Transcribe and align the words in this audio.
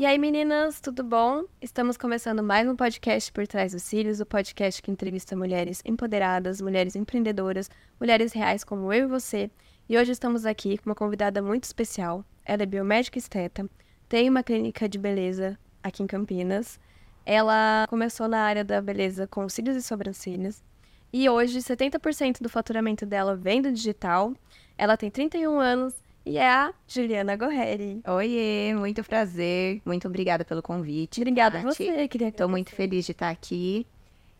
E 0.00 0.06
aí, 0.06 0.16
meninas, 0.16 0.80
tudo 0.80 1.04
bom? 1.04 1.44
Estamos 1.60 1.98
começando 1.98 2.42
mais 2.42 2.66
um 2.66 2.74
podcast 2.74 3.30
Por 3.30 3.46
Trás 3.46 3.72
dos 3.72 3.82
Cílios, 3.82 4.18
o 4.18 4.24
podcast 4.24 4.80
que 4.80 4.90
entrevista 4.90 5.36
mulheres 5.36 5.82
empoderadas, 5.84 6.62
mulheres 6.62 6.96
empreendedoras, 6.96 7.68
mulheres 8.00 8.32
reais 8.32 8.64
como 8.64 8.90
eu 8.94 9.04
e 9.04 9.06
você. 9.06 9.50
E 9.86 9.98
hoje 9.98 10.12
estamos 10.12 10.46
aqui 10.46 10.78
com 10.78 10.88
uma 10.88 10.94
convidada 10.94 11.42
muito 11.42 11.64
especial. 11.64 12.24
Ela 12.46 12.62
é 12.62 12.66
biomédica 12.66 13.18
esteta, 13.18 13.68
tem 14.08 14.30
uma 14.30 14.42
clínica 14.42 14.88
de 14.88 14.98
beleza 14.98 15.58
aqui 15.82 16.02
em 16.02 16.06
Campinas. 16.06 16.80
Ela 17.26 17.86
começou 17.90 18.26
na 18.26 18.40
área 18.40 18.64
da 18.64 18.80
beleza 18.80 19.26
com 19.26 19.46
cílios 19.50 19.76
e 19.76 19.82
sobrancelhas. 19.82 20.64
E 21.12 21.28
hoje, 21.28 21.58
70% 21.58 22.40
do 22.40 22.48
faturamento 22.48 23.04
dela 23.04 23.36
vem 23.36 23.60
do 23.60 23.70
digital. 23.70 24.32
Ela 24.78 24.96
tem 24.96 25.10
31 25.10 25.60
anos 25.60 25.94
e 26.24 26.38
é 26.38 26.48
a 26.48 26.72
Juliana 26.86 27.36
Gorreri. 27.36 28.00
Oiê, 28.06 28.74
muito 28.74 29.02
prazer. 29.02 29.80
Muito 29.84 30.06
obrigada 30.06 30.44
pelo 30.44 30.62
convite. 30.62 31.20
Obrigada 31.20 31.58
a 31.58 31.62
você, 31.62 32.06
queria 32.08 32.28
Estou 32.28 32.48
muito 32.48 32.70
feliz 32.74 33.06
de 33.06 33.12
estar 33.12 33.30
aqui 33.30 33.86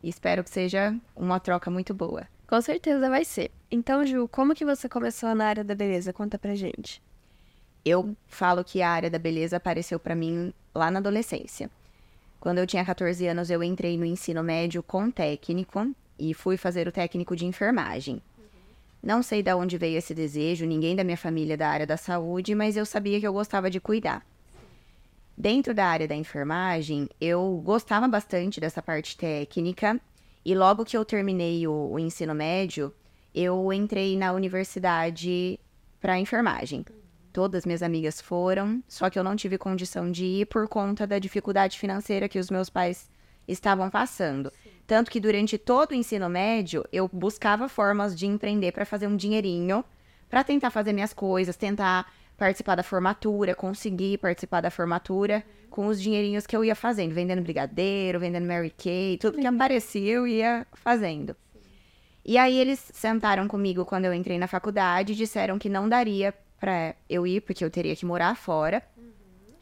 e 0.02 0.08
espero 0.08 0.44
que 0.44 0.50
seja 0.50 0.94
uma 1.16 1.40
troca 1.40 1.70
muito 1.70 1.94
boa. 1.94 2.26
Com 2.46 2.60
certeza 2.60 3.08
vai 3.08 3.24
ser. 3.24 3.50
Então, 3.70 4.04
Ju, 4.04 4.28
como 4.28 4.54
que 4.54 4.64
você 4.64 4.88
começou 4.88 5.34
na 5.34 5.46
área 5.46 5.64
da 5.64 5.74
beleza? 5.74 6.12
Conta 6.12 6.38
pra 6.38 6.54
gente. 6.54 7.02
Eu 7.84 8.14
falo 8.26 8.64
que 8.64 8.82
a 8.82 8.90
área 8.90 9.08
da 9.08 9.18
beleza 9.18 9.56
apareceu 9.56 9.98
para 9.98 10.14
mim 10.14 10.52
lá 10.74 10.90
na 10.90 10.98
adolescência. 10.98 11.70
Quando 12.40 12.58
eu 12.58 12.66
tinha 12.66 12.84
14 12.84 13.26
anos, 13.26 13.50
eu 13.50 13.62
entrei 13.62 13.96
no 13.96 14.04
ensino 14.04 14.42
médio 14.42 14.82
com 14.82 15.10
técnico 15.10 15.94
e 16.18 16.34
fui 16.34 16.56
fazer 16.56 16.88
o 16.88 16.92
técnico 16.92 17.36
de 17.36 17.46
enfermagem. 17.46 18.20
Não 19.02 19.22
sei 19.22 19.42
de 19.42 19.54
onde 19.54 19.78
veio 19.78 19.96
esse 19.96 20.14
desejo, 20.14 20.66
ninguém 20.66 20.94
da 20.94 21.02
minha 21.02 21.16
família 21.16 21.54
é 21.54 21.56
da 21.56 21.68
área 21.68 21.86
da 21.86 21.96
saúde, 21.96 22.54
mas 22.54 22.76
eu 22.76 22.84
sabia 22.84 23.18
que 23.18 23.26
eu 23.26 23.32
gostava 23.32 23.70
de 23.70 23.80
cuidar. 23.80 24.24
Dentro 25.36 25.72
da 25.72 25.86
área 25.86 26.06
da 26.06 26.14
enfermagem, 26.14 27.08
eu 27.18 27.62
gostava 27.64 28.06
bastante 28.06 28.60
dessa 28.60 28.82
parte 28.82 29.16
técnica 29.16 29.98
e 30.44 30.54
logo 30.54 30.84
que 30.84 30.96
eu 30.96 31.04
terminei 31.04 31.66
o, 31.66 31.92
o 31.92 31.98
ensino 31.98 32.34
médio, 32.34 32.92
eu 33.34 33.72
entrei 33.72 34.18
na 34.18 34.32
universidade 34.32 35.58
para 35.98 36.18
enfermagem. 36.18 36.84
Todas 37.32 37.64
minhas 37.64 37.82
amigas 37.82 38.20
foram, 38.20 38.82
só 38.86 39.08
que 39.08 39.18
eu 39.18 39.24
não 39.24 39.36
tive 39.36 39.56
condição 39.56 40.10
de 40.10 40.24
ir 40.24 40.46
por 40.46 40.68
conta 40.68 41.06
da 41.06 41.18
dificuldade 41.18 41.78
financeira 41.78 42.28
que 42.28 42.38
os 42.38 42.50
meus 42.50 42.68
pais 42.68 43.08
estavam 43.48 43.88
passando. 43.88 44.52
Tanto 44.90 45.08
que 45.08 45.20
durante 45.20 45.56
todo 45.56 45.92
o 45.92 45.94
ensino 45.94 46.28
médio, 46.28 46.84
eu 46.92 47.06
buscava 47.06 47.68
formas 47.68 48.18
de 48.18 48.26
empreender 48.26 48.72
para 48.72 48.84
fazer 48.84 49.06
um 49.06 49.16
dinheirinho, 49.16 49.84
para 50.28 50.42
tentar 50.42 50.68
fazer 50.70 50.92
minhas 50.92 51.12
coisas, 51.12 51.54
tentar 51.54 52.12
participar 52.36 52.74
da 52.74 52.82
formatura, 52.82 53.54
conseguir 53.54 54.18
participar 54.18 54.60
da 54.60 54.68
formatura 54.68 55.44
com 55.70 55.86
os 55.86 56.02
dinheirinhos 56.02 56.44
que 56.44 56.56
eu 56.56 56.64
ia 56.64 56.74
fazendo, 56.74 57.14
vendendo 57.14 57.40
brigadeiro, 57.40 58.18
vendendo 58.18 58.48
Mary 58.48 58.74
Kay, 58.76 59.16
tudo 59.18 59.38
que 59.38 59.46
aparecia 59.46 60.12
eu 60.12 60.26
ia 60.26 60.66
fazendo. 60.72 61.36
E 62.24 62.36
aí 62.36 62.58
eles 62.58 62.90
sentaram 62.92 63.46
comigo 63.46 63.84
quando 63.84 64.06
eu 64.06 64.12
entrei 64.12 64.40
na 64.40 64.48
faculdade 64.48 65.12
e 65.12 65.16
disseram 65.16 65.56
que 65.56 65.68
não 65.68 65.88
daria 65.88 66.34
para 66.58 66.96
eu 67.08 67.24
ir 67.24 67.42
porque 67.42 67.64
eu 67.64 67.70
teria 67.70 67.94
que 67.94 68.04
morar 68.04 68.34
fora. 68.34 68.82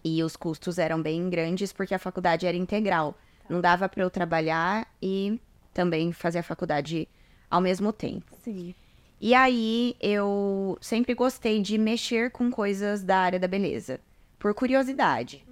E 0.03 0.23
os 0.23 0.37
custos 0.37 0.79
eram 0.79 1.03
bem 1.03 1.29
grandes 1.29 1.71
porque 1.71 1.95
a 1.95 1.99
faculdade 1.99 2.47
era 2.47 2.57
integral. 2.57 3.15
Não 3.49 3.61
dava 3.61 3.89
para 3.89 4.03
eu 4.03 4.11
trabalhar 4.11 4.87
e 5.03 5.41
também 5.73 6.13
fazer 6.13 6.39
a 6.39 6.43
faculdade 6.43 7.09
ao 7.51 7.61
mesmo 7.61 7.93
tempo. 7.93 8.27
Sim. 8.43 8.75
E 9.21 9.35
aí 9.35 9.97
eu 10.01 10.79
sempre 10.81 11.15
gostei 11.15 11.61
de 11.61 11.77
mexer 11.79 12.31
com 12.31 12.51
coisas 12.51 13.03
da 13.03 13.19
área 13.19 13.39
da 13.41 13.49
beleza, 13.49 14.01
por 14.39 14.55
curiosidade. 14.55 15.45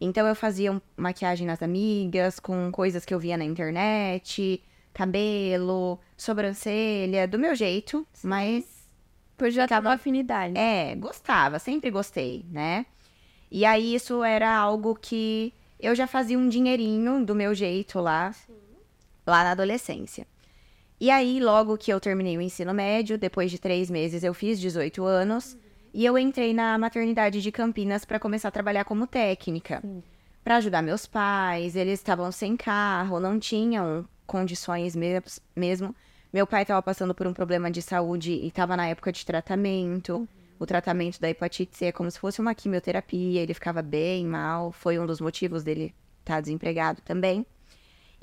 Então 0.00 0.26
eu 0.26 0.34
fazia 0.34 0.80
maquiagem 0.96 1.46
nas 1.46 1.62
amigas, 1.62 2.40
com 2.40 2.70
coisas 2.72 3.04
que 3.04 3.14
eu 3.14 3.18
via 3.20 3.36
na 3.36 3.44
internet, 3.44 4.62
cabelo, 4.92 5.98
sobrancelha, 6.16 7.26
do 7.28 7.38
meu 7.38 7.54
jeito, 7.54 8.06
mas 8.22 8.64
Por 9.36 9.50
já 9.50 9.62
Ficava- 9.64 9.88
uma 9.88 9.94
afinidade. 9.94 10.56
é, 10.56 10.94
gostava, 10.94 11.58
sempre 11.58 11.90
gostei, 11.90 12.44
né? 12.50 12.86
E 13.50 13.64
aí 13.64 13.94
isso 13.94 14.22
era 14.24 14.52
algo 14.56 14.94
que 14.96 15.52
eu 15.84 15.94
já 15.94 16.06
fazia 16.06 16.38
um 16.38 16.48
dinheirinho 16.48 17.24
do 17.24 17.34
meu 17.34 17.54
jeito 17.54 18.00
lá, 18.00 18.34
lá 19.26 19.44
na 19.44 19.50
adolescência. 19.52 20.26
E 21.00 21.10
aí, 21.10 21.40
logo 21.40 21.76
que 21.76 21.92
eu 21.92 22.00
terminei 22.00 22.36
o 22.38 22.40
ensino 22.40 22.72
médio, 22.72 23.18
depois 23.18 23.50
de 23.50 23.58
três 23.58 23.90
meses 23.90 24.22
eu 24.22 24.32
fiz 24.32 24.58
18 24.60 25.04
anos, 25.04 25.56
e 25.92 26.04
eu 26.04 26.16
entrei 26.18 26.52
na 26.54 26.76
maternidade 26.78 27.40
de 27.42 27.52
Campinas 27.52 28.04
para 28.04 28.18
começar 28.18 28.48
a 28.48 28.52
trabalhar 28.52 28.84
como 28.84 29.06
técnica. 29.06 29.82
Para 30.42 30.56
ajudar 30.56 30.82
meus 30.82 31.06
pais, 31.06 31.74
eles 31.76 32.00
estavam 32.00 32.30
sem 32.32 32.56
carro, 32.56 33.18
não 33.20 33.38
tinham 33.38 34.06
condições 34.26 34.94
mes- 34.96 35.40
mesmo. 35.54 35.94
Meu 36.32 36.46
pai 36.46 36.62
estava 36.62 36.82
passando 36.82 37.14
por 37.14 37.26
um 37.26 37.32
problema 37.32 37.70
de 37.70 37.80
saúde 37.80 38.32
e 38.32 38.48
estava 38.48 38.76
na 38.76 38.86
época 38.88 39.12
de 39.12 39.24
tratamento. 39.24 40.28
O 40.58 40.66
tratamento 40.66 41.20
da 41.20 41.28
hepatite 41.28 41.76
C 41.76 41.86
é 41.86 41.92
como 41.92 42.10
se 42.10 42.18
fosse 42.18 42.40
uma 42.40 42.54
quimioterapia, 42.54 43.40
ele 43.40 43.54
ficava 43.54 43.82
bem 43.82 44.26
mal, 44.26 44.70
foi 44.70 44.98
um 44.98 45.06
dos 45.06 45.20
motivos 45.20 45.64
dele 45.64 45.94
estar 46.20 46.40
desempregado 46.40 47.02
também. 47.02 47.44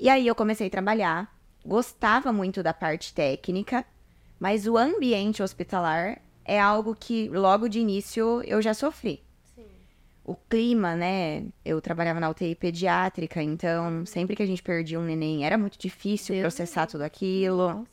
E 0.00 0.08
aí 0.08 0.26
eu 0.26 0.34
comecei 0.34 0.66
a 0.66 0.70
trabalhar, 0.70 1.32
gostava 1.64 2.32
muito 2.32 2.62
da 2.62 2.72
parte 2.72 3.14
técnica, 3.14 3.84
mas 4.40 4.66
o 4.66 4.76
ambiente 4.76 5.42
hospitalar 5.42 6.20
é 6.44 6.58
algo 6.58 6.96
que 6.96 7.28
logo 7.28 7.68
de 7.68 7.78
início 7.78 8.42
eu 8.42 8.60
já 8.60 8.74
sofri. 8.74 9.22
O 10.24 10.34
clima, 10.34 10.94
né? 10.94 11.44
Eu 11.64 11.80
trabalhava 11.80 12.20
na 12.20 12.30
UTI 12.30 12.54
pediátrica, 12.54 13.42
então 13.42 14.06
sempre 14.06 14.36
que 14.36 14.42
a 14.42 14.46
gente 14.46 14.62
perdia 14.62 14.98
um 14.98 15.04
neném 15.04 15.44
era 15.44 15.58
muito 15.58 15.78
difícil 15.78 16.34
Deus 16.34 16.42
processar 16.42 16.86
tudo 16.86 17.02
aquilo. 17.02 17.86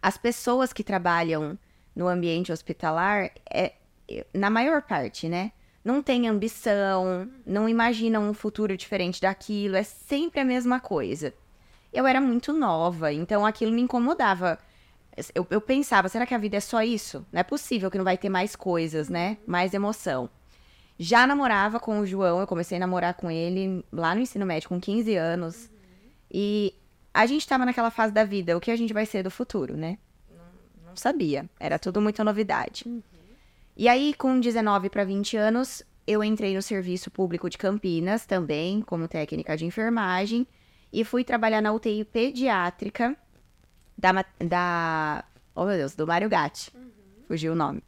As 0.00 0.16
pessoas 0.16 0.72
que 0.72 0.84
trabalham 0.84 1.58
no 1.94 2.08
ambiente 2.08 2.52
hospitalar, 2.52 3.30
é, 3.50 3.74
na 4.32 4.50
maior 4.50 4.82
parte, 4.82 5.28
né? 5.28 5.52
Não 5.84 6.02
tem 6.02 6.28
ambição, 6.28 7.28
não 7.46 7.68
imaginam 7.68 8.28
um 8.28 8.34
futuro 8.34 8.76
diferente 8.76 9.20
daquilo, 9.20 9.76
é 9.76 9.82
sempre 9.82 10.40
a 10.40 10.44
mesma 10.44 10.80
coisa. 10.80 11.34
Eu 11.92 12.06
era 12.06 12.20
muito 12.20 12.52
nova, 12.52 13.12
então 13.12 13.44
aquilo 13.44 13.72
me 13.72 13.82
incomodava. 13.82 14.58
Eu, 15.34 15.46
eu 15.50 15.60
pensava, 15.60 16.08
será 16.08 16.26
que 16.26 16.34
a 16.34 16.38
vida 16.38 16.56
é 16.56 16.60
só 16.60 16.82
isso? 16.82 17.24
Não 17.30 17.38
é 17.38 17.44
possível 17.44 17.90
que 17.90 17.98
não 17.98 18.04
vai 18.04 18.16
ter 18.16 18.28
mais 18.28 18.56
coisas, 18.56 19.08
né? 19.08 19.36
Mais 19.46 19.74
emoção. 19.74 20.28
Já 20.98 21.26
namorava 21.26 21.78
com 21.78 22.00
o 22.00 22.06
João, 22.06 22.40
eu 22.40 22.46
comecei 22.46 22.76
a 22.76 22.80
namorar 22.80 23.14
com 23.14 23.30
ele 23.30 23.84
lá 23.92 24.14
no 24.14 24.20
ensino 24.20 24.46
médio, 24.46 24.68
com 24.68 24.80
15 24.80 25.14
anos. 25.16 25.70
E 26.30 26.74
a 27.12 27.26
gente 27.26 27.46
tava 27.46 27.64
naquela 27.64 27.90
fase 27.90 28.12
da 28.12 28.24
vida, 28.24 28.56
o 28.56 28.60
que 28.60 28.70
a 28.70 28.76
gente 28.76 28.92
vai 28.92 29.06
ser 29.06 29.22
do 29.22 29.30
futuro, 29.30 29.76
né? 29.76 29.98
Não, 30.94 30.96
sabia, 30.96 31.50
era 31.58 31.76
tudo 31.76 32.00
muita 32.00 32.22
novidade. 32.22 32.84
E 33.76 33.88
aí, 33.88 34.14
com 34.14 34.38
19 34.38 34.88
para 34.88 35.04
20 35.04 35.36
anos, 35.36 35.82
eu 36.06 36.22
entrei 36.22 36.54
no 36.54 36.62
serviço 36.62 37.10
público 37.10 37.50
de 37.50 37.58
Campinas 37.58 38.24
também, 38.24 38.80
como 38.80 39.08
técnica 39.08 39.56
de 39.56 39.64
enfermagem, 39.64 40.46
e 40.92 41.02
fui 41.04 41.24
trabalhar 41.24 41.60
na 41.60 41.72
UTI 41.72 42.04
pediátrica 42.04 43.16
da, 43.98 44.24
da 44.38 45.24
oh 45.54 45.64
meu 45.64 45.76
Deus, 45.76 45.96
do 45.96 46.06
Mário 46.06 46.28
Gatti. 46.28 46.70
Fugiu 47.26 47.52
o 47.52 47.56
nome. 47.56 47.82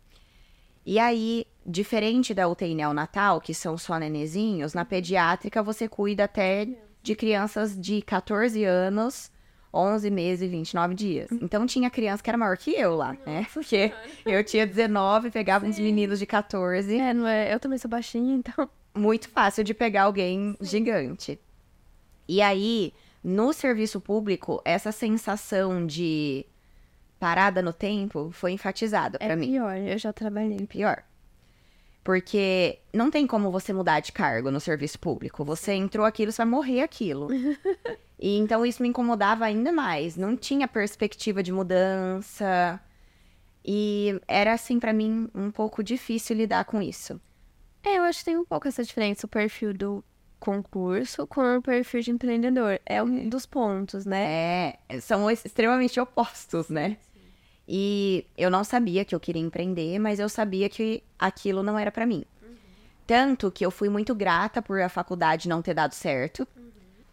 E 0.84 0.98
aí, 0.98 1.46
diferente 1.64 2.34
da 2.34 2.48
UTI 2.48 2.74
neonatal, 2.74 3.40
que 3.40 3.54
são 3.54 3.78
só 3.78 3.98
nenezinhos, 3.98 4.74
na 4.74 4.84
pediátrica 4.84 5.62
você 5.62 5.88
cuida 5.88 6.24
até 6.24 6.66
de 7.02 7.14
crianças 7.14 7.80
de 7.80 8.02
14 8.02 8.64
anos, 8.64 9.30
11 9.76 10.10
meses 10.10 10.42
e 10.42 10.48
29 10.48 10.94
dias. 10.94 11.30
Então 11.32 11.66
tinha 11.66 11.90
criança 11.90 12.22
que 12.22 12.30
era 12.30 12.38
maior 12.38 12.56
que 12.56 12.70
eu 12.72 12.94
lá, 12.96 13.16
né? 13.26 13.46
Porque 13.52 13.92
eu 14.24 14.42
tinha 14.42 14.66
19, 14.66 15.30
pegava 15.30 15.66
uns 15.66 15.78
meninos 15.78 16.18
de 16.18 16.26
14. 16.26 16.98
É, 16.98 17.12
não 17.12 17.26
é? 17.26 17.52
Eu 17.52 17.60
também 17.60 17.78
sou 17.78 17.90
baixinha, 17.90 18.34
então. 18.36 18.68
Muito 18.94 19.28
fácil 19.28 19.62
de 19.62 19.74
pegar 19.74 20.04
alguém 20.04 20.56
gigante. 20.60 21.38
E 22.26 22.40
aí, 22.40 22.92
no 23.22 23.52
serviço 23.52 24.00
público, 24.00 24.62
essa 24.64 24.90
sensação 24.90 25.86
de 25.86 26.46
parada 27.20 27.60
no 27.62 27.72
tempo 27.72 28.30
foi 28.32 28.52
enfatizada 28.52 29.18
É 29.20 29.26
pra 29.26 29.36
mim. 29.36 29.48
pior, 29.52 29.76
eu 29.76 29.98
já 29.98 30.12
trabalhei. 30.12 30.66
pior. 30.66 31.02
Porque 32.06 32.78
não 32.94 33.10
tem 33.10 33.26
como 33.26 33.50
você 33.50 33.72
mudar 33.72 33.98
de 33.98 34.12
cargo 34.12 34.48
no 34.48 34.60
serviço 34.60 34.96
público. 34.96 35.44
Você 35.44 35.72
entrou 35.72 36.06
aquilo, 36.06 36.30
você 36.30 36.36
vai 36.36 36.46
morrer 36.46 36.80
aquilo. 36.80 37.26
e 38.16 38.38
então 38.38 38.64
isso 38.64 38.80
me 38.80 38.88
incomodava 38.88 39.44
ainda 39.44 39.72
mais. 39.72 40.16
Não 40.16 40.36
tinha 40.36 40.68
perspectiva 40.68 41.42
de 41.42 41.50
mudança. 41.50 42.80
E 43.64 44.20
era 44.28 44.52
assim 44.52 44.78
pra 44.78 44.92
mim 44.92 45.28
um 45.34 45.50
pouco 45.50 45.82
difícil 45.82 46.36
lidar 46.36 46.64
com 46.64 46.80
isso. 46.80 47.20
É, 47.84 47.98
eu 47.98 48.04
acho 48.04 48.20
que 48.20 48.26
tem 48.26 48.36
um 48.36 48.44
pouco 48.44 48.68
essa 48.68 48.84
diferença, 48.84 49.26
o 49.26 49.28
perfil 49.28 49.74
do 49.74 50.04
concurso 50.38 51.26
com 51.26 51.56
o 51.56 51.62
perfil 51.62 52.02
de 52.02 52.12
empreendedor. 52.12 52.80
É 52.86 53.02
um 53.02 53.28
dos 53.28 53.46
pontos, 53.46 54.06
né? 54.06 54.74
É, 54.88 55.00
são 55.00 55.28
ex- 55.28 55.44
extremamente 55.44 55.98
opostos, 55.98 56.68
né? 56.68 56.98
E 57.68 58.26
eu 58.36 58.50
não 58.50 58.62
sabia 58.62 59.04
que 59.04 59.14
eu 59.14 59.20
queria 59.20 59.42
empreender, 59.42 59.98
mas 59.98 60.20
eu 60.20 60.28
sabia 60.28 60.68
que 60.68 61.02
aquilo 61.18 61.62
não 61.62 61.78
era 61.78 61.90
pra 61.90 62.06
mim. 62.06 62.24
Tanto 63.06 63.50
que 63.50 63.64
eu 63.64 63.70
fui 63.70 63.88
muito 63.88 64.14
grata 64.14 64.60
por 64.60 64.80
a 64.80 64.88
faculdade 64.88 65.48
não 65.48 65.62
ter 65.62 65.74
dado 65.74 65.92
certo. 65.92 66.46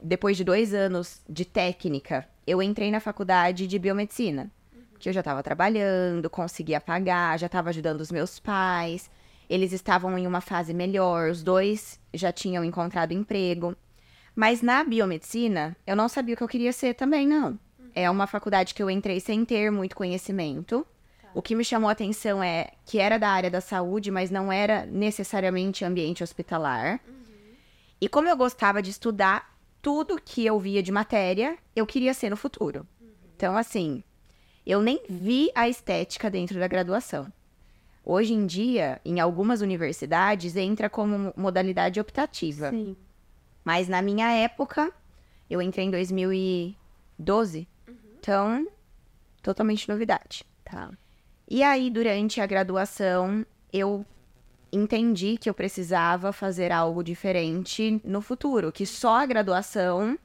Depois 0.02 0.36
de 0.36 0.44
dois 0.44 0.74
anos 0.74 1.22
de 1.30 1.46
técnica, 1.46 2.28
eu 2.46 2.62
entrei 2.62 2.92
na 2.92 3.00
faculdade 3.00 3.68
de 3.68 3.80
biomedicina. 3.80 4.52
Que 5.00 5.10
eu 5.10 5.14
já 5.14 5.22
estava 5.22 5.44
trabalhando, 5.44 6.30
conseguia 6.30 6.82
pagar, 6.82 7.38
já 7.38 7.46
estava 7.46 7.70
ajudando 7.70 8.02
os 8.02 8.12
meus 8.12 8.40
pais. 8.40 9.10
Eles 9.50 9.72
estavam 9.72 10.18
em 10.18 10.26
uma 10.26 10.42
fase 10.42 10.74
melhor, 10.74 11.30
os 11.30 11.44
dois 11.44 12.00
já 12.14 12.32
tinham 12.32 12.64
encontrado 12.64 13.12
emprego. 13.12 13.76
Mas 14.36 14.62
na 14.62 14.84
biomedicina, 14.84 15.76
eu 15.86 15.96
não 15.96 16.10
sabia 16.10 16.34
o 16.34 16.38
que 16.38 16.44
eu 16.44 16.48
queria 16.48 16.74
ser 16.74 16.96
também, 16.96 17.28
não. 17.28 17.60
É 17.96 18.10
uma 18.10 18.28
faculdade 18.28 18.74
que 18.74 18.82
eu 18.82 18.90
entrei 18.90 19.20
sem 19.20 19.46
ter 19.46 19.72
muito 19.72 19.96
conhecimento. 19.96 20.86
O 21.34 21.42
que 21.42 21.56
me 21.56 21.64
chamou 21.66 21.90
a 21.90 21.94
atenção 21.94 22.44
é 22.44 22.72
que 22.86 23.00
era 23.00 23.18
da 23.18 23.30
área 23.30 23.50
da 23.50 23.62
saúde, 23.62 24.12
mas 24.12 24.30
não 24.30 24.52
era 24.52 24.86
necessariamente 24.86 25.84
ambiente 25.84 26.24
hospitalar. 26.24 27.00
E 28.00 28.08
como 28.08 28.28
eu 28.28 28.38
gostava 28.38 28.82
de 28.82 28.92
estudar 28.92 29.58
tudo 29.82 30.22
que 30.24 30.46
eu 30.46 30.60
via 30.60 30.84
de 30.84 30.92
matéria, 30.92 31.58
eu 31.76 31.86
queria 31.86 32.14
ser 32.14 32.30
no 32.30 32.38
futuro. 32.38 32.88
Então, 33.36 33.58
assim, 33.58 34.04
eu 34.66 34.82
nem 34.82 35.02
vi 35.10 35.52
a 35.56 35.68
estética 35.68 36.30
dentro 36.30 36.60
da 36.60 36.68
graduação. 36.68 37.32
Hoje 38.06 38.34
em 38.34 38.46
dia, 38.46 39.00
em 39.04 39.20
algumas 39.20 39.62
universidades, 39.62 40.56
entra 40.56 40.90
como 40.90 41.34
modalidade 41.36 42.00
optativa. 42.00 42.70
Sim. 42.70 42.96
Mas 43.64 43.88
na 43.88 44.02
minha 44.02 44.32
época, 44.32 44.92
eu 45.50 45.62
entrei 45.62 45.86
em 45.86 45.92
2012. 45.92 47.68
Então, 48.24 48.66
totalmente 49.42 49.90
novidade. 49.90 50.46
Tá. 50.64 50.90
E 51.46 51.62
aí, 51.62 51.90
durante 51.90 52.40
a 52.40 52.46
graduação, 52.46 53.46
eu 53.72 54.06
entendi 54.72 55.38
que 55.38 55.50
eu 55.50 55.54
precisava 55.54 56.32
fazer 56.32 56.72
algo 56.72 57.04
diferente 57.04 58.02
no 58.02 58.22
futuro, 58.22 58.72
que 58.72 58.86
só 58.86 59.18
a 59.18 59.26
graduação 59.26 60.18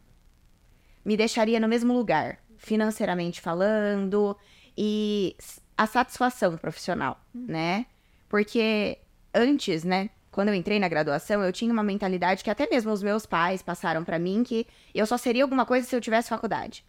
me 1.04 1.16
deixaria 1.16 1.58
no 1.58 1.66
mesmo 1.66 1.92
lugar, 1.92 2.38
financeiramente 2.56 3.40
falando, 3.40 4.36
e 4.76 5.36
a 5.76 5.84
satisfação 5.84 6.56
profissional, 6.56 7.20
né? 7.34 7.86
Porque 8.28 8.96
antes, 9.34 9.82
né, 9.82 10.10
quando 10.30 10.48
eu 10.48 10.54
entrei 10.54 10.78
na 10.78 10.88
graduação, 10.88 11.42
eu 11.42 11.52
tinha 11.52 11.72
uma 11.72 11.82
mentalidade 11.82 12.44
que 12.44 12.50
até 12.50 12.68
mesmo 12.70 12.92
os 12.92 13.02
meus 13.02 13.26
pais 13.26 13.60
passaram 13.60 14.04
pra 14.04 14.20
mim 14.20 14.44
que 14.44 14.68
eu 14.94 15.04
só 15.04 15.16
seria 15.16 15.42
alguma 15.42 15.66
coisa 15.66 15.84
se 15.84 15.96
eu 15.96 16.00
tivesse 16.00 16.28
faculdade. 16.28 16.84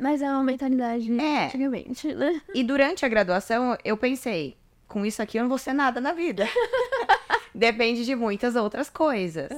Mas 0.00 0.22
é 0.22 0.30
uma 0.30 0.42
mentalidade 0.42 1.12
É. 1.20 1.46
antigamente, 1.46 2.12
né? 2.14 2.40
E 2.54 2.64
durante 2.64 3.04
a 3.04 3.08
graduação, 3.08 3.76
eu 3.84 3.96
pensei, 3.96 4.56
com 4.88 5.04
isso 5.04 5.20
aqui 5.22 5.36
eu 5.38 5.42
não 5.42 5.48
vou 5.48 5.58
ser 5.58 5.72
nada 5.72 6.00
na 6.00 6.12
vida. 6.12 6.46
Depende 7.54 8.04
de 8.04 8.14
muitas 8.16 8.56
outras 8.56 8.88
coisas. 8.88 9.50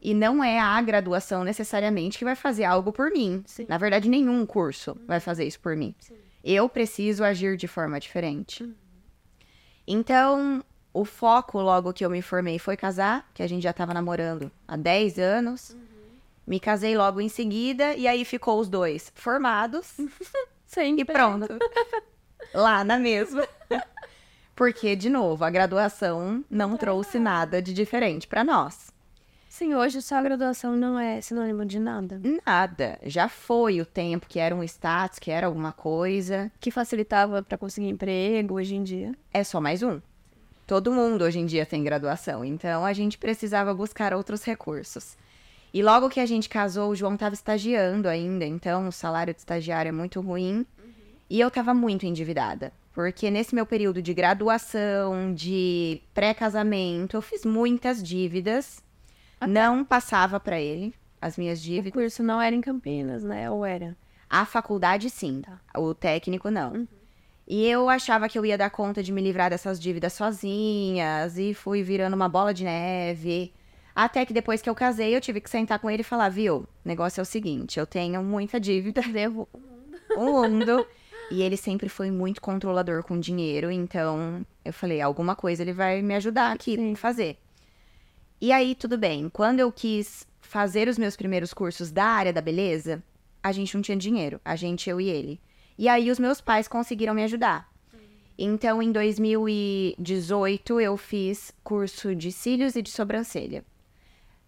E 0.00 0.14
não 0.14 0.42
é 0.42 0.58
a 0.58 0.80
graduação 0.80 1.44
necessariamente 1.44 2.18
que 2.18 2.24
vai 2.24 2.34
fazer 2.34 2.64
algo 2.64 2.92
por 2.92 3.10
mim. 3.12 3.42
Sim. 3.46 3.66
Na 3.68 3.78
verdade, 3.78 4.08
nenhum 4.08 4.44
curso 4.46 4.96
vai 5.06 5.20
fazer 5.20 5.44
isso 5.44 5.60
por 5.60 5.76
mim. 5.76 5.94
Sim. 6.00 6.14
Eu 6.42 6.68
preciso 6.68 7.22
agir 7.22 7.56
de 7.56 7.68
forma 7.68 8.00
diferente. 8.00 8.68
Então, 9.86 10.64
o 10.92 11.04
foco 11.04 11.60
logo 11.60 11.92
que 11.92 12.04
eu 12.04 12.10
me 12.10 12.22
formei 12.22 12.58
foi 12.58 12.76
casar, 12.76 13.28
que 13.34 13.42
a 13.42 13.46
gente 13.46 13.62
já 13.62 13.72
tava 13.72 13.94
namorando 13.94 14.50
há 14.66 14.76
10 14.76 15.18
anos. 15.18 15.76
Me 16.46 16.58
casei 16.58 16.96
logo 16.96 17.20
em 17.20 17.28
seguida, 17.28 17.94
e 17.94 18.06
aí 18.06 18.24
ficou 18.24 18.58
os 18.58 18.68
dois 18.68 19.12
formados. 19.14 19.96
Sim. 20.66 20.96
E 20.98 21.04
pronto. 21.04 21.58
Lá 22.54 22.82
na 22.82 22.98
mesma. 22.98 23.46
Porque, 24.54 24.94
de 24.96 25.08
novo, 25.08 25.44
a 25.44 25.50
graduação 25.50 26.44
não 26.50 26.76
trouxe 26.76 27.18
nada 27.18 27.62
de 27.62 27.72
diferente 27.72 28.26
pra 28.26 28.44
nós. 28.44 28.92
Sim, 29.48 29.74
hoje 29.74 30.00
só 30.00 30.16
a 30.16 30.22
graduação 30.22 30.74
não 30.74 30.98
é 30.98 31.20
sinônimo 31.20 31.64
de 31.66 31.78
nada. 31.78 32.20
Nada. 32.46 32.98
Já 33.02 33.28
foi 33.28 33.80
o 33.80 33.86
tempo 33.86 34.26
que 34.26 34.38
era 34.38 34.54
um 34.54 34.62
status, 34.64 35.18
que 35.18 35.30
era 35.30 35.46
alguma 35.46 35.72
coisa. 35.72 36.50
Que 36.58 36.70
facilitava 36.70 37.42
pra 37.42 37.58
conseguir 37.58 37.88
emprego 37.88 38.54
hoje 38.54 38.74
em 38.74 38.82
dia. 38.82 39.12
É 39.32 39.44
só 39.44 39.60
mais 39.60 39.82
um. 39.82 40.00
Todo 40.66 40.90
mundo 40.90 41.22
hoje 41.22 41.38
em 41.38 41.44
dia 41.44 41.66
tem 41.66 41.84
graduação, 41.84 42.42
então 42.42 42.82
a 42.82 42.94
gente 42.94 43.18
precisava 43.18 43.74
buscar 43.74 44.14
outros 44.14 44.42
recursos. 44.42 45.18
E 45.72 45.82
logo 45.82 46.10
que 46.10 46.20
a 46.20 46.26
gente 46.26 46.48
casou, 46.48 46.90
o 46.90 46.94
João 46.94 47.14
estava 47.14 47.34
estagiando 47.34 48.08
ainda, 48.08 48.44
então 48.44 48.88
o 48.88 48.92
salário 48.92 49.32
de 49.32 49.40
estagiário 49.40 49.88
é 49.88 49.92
muito 49.92 50.20
ruim. 50.20 50.66
E 51.30 51.40
eu 51.40 51.48
estava 51.48 51.72
muito 51.72 52.04
endividada, 52.04 52.72
porque 52.92 53.30
nesse 53.30 53.54
meu 53.54 53.64
período 53.64 54.02
de 54.02 54.12
graduação, 54.12 55.32
de 55.32 56.02
pré-casamento, 56.12 57.16
eu 57.16 57.22
fiz 57.22 57.44
muitas 57.44 58.02
dívidas. 58.02 58.82
Não 59.48 59.82
passava 59.84 60.38
para 60.38 60.60
ele 60.60 60.94
as 61.20 61.38
minhas 61.38 61.58
O 61.60 61.62
dívidas. 61.62 61.92
curso 61.92 62.22
não 62.22 62.40
era 62.40 62.54
em 62.54 62.60
Campinas, 62.60 63.24
né? 63.24 63.50
Ou 63.50 63.64
era? 63.64 63.96
A 64.28 64.44
faculdade, 64.44 65.08
sim. 65.08 65.40
Tá. 65.40 65.58
O 65.80 65.94
técnico, 65.94 66.50
não. 66.50 66.86
E 67.48 67.66
eu 67.66 67.88
achava 67.88 68.28
que 68.28 68.38
eu 68.38 68.44
ia 68.46 68.58
dar 68.58 68.70
conta 68.70 69.02
de 69.02 69.10
me 69.12 69.20
livrar 69.22 69.50
dessas 69.50 69.80
dívidas 69.80 70.12
sozinhas. 70.12 71.38
E 71.38 71.54
fui 71.54 71.82
virando 71.82 72.14
uma 72.14 72.28
bola 72.28 72.52
de 72.52 72.64
neve. 72.64 73.52
Até 73.94 74.24
que 74.24 74.32
depois 74.32 74.62
que 74.62 74.68
eu 74.70 74.74
casei, 74.74 75.14
eu 75.14 75.20
tive 75.20 75.40
que 75.40 75.50
sentar 75.50 75.78
com 75.78 75.90
ele 75.90 76.00
e 76.00 76.04
falar: 76.04 76.28
viu, 76.28 76.56
o 76.56 76.66
negócio 76.84 77.20
é 77.20 77.22
o 77.22 77.26
seguinte, 77.26 77.78
eu 77.78 77.86
tenho 77.86 78.22
muita 78.22 78.58
dívida, 78.58 79.02
Devo. 79.12 79.48
o 80.16 80.24
mundo. 80.24 80.86
e 81.30 81.42
ele 81.42 81.56
sempre 81.56 81.88
foi 81.88 82.10
muito 82.10 82.40
controlador 82.40 83.02
com 83.02 83.18
dinheiro. 83.20 83.70
Então 83.70 84.44
eu 84.64 84.72
falei: 84.72 85.00
alguma 85.00 85.36
coisa 85.36 85.62
ele 85.62 85.72
vai 85.72 86.00
me 86.02 86.14
ajudar 86.14 86.52
aqui 86.52 86.76
Sim. 86.76 86.94
fazer. 86.94 87.38
E 88.40 88.50
aí, 88.50 88.74
tudo 88.74 88.98
bem. 88.98 89.28
Quando 89.28 89.60
eu 89.60 89.70
quis 89.70 90.26
fazer 90.40 90.88
os 90.88 90.98
meus 90.98 91.14
primeiros 91.14 91.54
cursos 91.54 91.92
da 91.92 92.04
área 92.04 92.32
da 92.32 92.40
beleza, 92.40 93.00
a 93.40 93.52
gente 93.52 93.72
não 93.74 93.82
tinha 93.82 93.96
dinheiro. 93.96 94.40
A 94.44 94.56
gente, 94.56 94.90
eu 94.90 95.00
e 95.00 95.08
ele. 95.08 95.40
E 95.78 95.88
aí, 95.88 96.10
os 96.10 96.18
meus 96.18 96.40
pais 96.40 96.66
conseguiram 96.66 97.14
me 97.14 97.22
ajudar. 97.22 97.70
Então, 98.36 98.82
em 98.82 98.90
2018, 98.90 100.80
eu 100.80 100.96
fiz 100.96 101.52
curso 101.62 102.16
de 102.16 102.32
cílios 102.32 102.74
e 102.74 102.82
de 102.82 102.90
sobrancelha. 102.90 103.64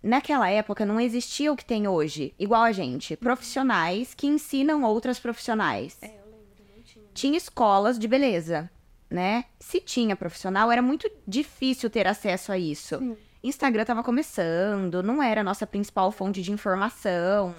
Naquela 0.05 0.51
época, 0.51 0.85
não 0.85 1.01
existia 1.01 1.51
o 1.51 1.57
que 1.57 1.65
tem 1.65 1.89
hoje, 1.89 2.35
igual 2.39 2.61
a 2.61 2.73
gente. 2.73 3.17
Profissionais 3.17 4.13
que 4.13 4.27
ensinam 4.27 4.83
outras 4.83 5.19
profissionais. 5.19 5.97
É, 6.03 6.09
eu 6.09 6.27
lembro, 6.27 6.63
não 6.77 6.83
tinha. 6.83 7.05
Tinha 7.15 7.39
escolas 7.39 7.99
de 7.99 8.07
beleza, 8.07 8.71
né? 9.09 9.47
Se 9.59 9.81
tinha 9.81 10.15
profissional, 10.15 10.71
era 10.71 10.83
muito 10.83 11.11
difícil 11.27 11.89
ter 11.89 12.07
acesso 12.07 12.53
a 12.53 12.59
isso. 12.59 12.99
Sim. 12.99 13.17
Instagram 13.43 13.81
estava 13.81 14.03
começando, 14.03 15.03
não 15.03 15.23
era 15.23 15.41
a 15.41 15.45
nossa 15.45 15.67
principal 15.67 16.13
fonte 16.13 16.43
de 16.43 16.53
informação. 16.53 17.55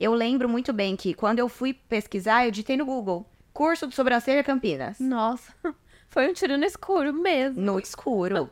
Eu 0.00 0.14
lembro 0.14 0.48
muito 0.48 0.72
bem 0.72 0.96
que 0.96 1.12
quando 1.12 1.40
eu 1.40 1.48
fui 1.48 1.74
pesquisar, 1.74 2.46
eu 2.46 2.50
digitei 2.50 2.76
no 2.76 2.86
Google 2.86 3.26
curso 3.52 3.86
de 3.86 3.94
sobrancelha 3.94 4.42
Campinas. 4.42 4.98
Nossa, 4.98 5.52
foi 6.08 6.28
um 6.30 6.32
tiro 6.32 6.56
no 6.56 6.64
escuro 6.64 7.12
mesmo. 7.12 7.60
No 7.60 7.78
escuro. 7.78 8.50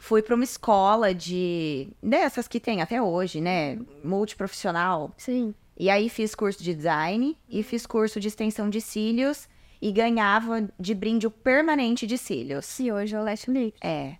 Fui 0.00 0.22
para 0.22 0.34
uma 0.34 0.44
escola 0.44 1.14
de. 1.14 1.88
dessas 2.02 2.48
que 2.48 2.58
tem 2.58 2.80
até 2.80 3.02
hoje, 3.02 3.38
né? 3.38 3.78
Multiprofissional. 4.02 5.12
Sim. 5.18 5.54
E 5.78 5.90
aí 5.90 6.08
fiz 6.08 6.34
curso 6.34 6.64
de 6.64 6.74
design 6.74 7.36
e 7.46 7.62
fiz 7.62 7.84
curso 7.84 8.18
de 8.18 8.26
extensão 8.26 8.70
de 8.70 8.80
cílios 8.80 9.46
e 9.80 9.92
ganhava 9.92 10.66
de 10.80 10.94
brinde 10.94 11.26
o 11.26 11.30
permanente 11.30 12.06
de 12.06 12.16
cílios. 12.16 12.80
E 12.80 12.90
hoje 12.90 13.14
é 13.14 13.20
o 13.20 13.22
Lash 13.22 13.44
Lift. 13.46 13.78
É. 13.86 14.16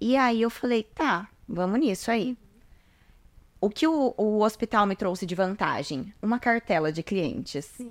E 0.00 0.16
aí 0.16 0.40
eu 0.40 0.48
falei, 0.48 0.84
tá, 0.84 1.28
vamos 1.48 1.80
nisso 1.80 2.08
aí. 2.08 2.36
O 3.60 3.68
que 3.68 3.86
o, 3.86 4.14
o 4.16 4.42
hospital 4.42 4.86
me 4.86 4.94
trouxe 4.94 5.26
de 5.26 5.34
vantagem? 5.34 6.14
Uma 6.22 6.38
cartela 6.38 6.92
de 6.92 7.02
clientes. 7.02 7.64
Sim. 7.64 7.90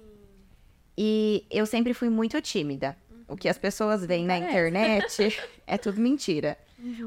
E 0.98 1.46
eu 1.51 1.66
sempre 1.66 1.94
fui 1.94 2.10
muito 2.10 2.42
tímida. 2.42 2.96
O 3.31 3.38
que 3.38 3.47
as 3.47 3.57
pessoas 3.57 4.05
veem 4.05 4.25
na 4.25 4.33
Parece. 4.33 4.50
internet 4.50 5.39
é 5.65 5.77
tudo 5.77 6.01
mentira. 6.01 6.57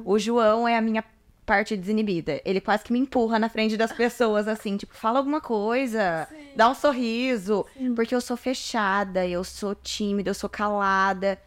O 0.04 0.18
João 0.18 0.66
é 0.66 0.76
a 0.76 0.80
minha 0.80 1.04
parte 1.44 1.76
desinibida. 1.76 2.40
Ele 2.44 2.60
quase 2.60 2.82
que 2.82 2.92
me 2.92 2.98
empurra 2.98 3.38
na 3.38 3.50
frente 3.50 3.76
das 3.76 3.92
pessoas, 3.92 4.48
assim, 4.48 4.78
tipo, 4.78 4.94
fala 4.94 5.18
alguma 5.18 5.40
coisa, 5.40 6.26
dá 6.56 6.70
um 6.70 6.74
sorriso. 6.74 7.66
Porque 7.94 8.14
eu 8.14 8.20
sou 8.20 8.36
fechada, 8.36 9.26
eu 9.26 9.44
sou 9.44 9.74
tímida, 9.74 10.30
eu 10.30 10.34
sou 10.34 10.48
calada. 10.48 11.38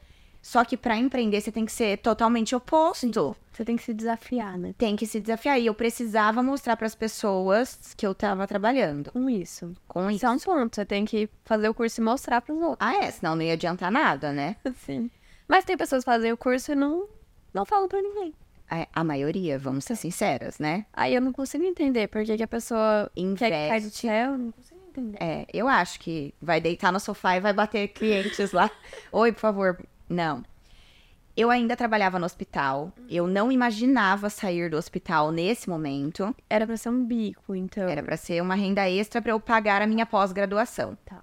Só 0.48 0.63
que 0.63 0.77
pra 0.77 0.96
empreender 0.96 1.42
você 1.42 1.51
tem 1.51 1.66
que 1.66 1.72
ser 1.74 1.98
totalmente 1.98 2.56
oposto. 2.56 3.36
Você 3.51 3.66
tem 3.66 3.75
que 3.75 3.84
se 3.84 3.94
desafiar, 3.94 4.58
né? 4.58 4.74
Tem 4.77 4.96
que 4.96 5.06
se 5.06 5.20
desafiar. 5.20 5.60
E 5.60 5.66
eu 5.66 5.74
precisava 5.74 6.42
mostrar 6.42 6.77
pras 6.77 6.96
pessoas 6.96 7.94
que 7.98 8.08
eu 8.08 8.16
tava 8.16 8.48
trabalhando 8.48 9.12
Com 9.12 9.30
isso. 9.30 9.74
com 9.89 10.10
Isso 10.10 10.25
isso. 10.25 10.25
é 10.25 10.30
um 10.30 10.39
ponto. 10.39 10.74
Você 10.77 10.86
tem 10.86 11.04
que 11.04 11.30
fazer 11.44 11.68
o 11.68 11.74
curso 11.74 12.00
e 12.00 12.04
mostrar 12.04 12.39
pros 12.39 12.58
outros. 12.62 12.77
Ah, 12.80 12.96
é, 13.04 13.12
senão 13.12 13.36
não 13.36 13.42
ia 13.44 13.51
adiantar 13.54 13.92
nada, 13.92 14.32
né? 14.32 14.56
Sim. 14.86 15.12
Mas 15.50 15.66
tem 15.66 15.75
pessoas 15.75 16.06
que 16.06 16.10
fazem 16.10 16.32
o 16.32 16.38
curso 16.38 16.72
e 16.72 16.75
não, 16.75 17.10
não 17.54 17.66
falam 17.66 17.89
pra 17.89 18.01
ninguém. 18.01 18.34
A, 18.72 18.88
a 18.94 19.04
maioria, 19.04 19.60
vamos 19.60 19.84
ser 19.84 19.98
sinceras, 19.98 20.60
né? 20.60 20.86
Aí 20.94 21.13
eu 21.13 21.20
não 21.22 21.34
consigo 21.34 21.66
entender 21.66 22.08
por 22.08 22.24
que, 22.24 22.38
que 22.38 22.44
a 22.44 22.48
pessoa 22.48 23.12
quer 23.13 23.22
que 23.36 23.50
caia 23.50 23.70
do 23.82 23.88
Investe. 23.88 23.98
céu. 24.08 24.32
Eu 24.32 24.38
não 24.38 24.51
consigo 24.54 24.80
entender. 24.88 25.18
É, 25.22 25.46
eu 25.54 25.68
acho 25.68 26.00
que 26.00 26.34
vai 26.42 26.62
deitar 26.62 26.94
no 26.94 27.01
sofá 27.01 27.36
e 27.36 27.42
vai 27.42 27.51
bater 27.51 27.89
clientes 27.89 28.54
lá. 28.54 28.72
Oi, 29.12 29.34
por 29.34 29.39
favor. 29.42 29.77
Não. 30.10 30.44
Eu 31.36 31.52
ainda 31.52 31.78
trabalhava 31.78 32.18
no 32.18 32.26
hospital. 32.26 32.92
Eu 33.08 33.28
não 33.28 33.52
imaginava 33.52 34.28
sair 34.28 34.72
do 34.72 34.78
hospital 34.78 35.32
nesse 35.32 35.70
momento. 35.70 36.36
Era 36.50 36.66
pra 36.66 36.76
ser 36.76 36.90
um 36.90 37.06
bico, 37.06 37.54
então. 37.54 37.88
Era 37.88 38.02
para 38.02 38.18
ser 38.18 38.42
uma 38.42 38.56
renda 38.56 38.90
extra 38.90 39.22
para 39.22 39.32
eu 39.32 39.40
pagar 39.40 39.82
a 39.82 39.88
minha 39.88 40.06
pós-graduação. 40.06 40.98
Tá. 41.06 41.22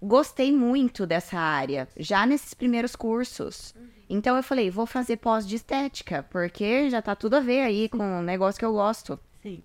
Gostei 0.00 0.52
muito 0.52 1.06
dessa 1.06 1.38
área, 1.38 1.88
já 1.96 2.26
nesses 2.26 2.52
primeiros 2.52 2.94
cursos. 2.94 3.74
Então 4.10 4.36
eu 4.36 4.42
falei, 4.42 4.70
vou 4.70 4.86
fazer 4.86 5.16
pós 5.16 5.46
de 5.46 5.56
estética, 5.56 6.22
porque 6.30 6.88
já 6.88 7.02
tá 7.02 7.14
tudo 7.14 7.34
a 7.34 7.40
ver 7.40 7.62
aí 7.62 7.88
com 7.88 8.20
o 8.20 8.22
negócio 8.22 8.58
que 8.58 8.64
eu 8.64 8.72
gosto. 8.72 9.18
Sim. 9.42 9.62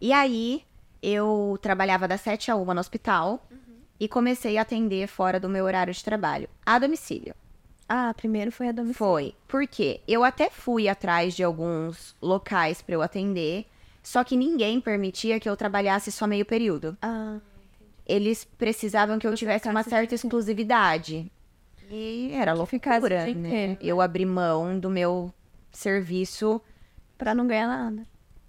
E 0.00 0.12
aí 0.12 0.64
eu 1.02 1.58
trabalhava 1.62 2.06
das 2.06 2.20
7 2.20 2.50
a 2.50 2.56
1 2.56 2.64
no 2.64 2.80
hospital 2.80 3.46
e 4.00 4.08
comecei 4.08 4.56
a 4.58 4.62
atender 4.62 5.06
fora 5.06 5.38
do 5.38 5.48
meu 5.48 5.64
horário 5.66 5.92
de 5.92 6.02
trabalho, 6.02 6.48
a 6.66 6.78
domicílio. 6.78 7.34
Ah, 7.88 8.14
primeiro 8.14 8.50
foi 8.50 8.68
a 8.68 8.72
domicílio. 8.72 8.94
Foi. 8.96 9.34
Porque 9.46 10.00
eu 10.08 10.24
até 10.24 10.48
fui 10.48 10.88
atrás 10.88 11.34
de 11.34 11.42
alguns 11.44 12.16
locais 12.22 12.80
para 12.80 12.94
eu 12.94 13.02
atender, 13.02 13.66
só 14.02 14.24
que 14.24 14.36
ninguém 14.36 14.80
permitia 14.80 15.38
que 15.38 15.48
eu 15.48 15.56
trabalhasse 15.56 16.10
só 16.10 16.26
meio 16.26 16.46
período. 16.46 16.96
Ah, 17.02 17.38
Eles 18.06 18.44
precisavam 18.44 19.18
que 19.18 19.26
eu 19.26 19.34
tivesse 19.34 19.68
uma 19.68 19.82
certa 19.82 20.14
exclusividade. 20.14 21.30
E 21.90 22.30
era 22.32 22.52
loucura, 22.54 23.26
né? 23.34 23.76
Eu 23.80 24.00
abri 24.00 24.24
mão 24.24 24.78
do 24.78 24.88
meu 24.88 25.32
serviço. 25.72 26.60
pra 27.18 27.34
não 27.34 27.46
ganhar 27.46 27.66
nada. 27.66 28.06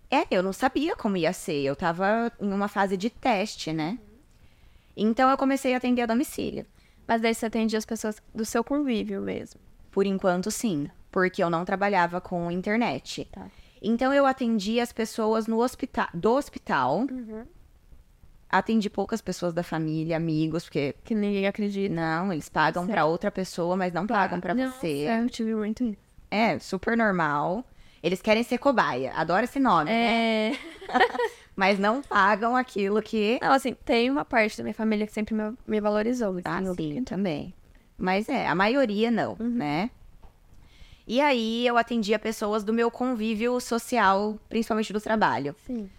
É, 0.10 0.26
eu 0.30 0.44
não 0.44 0.54
sabia 0.54 0.96
como 0.96 1.18
ia 1.18 1.34
ser. 1.34 1.62
Eu 1.64 1.76
tava 1.76 2.32
em 2.40 2.52
uma 2.54 2.68
fase 2.68 2.96
de 2.96 3.10
teste, 3.10 3.74
né? 3.74 3.98
Então 4.96 5.30
eu 5.30 5.38
comecei 5.38 5.74
a 5.74 5.78
atender 5.78 6.02
a 6.02 6.06
domicílio. 6.06 6.66
Mas 7.08 7.22
daí 7.22 7.34
você 7.34 7.46
atende 7.48 7.76
as 7.76 7.86
pessoas 7.86 8.22
do 8.34 8.46
seu 8.46 8.64
convívio 8.64 9.22
mesmo. 9.22 9.60
Por 9.90 10.06
enquanto, 10.06 10.50
sim. 10.52 10.90
Porque 11.12 11.44
eu 11.44 11.50
não 11.50 11.66
trabalhava 11.66 12.22
com 12.22 12.50
internet. 12.50 13.28
Tá. 13.32 13.48
Então 13.82 14.14
eu 14.14 14.26
atendi 14.26 14.80
as 14.80 14.94
pessoas 14.94 15.48
no 15.48 15.60
hospital, 15.62 16.08
do 16.14 16.32
hospital. 16.34 17.06
Atendi 18.50 18.90
poucas 18.90 19.22
pessoas 19.22 19.54
da 19.54 19.64
família, 19.64 20.18
amigos, 20.18 20.66
porque 20.66 20.94
Que 21.04 21.16
ninguém 21.16 21.48
acredita. 21.48 21.94
não, 21.94 22.32
eles 22.34 22.50
pagam 22.50 22.86
pra 22.86 23.06
outra 23.06 23.32
pessoa, 23.32 23.76
mas 23.78 23.94
não 23.94 24.06
pagam 24.06 24.40
pra 24.40 24.54
Nossa, 24.54 24.78
você. 24.78 25.08
Eu 25.08 25.30
tive 25.30 25.56
muito 25.56 25.84
isso. 25.84 26.02
É, 26.30 26.60
super 26.60 26.96
normal. 26.98 27.66
Eles 28.04 28.22
querem 28.22 28.44
ser 28.44 28.58
cobaia. 28.58 29.14
Adoro 29.16 29.44
esse 29.46 29.60
nome. 29.60 29.90
É. 29.92 30.52
Mas 31.56 31.78
não 31.78 32.02
pagam 32.02 32.56
aquilo 32.56 33.02
que. 33.02 33.40
Não, 33.42 33.52
assim, 33.52 33.74
tem 33.74 34.10
uma 34.10 34.24
parte 34.26 34.58
da 34.58 34.64
minha 34.64 34.74
família 34.74 35.06
que 35.06 35.14
sempre 35.14 35.36
me, 35.36 35.54
me 35.68 35.82
valorizou. 35.82 36.32
assim, 36.32 36.42
Ah, 36.46 36.74
sim, 36.76 37.04
também. 37.04 37.54
Mas 37.98 38.28
é, 38.30 38.48
a 38.48 38.56
maioria 38.56 39.12
não, 39.12 39.36
né? 39.38 39.90
E 41.06 41.20
aí 41.20 41.68
eu 41.68 41.78
atendia 41.78 42.18
pessoas 42.18 42.64
do 42.64 42.72
meu 42.72 42.90
convívio 42.90 43.60
social, 43.60 44.40
principalmente 44.48 44.94
do 44.94 45.02
trabalho. 45.02 45.56
Sim. 45.66 45.90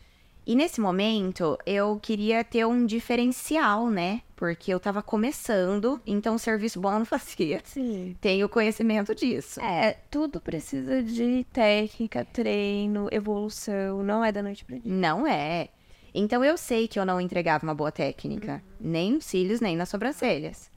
E 0.45 0.57
nesse 0.57 0.81
momento 0.81 1.57
eu 1.65 1.99
queria 2.03 2.43
ter 2.43 2.67
um 2.67 2.85
diferencial, 2.85 3.89
né? 3.89 4.23
Porque 4.35 4.75
eu 4.75 4.81
tava 4.81 5.01
começando, 5.03 6.01
então 6.05 6.37
serviço 6.37 6.81
bom 6.81 6.91
não 6.99 7.05
fazia. 7.07 7.61
Sim. 7.65 8.17
Tenho 8.21 8.49
conhecimento 8.49 9.15
disso. 9.15 9.61
É, 9.61 9.99
tudo 10.11 10.41
precisa 10.41 11.03
de 11.03 11.47
técnica, 11.53 12.25
treino, 12.25 13.09
evolução. 13.13 14.03
Não 14.03 14.25
é 14.25 14.33
da 14.33 14.43
noite 14.43 14.65
pro 14.65 14.81
dia. 14.81 14.93
Não 14.93 15.27
é. 15.27 15.69
Então 16.15 16.45
eu 16.45 16.59
sei 16.59 16.89
que 16.89 16.99
eu 16.99 17.07
não 17.07 17.21
entregava 17.21 17.65
uma 17.65 17.75
boa 17.75 17.93
técnica, 17.93 18.63
nem 18.81 19.13
nos 19.13 19.25
cílios, 19.25 19.61
nem 19.61 19.77
nas 19.77 19.89
sobrancelhas. 19.89 20.71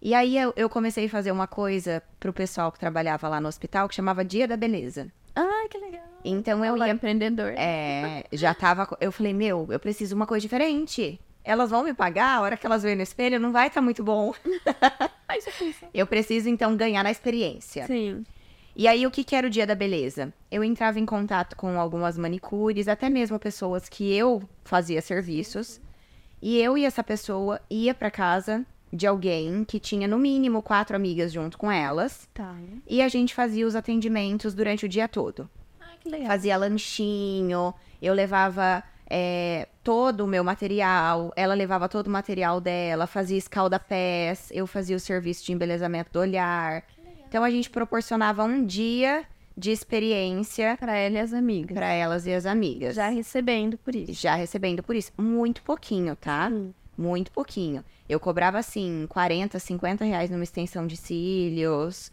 E 0.00 0.14
aí 0.14 0.38
eu, 0.38 0.52
eu 0.56 0.68
comecei 0.68 1.06
a 1.06 1.08
fazer 1.08 1.32
uma 1.32 1.46
coisa 1.46 2.02
pro 2.18 2.32
pessoal 2.32 2.70
que 2.70 2.78
trabalhava 2.78 3.28
lá 3.28 3.40
no 3.40 3.48
hospital 3.48 3.88
que 3.88 3.94
chamava 3.94 4.24
Dia 4.24 4.46
da 4.46 4.56
Beleza. 4.56 5.10
Ah, 5.36 5.66
que 5.70 5.78
legal. 5.78 6.02
Então 6.24 6.64
eu 6.64 6.72
Olha, 6.72 6.86
ia. 6.86 6.92
empreendedor. 6.92 7.52
É, 7.56 8.24
já 8.32 8.54
tava. 8.54 8.88
Eu 9.00 9.12
falei, 9.12 9.34
meu, 9.34 9.66
eu 9.70 9.78
preciso 9.78 10.08
de 10.08 10.14
uma 10.14 10.26
coisa 10.26 10.40
diferente. 10.40 11.20
Elas 11.44 11.70
vão 11.70 11.84
me 11.84 11.94
pagar, 11.94 12.38
a 12.38 12.40
hora 12.40 12.56
que 12.56 12.66
elas 12.66 12.82
verem 12.82 12.96
no 12.96 13.02
espelho, 13.02 13.38
não 13.38 13.52
vai 13.52 13.68
estar 13.68 13.80
muito 13.80 14.02
bom. 14.02 14.32
Mas 15.28 15.44
pensa. 15.56 15.86
Eu 15.94 16.06
preciso, 16.06 16.48
então, 16.48 16.76
ganhar 16.76 17.04
na 17.04 17.10
experiência. 17.10 17.86
Sim. 17.86 18.24
E 18.74 18.88
aí, 18.88 19.06
o 19.06 19.10
que, 19.10 19.22
que 19.22 19.36
era 19.36 19.46
o 19.46 19.50
dia 19.50 19.66
da 19.66 19.74
beleza? 19.74 20.32
Eu 20.50 20.64
entrava 20.64 20.98
em 20.98 21.06
contato 21.06 21.54
com 21.54 21.78
algumas 21.78 22.18
manicures, 22.18 22.88
até 22.88 23.08
mesmo 23.08 23.38
pessoas 23.38 23.88
que 23.88 24.12
eu 24.12 24.42
fazia 24.64 25.00
serviços. 25.00 25.80
E 26.42 26.58
eu 26.60 26.76
e 26.76 26.84
essa 26.84 27.02
pessoa 27.04 27.60
ia 27.70 27.94
pra 27.94 28.10
casa 28.10 28.66
de 28.92 29.06
alguém 29.06 29.64
que 29.64 29.78
tinha 29.80 30.06
no 30.06 30.18
mínimo 30.18 30.62
quatro 30.62 30.94
amigas 30.96 31.32
junto 31.32 31.58
com 31.58 31.70
elas. 31.70 32.28
Tá. 32.32 32.54
E 32.86 33.02
a 33.02 33.08
gente 33.08 33.34
fazia 33.34 33.66
os 33.66 33.74
atendimentos 33.74 34.54
durante 34.54 34.86
o 34.86 34.88
dia 34.88 35.08
todo. 35.08 35.48
Ah, 35.80 35.94
que 36.00 36.08
legal. 36.08 36.28
Fazia 36.28 36.56
lanchinho, 36.56 37.74
eu 38.00 38.14
levava 38.14 38.82
é, 39.08 39.68
todo 39.82 40.24
o 40.24 40.26
meu 40.26 40.42
material, 40.44 41.32
ela 41.36 41.54
levava 41.54 41.88
todo 41.88 42.06
o 42.06 42.10
material 42.10 42.60
dela, 42.60 43.06
fazia 43.06 43.38
escalda-pés, 43.38 44.50
eu 44.52 44.66
fazia 44.66 44.96
o 44.96 45.00
serviço 45.00 45.44
de 45.44 45.52
embelezamento 45.52 46.10
do 46.12 46.18
olhar. 46.20 46.84
Então 47.28 47.42
a 47.42 47.50
gente 47.50 47.68
proporcionava 47.70 48.44
um 48.44 48.64
dia 48.64 49.24
de 49.56 49.70
experiência 49.70 50.76
Pra 50.78 50.94
ela 50.94 51.16
e 51.16 51.18
as 51.18 51.32
amigas. 51.32 51.74
para 51.74 51.88
elas 51.90 52.26
e 52.26 52.32
as 52.32 52.44
amigas. 52.46 52.94
Já 52.94 53.08
recebendo 53.08 53.78
por 53.78 53.94
isso. 53.94 54.12
Já 54.12 54.34
recebendo 54.34 54.82
por 54.82 54.94
isso. 54.94 55.10
Muito 55.16 55.62
pouquinho, 55.62 56.14
tá? 56.14 56.48
Sim. 56.50 56.74
Muito 56.96 57.30
pouquinho. 57.30 57.84
Eu 58.08 58.18
cobrava, 58.18 58.58
assim, 58.58 59.06
40, 59.08 59.58
50 59.58 60.04
reais 60.04 60.30
numa 60.30 60.44
extensão 60.44 60.86
de 60.86 60.96
cílios. 60.96 62.10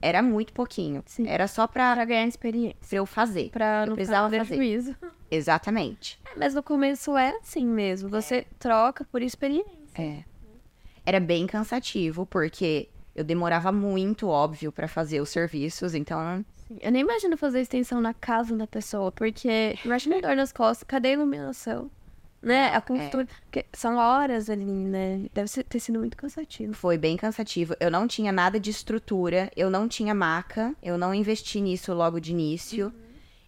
Era 0.00 0.22
muito 0.22 0.52
pouquinho. 0.52 1.02
Sim. 1.06 1.26
Era 1.26 1.46
só 1.48 1.66
pra, 1.66 1.94
Pra 1.94 2.04
ganhar 2.04 2.26
experiência. 2.26 2.76
pra 2.88 2.98
eu 2.98 3.06
fazer. 3.06 3.50
Pra 3.50 3.82
Eu 3.82 3.86
não 3.88 3.94
precisava 3.94 4.30
ter 4.30 4.38
fazer. 4.38 4.56
prejuízo. 4.56 4.96
Exatamente. 5.30 6.18
Mas 6.36 6.54
no 6.54 6.62
começo 6.62 7.16
é 7.16 7.36
assim 7.38 7.66
mesmo. 7.66 8.08
Você 8.08 8.46
troca 8.58 9.04
por 9.10 9.22
experiência. 9.22 9.72
É. 9.94 10.24
Era 11.04 11.18
bem 11.18 11.46
cansativo, 11.46 12.24
porque 12.26 12.88
eu 13.14 13.24
demorava 13.24 13.72
muito, 13.72 14.28
óbvio, 14.28 14.70
pra 14.70 14.86
fazer 14.86 15.20
os 15.20 15.30
serviços, 15.30 15.94
então. 15.94 16.44
Sim. 16.68 16.78
Eu 16.80 16.92
nem 16.92 17.02
imagino 17.02 17.36
fazer 17.36 17.60
extensão 17.60 18.00
na 18.00 18.14
casa 18.14 18.56
da 18.56 18.66
pessoa, 18.66 19.10
porque 19.10 19.76
imagina 19.84 20.20
dor 20.20 20.36
nas 20.36 20.52
costas, 20.52 20.84
cadê 20.86 21.08
a 21.08 21.12
iluminação? 21.12 21.90
Né? 22.42 22.74
A 22.74 22.80
costura. 22.80 23.26
Porque 23.44 23.64
são 23.72 23.96
horas 23.96 24.50
ali, 24.50 24.64
né? 24.64 25.26
Deve 25.32 25.48
ser- 25.48 25.62
ter 25.62 25.78
sido 25.78 25.98
muito 26.00 26.16
cansativo. 26.16 26.74
Foi 26.74 26.98
bem 26.98 27.16
cansativo. 27.16 27.74
Eu 27.78 27.90
não 27.90 28.08
tinha 28.08 28.32
nada 28.32 28.58
de 28.58 28.68
estrutura, 28.70 29.48
eu 29.56 29.70
não 29.70 29.86
tinha 29.86 30.12
maca, 30.14 30.74
eu 30.82 30.98
não 30.98 31.14
investi 31.14 31.60
nisso 31.60 31.94
logo 31.94 32.18
de 32.18 32.32
início. 32.32 32.92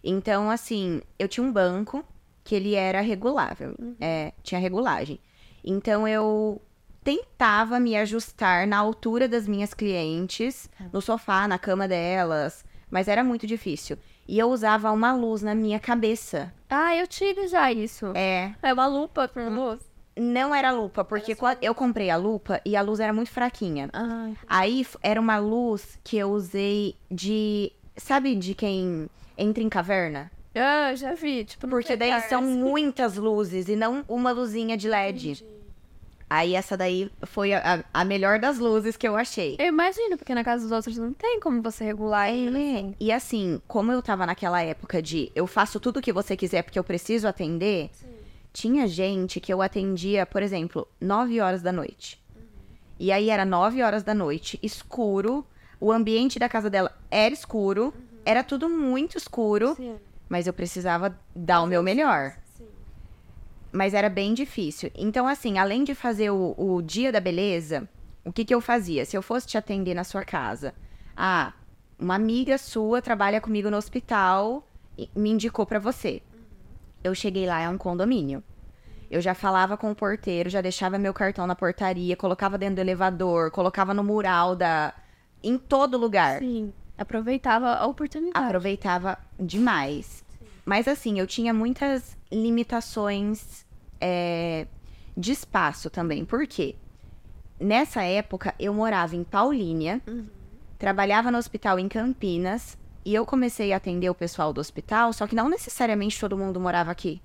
Então, 0.03 0.49
assim, 0.49 1.01
eu 1.19 1.27
tinha 1.27 1.45
um 1.45 1.51
banco 1.51 2.05
que 2.43 2.55
ele 2.55 2.75
era 2.75 3.01
regulável, 3.01 3.75
é, 3.99 4.31
tinha 4.43 4.61
regulagem. 4.61 5.19
Então, 5.63 6.07
eu 6.07 6.61
tentava 7.03 7.79
me 7.79 7.95
ajustar 7.97 8.65
na 8.67 8.77
altura 8.77 9.27
das 9.27 9.47
minhas 9.47 9.73
clientes, 9.73 10.69
no 10.93 11.01
sofá, 11.01 11.47
na 11.47 11.57
cama 11.59 11.87
delas, 11.87 12.63
mas 12.89 13.07
era 13.07 13.23
muito 13.23 13.45
difícil. 13.45 13.97
E 14.27 14.39
eu 14.39 14.49
usava 14.49 14.91
uma 14.91 15.13
luz 15.13 15.41
na 15.41 15.53
minha 15.53 15.79
cabeça. 15.79 16.51
Ah, 16.69 16.95
eu 16.95 17.07
tive 17.07 17.47
já 17.47 17.71
isso. 17.71 18.07
É, 18.15 18.53
É 18.61 18.73
uma 18.73 18.87
lupa 18.87 19.27
com 19.27 19.47
luz. 19.49 19.79
não 20.17 20.53
era 20.55 20.71
lupa, 20.71 21.03
porque 21.03 21.35
quando 21.35 21.57
eu 21.61 21.75
comprei 21.75 22.09
a 22.09 22.17
lupa 22.17 22.59
e 22.65 22.75
a 22.75 22.81
luz 22.81 22.99
era 22.99 23.13
muito 23.13 23.29
fraquinha. 23.31 23.89
Ah, 23.93 24.31
Aí 24.47 24.85
era 25.03 25.19
uma 25.21 25.37
luz 25.37 25.99
que 26.03 26.17
eu 26.17 26.31
usei 26.31 26.95
de. 27.09 27.71
Sabe 27.97 28.35
de 28.35 28.53
quem 28.55 29.07
entra 29.37 29.63
em 29.63 29.69
caverna? 29.69 30.31
ah, 30.55 30.95
já 30.95 31.13
vi. 31.13 31.45
Tipo, 31.45 31.67
Porque 31.67 31.95
daí 31.95 32.19
são 32.21 32.41
muitas 32.41 33.17
luzes 33.17 33.67
e 33.67 33.75
não 33.75 34.03
uma 34.07 34.31
luzinha 34.31 34.75
de 34.77 34.87
LED. 34.87 35.45
Aí 36.29 36.55
essa 36.55 36.75
daí 36.75 37.11
foi 37.23 37.53
a, 37.53 37.83
a 37.93 38.03
melhor 38.03 38.39
das 38.39 38.57
luzes 38.57 38.97
que 38.97 39.07
eu 39.07 39.15
achei. 39.15 39.55
Eu 39.59 39.67
imagino, 39.67 40.17
porque 40.17 40.33
na 40.33 40.43
casa 40.43 40.63
dos 40.63 40.71
outros 40.71 40.97
não 40.97 41.13
tem 41.13 41.39
como 41.39 41.61
você 41.61 41.83
regular 41.83 42.29
ele. 42.33 42.95
E 42.99 43.11
assim, 43.11 43.61
como 43.67 43.91
eu 43.91 44.01
tava 44.01 44.25
naquela 44.25 44.61
época 44.61 45.01
de 45.01 45.31
eu 45.35 45.45
faço 45.45 45.79
tudo 45.79 45.97
o 45.97 46.01
que 46.01 46.11
você 46.11 46.35
quiser 46.35 46.63
porque 46.63 46.79
eu 46.79 46.83
preciso 46.83 47.27
atender, 47.27 47.91
tinha 48.51 48.87
gente 48.87 49.39
que 49.39 49.53
eu 49.53 49.61
atendia, 49.61 50.25
por 50.25 50.41
exemplo, 50.41 50.87
9 50.99 51.39
horas 51.41 51.61
da 51.61 51.71
noite. 51.71 52.19
E 52.99 53.11
aí 53.11 53.29
era 53.29 53.45
9 53.45 53.83
horas 53.83 54.01
da 54.01 54.13
noite, 54.13 54.57
escuro, 54.63 55.45
o 55.79 55.91
ambiente 55.91 56.39
da 56.39 56.49
casa 56.49 56.69
dela 56.69 56.91
era 57.11 57.33
escuro, 57.33 57.93
era 58.25 58.43
tudo 58.43 58.67
muito 58.67 59.17
escuro, 59.17 59.75
Sim. 59.75 59.97
mas 60.27 60.47
eu 60.47 60.53
precisava 60.53 61.19
dar 61.35 61.61
o 61.61 61.67
meu 61.67 61.83
melhor. 61.83 62.35
Mas 63.75 63.93
era 63.93 64.07
bem 64.07 64.33
difícil. 64.33 64.89
Então, 64.95 65.27
assim, 65.27 65.57
além 65.57 65.83
de 65.83 65.93
fazer 65.93 66.29
o, 66.29 66.55
o 66.57 66.81
dia 66.81 67.11
da 67.11 67.19
beleza, 67.19 67.89
o 68.23 68.31
que, 68.31 68.45
que 68.45 68.55
eu 68.55 68.61
fazia? 68.61 69.03
Se 69.03 69.17
eu 69.17 69.21
fosse 69.21 69.45
te 69.47 69.57
atender 69.57 69.93
na 69.93 70.05
sua 70.05 70.23
casa, 70.23 70.73
ah, 71.15 71.51
uma 71.99 72.15
amiga 72.15 72.57
sua 72.57 73.01
trabalha 73.01 73.41
comigo 73.41 73.69
no 73.69 73.75
hospital 73.75 74.65
e 74.97 75.09
me 75.13 75.29
indicou 75.29 75.65
pra 75.65 75.77
você. 75.77 76.21
Eu 77.03 77.13
cheguei 77.13 77.45
lá, 77.45 77.59
é 77.59 77.67
um 77.67 77.77
condomínio. 77.77 78.41
Eu 79.11 79.19
já 79.19 79.33
falava 79.33 79.75
com 79.75 79.91
o 79.91 79.95
porteiro, 79.95 80.49
já 80.49 80.61
deixava 80.61 80.97
meu 80.97 81.13
cartão 81.13 81.45
na 81.45 81.53
portaria, 81.53 82.15
colocava 82.15 82.57
dentro 82.57 82.75
do 82.75 82.81
elevador, 82.81 83.51
colocava 83.51 83.93
no 83.93 84.05
mural 84.05 84.55
da. 84.55 84.93
em 85.43 85.57
todo 85.57 85.97
lugar. 85.97 86.39
Sim. 86.39 86.73
Aproveitava 86.97 87.73
a 87.73 87.85
oportunidade. 87.85 88.45
Aproveitava 88.45 89.17
demais. 89.37 90.23
Mas 90.63 90.87
assim, 90.87 91.19
eu 91.19 91.27
tinha 91.27 91.53
muitas 91.53 92.17
limitações 92.31 93.64
é, 93.99 94.67
de 95.15 95.31
espaço 95.31 95.89
também. 95.89 96.25
Por 96.25 96.45
quê? 96.47 96.75
Nessa 97.59 98.03
época, 98.03 98.53
eu 98.59 98.73
morava 98.73 99.15
em 99.15 99.23
Paulínia, 99.23 100.01
Uhum. 100.07 100.25
trabalhava 100.77 101.31
no 101.31 101.37
hospital 101.37 101.79
em 101.79 101.87
Campinas, 101.87 102.77
e 103.05 103.13
eu 103.13 103.25
comecei 103.25 103.71
a 103.71 103.77
atender 103.77 104.09
o 104.09 104.15
pessoal 104.15 104.51
do 104.51 104.59
hospital, 104.59 105.13
só 105.13 105.25
que 105.27 105.35
não 105.35 105.47
necessariamente 105.47 106.19
todo 106.19 106.37
mundo 106.37 106.59
morava 106.59 106.91
aqui. 106.91 107.21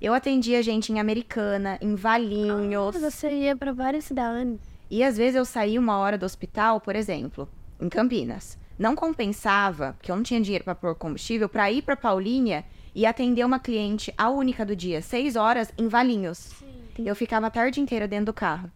Eu 0.00 0.12
atendia 0.12 0.62
gente 0.62 0.92
em 0.92 0.98
Americana, 0.98 1.78
em 1.80 1.94
Valinhos. 1.94 2.96
Ah, 2.96 3.10
Você 3.10 3.30
ia 3.30 3.56
pra 3.56 3.72
várias 3.72 4.04
cidades. 4.04 4.58
E 4.90 5.02
às 5.04 5.16
vezes 5.16 5.36
eu 5.36 5.44
saía 5.44 5.78
uma 5.80 5.98
hora 5.98 6.18
do 6.18 6.26
hospital, 6.26 6.80
por 6.80 6.96
exemplo, 6.96 7.48
em 7.80 7.88
Campinas. 7.88 8.58
Não 8.78 8.96
compensava, 8.96 9.94
porque 9.96 10.10
eu 10.10 10.16
não 10.16 10.22
tinha 10.22 10.40
dinheiro 10.40 10.64
para 10.64 10.74
pôr 10.74 10.94
combustível, 10.96 11.48
para 11.48 11.70
ir 11.70 11.82
para 11.82 11.96
Paulínia 11.96 12.64
e 12.94 13.04
atender 13.04 13.44
uma 13.44 13.58
cliente, 13.58 14.14
a 14.16 14.30
única 14.30 14.64
do 14.64 14.76
dia, 14.76 15.02
seis 15.02 15.36
horas, 15.36 15.72
em 15.76 15.88
Valinhos. 15.88 16.52
Eu 16.98 17.16
ficava 17.16 17.48
a 17.48 17.50
tarde 17.50 17.80
inteira 17.80 18.06
dentro 18.06 18.26
do 18.26 18.32
carro. 18.32 18.70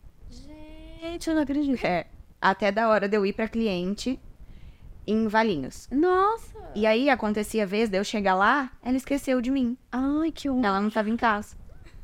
Gente, 1.01 1.29
eu 1.29 1.35
não 1.35 1.43
acredito. 1.43 1.85
É. 1.87 2.07
Até 2.41 2.73
da 2.73 2.89
hora 2.89 3.09
de 3.09 3.17
eu 3.17 3.25
ir 3.25 3.33
para 3.33 3.49
cliente 3.49 4.19
em 5.07 5.29
Valinhos. 5.29 5.89
Nossa! 5.91 6.59
E 6.75 6.87
aí 6.87 7.09
acontecia 7.09 7.63
a 7.63 7.67
vez 7.67 7.89
de 7.89 7.97
eu 7.97 8.05
chegar 8.05 8.35
lá, 8.35 8.71
ela 8.83 8.97
esqueceu 8.97 9.41
de 9.41 9.51
mim. 9.51 9.77
Ai, 9.91 10.33
que 10.33 10.49
horror. 10.49 10.65
Ela 10.65 10.81
não 10.81 10.89
estava 10.89 11.09
em 11.09 11.17
casa. 11.17 11.57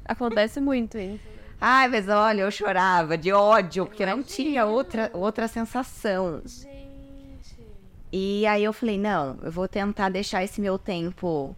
Acontece 0.05 0.61
muito 0.61 0.97
isso. 0.97 1.27
Ai, 1.61 1.89
mas 1.89 2.09
olha, 2.09 2.43
eu 2.43 2.51
chorava 2.51 3.17
de 3.17 3.33
ódio, 3.33 3.87
porque 3.87 4.05
não 4.07 4.23
tinha 4.23 4.67
outra, 4.67 5.11
outra 5.13 5.49
sensação. 5.49 6.43
Gente. 6.45 7.59
E 8.13 8.47
aí 8.47 8.63
eu 8.63 8.73
falei, 8.73 8.99
não, 8.99 9.39
eu 9.43 9.51
vou 9.51 9.67
tentar 9.67 10.09
deixar 10.09 10.45
esse 10.45 10.61
meu 10.61 10.79
tempo 10.79 11.57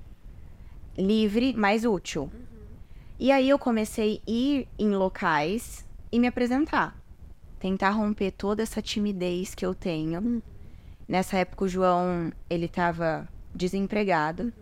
livre, 0.97 1.55
mais 1.55 1.85
útil. 1.85 2.31
E 3.19 3.33
aí 3.33 3.49
eu 3.49 3.59
comecei 3.59 4.21
a 4.26 4.31
ir 4.31 4.69
em 4.79 4.91
locais 4.91 5.87
e 6.12 6.19
me 6.19 6.26
apresentar. 6.26 6.97
Tentar 7.59 7.91
romper 7.91 8.31
toda 8.31 8.62
essa 8.62 8.83
timidez 8.83 9.55
que 9.55 9.65
eu 9.65 9.75
tenho. 9.75 10.43
Nessa 11.09 11.38
época 11.38 11.65
o 11.65 11.69
João, 11.69 12.33
ele 12.49 12.69
tava 12.69 13.29
desempregado. 13.55 14.53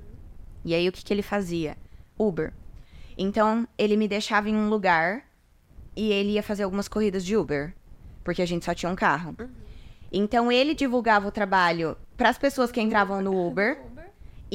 E 0.65 0.75
aí 0.75 0.89
o 0.89 0.93
que 0.93 1.05
que 1.05 1.13
ele 1.13 1.23
fazia? 1.23 1.77
Uber. 2.19 2.53
Então 3.19 3.67
ele 3.77 3.97
me 3.97 4.09
deixava 4.09 4.49
em 4.49 4.57
um 4.57 4.69
lugar 4.69 5.25
e 5.97 6.13
ele 6.13 6.33
ia 6.33 6.43
fazer 6.43 6.65
algumas 6.65 6.89
corridas 6.89 7.25
de 7.25 7.37
Uber, 7.37 7.75
porque 8.23 8.43
a 8.43 8.47
gente 8.47 8.65
só 8.65 8.75
tinha 8.75 8.91
um 8.91 8.97
carro. 8.97 9.35
Então 10.13 10.51
ele 10.51 10.75
divulgava 10.75 11.29
o 11.29 11.33
trabalho 11.33 11.97
para 12.17 12.29
as 12.29 12.39
pessoas 12.39 12.71
que 12.71 12.81
entravam 12.81 13.21
no 13.21 13.47
Uber. 13.47 13.81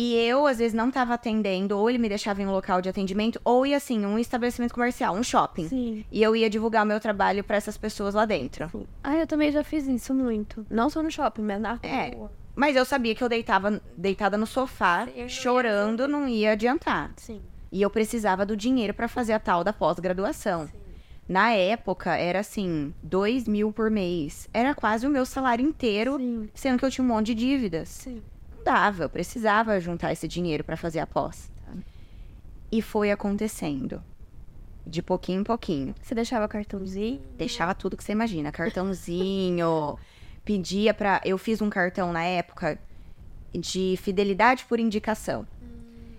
E 0.01 0.15
eu, 0.15 0.48
às 0.48 0.60
vezes, 0.60 0.74
não 0.74 0.88
estava 0.88 1.13
atendendo, 1.15 1.77
ou 1.77 1.89
ele 1.89 1.98
me 1.98 2.08
deixava 2.08 2.41
em 2.41 2.48
um 2.48 2.51
local 2.51 2.82
de 2.82 2.88
atendimento, 2.88 3.38
ou 3.44 3.65
ia 3.65 3.75
assim, 3.75 4.06
um 4.06 4.18
estabelecimento 4.18 4.74
comercial, 4.74 5.13
um 5.13 5.22
shopping. 5.22 5.68
Sim. 5.68 6.06
E 6.10 6.24
eu 6.24 6.34
ia 6.38 6.50
divulgar 6.50 6.86
o 6.86 6.88
meu 6.88 7.01
trabalho 7.01 7.44
para 7.44 7.58
essas 7.58 7.77
pessoas 7.77 8.13
lá 8.13 8.24
dentro. 8.24 8.72
Ah, 9.03 9.18
eu 9.18 9.27
também 9.27 9.51
já 9.51 9.62
fiz 9.62 9.86
isso 9.88 10.13
muito. 10.13 10.65
Não 10.70 10.89
só 10.89 11.03
no 11.03 11.12
shopping, 11.12 11.41
mas 11.41 11.60
na 11.60 11.77
É. 11.84 12.15
rua. 12.15 12.32
Mas 12.56 12.77
eu 12.77 12.86
sabia 12.86 13.13
que 13.13 13.22
eu 13.22 13.27
deitava 13.27 13.82
deitada 13.98 14.38
no 14.38 14.48
sofá, 14.48 15.03
Sim, 15.06 15.12
não 15.12 15.18
ia 15.18 15.27
chorando, 15.27 16.08
não 16.08 16.27
ia 16.29 16.51
adiantar. 16.53 17.12
Sim. 17.18 17.41
E 17.70 17.82
eu 17.82 17.89
precisava 17.89 18.46
do 18.46 18.56
dinheiro 18.56 18.94
para 18.94 19.10
fazer 19.10 19.34
a 19.34 19.39
tal 19.39 19.65
da 19.65 19.74
pós-graduação. 19.74 20.70
Na 21.27 21.51
época, 21.51 22.15
era 22.15 22.39
assim, 22.39 22.94
dois 23.03 23.50
mil 23.50 23.74
por 23.74 23.91
mês. 23.91 24.48
Era 24.53 24.74
quase 24.74 25.06
o 25.06 25.10
meu 25.10 25.25
salário 25.25 25.63
inteiro, 25.67 26.15
Sim. 26.17 26.50
sendo 26.54 26.80
que 26.80 26.86
eu 26.86 26.89
tinha 26.89 27.04
um 27.04 27.08
monte 27.10 27.28
de 27.28 27.36
dívidas. 27.36 27.89
Sim. 27.89 28.21
Dava, 28.63 29.04
eu 29.04 29.10
precisava 29.10 29.80
juntar 29.80 30.12
esse 30.12 30.28
dinheiro 30.28 30.63
para 30.63 30.78
fazer 30.78 31.00
a 31.00 31.08
pós. 31.08 31.52
E 32.72 32.82
foi 32.82 33.12
acontecendo. 33.12 34.04
De 34.86 35.02
pouquinho 35.02 35.41
em 35.41 35.43
pouquinho. 35.43 35.95
Você 36.02 36.15
deixava 36.15 36.48
cartãozinho? 36.48 37.22
Deixava 37.38 37.74
tudo 37.74 37.98
que 37.98 38.04
você 38.04 38.12
imagina, 38.12 38.52
cartãozinho, 38.52 39.98
pedia 40.43 40.93
pra. 40.93 41.22
Eu 41.26 41.38
fiz 41.38 41.62
um 41.62 41.69
cartão 41.69 42.12
na 42.12 42.24
época 42.24 42.80
de 43.54 43.95
fidelidade 44.02 44.65
por 44.65 44.80
indicação. 44.80 45.48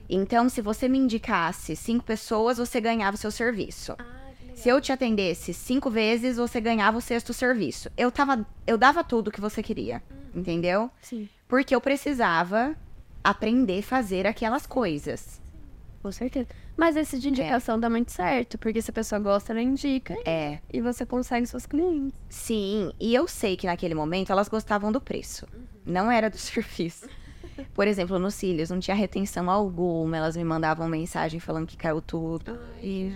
Então, 0.09 0.49
se 0.49 0.61
você 0.61 0.89
me 0.89 0.99
indicasse 0.99 1.77
cinco 1.77 2.05
pessoas, 2.05 2.59
você 2.59 2.81
ganhava 2.81 3.15
o 3.15 3.19
seu 3.19 3.31
serviço. 3.31 3.95
Ah. 3.99 4.21
Se 4.55 4.69
eu 4.69 4.81
te 4.81 4.93
atendesse 4.93 5.55
cinco 5.55 5.89
vezes, 5.89 6.37
você 6.37 6.61
ganhava 6.61 6.99
o 6.99 7.01
sexto 7.01 7.33
serviço. 7.33 7.91
Eu 7.97 8.11
tava, 8.11 8.45
eu 8.67 8.77
dava 8.77 9.03
tudo 9.03 9.29
o 9.29 9.31
que 9.31 9.41
você 9.41 9.63
queria, 9.63 10.03
entendeu? 10.35 10.91
Sim, 11.01 11.29
Porque 11.51 11.75
eu 11.75 11.81
precisava 11.81 12.75
aprender 13.23 13.81
a 13.81 13.83
fazer 13.83 14.27
aquelas 14.27 14.67
coisas. 14.67 15.43
com 16.03 16.11
certeza. 16.11 16.49
Mas 16.77 16.97
esse 16.97 17.19
de 17.19 17.29
indicação 17.29 17.79
dá 17.79 17.91
muito 17.91 18.11
certo, 18.11 18.57
porque 18.57 18.81
se 18.81 18.91
a 18.91 18.95
pessoa 18.95 19.19
gosta, 19.19 19.53
ela 19.53 19.61
indica 19.61 20.17
É, 20.25 20.61
e 20.73 20.81
você 20.81 21.05
consegue 21.05 21.47
seus 21.47 21.67
clientes. 21.67 22.19
sim. 22.31 22.91
E 22.99 23.15
eu 23.15 23.29
sei 23.29 23.55
que 23.57 23.67
naquele 23.67 23.95
momento 23.95 24.33
elas 24.33 24.49
gostavam 24.49 24.91
do 24.91 25.01
preço. 25.01 25.47
Não 25.85 26.11
era 26.11 26.31
do 26.31 26.39
serviço. 26.39 27.07
Por 27.75 27.87
exemplo, 27.87 28.19
nos 28.19 28.35
cílios, 28.35 28.71
não 28.71 28.79
tinha 28.81 28.95
retenção 28.97 29.51
alguma. 29.51 30.17
Elas 30.17 30.37
me 30.37 30.45
mandavam 30.45 30.89
mensagem 30.89 31.39
falando 31.41 31.67
que 31.67 31.77
caiu 31.77 32.01
tudo. 32.01 32.59
E 32.83 33.13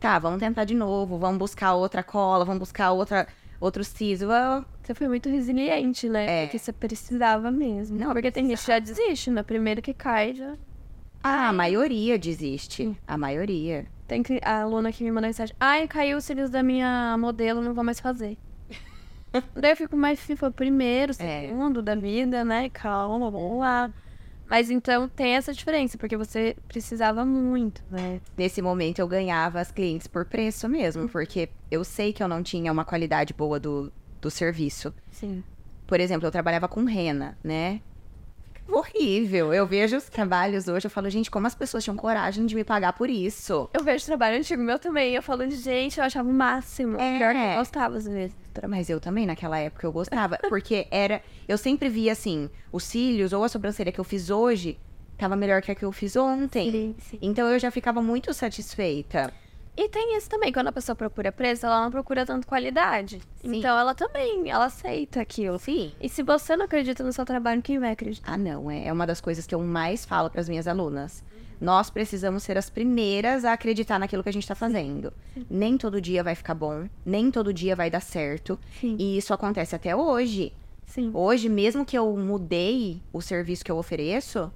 tá, 0.00 0.18
vamos 0.18 0.40
tentar 0.40 0.64
de 0.64 0.74
novo. 0.74 1.18
Vamos 1.18 1.38
buscar 1.38 1.74
outra 1.74 2.02
cola, 2.02 2.44
vamos 2.44 2.58
buscar 2.58 2.90
outra, 2.90 3.28
outro 3.64 3.84
siso. 3.84 4.24
Eu- 4.26 4.64
Você 4.82 4.94
foi 4.94 5.08
muito 5.08 5.28
resiliente, 5.28 6.08
né? 6.08 6.42
É. 6.42 6.46
Porque 6.46 6.58
você 6.58 6.72
precisava 6.72 7.50
mesmo. 7.50 7.98
Não, 7.98 8.12
porque 8.12 8.30
tem 8.30 8.48
gente 8.48 8.60
que 8.60 8.66
já 8.66 8.78
desiste, 8.78 9.30
na 9.30 9.44
primeira 9.44 9.80
que 9.80 9.94
cai 9.94 10.34
já. 10.34 10.54
Ah, 11.22 11.48
a 11.48 11.52
maioria 11.52 12.18
desiste. 12.18 12.96
A 13.06 13.16
maioria. 13.16 13.86
Tem 14.08 14.22
que, 14.22 14.40
a 14.42 14.62
aluna 14.62 14.90
que 14.92 15.04
me 15.04 15.10
mandou 15.12 15.28
mensagem. 15.28 15.54
Ai, 15.60 15.86
caiu 15.86 16.18
os 16.18 16.24
cílios 16.24 16.50
da 16.50 16.62
minha 16.62 17.16
modelo, 17.16 17.62
não 17.62 17.72
vou 17.72 17.84
mais 17.84 18.00
fazer. 18.00 18.36
Daí 19.54 19.70
eu 19.72 19.76
fico 19.76 19.96
mais, 19.96 20.18
se 20.18 20.34
for 20.36 20.50
primeiro, 20.52 21.12
É. 21.18 21.46
segundo 21.48 21.80
da 21.80 21.94
vida, 21.94 22.44
né? 22.44 22.68
Calma, 22.70 23.30
vamos 23.30 23.60
lá. 23.60 23.90
Mas 24.52 24.70
então 24.70 25.08
tem 25.08 25.34
essa 25.34 25.50
diferença, 25.50 25.96
porque 25.96 26.14
você 26.14 26.54
precisava 26.68 27.24
muito, 27.24 27.82
né? 27.90 28.20
Nesse 28.36 28.60
momento 28.60 28.98
eu 28.98 29.08
ganhava 29.08 29.58
as 29.58 29.72
clientes 29.72 30.06
por 30.06 30.26
preço 30.26 30.68
mesmo, 30.68 31.08
porque 31.08 31.48
eu 31.70 31.82
sei 31.82 32.12
que 32.12 32.22
eu 32.22 32.28
não 32.28 32.42
tinha 32.42 32.70
uma 32.70 32.84
qualidade 32.84 33.32
boa 33.32 33.58
do, 33.58 33.90
do 34.20 34.30
serviço. 34.30 34.92
Sim. 35.10 35.42
Por 35.86 36.00
exemplo, 36.00 36.26
eu 36.26 36.30
trabalhava 36.30 36.68
com 36.68 36.84
rena, 36.84 37.38
né? 37.42 37.80
Horrível. 38.68 39.52
Eu 39.52 39.66
vejo 39.66 39.96
os 39.96 40.08
trabalhos 40.08 40.68
hoje, 40.68 40.86
eu 40.86 40.90
falo, 40.90 41.10
gente, 41.10 41.30
como 41.30 41.46
as 41.46 41.54
pessoas 41.54 41.84
tinham 41.84 41.96
coragem 41.96 42.46
de 42.46 42.54
me 42.54 42.64
pagar 42.64 42.92
por 42.92 43.10
isso? 43.10 43.68
Eu 43.72 43.84
vejo 43.84 44.04
trabalho 44.04 44.38
antigo 44.38 44.62
meu 44.62 44.78
também. 44.78 45.14
Eu 45.14 45.22
falo, 45.22 45.48
gente, 45.50 45.98
eu 45.98 46.04
achava 46.04 46.28
o 46.28 46.32
máximo. 46.32 46.98
É. 46.98 47.18
Pior 47.18 47.32
que 47.32 47.38
eu 47.38 47.58
gostava 47.58 47.96
às 47.96 48.06
vezes. 48.06 48.36
Mas 48.68 48.88
eu 48.90 49.00
também, 49.00 49.26
naquela 49.26 49.58
época, 49.58 49.86
eu 49.86 49.92
gostava. 49.92 50.38
Porque 50.48 50.86
era. 50.90 51.22
Eu 51.48 51.58
sempre 51.58 51.88
via 51.88 52.12
assim, 52.12 52.50
os 52.70 52.84
cílios 52.84 53.32
ou 53.32 53.44
a 53.44 53.48
sobrancelha 53.48 53.92
que 53.92 53.98
eu 53.98 54.04
fiz 54.04 54.30
hoje 54.30 54.78
tava 55.18 55.36
melhor 55.36 55.62
que 55.62 55.70
a 55.70 55.74
que 55.74 55.84
eu 55.84 55.92
fiz 55.92 56.16
ontem. 56.16 56.70
Sim, 56.70 56.94
sim. 56.98 57.18
Então 57.22 57.48
eu 57.48 57.58
já 57.58 57.70
ficava 57.70 58.02
muito 58.02 58.34
satisfeita. 58.34 59.32
E 59.76 59.88
tem 59.88 60.16
isso 60.16 60.28
também, 60.28 60.52
quando 60.52 60.68
a 60.68 60.72
pessoa 60.72 60.94
procura 60.94 61.32
preço, 61.32 61.64
ela 61.64 61.82
não 61.82 61.90
procura 61.90 62.26
tanto 62.26 62.46
qualidade. 62.46 63.20
Sim. 63.40 63.56
Então 63.56 63.78
ela 63.78 63.94
também, 63.94 64.50
ela 64.50 64.66
aceita 64.66 65.20
aquilo. 65.20 65.58
Sim. 65.58 65.92
E 66.00 66.08
se 66.08 66.22
você 66.22 66.54
não 66.56 66.66
acredita 66.66 67.02
no 67.02 67.12
seu 67.12 67.24
trabalho, 67.24 67.62
quem 67.62 67.78
vai 67.78 67.92
acreditar? 67.92 68.32
Ah, 68.32 68.36
não, 68.36 68.70
é 68.70 68.86
é 68.86 68.92
uma 68.92 69.06
das 69.06 69.20
coisas 69.20 69.46
que 69.46 69.54
eu 69.54 69.60
mais 69.60 70.04
falo 70.04 70.28
para 70.28 70.40
as 70.40 70.48
minhas 70.48 70.66
alunas. 70.68 71.24
Nós 71.60 71.88
precisamos 71.88 72.42
ser 72.42 72.58
as 72.58 72.68
primeiras 72.68 73.44
a 73.44 73.52
acreditar 73.52 73.98
naquilo 73.98 74.22
que 74.22 74.28
a 74.28 74.32
gente 74.32 74.42
está 74.42 74.54
fazendo. 74.54 75.12
Nem 75.48 75.78
todo 75.78 76.00
dia 76.00 76.22
vai 76.22 76.34
ficar 76.34 76.54
bom, 76.54 76.88
nem 77.06 77.30
todo 77.30 77.54
dia 77.54 77.76
vai 77.76 77.88
dar 77.88 78.00
certo. 78.00 78.58
Sim. 78.80 78.96
E 78.98 79.16
isso 79.16 79.32
acontece 79.32 79.74
até 79.76 79.94
hoje. 79.94 80.52
Sim. 80.86 81.10
Hoje, 81.14 81.48
mesmo 81.48 81.84
que 81.84 81.96
eu 81.96 82.14
mudei 82.16 83.00
o 83.12 83.22
serviço 83.22 83.64
que 83.64 83.70
eu 83.70 83.78
ofereço, 83.78 84.52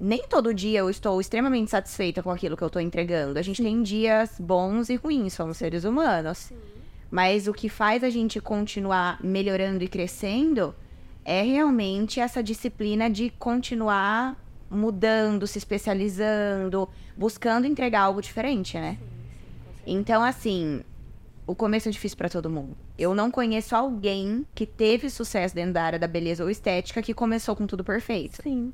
nem 0.00 0.26
todo 0.26 0.54
dia 0.54 0.78
eu 0.78 0.88
estou 0.88 1.20
extremamente 1.20 1.70
satisfeita 1.70 2.22
com 2.22 2.30
aquilo 2.30 2.56
que 2.56 2.62
eu 2.62 2.68
estou 2.68 2.80
entregando. 2.80 3.38
A 3.38 3.42
gente 3.42 3.62
tem 3.62 3.82
dias 3.82 4.36
bons 4.40 4.88
e 4.88 4.96
ruins, 4.96 5.34
somos 5.34 5.58
seres 5.58 5.84
humanos. 5.84 6.50
Mas 7.10 7.46
o 7.46 7.52
que 7.52 7.68
faz 7.68 8.02
a 8.02 8.08
gente 8.08 8.40
continuar 8.40 9.18
melhorando 9.22 9.84
e 9.84 9.88
crescendo 9.88 10.74
é 11.24 11.42
realmente 11.42 12.18
essa 12.18 12.42
disciplina 12.42 13.10
de 13.10 13.30
continuar 13.30 14.36
mudando, 14.70 15.46
se 15.46 15.58
especializando, 15.58 16.88
buscando 17.16 17.66
entregar 17.66 18.02
algo 18.02 18.22
diferente, 18.22 18.78
né? 18.78 18.96
Então, 19.86 20.22
assim, 20.22 20.82
o 21.46 21.54
começo 21.54 21.88
é 21.88 21.92
difícil 21.92 22.16
pra 22.16 22.28
todo 22.28 22.48
mundo. 22.48 22.76
Eu 22.96 23.14
não 23.14 23.30
conheço 23.30 23.74
alguém 23.74 24.46
que 24.54 24.64
teve 24.64 25.10
sucesso 25.10 25.54
dentro 25.54 25.72
da 25.74 25.82
área 25.82 25.98
da 25.98 26.06
beleza 26.06 26.44
ou 26.44 26.48
estética 26.50 27.02
que 27.02 27.12
começou 27.12 27.56
com 27.56 27.66
tudo 27.66 27.82
perfeito. 27.82 28.40
Sim. 28.42 28.72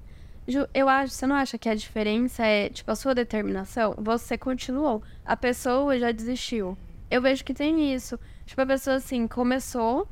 Ju, 0.49 0.67
eu 0.73 0.89
acho, 0.89 1.13
você 1.13 1.27
não 1.27 1.35
acha 1.37 1.59
que 1.59 1.69
a 1.69 1.75
diferença 1.75 2.45
é, 2.45 2.69
tipo, 2.69 2.91
a 2.91 2.95
sua 2.97 3.15
determinação? 3.15 3.95
Você 3.99 4.39
continuou. 4.39 5.03
A 5.25 5.37
pessoa 5.37 5.99
já 5.99 6.13
desistiu. 6.13 6.77
Eu 7.11 7.21
vejo 7.21 7.45
que 7.45 7.53
tem 7.55 7.93
isso. 7.95 8.19
Tipo, 8.45 8.61
a 8.63 8.67
pessoa, 8.67 8.97
assim, 8.97 9.27
começou, 9.27 10.09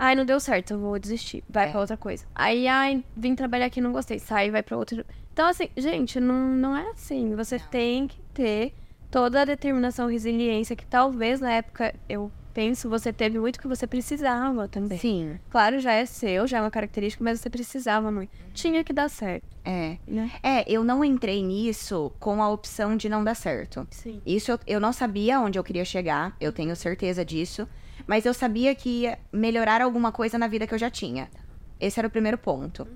Ai, 0.00 0.14
não 0.14 0.24
deu 0.24 0.38
certo, 0.38 0.74
eu 0.74 0.78
vou 0.78 0.96
desistir. 0.96 1.42
Vai 1.48 1.66
É. 1.66 1.70
pra 1.72 1.80
outra 1.80 1.96
coisa. 1.96 2.24
Aí, 2.32 2.68
ai, 2.68 3.02
vim 3.16 3.34
trabalhar 3.34 3.66
aqui, 3.66 3.80
não 3.80 3.90
gostei. 3.90 4.20
Sai, 4.20 4.48
vai 4.48 4.62
pra 4.62 4.76
outra. 4.76 5.04
Então, 5.32 5.48
assim, 5.48 5.68
gente, 5.76 6.20
não, 6.20 6.36
não 6.54 6.76
é 6.76 6.88
assim. 6.90 7.34
Você 7.34 7.58
tem 7.58 8.06
que 8.06 8.20
ter 8.32 8.72
toda 9.10 9.42
a 9.42 9.44
determinação, 9.44 10.08
resiliência, 10.08 10.76
que 10.76 10.86
talvez 10.86 11.40
na 11.40 11.50
época, 11.52 11.92
eu 12.08 12.30
penso, 12.58 12.88
você 12.88 13.12
teve 13.12 13.38
muito 13.38 13.60
que 13.60 13.68
você 13.68 13.86
precisava 13.86 14.66
também. 14.66 14.98
Sim, 14.98 15.38
Claro, 15.48 15.78
já 15.78 15.92
é 15.92 16.04
seu, 16.04 16.44
já 16.44 16.58
é 16.58 16.60
uma 16.60 16.72
característica, 16.72 17.22
mas 17.22 17.38
você 17.38 17.48
precisava 17.48 18.10
muito. 18.10 18.32
Tinha 18.52 18.82
que 18.82 18.92
dar 18.92 19.08
certo, 19.08 19.46
é. 19.64 19.96
né? 20.04 20.32
É, 20.42 20.64
eu 20.68 20.82
não 20.82 21.04
entrei 21.04 21.40
nisso 21.40 22.10
com 22.18 22.42
a 22.42 22.50
opção 22.50 22.96
de 22.96 23.08
não 23.08 23.22
dar 23.22 23.36
certo. 23.36 23.86
Sim. 23.92 24.20
Isso 24.26 24.50
eu, 24.50 24.58
eu 24.66 24.80
não 24.80 24.92
sabia 24.92 25.38
onde 25.38 25.56
eu 25.56 25.62
queria 25.62 25.84
chegar, 25.84 26.36
eu 26.40 26.52
tenho 26.52 26.74
certeza 26.74 27.24
disso. 27.24 27.68
Mas 28.08 28.26
eu 28.26 28.34
sabia 28.34 28.74
que 28.74 29.02
ia 29.02 29.20
melhorar 29.32 29.80
alguma 29.80 30.10
coisa 30.10 30.36
na 30.36 30.48
vida 30.48 30.66
que 30.66 30.74
eu 30.74 30.78
já 30.78 30.90
tinha. 30.90 31.30
Esse 31.78 32.00
era 32.00 32.08
o 32.08 32.10
primeiro 32.10 32.38
ponto. 32.38 32.88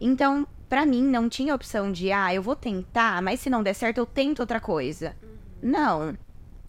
Então, 0.00 0.44
pra 0.68 0.84
mim, 0.84 1.04
não 1.04 1.28
tinha 1.28 1.54
opção 1.54 1.92
de, 1.92 2.10
ah, 2.10 2.34
eu 2.34 2.42
vou 2.42 2.56
tentar, 2.56 3.22
mas 3.22 3.38
se 3.38 3.48
não 3.48 3.62
der 3.62 3.74
certo, 3.74 3.98
eu 3.98 4.06
tento 4.06 4.40
outra 4.40 4.58
coisa. 4.58 5.14
Não. 5.62 6.18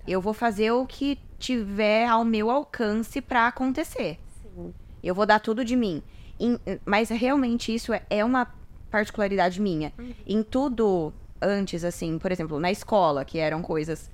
Eu 0.07 0.21
vou 0.21 0.33
fazer 0.33 0.71
o 0.71 0.85
que 0.85 1.17
tiver 1.39 2.07
ao 2.07 2.23
meu 2.25 2.49
alcance 2.49 3.21
pra 3.21 3.47
acontecer. 3.47 4.17
Sim. 4.55 4.73
Eu 5.03 5.13
vou 5.15 5.25
dar 5.25 5.39
tudo 5.39 5.63
de 5.63 5.75
mim. 5.75 6.01
Em- 6.39 6.59
mas 6.85 7.09
realmente 7.09 7.73
isso 7.73 7.93
é, 7.93 8.01
é 8.09 8.23
uma 8.25 8.47
particularidade 8.91 9.61
minha. 9.61 9.91
Em 10.25 10.41
tudo 10.43 11.13
antes, 11.41 11.83
assim, 11.83 12.17
por 12.17 12.31
exemplo, 12.31 12.59
na 12.59 12.71
escola, 12.71 13.23
que 13.25 13.37
eram 13.37 13.61
coisas 13.61 14.09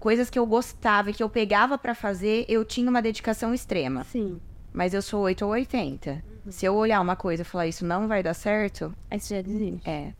coisas 0.00 0.28
que 0.28 0.38
eu 0.38 0.44
gostava 0.44 1.08
e 1.10 1.14
que 1.14 1.22
eu 1.22 1.30
pegava 1.30 1.78
pra 1.78 1.94
fazer, 1.94 2.44
eu 2.46 2.62
tinha 2.62 2.90
uma 2.90 3.00
dedicação 3.00 3.54
extrema. 3.54 4.04
Sim. 4.04 4.38
Mas 4.70 4.92
eu 4.92 5.00
sou 5.00 5.22
8 5.22 5.46
ou 5.46 5.52
80. 5.52 6.22
Se 6.50 6.66
eu 6.66 6.74
olhar 6.74 7.00
uma 7.00 7.16
coisa 7.16 7.40
e 7.40 7.44
falar 7.44 7.66
isso 7.68 7.86
não 7.86 8.06
vai 8.06 8.22
dar 8.22 8.34
certo, 8.34 8.94
Aí 9.10 9.18
você 9.18 9.36
já 9.36 9.40
desiste. 9.42 9.88
é. 9.88 10.12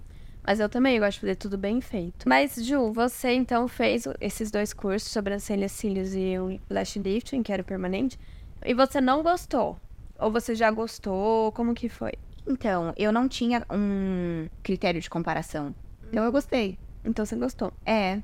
Mas 0.47 0.61
eu 0.61 0.69
também 0.69 0.99
gosto 1.01 1.15
de 1.15 1.21
fazer 1.21 1.37
tudo 1.37 1.57
bem 1.57 1.81
feito. 1.81 2.29
Mas, 2.29 2.55
Ju, 2.57 2.93
você 2.93 3.33
então 3.33 3.67
fez 3.67 4.07
esses 4.21 4.51
dois 4.51 4.73
cursos, 4.73 5.11
sobrancelha, 5.11 5.69
cílios 5.69 6.15
e 6.15 6.39
o 6.39 6.61
lash 6.69 6.97
lifting, 6.97 7.43
que 7.43 7.53
era 7.53 7.63
o 7.63 7.65
permanente, 7.65 8.19
e 8.65 8.75
você 8.75 9.01
não 9.01 9.23
gostou? 9.23 9.79
Ou 10.19 10.31
você 10.31 10.55
já 10.55 10.71
gostou? 10.71 11.51
Como 11.53 11.75
que 11.75 11.89
foi? 11.89 12.13
Então, 12.47 12.93
eu 12.97 13.11
não 13.11 13.27
tinha 13.27 13.65
um 13.71 14.49
critério 14.63 15.01
de 15.01 15.09
comparação. 15.09 15.75
Então 16.09 16.23
eu 16.25 16.31
gostei. 16.31 16.79
Então 17.05 17.25
você 17.25 17.37
gostou? 17.37 17.73
É. 17.85 18.21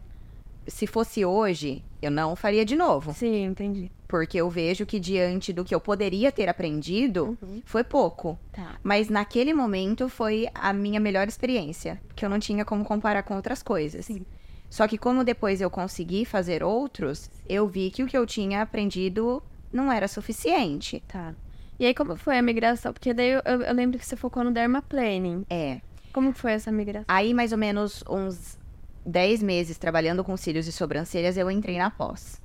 Se 0.67 0.87
fosse 0.87 1.25
hoje, 1.25 1.83
eu 2.03 2.11
não 2.11 2.37
faria 2.37 2.65
de 2.65 2.77
novo. 2.77 3.13
Sim, 3.15 3.45
entendi. 3.45 3.91
Porque 4.11 4.39
eu 4.39 4.51
vejo 4.51 4.85
que 4.85 4.99
diante 4.99 5.53
do 5.53 5.65
que 5.65 5.75
eu 5.75 5.81
poderia 5.81 6.33
ter 6.33 6.49
aprendido, 6.49 7.39
foi 7.65 7.85
pouco. 7.85 8.37
Tá. 8.53 8.77
Mas 8.83 9.09
naquele 9.09 9.55
momento 9.55 10.09
foi 10.09 10.49
a 10.53 10.73
minha 10.73 10.99
melhor 10.99 11.29
experiência. 11.29 12.01
Que 12.17 12.25
eu 12.25 12.29
não 12.29 12.39
tinha 12.41 12.65
como 12.65 12.85
comparar 12.85 13.23
com 13.23 13.37
outras 13.37 13.63
coisas. 13.63 14.07
Sim. 14.07 14.27
Só 14.69 14.87
que 14.89 14.99
como 14.99 15.23
depois 15.25 15.61
eu 15.61 15.71
consegui 15.71 16.25
fazer 16.25 16.63
outros, 16.63 17.31
eu 17.49 17.67
vi 17.69 17.91
que 17.91 18.03
o 18.03 18.07
que 18.07 18.17
eu 18.17 18.27
tinha 18.27 18.63
aprendido 18.63 19.43
não 19.73 19.91
era 19.93 20.09
suficiente. 20.09 21.03
Tá. 21.09 21.35
E 21.79 21.87
aí, 21.87 21.95
como 21.95 22.17
foi 22.17 22.37
a 22.37 22.43
migração? 22.43 22.93
Porque 22.93 23.15
daí 23.15 23.31
eu, 23.31 23.41
eu- 23.45 23.73
lembro 23.75 23.99
que 23.99 24.05
você 24.05 24.17
focou 24.17 24.43
no 24.45 24.51
dermaplaning. 24.51 25.47
É. 25.49 25.81
Como 26.13 26.33
foi 26.33 26.53
essa 26.53 26.71
migração? 26.73 27.05
Aí, 27.09 27.33
mais 27.33 27.53
ou 27.53 27.59
menos 27.59 28.03
uns 28.09 28.59
10 29.07 29.43
meses 29.43 29.79
trabalhando 29.79 30.23
com 30.25 30.37
cílios 30.37 30.67
e 30.67 30.73
sobrancelhas, 30.73 31.37
eu 31.37 31.51
entrei 31.51 31.79
na 31.79 31.91
pós. 31.91 32.40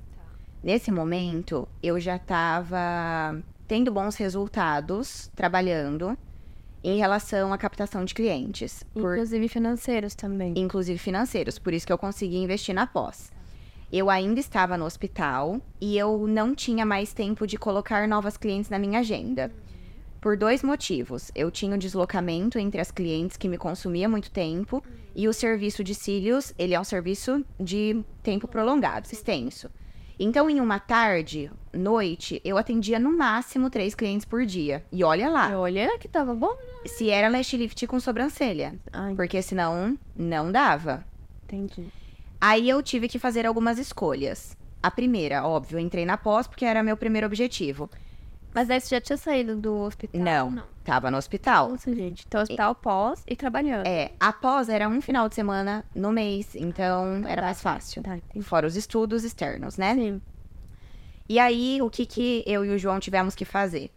Nesse 0.66 0.90
momento, 0.90 1.68
eu 1.80 2.00
já 2.00 2.16
estava 2.16 3.40
tendo 3.68 3.92
bons 3.92 4.16
resultados 4.16 5.30
trabalhando 5.36 6.18
em 6.82 6.98
relação 6.98 7.52
à 7.52 7.56
captação 7.56 8.04
de 8.04 8.12
clientes, 8.12 8.82
por, 8.92 9.14
Inclusive 9.14 9.46
financeiros 9.46 10.16
também. 10.16 10.54
inclusive 10.56 10.98
financeiros, 10.98 11.56
por 11.56 11.72
isso 11.72 11.86
que 11.86 11.92
eu 11.92 11.96
consegui 11.96 12.38
investir 12.38 12.74
na 12.74 12.84
pós. 12.84 13.30
Eu 13.92 14.10
ainda 14.10 14.40
estava 14.40 14.76
no 14.76 14.84
hospital 14.84 15.60
e 15.80 15.96
eu 15.96 16.26
não 16.26 16.52
tinha 16.52 16.84
mais 16.84 17.12
tempo 17.12 17.46
de 17.46 17.56
colocar 17.56 18.08
novas 18.08 18.36
clientes 18.36 18.68
na 18.68 18.76
minha 18.76 18.98
agenda. 18.98 19.52
Por 20.20 20.36
dois 20.36 20.64
motivos. 20.64 21.30
Eu 21.32 21.48
tinha 21.48 21.76
o 21.76 21.78
deslocamento 21.78 22.58
entre 22.58 22.80
as 22.80 22.90
clientes 22.90 23.36
que 23.36 23.48
me 23.48 23.56
consumia 23.56 24.08
muito 24.08 24.32
tempo 24.32 24.82
e 25.14 25.28
o 25.28 25.32
serviço 25.32 25.84
de 25.84 25.94
cílios, 25.94 26.52
ele 26.58 26.74
é 26.74 26.80
um 26.80 26.82
serviço 26.82 27.46
de 27.60 28.02
tempo 28.20 28.48
prolongado, 28.48 29.06
extenso. 29.06 29.70
Então, 30.18 30.48
em 30.48 30.60
uma 30.60 30.78
tarde, 30.78 31.50
noite, 31.72 32.40
eu 32.44 32.56
atendia 32.56 32.98
no 32.98 33.16
máximo 33.16 33.68
três 33.68 33.94
clientes 33.94 34.24
por 34.24 34.46
dia. 34.46 34.82
E 34.90 35.04
olha 35.04 35.28
lá, 35.28 35.58
Olha 35.58 35.98
que 35.98 36.08
tava 36.08 36.34
bom. 36.34 36.56
se 36.86 37.10
era 37.10 37.28
lash 37.28 37.52
lift 37.52 37.86
com 37.86 38.00
sobrancelha, 38.00 38.74
Ai, 38.92 39.14
porque 39.14 39.42
senão 39.42 39.98
não 40.16 40.50
dava. 40.50 41.04
entendi. 41.44 41.88
Aí 42.40 42.68
eu 42.68 42.82
tive 42.82 43.08
que 43.08 43.18
fazer 43.18 43.44
algumas 43.46 43.78
escolhas. 43.78 44.56
A 44.82 44.90
primeira, 44.90 45.46
óbvio, 45.46 45.78
entrei 45.78 46.06
na 46.06 46.16
pós 46.16 46.46
porque 46.46 46.64
era 46.64 46.82
meu 46.82 46.96
primeiro 46.96 47.26
objetivo. 47.26 47.90
Mas 48.54 48.68
daí 48.68 48.80
você 48.80 48.94
já 48.94 49.00
tinha 49.00 49.16
saído 49.18 49.56
do 49.56 49.74
hospital? 49.80 50.22
Não, 50.50 50.62
tava 50.86 51.10
no 51.10 51.18
hospital. 51.18 51.70
Nossa, 51.70 51.94
gente. 51.94 52.24
Então, 52.26 52.40
hospital 52.40 52.74
pós 52.76 53.22
e 53.26 53.34
trabalhando. 53.34 53.86
É, 53.86 54.12
a 54.20 54.32
pós 54.32 54.68
era 54.68 54.88
um 54.88 55.00
final 55.00 55.28
de 55.28 55.34
semana 55.34 55.84
no 55.94 56.12
mês, 56.12 56.54
então 56.54 57.22
era 57.26 57.42
mais 57.42 57.60
fácil. 57.60 58.02
Tá. 58.02 58.18
Fora 58.42 58.66
os 58.66 58.76
estudos 58.76 59.24
externos, 59.24 59.76
né? 59.76 59.94
Sim. 59.94 60.22
E 61.28 61.38
aí, 61.40 61.82
o 61.82 61.90
que, 61.90 62.06
que 62.06 62.44
eu 62.46 62.64
e 62.64 62.70
o 62.70 62.78
João 62.78 63.00
tivemos 63.00 63.34
que 63.34 63.44
fazer? 63.44 63.90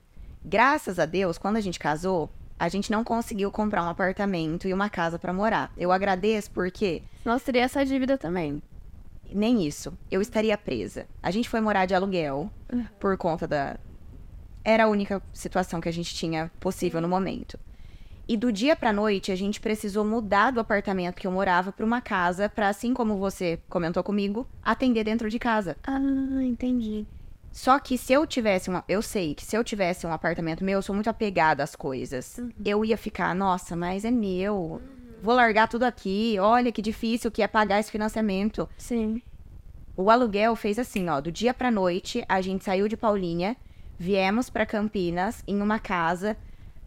Graças 0.43 0.97
a 0.97 1.05
Deus, 1.05 1.37
quando 1.37 1.57
a 1.57 1.61
gente 1.61 1.77
casou, 1.77 2.29
a 2.57 2.67
gente 2.67 2.91
não 2.91 3.03
conseguiu 3.03 3.51
comprar 3.51 3.83
um 3.83 3.89
apartamento 3.89 4.67
e 4.67 4.73
uma 4.73 4.89
casa 4.89 5.19
pra 5.19 5.31
morar. 5.31 5.71
Eu 5.77 5.91
agradeço 5.91 6.49
porque 6.51 7.03
Nossa, 7.23 7.45
teria 7.45 7.63
essa 7.63 7.85
dívida 7.85 8.17
também. 8.17 8.61
nem 9.31 9.65
isso. 9.65 9.93
Eu 10.09 10.21
estaria 10.21 10.57
presa. 10.57 11.05
A 11.21 11.29
gente 11.29 11.47
foi 11.47 11.61
morar 11.61 11.85
de 11.85 11.93
aluguel 11.93 12.49
por 12.99 13.15
conta 13.15 13.47
da. 13.47 13.77
Era 14.63 14.85
a 14.85 14.87
única 14.87 15.21
situação 15.33 15.81
que 15.81 15.89
a 15.89 15.93
gente 15.93 16.13
tinha 16.13 16.51
possível 16.59 17.01
no 17.01 17.07
momento. 17.07 17.59
E 18.27 18.37
do 18.37 18.51
dia 18.51 18.75
pra 18.75 18.93
noite, 18.93 19.31
a 19.31 19.35
gente 19.35 19.59
precisou 19.59 20.05
mudar 20.05 20.51
do 20.51 20.59
apartamento 20.59 21.15
que 21.15 21.25
eu 21.25 21.31
morava 21.31 21.71
pra 21.71 21.83
uma 21.83 21.99
casa, 21.99 22.47
pra 22.47 22.69
assim 22.69 22.93
como 22.93 23.17
você 23.17 23.59
comentou 23.67 24.03
comigo, 24.03 24.47
atender 24.63 25.03
dentro 25.03 25.29
de 25.31 25.39
casa. 25.39 25.75
Ah, 25.83 25.99
entendi. 26.43 27.07
Só 27.51 27.79
que 27.79 27.97
se 27.97 28.13
eu 28.13 28.27
tivesse 28.27 28.69
uma. 28.69 28.83
Eu 28.87 29.01
sei 29.01 29.33
que 29.33 29.43
se 29.43 29.57
eu 29.57 29.63
tivesse 29.63 30.05
um 30.05 30.13
apartamento 30.13 30.63
meu, 30.63 30.77
eu 30.77 30.81
sou 30.83 30.93
muito 30.93 31.09
apegada 31.09 31.63
às 31.63 31.75
coisas. 31.75 32.39
Eu 32.63 32.85
ia 32.85 32.97
ficar, 32.97 33.33
nossa, 33.33 33.75
mas 33.75 34.05
é 34.05 34.11
meu. 34.11 34.79
Vou 35.23 35.33
largar 35.33 35.67
tudo 35.67 35.83
aqui. 35.83 36.37
Olha 36.39 36.71
que 36.71 36.81
difícil 36.81 37.31
que 37.31 37.41
é 37.41 37.47
pagar 37.47 37.79
esse 37.79 37.91
financiamento. 37.91 38.69
Sim. 38.77 39.21
O 39.97 40.09
aluguel 40.09 40.55
fez 40.55 40.79
assim, 40.79 41.09
ó, 41.09 41.19
do 41.19 41.31
dia 41.31 41.53
pra 41.53 41.71
noite, 41.71 42.23
a 42.29 42.39
gente 42.39 42.63
saiu 42.63 42.87
de 42.87 42.95
Paulinha, 42.95 43.57
viemos 43.99 44.49
pra 44.49 44.65
Campinas 44.65 45.43
em 45.45 45.61
uma 45.61 45.77
casa 45.77 46.37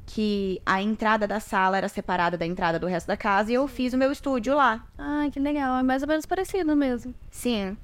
que 0.07 0.61
a 0.65 0.83
entrada 0.83 1.29
da 1.29 1.39
sala 1.39 1.77
era 1.77 1.89
separada 1.89 2.37
da 2.37 2.47
entrada 2.47 2.79
do 2.79 2.87
resto 2.87 3.07
da 3.07 3.17
casa 3.17 3.53
e 3.53 3.55
eu 3.55 3.69
fiz 3.69 3.93
o 3.93 3.99
meu 3.99 4.11
estúdio 4.11 4.55
lá. 4.55 4.85
Ai, 4.97 5.31
que 5.31 5.39
legal. 5.39 5.79
É 5.79 5.83
mais 5.83 6.03
ou 6.03 6.09
menos 6.09 6.27
parecido 6.27 6.75
mesmo. 6.75 7.15
Sim. 7.31 7.77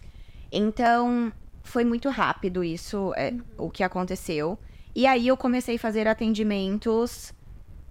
Então, 0.51 1.31
foi 1.63 1.85
muito 1.85 2.09
rápido 2.09 2.65
isso, 2.65 3.13
é, 3.17 3.35
o 3.57 3.71
que 3.71 3.85
aconteceu. 3.85 4.59
E 4.95 5.07
aí 5.07 5.29
eu 5.29 5.37
comecei 5.37 5.77
a 5.77 5.79
fazer 5.79 6.09
atendimentos 6.09 7.33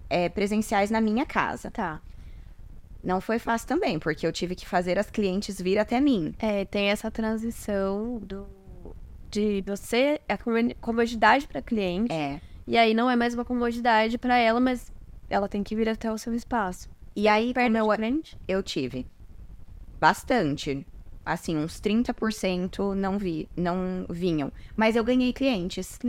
é, 0.10 0.28
presenciais 0.28 0.89
na 0.89 1.00
minha 1.00 1.26
casa. 1.26 1.71
Tá. 1.71 2.02
Não 3.04 3.21
foi 3.21 3.39
fácil 3.39 3.67
também, 3.67 4.00
porque 4.00 4.26
eu 4.26 4.32
tive 4.32 4.56
que 4.56 4.67
fazer 4.67 4.97
as 4.97 5.10
clientes 5.10 5.62
vir 5.62 5.78
até 5.78 6.02
mim. 6.02 6.34
É, 6.39 6.65
tem 6.65 6.89
essa 6.89 7.10
transição 7.10 8.17
do 8.17 8.56
de 9.29 9.61
você 9.65 10.19
comodi- 10.43 10.75
comodidade 10.81 11.47
para 11.47 11.61
cliente 11.61 12.13
É. 12.13 12.39
e 12.65 12.77
aí 12.77 12.93
não 12.93 13.09
é 13.09 13.15
mais 13.15 13.33
uma 13.33 13.43
comodidade 13.45 14.17
para 14.17 14.37
ela, 14.37 14.59
mas 14.59 14.91
ela 15.29 15.47
tem 15.49 15.63
que 15.63 15.75
vir 15.75 15.89
até 15.89 16.11
o 16.11 16.17
seu 16.17 16.33
espaço. 16.33 16.89
E 17.15 17.27
aí, 17.27 17.53
como 17.53 17.77
eu, 17.77 17.87
de 17.89 17.95
frente? 17.95 18.37
eu 18.47 18.61
tive 18.63 19.05
bastante. 19.99 20.85
Assim, 21.25 21.57
uns 21.57 21.81
30% 21.81 22.93
não 22.95 23.17
vi, 23.17 23.49
não 23.57 24.05
vinham. 24.09 24.49
Mas 24.77 24.95
eu 24.95 25.03
ganhei 25.03 25.33
clientes. 25.33 25.99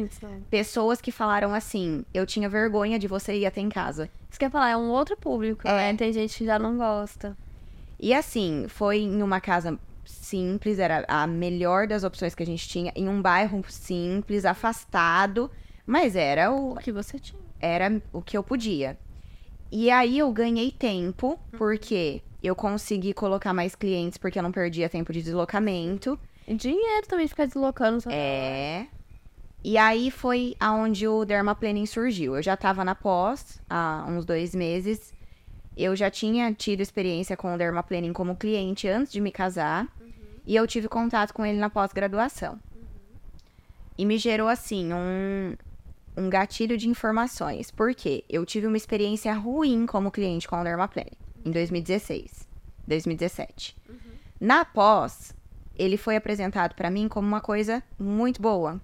Pessoas 0.49 1.01
que 1.01 1.11
falaram 1.11 1.53
assim: 1.53 2.05
eu 2.15 2.25
tinha 2.25 2.49
vergonha 2.49 3.01
de 3.01 3.09
você 3.09 3.35
ir 3.37 3.45
até 3.47 3.61
em 3.61 3.69
casa. 3.69 4.09
Isso 4.31 4.39
quer 4.39 4.49
falar, 4.51 4.71
é 4.71 4.77
um 4.77 4.91
outro 4.91 5.17
público, 5.17 5.67
É. 5.67 5.73
né? 5.93 5.97
Tem 5.97 6.13
gente 6.13 6.39
que 6.39 6.45
já 6.45 6.57
não 6.57 6.77
gosta. 6.77 7.37
E 7.99 8.15
assim, 8.15 8.67
foi 8.69 8.99
em 8.99 9.21
uma 9.21 9.41
casa 9.41 9.77
simples, 10.11 10.79
era 10.79 11.05
a 11.07 11.27
melhor 11.27 11.87
das 11.87 12.05
opções 12.05 12.35
que 12.35 12.43
a 12.43 12.47
gente 12.47 12.69
tinha, 12.69 12.93
em 12.97 13.09
um 13.09 13.21
bairro 13.21 13.63
simples, 13.69 14.45
afastado, 14.45 15.51
mas 15.87 16.17
era 16.17 16.51
o, 16.53 16.73
O 16.73 16.77
que 16.77 16.93
você 16.93 17.19
tinha. 17.19 17.41
era 17.61 18.03
o 18.13 18.21
que 18.23 18.37
eu 18.37 18.43
podia. 18.43 18.99
E 19.71 19.91
aí 19.91 20.19
eu 20.19 20.33
ganhei 20.33 20.71
tempo, 20.71 21.39
porque 21.57 22.23
eu 22.43 22.55
consegui 22.57 23.13
colocar 23.13 23.53
mais 23.53 23.75
clientes, 23.75 24.17
porque 24.17 24.39
eu 24.39 24.43
não 24.43 24.53
perdia 24.53 24.89
tempo 24.89 25.13
de 25.13 25.23
deslocamento. 25.23 26.19
E 26.47 26.55
dinheiro 26.55 27.07
também 27.07 27.29
ficar 27.29 27.47
deslocando. 27.47 28.01
Só... 28.01 28.11
É. 28.11 28.87
E 29.63 29.77
aí 29.77 30.11
foi 30.11 30.55
aonde 30.59 31.07
o 31.07 31.25
dermaplaning 31.25 31.85
surgiu. 31.85 32.37
Eu 32.37 32.43
já 32.43 32.55
estava 32.55 32.85
na 32.85 32.95
pós 32.95 33.61
há 33.69 34.07
uns 34.09 34.25
dois 34.25 34.55
meses. 34.55 35.13
Eu 35.77 35.95
já 35.95 36.11
tinha 36.11 36.53
tido 36.53 36.81
experiência 36.81 37.37
com 37.37 37.55
o 37.55 37.59
dermaplaning 37.59 38.13
como 38.13 38.37
cliente 38.37 38.89
antes 38.89 39.13
de 39.13 39.21
me 39.21 39.31
casar. 39.31 39.87
E 40.49 40.57
eu 40.57 40.67
tive 40.67 40.89
contato 40.89 41.35
com 41.35 41.45
ele 41.45 41.59
na 41.59 41.69
pós-graduação. 41.69 42.59
E 43.99 44.07
me 44.07 44.17
gerou, 44.17 44.49
assim, 44.49 44.95
um, 44.95 45.55
um 46.17 46.31
gatilho 46.31 46.79
de 46.79 46.89
informações. 46.89 47.71
Por 47.71 47.95
quê? 47.95 48.25
Eu 48.31 48.47
tive 48.47 48.67
uma 48.67 48.79
experiência 48.79 49.35
ruim 49.35 49.85
como 49.85 50.11
cliente 50.11 50.49
com 50.49 50.59
o 50.59 50.65
dermaplaning 50.65 51.13
em 51.45 51.51
2016, 51.51 52.49
2017. 52.87 53.77
Na 54.41 54.65
pós, 54.65 55.35
ele 55.77 55.99
foi 55.99 56.17
apresentado 56.17 56.75
para 56.75 56.91
mim 56.91 57.09
como 57.09 57.29
uma 57.29 57.43
coisa 57.43 57.83
muito 57.99 58.41
boa. 58.41 58.81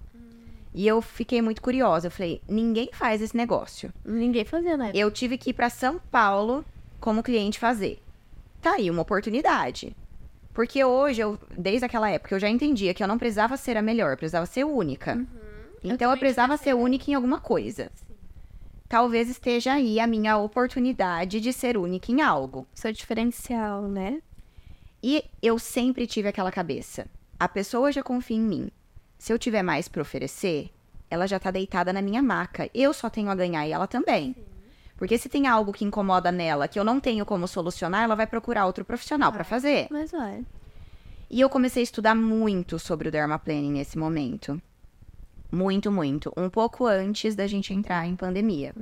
E 0.71 0.85
eu 0.85 1.01
fiquei 1.01 1.41
muito 1.41 1.63
curiosa. 1.63 2.07
Eu 2.07 2.11
falei, 2.11 2.43
ninguém 2.47 2.89
faz 2.93 3.23
esse 3.23 3.35
negócio. 3.35 3.91
Ninguém 4.05 4.45
fazia, 4.45 4.77
né? 4.77 4.91
Eu 4.93 5.09
tive 5.09 5.35
que 5.35 5.49
ir 5.49 5.53
para 5.53 5.71
São 5.71 5.97
Paulo 6.11 6.63
como 6.99 7.23
cliente 7.23 7.57
fazer. 7.57 7.99
Tá 8.61 8.73
aí 8.73 8.91
uma 8.91 9.01
oportunidade. 9.01 9.95
Porque 10.55 10.81
hoje, 10.85 11.19
eu, 11.21 11.37
desde 11.55 11.85
aquela 11.85 12.09
época, 12.09 12.33
eu 12.33 12.39
já 12.39 12.49
entendia 12.49 12.93
que 12.93 13.03
eu 13.03 13.07
não 13.09 13.19
precisava 13.19 13.57
ser 13.57 13.75
a 13.75 13.81
melhor, 13.81 14.11
eu 14.11 14.17
precisava 14.17 14.45
ser 14.45 14.63
única. 14.63 15.11
Então 15.83 15.91
eu 15.91 15.97
também 15.97 16.17
precisava 16.17 16.55
ser 16.55 16.73
única 16.73 17.11
em 17.11 17.13
alguma 17.13 17.41
coisa. 17.41 17.91
Talvez 18.87 19.29
esteja 19.29 19.73
aí 19.73 19.99
a 19.99 20.07
minha 20.07 20.37
oportunidade 20.37 21.41
de 21.41 21.51
ser 21.51 21.75
única 21.75 22.09
em 22.09 22.21
algo. 22.21 22.65
Seu 22.73 22.93
diferencial, 22.93 23.81
né? 23.81 24.21
E 25.03 25.25
eu 25.41 25.59
sempre 25.59 26.07
tive 26.07 26.29
aquela 26.29 26.53
cabeça. 26.53 27.05
A 27.37 27.49
pessoa 27.49 27.91
já 27.91 28.01
confia 28.01 28.37
em 28.37 28.41
mim. 28.41 28.71
Se 29.17 29.33
eu 29.33 29.37
tiver 29.37 29.61
mais 29.61 29.89
para 29.89 30.01
oferecer, 30.01 30.69
ela 31.09 31.27
já 31.27 31.37
tá 31.37 31.51
deitada 31.51 31.91
na 31.91 32.01
minha 32.01 32.23
maca. 32.23 32.69
Eu 32.73 32.93
só 32.93 33.09
tenho 33.09 33.29
a 33.29 33.35
ganhar 33.35 33.67
e 33.67 33.73
ela 33.73 33.87
também. 33.87 34.33
Porque 34.97 35.17
se 35.17 35.27
tem 35.27 35.47
algo 35.47 35.73
que 35.73 35.83
incomoda 35.83 36.31
nela 36.31 36.67
que 36.67 36.79
eu 36.79 36.83
não 36.83 36.99
tenho 36.99 37.25
como 37.25 37.47
solucionar, 37.47 38.03
ela 38.03 38.15
vai 38.15 38.25
procurar 38.25 38.65
outro 38.65 38.85
profissional 38.85 39.31
para 39.31 39.43
fazer. 39.43 39.87
Mas 39.91 40.11
vai. 40.11 40.43
E 41.29 41.41
eu 41.41 41.49
comecei 41.49 41.81
a 41.81 41.83
estudar 41.83 42.15
muito 42.15 42.79
sobre 42.79 43.09
o 43.09 43.11
dermaplaning 43.11 43.73
nesse 43.73 43.97
momento. 43.97 44.61
Muito, 45.51 45.91
muito. 45.91 46.31
Um 46.37 46.49
pouco 46.49 46.85
antes 46.85 47.35
da 47.35 47.47
gente 47.47 47.73
entrar 47.73 48.07
em 48.07 48.15
pandemia. 48.15 48.73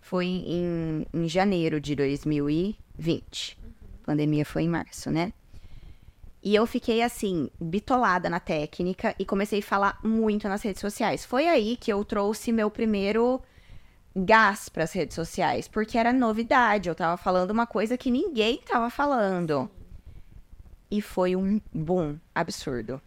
Foi 0.00 0.26
em, 0.26 1.06
em 1.12 1.28
janeiro 1.28 1.80
de 1.80 1.94
2020. 1.94 3.58
Pandemia 4.04 4.44
foi 4.44 4.62
em 4.62 4.68
março, 4.68 5.10
né? 5.10 5.32
E 6.42 6.54
eu 6.54 6.66
fiquei 6.66 7.02
assim, 7.02 7.50
bitolada 7.60 8.30
na 8.30 8.40
técnica 8.40 9.14
e 9.18 9.26
comecei 9.26 9.58
a 9.58 9.62
falar 9.62 9.98
muito 10.02 10.48
nas 10.48 10.62
redes 10.62 10.80
sociais. 10.80 11.24
Foi 11.24 11.46
aí 11.46 11.76
que 11.76 11.92
eu 11.92 12.02
trouxe 12.02 12.50
meu 12.50 12.70
primeiro 12.70 13.42
gás 14.14 14.68
para 14.68 14.84
as 14.84 14.92
redes 14.92 15.14
sociais, 15.14 15.68
porque 15.68 15.96
era 15.98 16.12
novidade. 16.12 16.88
Eu 16.88 16.94
tava 16.94 17.16
falando 17.16 17.50
uma 17.50 17.66
coisa 17.66 17.96
que 17.96 18.10
ninguém 18.10 18.60
tava 18.66 18.90
falando. 18.90 19.70
E 20.90 21.00
foi 21.00 21.36
um 21.36 21.60
boom 21.72 22.18
absurdo. 22.34 23.00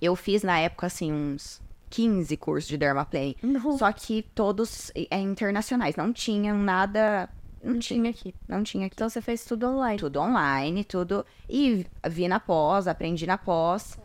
Eu 0.00 0.16
fiz 0.16 0.42
na 0.42 0.58
época 0.58 0.86
assim 0.86 1.12
uns 1.12 1.62
15 1.90 2.36
cursos 2.36 2.68
de 2.68 2.76
dermaplane, 2.76 3.36
Não, 3.42 3.78
só 3.78 3.90
que 3.92 4.22
todos 4.34 4.90
é, 4.94 5.18
internacionais, 5.18 5.96
não 5.96 6.12
tinham 6.12 6.58
nada, 6.58 7.28
não 7.62 7.78
tinha 7.78 8.10
aqui, 8.10 8.34
não 8.48 8.62
tinha 8.62 8.86
aqui. 8.86 8.94
Então 8.96 9.08
você 9.08 9.20
fez 9.20 9.44
tudo 9.44 9.66
online. 9.68 9.98
Tudo 9.98 10.20
online, 10.20 10.84
tudo. 10.84 11.24
E 11.48 11.86
vi 12.08 12.28
na 12.28 12.40
pós, 12.40 12.86
aprendi 12.86 13.26
na 13.26 13.38
pós. 13.38 13.98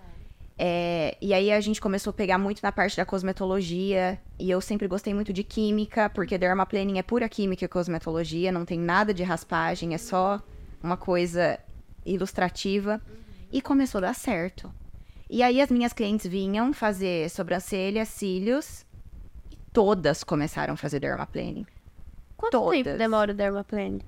É, 0.63 1.17
e 1.19 1.33
aí 1.33 1.51
a 1.51 1.59
gente 1.59 1.81
começou 1.81 2.11
a 2.11 2.13
pegar 2.13 2.37
muito 2.37 2.61
na 2.61 2.71
parte 2.71 2.95
da 2.95 3.03
cosmetologia. 3.03 4.21
E 4.37 4.51
eu 4.51 4.61
sempre 4.61 4.87
gostei 4.87 5.11
muito 5.11 5.33
de 5.33 5.43
química, 5.43 6.07
porque 6.07 6.37
dermaplaning 6.37 6.99
é 6.99 7.01
pura 7.01 7.27
química 7.27 7.65
e 7.65 7.67
cosmetologia, 7.67 8.51
não 8.51 8.63
tem 8.63 8.77
nada 8.77 9.11
de 9.11 9.23
raspagem, 9.23 9.95
é 9.95 9.97
só 9.97 10.39
uma 10.83 10.95
coisa 10.95 11.57
ilustrativa. 12.05 13.01
E 13.51 13.59
começou 13.59 13.97
a 13.97 14.01
dar 14.01 14.13
certo. 14.13 14.71
E 15.27 15.41
aí 15.41 15.59
as 15.59 15.71
minhas 15.71 15.93
clientes 15.93 16.27
vinham 16.27 16.71
fazer 16.73 17.27
sobrancelha, 17.31 18.05
cílios. 18.05 18.85
E 19.51 19.57
todas 19.73 20.23
começaram 20.23 20.75
a 20.75 20.77
fazer 20.77 20.99
dermaplaning. 20.99 21.65
Quanto 22.37 22.51
Todas. 22.51 22.83
tempo 22.83 22.97
demora 22.99 23.31
o 23.31 23.35
dermaplane? 23.35 24.01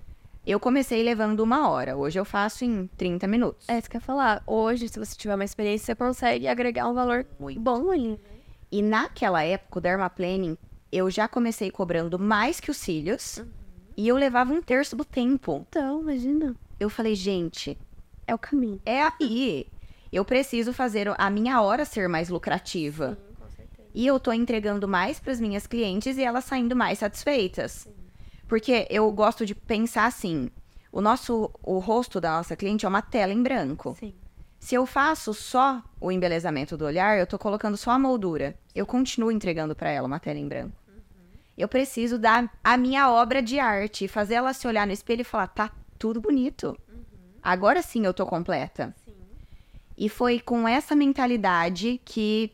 Eu 0.46 0.60
comecei 0.60 1.02
levando 1.04 1.40
uma 1.40 1.70
hora. 1.70 1.96
Hoje 1.96 2.20
eu 2.20 2.26
faço 2.26 2.66
em 2.66 2.88
30 2.98 3.28
minutos. 3.28 3.70
É 3.70 3.78
isso 3.78 3.90
que 3.90 3.96
eu 3.96 4.00
ia 4.00 4.06
falar. 4.06 4.44
Hoje, 4.46 4.90
se 4.90 5.00
você 5.00 5.16
tiver 5.16 5.36
uma 5.36 5.44
experiência, 5.46 5.86
você 5.86 5.96
consegue 5.96 6.48
agregar 6.48 6.88
um 6.90 6.94
valor 6.94 7.26
Muito. 7.40 7.60
bom 7.62 7.90
ali. 7.92 8.20
E 8.70 8.82
naquela 8.82 9.42
época, 9.44 9.80
o 9.80 9.82
dermaplaning, 9.82 10.58
eu 10.92 11.10
já 11.10 11.28
comecei 11.30 11.72
cobrando 11.72 12.20
mais 12.20 12.60
que 12.60 12.70
os 12.70 12.78
cílios. 12.78 13.42
E 13.96 14.08
eu 14.08 14.18
levava 14.18 14.52
um 14.52 14.62
terço 14.62 14.96
do 14.98 15.06
tempo. 15.06 15.66
Então, 15.70 16.02
imagina. 16.02 16.56
Eu 16.80 16.90
falei, 16.90 17.16
gente, 17.16 17.78
É 18.28 18.36
o 18.36 18.38
caminho. 18.38 18.82
é 18.86 19.02
aí. 19.22 19.68
Eu 20.12 20.26
preciso 20.26 20.74
fazer 20.74 21.10
a 21.18 21.30
minha 21.30 21.62
hora 21.62 21.86
ser 21.86 22.10
mais 22.10 22.28
lucrativa. 22.30 23.18
com 23.40 23.50
certeza. 23.50 23.88
E 23.94 24.06
eu 24.06 24.20
tô 24.20 24.34
entregando 24.34 24.88
mais 24.90 25.20
para 25.22 25.32
as 25.32 25.40
minhas 25.40 25.66
clientes 25.66 26.18
e 26.18 26.24
elas 26.24 26.44
saindo 26.44 26.76
mais 26.76 27.00
satisfeitas. 27.00 27.88
Porque 28.48 28.88
eu 28.90 29.12
gosto 29.12 29.46
de 29.46 29.56
pensar 29.56 30.06
assim, 30.06 30.50
o 30.92 31.02
nosso 31.02 31.50
o 31.64 31.80
rosto 31.80 32.22
da 32.22 32.38
nossa 32.38 32.56
cliente 32.56 32.86
é 32.86 32.90
uma 32.90 33.02
tela 33.02 33.34
em 33.34 33.42
branco. 33.42 33.96
Sim. 34.00 34.14
Se 34.60 34.76
eu 34.76 34.86
faço 34.86 35.34
só 35.34 35.84
o 36.00 36.12
embelezamento 36.12 36.78
do 36.78 36.86
olhar, 36.86 37.20
eu 37.20 37.28
tô 37.28 37.38
colocando 37.38 37.76
só 37.76 37.92
a 37.92 38.00
moldura. 38.00 38.56
Eu 38.74 38.86
continuo 38.86 39.32
entregando 39.32 39.76
para 39.76 39.90
ela 39.90 40.08
uma 40.08 40.20
tela 40.20 40.40
em 40.40 40.48
branco. 40.48 40.76
Eu 41.58 41.68
preciso 41.68 42.18
dar 42.18 42.52
a 42.64 42.78
minha 42.78 43.12
obra 43.12 43.42
de 43.42 43.60
arte, 43.60 44.08
fazer 44.08 44.36
ela 44.36 44.54
se 44.54 44.68
olhar 44.68 44.88
no 44.88 44.94
espelho 44.94 45.22
e 45.22 45.26
falar: 45.26 45.48
tá 45.48 45.72
tudo 46.00 46.22
bonito. 46.22 46.78
Agora 47.42 47.82
sim 47.82 48.06
eu 48.06 48.14
tô 48.14 48.26
completa. 48.26 48.96
Sim. 49.04 49.14
E 49.98 50.10
foi 50.10 50.40
com 50.40 50.68
essa 50.68 50.96
mentalidade 50.96 52.00
que 52.06 52.52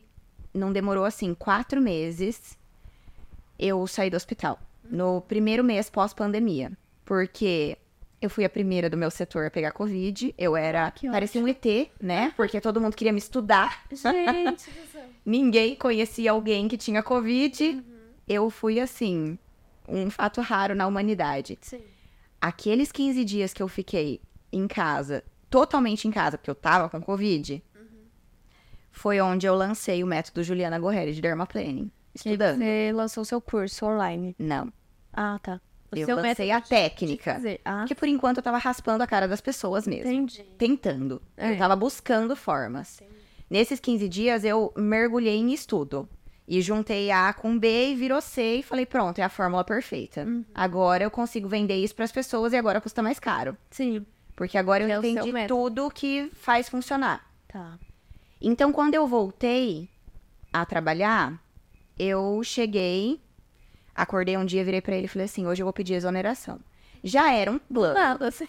não 0.54 0.74
demorou 0.74 1.06
assim 1.06 1.34
quatro 1.34 1.80
meses 1.80 2.58
eu 3.58 3.86
saí 3.86 4.10
do 4.10 4.18
hospital. 4.18 4.60
No 4.90 5.22
primeiro 5.22 5.64
mês 5.64 5.90
pós-pandemia. 5.90 6.72
Porque 7.06 7.78
eu 8.22 8.30
fui 8.30 8.44
a 8.44 8.50
primeira 8.50 8.90
do 8.90 8.98
meu 8.98 9.10
setor 9.10 9.46
a 9.46 9.52
pegar 9.52 9.72
Covid. 9.72 10.34
Eu 10.38 10.56
era. 10.56 10.90
Que 10.92 11.10
parecia 11.10 11.42
um 11.42 11.48
ET, 11.48 11.66
né? 12.02 12.34
Porque 12.36 12.60
todo 12.60 12.82
mundo 12.82 12.96
queria 12.96 13.14
me 13.14 13.20
estudar. 13.20 13.84
Gente. 13.92 14.70
Ninguém 15.26 15.76
conhecia 15.76 16.32
alguém 16.32 16.68
que 16.68 16.78
tinha 16.78 17.04
Covid. 17.04 17.84
Eu 18.28 18.50
fui 18.50 18.80
assim. 18.80 19.38
Um 19.88 20.10
fato 20.10 20.42
raro 20.42 20.76
na 20.76 20.86
humanidade. 20.86 21.58
Sim. 21.62 21.82
Aqueles 22.40 22.92
15 22.92 23.26
dias 23.26 23.54
que 23.54 23.62
eu 23.62 23.68
fiquei 23.68 24.22
em 24.52 24.68
casa, 24.68 25.24
totalmente 25.50 26.08
em 26.08 26.12
casa, 26.12 26.38
porque 26.38 26.50
eu 26.50 26.56
tava 26.56 26.90
com 26.90 27.02
Covid, 27.02 27.62
foi 28.92 29.20
onde 29.22 29.48
eu 29.48 29.56
lancei 29.56 30.04
o 30.04 30.08
método 30.08 30.44
Juliana 30.44 30.80
Gorreri 30.80 31.14
de 31.14 31.22
dermaplaning. 31.22 31.92
Que 32.14 32.30
Estudando. 32.30 32.58
Você 32.58 32.92
lançou 32.94 33.24
seu 33.24 33.40
curso 33.40 33.86
online. 33.86 34.36
Não. 34.38 34.72
Ah, 35.14 35.40
tá. 35.42 35.60
O 35.92 35.96
Eu 35.98 36.16
lancei 36.16 36.52
a 36.52 36.62
técnica. 36.62 37.42
Ah, 37.66 37.80
Porque 37.80 37.96
por 37.96 38.08
enquanto 38.08 38.38
eu 38.38 38.44
tava 38.44 38.58
raspando 38.60 39.04
a 39.04 39.08
cara 39.08 39.28
das 39.28 39.42
pessoas 39.42 39.88
mesmo. 39.88 40.12
entendi. 40.12 40.44
Tentando. 40.58 41.22
É. 41.36 41.54
Eu 41.54 41.58
tava 41.58 41.76
buscando 41.76 42.36
formas. 42.36 43.02
Nesses 43.50 43.80
15 43.80 44.08
dias 44.08 44.44
eu 44.44 44.72
mergulhei 44.78 45.38
em 45.38 45.52
estudo. 45.52 46.08
E 46.48 46.62
juntei 46.62 47.12
A 47.12 47.32
com 47.32 47.58
B 47.60 47.92
e 47.92 47.96
virou 47.96 48.20
C 48.22 48.56
e 48.58 48.64
falei, 48.64 48.86
pronto, 48.86 49.20
é 49.20 49.24
a 49.24 49.30
fórmula 49.30 49.64
perfeita. 49.64 50.24
Uhum. 50.24 50.44
Agora 50.54 51.04
eu 51.04 51.12
consigo 51.12 51.48
vender 51.48 51.76
isso 51.76 51.94
pras 51.96 52.12
pessoas 52.12 52.54
e 52.54 52.58
agora 52.58 52.82
custa 52.82 53.04
mais 53.04 53.20
caro. 53.20 53.56
Sim. 53.70 54.04
Porque 54.36 54.58
agora 54.58 54.84
Que 54.86 54.92
é 54.92 54.96
eu 54.98 55.02
seu 55.02 55.12
entendi 55.12 55.48
tudo 55.48 55.90
que 55.92 56.30
faz 56.34 56.68
funcionar. 56.70 57.24
Tá. 57.48 57.78
Então, 58.42 58.72
quando 58.72 58.96
eu 58.96 59.06
voltei 59.06 59.90
a 60.52 60.66
trabalhar, 60.66 61.40
eu 62.00 62.42
cheguei, 62.44 63.22
acordei 64.02 64.38
um 64.38 64.46
dia, 64.46 64.64
virei 64.64 64.82
pra 64.82 64.96
ele 64.96 65.06
e 65.06 65.10
falei 65.10 65.26
assim: 65.26 65.46
hoje 65.46 65.62
eu 65.62 65.66
vou 65.66 65.74
pedir 65.74 65.94
exoneração. 65.94 66.60
Já 67.04 67.34
era 67.34 67.52
um 67.52 67.60
plano, 67.60 68.26
assim. 68.26 68.48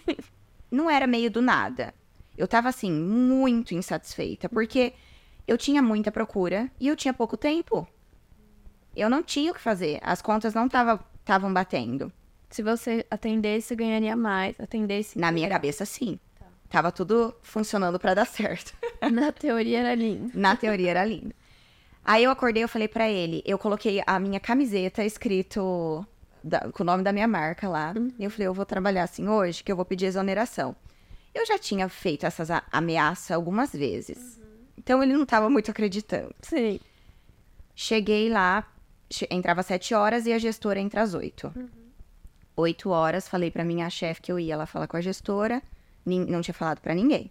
não 0.71 0.91
era 0.91 1.07
meio 1.07 1.31
do 1.31 1.43
nada. 1.43 1.95
Eu 2.37 2.49
tava 2.49 2.69
assim, 2.69 2.91
muito 2.91 3.75
insatisfeita, 3.75 4.49
porque 4.49 4.95
eu 5.47 5.59
tinha 5.59 5.83
muita 5.83 6.11
procura 6.11 6.71
e 6.81 6.89
eu 6.89 6.97
tinha 6.97 7.13
pouco 7.13 7.37
tempo. 7.37 7.87
Eu 8.97 9.11
não 9.11 9.23
tinha 9.23 9.53
o 9.53 9.55
que 9.55 9.61
fazer, 9.61 10.01
as 10.03 10.23
contas 10.23 10.55
não 10.55 10.67
estavam 10.67 11.53
batendo. 11.53 12.13
Se 12.49 12.63
você 12.63 13.07
atendesse, 13.11 13.77
ganharia 13.77 14.17
mais. 14.17 14.59
Atendesse. 14.59 15.19
Na 15.19 15.31
minha 15.31 15.49
cabeça, 15.49 15.85
sim. 15.85 16.19
Tava 16.69 16.91
tudo 16.91 17.35
funcionando 17.43 17.99
pra 17.99 18.15
dar 18.15 18.27
certo. 18.27 18.75
Na 19.13 19.31
teoria 19.31 19.81
era 19.81 19.95
lindo. 19.95 20.31
Na 20.35 20.57
teoria 20.57 20.91
era 20.91 21.05
lindo. 21.05 21.35
Aí 22.05 22.25
eu 22.25 22.31
acordei, 22.31 22.63
eu 22.65 22.69
falei 22.69 22.89
pra 22.89 23.09
ele, 23.09 23.43
eu 23.45 23.59
coloquei 23.59 24.03
a 24.07 24.19
minha 24.19 24.41
camiseta 24.41 25.05
escrito 25.05 26.05
da- 26.43 26.71
com 26.73 26.83
o 26.83 26.87
nome 26.87 27.03
da 27.03 27.13
minha 27.13 27.29
marca 27.29 27.69
lá. 27.69 27.93
E 28.19 28.25
eu 28.25 28.31
falei, 28.31 28.47
eu 28.49 28.55
vou 28.55 28.65
trabalhar 28.67 29.05
assim 29.05 29.29
hoje, 29.29 29.63
que 29.63 29.71
eu 29.71 29.77
vou 29.77 29.85
pedir 29.85 30.07
exoneração. 30.07 30.75
Eu 31.35 31.47
já 31.47 31.59
tinha 31.59 31.89
feito 31.89 32.27
essas 32.27 32.49
ameaças 32.73 33.31
algumas 33.31 33.73
vezes. 33.73 34.41
Então 34.77 35.03
ele 35.03 35.13
não 35.13 35.25
tava 35.27 35.49
muito 35.51 35.71
acreditando. 35.71 36.35
Sim. 36.43 36.81
Cheguei 37.75 38.29
lá, 38.31 38.67
che- 39.11 39.29
entrava 39.31 39.61
às 39.61 39.67
7 39.67 39.95
horas 39.95 40.27
e 40.27 40.33
a 40.33 40.39
gestora 40.39 40.81
entra 40.81 41.03
às 41.03 41.15
8. 41.15 41.53
8 42.57 42.91
horas, 42.91 43.29
falei 43.29 43.51
pra 43.51 43.65
minha 43.65 43.89
chefe 43.89 44.21
que 44.23 44.33
eu 44.33 44.39
ia 44.39 44.57
lá 44.57 44.67
falar 44.67 44.87
com 44.89 44.97
a 44.97 45.01
gestora, 45.01 45.63
nin- 46.05 46.25
não 46.27 46.41
tinha 46.41 46.55
falado 46.55 46.81
pra 46.81 46.95
ninguém. 46.95 47.31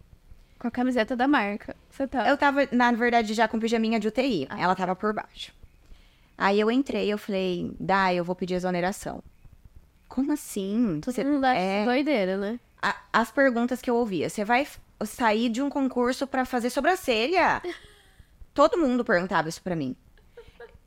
Com 0.60 0.68
a 0.68 0.72
camiseta 0.72 1.16
da 1.16 1.28
marca. 1.28 1.76
Você 1.90 2.06
tá. 2.06 2.28
Eu 2.28 2.38
tava, 2.38 2.68
na 2.72 2.92
verdade, 2.92 3.34
já 3.34 3.48
com 3.48 3.58
pijaminha 3.60 4.00
de 4.00 4.10
UTI. 4.10 4.48
Ela 4.58 4.76
tava 4.76 4.96
por 4.96 5.14
baixo. 5.14 5.54
Aí 6.38 6.60
eu 6.60 6.70
entrei, 6.70 7.08
eu 7.12 7.18
falei, 7.18 7.72
Dai, 7.80 8.16
eu 8.18 8.24
vou 8.26 8.36
pedir 8.36 8.56
exoneração. 8.56 9.24
Como 10.08 10.32
assim? 10.32 11.00
Todo 11.04 11.14
Cê- 11.14 11.24
mundo 11.24 11.44
acha 11.46 11.60
é, 11.60 11.86
doideira, 11.86 12.38
né? 12.38 12.60
a- 12.82 12.96
as 13.14 13.32
perguntas 13.32 13.82
que 13.82 13.90
eu 13.90 13.96
ouvia. 13.96 14.30
Você 14.30 14.44
vai 14.44 14.68
sair 15.06 15.50
de 15.50 15.62
um 15.62 15.70
concurso 15.70 16.26
pra 16.28 16.46
fazer 16.46 16.70
sobrancelha? 16.70 17.62
Todo 18.54 18.78
mundo 18.78 19.06
perguntava 19.06 19.48
isso 19.48 19.62
pra 19.62 19.76
mim. 19.76 19.96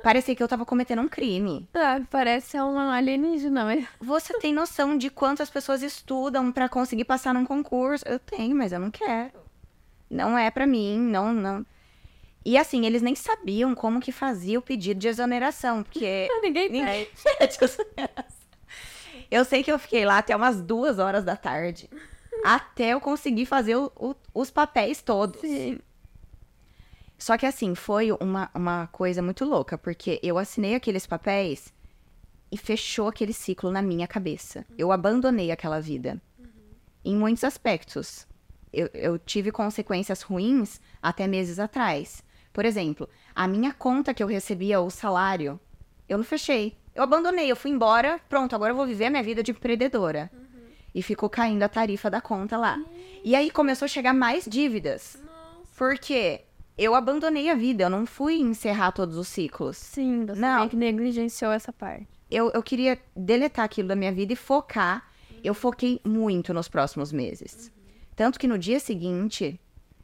Parecia 0.03 0.35
que 0.35 0.43
eu 0.43 0.49
tava 0.49 0.67
cometendo 0.67 1.01
um 1.01 1.09
crime. 1.09 1.69
Ah, 1.73 2.01
parece 2.11 2.61
um 2.61 2.77
alienígena, 2.79 3.65
mas... 3.65 3.87
Você 4.01 4.35
tem 4.41 4.53
noção 4.53 4.99
de 4.99 5.09
quantas 5.09 5.49
pessoas 5.49 5.81
estudam 5.83 6.51
pra 6.51 6.69
conseguir 6.69 7.05
passar 7.05 7.33
num 7.33 7.45
concurso? 7.47 8.05
Eu 8.07 8.19
tenho, 8.19 8.55
mas 8.57 8.73
eu 8.73 8.81
não 8.81 8.91
quero. 8.91 9.31
Não 10.13 10.37
é 10.37 10.51
pra 10.51 10.67
mim, 10.67 10.99
não, 10.99 11.33
não. 11.33 11.65
E 12.45 12.59
assim, 12.59 12.85
eles 12.85 13.01
nem 13.03 13.15
sabiam 13.15 13.75
como 13.75 14.01
que 14.01 14.13
fazia 14.13 14.59
o 14.59 14.63
pedido 14.63 14.99
de 15.01 15.09
exoneração, 15.09 15.83
porque 15.83 16.29
Ninguém 16.43 16.69
ninguém 16.69 17.09
pede 17.39 17.55
exoneração. 17.61 18.43
Eu 19.31 19.45
sei 19.45 19.63
que 19.63 19.73
eu 19.73 19.79
fiquei 19.79 20.05
lá 20.05 20.19
até 20.19 20.37
umas 20.37 20.61
duas 20.61 20.99
horas 20.99 21.25
da 21.25 21.37
tarde, 21.37 21.89
até 22.45 22.91
eu 22.91 23.01
conseguir 23.01 23.47
fazer 23.47 23.77
o- 23.77 23.91
o- 23.97 24.15
os 24.35 24.51
papéis 24.51 25.01
todos. 25.01 25.41
Sim. 25.41 25.79
Só 27.19 27.39
que 27.39 27.47
assim, 27.47 27.75
foi 27.75 28.11
uma, 28.21 28.51
uma 28.55 28.89
coisa 28.89 29.23
muito 29.23 29.45
louca, 29.45 29.79
porque 29.79 30.19
eu 30.23 30.37
assinei 30.37 30.75
aqueles 30.75 31.07
papéis 31.07 31.73
e 32.51 32.57
fechou 32.59 33.09
aquele 33.09 33.33
ciclo 33.33 33.71
na 33.71 33.81
minha 33.81 34.07
cabeça. 34.09 34.67
Eu 34.77 34.91
abandonei 34.93 35.51
aquela 35.53 35.81
vida. 35.81 36.21
Em 37.05 37.15
muitos 37.17 37.45
aspectos. 37.45 38.27
Eu, 38.73 38.89
eu 38.95 39.19
tive 39.19 39.53
consequências 39.53 40.23
ruins 40.23 40.81
até 41.03 41.27
meses 41.27 41.59
atrás. 41.59 42.23
Por 42.53 42.65
exemplo, 42.65 43.09
a 43.35 43.47
minha 43.49 43.73
conta 43.73 44.13
que 44.15 44.23
eu 44.23 44.27
recebia, 44.27 44.81
o 44.81 44.91
salário, 44.91 45.59
eu 46.09 46.19
não 46.19 46.25
fechei. 46.25 46.77
Eu 46.95 47.03
abandonei, 47.03 47.51
eu 47.51 47.57
fui 47.57 47.71
embora, 47.71 48.21
pronto, 48.29 48.55
agora 48.55 48.73
eu 48.73 48.77
vou 48.77 48.87
viver 48.87 49.07
a 49.07 49.11
minha 49.11 49.23
vida 49.23 49.43
de 49.43 49.51
empreendedora. 49.51 50.31
E 50.95 51.03
ficou 51.03 51.31
caindo 51.31 51.63
a 51.63 51.69
tarifa 51.69 52.11
da 52.11 52.21
conta 52.21 52.57
lá. 52.59 52.79
E 53.25 53.35
aí 53.35 53.51
começou 53.51 53.87
a 53.87 53.89
chegar 53.89 54.13
mais 54.13 54.45
dívidas. 54.45 55.17
Porque 55.77 56.43
eu 56.77 56.95
abandonei 56.95 57.49
a 57.49 57.55
vida, 57.55 57.85
eu 57.85 57.91
não 57.91 58.05
fui 58.05 58.35
encerrar 58.37 58.93
todos 58.93 59.17
os 59.17 59.29
ciclos. 59.29 59.79
Sim, 59.79 60.27
você 60.27 60.39
Não. 60.39 60.69
que 60.69 60.77
negligenciou 60.77 61.51
essa 61.51 61.73
parte. 61.73 62.09
Eu, 62.31 62.51
eu 62.53 62.63
queria 62.63 62.99
deletar 63.17 63.65
aquilo 63.65 63.89
da 63.89 63.97
minha 63.97 64.13
vida 64.13 64.35
e 64.35 64.37
focar. 64.37 65.11
Eu 65.43 65.55
foquei 65.55 66.01
muito 66.05 66.53
nos 66.53 66.69
próximos 66.69 67.11
meses. 67.11 67.73
Tanto 68.15 68.39
que 68.39 68.47
no 68.47 68.59
dia 68.59 68.79
seguinte, 68.79 69.59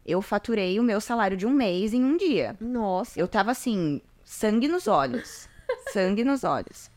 eu 0.04 0.22
faturei 0.22 0.80
o 0.80 0.82
meu 0.82 1.00
salário 1.00 1.36
de 1.36 1.46
um 1.46 1.50
mês 1.50 1.92
em 1.92 2.02
um 2.02 2.16
dia. 2.16 2.56
Nossa. 2.60 3.18
Eu 3.18 3.28
tava 3.28 3.50
assim, 3.50 4.00
sangue 4.24 4.68
nos 4.68 4.86
olhos. 4.88 5.48
sangue 5.92 6.24
nos 6.24 6.44
olhos. 6.44 6.90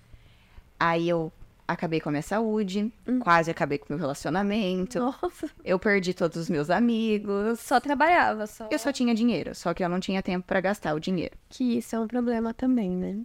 Aí 0.80 1.08
eu 1.08 1.32
acabei 1.67 2.00
com 2.00 2.10
a 2.10 2.12
minha 2.12 2.21
saúde, 2.21 2.91
quase 3.21 3.52
acabei 3.52 3.78
com 3.78 3.86
o 3.86 3.91
meu 3.91 4.00
relacionamento. 4.00 5.00
Nossa. 5.00 5.50
Eu 5.63 5.78
perdi 5.78 6.13
todos 6.13 6.38
os 6.38 6.50
meus 6.50 6.69
amigos. 6.69 7.60
Só 7.60 7.80
trabalhava, 7.80 8.47
só. 8.47 8.67
Eu 8.71 8.80
só 8.80 8.91
tinha 8.91 9.13
dinheiro, 9.13 9.54
só 9.56 9.74
que 9.74 9.84
eu 9.84 9.89
não 9.89 10.00
tinha 10.00 10.21
tempo 10.21 10.45
pra 10.45 10.62
gastar 10.62 10.93
o 10.93 11.00
dinheiro. 11.00 11.36
Que 11.50 11.78
isso 11.78 11.95
é 11.95 12.00
um 12.00 12.08
problema 12.08 12.54
também, 12.54 12.89
né? 12.91 13.19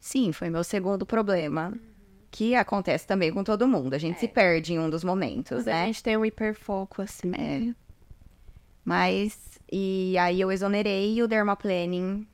Sim, 0.00 0.32
foi 0.32 0.50
meu 0.50 0.64
segundo 0.64 1.04
problema. 1.04 1.72
Que 2.36 2.54
acontece 2.54 3.06
também 3.06 3.32
com 3.32 3.42
todo 3.42 3.66
mundo. 3.66 3.94
A 3.94 3.98
gente 3.98 4.20
se 4.20 4.28
perde 4.28 4.74
em 4.74 4.78
um 4.78 4.90
dos 4.90 5.02
momentos, 5.02 5.56
Mas 5.56 5.68
a 5.68 5.70
né? 5.70 5.86
gente 5.86 6.02
tem 6.02 6.18
um 6.18 6.24
hiperfoco, 6.24 7.00
assim. 7.00 7.32
É. 7.34 7.74
Mas, 8.84 9.58
e 9.72 10.18
aí 10.18 10.38
eu 10.38 10.52
exonerei 10.52 11.14
e 11.14 11.22
o 11.22 11.26
Dermaplaning 11.26 12.26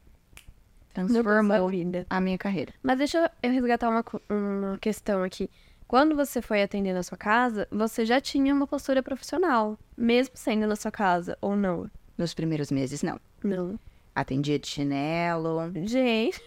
transformou 0.92 1.68
vida. 1.68 2.04
a 2.10 2.20
minha 2.20 2.36
carreira. 2.36 2.74
Mas 2.82 2.98
deixa 2.98 3.30
eu 3.40 3.50
resgatar 3.52 3.88
uma, 3.90 4.04
uma 4.28 4.76
questão 4.78 5.22
aqui. 5.22 5.48
Quando 5.86 6.16
você 6.16 6.42
foi 6.42 6.64
atender 6.64 6.92
na 6.92 7.04
sua 7.04 7.16
casa, 7.16 7.68
você 7.70 8.04
já 8.04 8.20
tinha 8.20 8.52
uma 8.52 8.66
postura 8.66 9.04
profissional, 9.04 9.78
mesmo 9.96 10.32
sendo 10.36 10.66
na 10.66 10.74
sua 10.74 10.90
casa, 10.90 11.38
ou 11.40 11.54
não? 11.54 11.88
Nos 12.18 12.34
primeiros 12.34 12.72
meses, 12.72 13.04
não. 13.04 13.20
Não. 13.44 13.78
Atendia 14.12 14.58
de 14.58 14.66
chinelo. 14.66 15.70
Gente, 15.84 16.42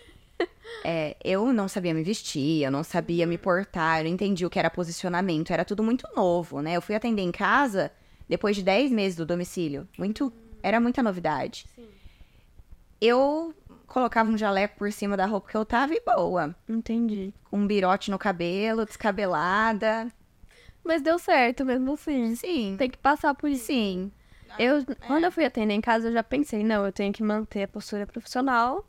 É, 0.83 1.15
eu 1.23 1.51
não 1.51 1.67
sabia 1.67 1.93
me 1.93 2.03
vestir, 2.03 2.63
eu 2.63 2.69
não 2.69 2.83
sabia 2.83 3.25
me 3.25 3.37
portar, 3.37 3.99
eu 3.99 4.03
não 4.03 4.11
entendi 4.11 4.45
o 4.45 4.49
que 4.49 4.59
era 4.59 4.69
posicionamento. 4.69 5.51
Era 5.51 5.65
tudo 5.65 5.81
muito 5.81 6.07
novo, 6.15 6.61
né? 6.61 6.73
Eu 6.73 6.81
fui 6.81 6.93
atender 6.93 7.23
em 7.23 7.31
casa 7.31 7.91
depois 8.29 8.55
de 8.55 8.63
10 8.63 8.91
meses 8.91 9.15
do 9.15 9.25
domicílio. 9.25 9.87
Muito. 9.97 10.31
Era 10.61 10.79
muita 10.79 11.01
novidade. 11.01 11.65
Eu 13.01 13.53
colocava 13.87 14.29
um 14.29 14.37
jaleco 14.37 14.77
por 14.77 14.91
cima 14.91 15.15
da 15.15 15.25
roupa 15.25 15.49
que 15.49 15.57
eu 15.57 15.65
tava 15.65 15.93
e 15.93 16.01
boa. 16.01 16.55
entendi. 16.67 17.33
Com 17.45 17.59
um 17.59 17.67
birote 17.67 18.11
no 18.11 18.19
cabelo, 18.19 18.85
descabelada. 18.85 20.11
Mas 20.83 21.01
deu 21.01 21.17
certo 21.17 21.65
mesmo 21.65 21.93
assim. 21.93 22.35
Sim. 22.35 22.75
Tem 22.77 22.89
que 22.89 22.97
passar 22.97 23.33
por 23.33 23.49
isso. 23.49 23.65
Sim. 23.65 24.11
Eu, 24.57 24.85
quando 25.07 25.25
eu 25.25 25.31
fui 25.31 25.43
atender 25.43 25.73
em 25.73 25.81
casa, 25.81 26.07
eu 26.07 26.13
já 26.13 26.23
pensei, 26.23 26.63
não, 26.63 26.85
eu 26.85 26.91
tenho 26.91 27.11
que 27.11 27.23
manter 27.23 27.63
a 27.63 27.67
postura 27.67 28.05
profissional, 28.05 28.85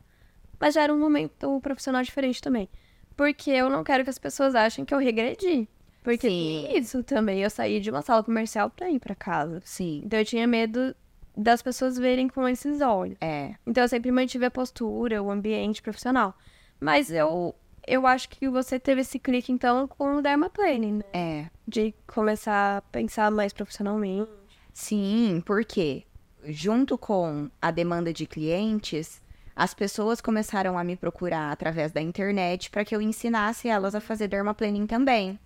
mas 0.58 0.74
já 0.74 0.82
era 0.82 0.94
um 0.94 0.98
momento 0.98 1.60
profissional 1.60 2.02
diferente 2.02 2.42
também. 2.42 2.68
Porque 3.16 3.50
eu 3.50 3.70
não 3.70 3.82
quero 3.82 4.04
que 4.04 4.10
as 4.10 4.18
pessoas 4.18 4.54
achem 4.54 4.84
que 4.84 4.94
eu 4.94 4.98
regredi. 4.98 5.68
Porque 6.02 6.28
Sim. 6.28 6.68
isso 6.76 7.02
também, 7.02 7.42
eu 7.42 7.50
saí 7.50 7.80
de 7.80 7.90
uma 7.90 8.02
sala 8.02 8.22
comercial 8.22 8.70
pra 8.70 8.90
ir 8.90 9.00
pra 9.00 9.14
casa. 9.14 9.60
Sim. 9.64 10.02
Então 10.04 10.18
eu 10.18 10.24
tinha 10.24 10.46
medo 10.46 10.94
das 11.36 11.60
pessoas 11.62 11.98
verem 11.98 12.28
com 12.28 12.46
esses 12.46 12.80
olhos. 12.80 13.16
É. 13.20 13.54
Então 13.66 13.82
eu 13.82 13.88
sempre 13.88 14.10
mantive 14.12 14.44
a 14.44 14.50
postura, 14.50 15.22
o 15.22 15.30
ambiente 15.30 15.82
profissional. 15.82 16.34
Mas 16.78 17.10
eu, 17.10 17.54
eu 17.86 18.06
acho 18.06 18.28
que 18.28 18.48
você 18.48 18.78
teve 18.78 19.00
esse 19.00 19.18
clique, 19.18 19.50
então, 19.50 19.88
com 19.88 20.16
o 20.16 20.22
Dermaplaning, 20.22 20.98
né? 20.98 21.04
É. 21.12 21.46
De 21.66 21.94
começar 22.06 22.78
a 22.78 22.82
pensar 22.82 23.30
mais 23.30 23.52
profissionalmente. 23.52 24.30
Sim, 24.72 25.42
porque 25.44 26.04
junto 26.44 26.96
com 26.96 27.50
a 27.60 27.70
demanda 27.70 28.12
de 28.12 28.26
clientes, 28.26 29.20
as 29.56 29.72
pessoas 29.72 30.20
começaram 30.20 30.76
a 30.76 30.84
me 30.84 30.94
procurar 30.94 31.50
através 31.50 31.90
da 31.90 32.00
internet 32.02 32.70
para 32.70 32.84
que 32.84 32.94
eu 32.94 33.00
ensinasse 33.00 33.66
elas 33.66 33.94
a 33.94 34.00
fazer 34.00 34.28
dermaplaning 34.28 34.86
também. 34.86 35.40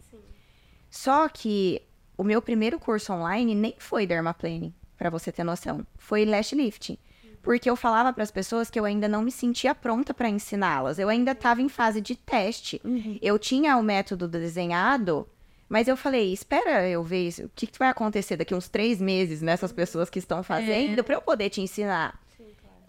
Só 0.91 1.29
que 1.29 1.81
o 2.19 2.25
meu 2.25 2.43
primeiro 2.43 2.81
curso 2.81 3.13
online 3.13 3.55
nem 3.55 3.75
foi 3.79 4.09
dermaplaning, 4.09 4.75
para 4.99 5.09
você 5.09 5.31
ter 5.31 5.45
noção. 5.45 5.87
Foi 5.97 6.25
lash 6.25 6.51
lifting. 6.53 6.99
Porque 7.41 7.71
eu 7.71 7.77
falava 7.77 8.13
para 8.13 8.25
as 8.25 8.33
pessoas 8.33 8.69
que 8.69 8.79
eu 8.79 8.85
ainda 8.85 9.09
não 9.09 9.23
me 9.23 9.31
sentia 9.31 9.75
pronta 9.75 10.13
para 10.13 10.29
ensiná-las. 10.29 10.99
Eu 10.99 11.09
ainda 11.09 11.31
estava 11.31 11.63
em 11.63 11.69
fase 11.69 12.01
de 12.01 12.17
teste. 12.17 12.83
Eu 13.23 13.39
tinha 13.39 13.77
o 13.77 13.83
método 13.83 14.27
desenhado, 14.27 15.27
mas 15.69 15.87
eu 15.87 15.97
falei, 15.97 16.33
espera 16.33 16.87
eu 16.89 17.05
ver 17.05 17.29
isso, 17.29 17.45
o 17.45 17.51
que, 17.55 17.69
que 17.69 17.79
vai 17.79 17.89
acontecer 17.89 18.37
daqui 18.37 18.55
uns 18.55 18.69
três 18.69 19.01
meses 19.01 19.41
nessas 19.41 19.73
pessoas 19.73 20.11
que 20.11 20.19
estão 20.19 20.43
fazendo 20.43 21.05
para 21.05 21.15
eu 21.15 21.23
poder 21.23 21.49
te 21.49 21.61
ensinar. 21.61 22.21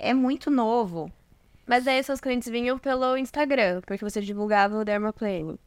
É 0.02 0.14
muito 0.14 0.50
novo. 0.50 1.12
Mas 1.66 1.88
aí 1.88 2.04
seus 2.04 2.20
clientes 2.20 2.50
vinham 2.50 2.78
pelo 2.80 3.16
Instagram, 3.16 3.82
porque 3.86 4.04
você 4.04 4.20
divulgava 4.20 4.78
o 4.78 4.84
Dermaplaning. 4.84 5.58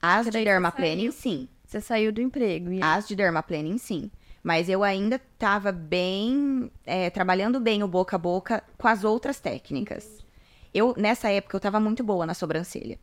As 0.00 0.26
de 0.26 0.44
dermaplaning, 0.44 1.10
sim. 1.10 1.48
Você 1.66 1.80
saiu 1.80 2.10
do 2.10 2.22
emprego. 2.22 2.72
E... 2.72 2.82
As 2.82 3.06
de 3.06 3.14
dermaplaning, 3.14 3.76
sim. 3.76 4.10
Mas 4.42 4.68
eu 4.68 4.82
ainda 4.82 5.16
estava 5.16 5.70
bem, 5.70 6.70
é, 6.86 7.10
trabalhando 7.10 7.60
bem 7.60 7.82
o 7.82 7.88
boca 7.88 8.16
a 8.16 8.18
boca 8.18 8.64
com 8.78 8.88
as 8.88 9.04
outras 9.04 9.40
técnicas. 9.40 10.24
Eu, 10.72 10.94
nessa 10.96 11.28
época, 11.28 11.56
eu 11.56 11.58
estava 11.58 11.78
muito 11.78 12.02
boa 12.02 12.24
na 12.24 12.32
sobrancelha. 12.32 12.98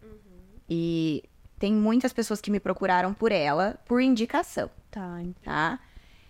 E 0.68 1.24
tem 1.60 1.72
muitas 1.72 2.12
pessoas 2.12 2.42
que 2.42 2.50
me 2.50 2.60
procuraram 2.60 3.14
por 3.14 3.32
ela, 3.32 3.80
por 3.86 4.02
indicação. 4.02 4.72
Tá. 4.90 5.22
tá? 5.44 5.80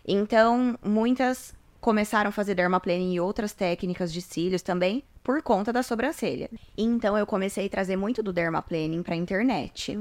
Então, 0.05 0.77
muitas 0.83 1.55
começaram 1.79 2.29
a 2.29 2.31
fazer 2.31 2.55
dermaplaning 2.55 3.13
e 3.13 3.19
outras 3.19 3.53
técnicas 3.53 4.11
de 4.11 4.21
cílios 4.21 4.61
também 4.61 5.03
por 5.23 5.41
conta 5.41 5.71
da 5.73 5.83
sobrancelha. 5.83 6.49
Então, 6.77 7.17
eu 7.17 7.25
comecei 7.25 7.67
a 7.67 7.69
trazer 7.69 7.95
muito 7.95 8.23
do 8.23 8.33
dermaplaning 8.33 9.03
para 9.03 9.13
a 9.13 9.17
internet. 9.17 9.99